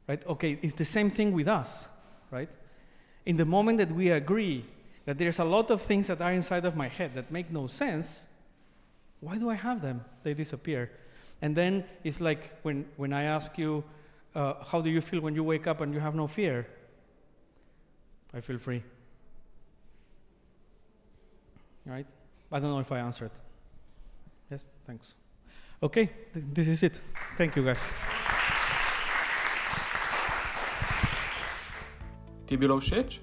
Right? 0.08 0.26
Okay, 0.28 0.60
it's 0.62 0.76
the 0.76 0.86
same 0.86 1.10
thing 1.10 1.32
with 1.32 1.48
us, 1.48 1.88
right? 2.30 2.50
In 3.26 3.38
the 3.38 3.46
moment 3.46 3.80
that 3.80 3.92
we 3.92 4.10
agree 4.10 4.66
that 5.06 5.18
there's 5.18 5.40
a 5.40 5.44
lot 5.44 5.72
of 5.72 5.82
things 5.82 6.08
that 6.08 6.22
are 6.22 6.32
inside 6.32 6.66
of 6.66 6.76
my 6.76 6.88
head 6.88 7.16
that 7.16 7.32
make 7.32 7.52
no 7.52 7.68
sense, 7.68 8.28
why 9.20 9.38
do 9.38 9.50
I 9.50 9.56
have 9.56 9.82
them? 9.82 10.04
They 10.24 10.34
disappear. 10.34 10.92
And 11.42 11.56
then 11.56 11.84
it's 12.04 12.22
like 12.22 12.52
when, 12.64 12.86
when 12.98 13.14
I 13.14 13.24
ask 13.24 13.58
you, 13.58 13.84
uh, 14.36 14.54
how 14.64 14.82
do 14.82 14.90
you 14.90 15.02
feel 15.02 15.22
when 15.22 15.36
you 15.36 15.44
wake 15.44 15.68
up 15.68 15.82
and 15.82 15.94
you 15.94 16.00
have 16.00 16.16
no 16.16 16.28
fear? 16.28 16.68
I 18.34 18.42
feel 18.42 18.58
free. 18.58 18.84
Right? 21.86 22.06
I 22.52 22.60
don't 22.60 22.72
know 22.72 22.80
if 22.80 22.92
I 22.92 23.00
answered. 23.00 23.32
Yes, 24.50 24.66
thanks. 24.86 25.16
Okay, 25.82 26.06
th- 26.34 26.46
this 26.54 26.68
is 26.68 26.84
it. 26.84 27.02
Thank 27.38 27.56
you, 27.56 27.64
guys. 27.64 27.80
Ti 32.46 32.54
je 32.54 32.58
bilo 32.58 32.80
všeč? 32.80 33.20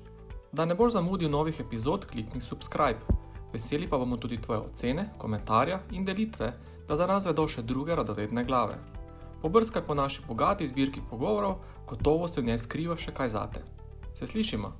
Da 0.53 0.65
ne 0.65 0.75
boš 0.75 0.93
zamudil 0.93 1.31
novih 1.31 1.61
epizod, 1.61 2.07
klikni 2.07 2.41
subscribe. 2.41 2.99
Veseli 3.53 3.89
pa 3.89 3.99
bomo 3.99 4.17
tudi 4.17 4.41
tvoje 4.41 4.61
ocene, 4.61 5.11
komentarja 5.19 5.81
in 5.91 6.05
delitve, 6.05 6.53
da 6.89 6.97
za 6.97 7.07
nas 7.07 7.27
vedo 7.27 7.47
še 7.49 7.63
druge 7.63 7.97
radovedne 7.97 8.45
glave. 8.45 8.79
Pobrskaj 9.43 9.83
po 9.87 9.95
naši 9.95 10.23
bogati 10.29 10.67
zbirki 10.67 11.01
pogovorov, 11.11 11.59
gotovo 11.87 12.29
se 12.29 12.41
v 12.41 12.47
njej 12.47 12.59
skriva 12.59 12.97
še 12.97 13.13
kaj 13.13 13.29
zate. 13.29 13.63
Se 14.15 14.27
slišimo? 14.27 14.73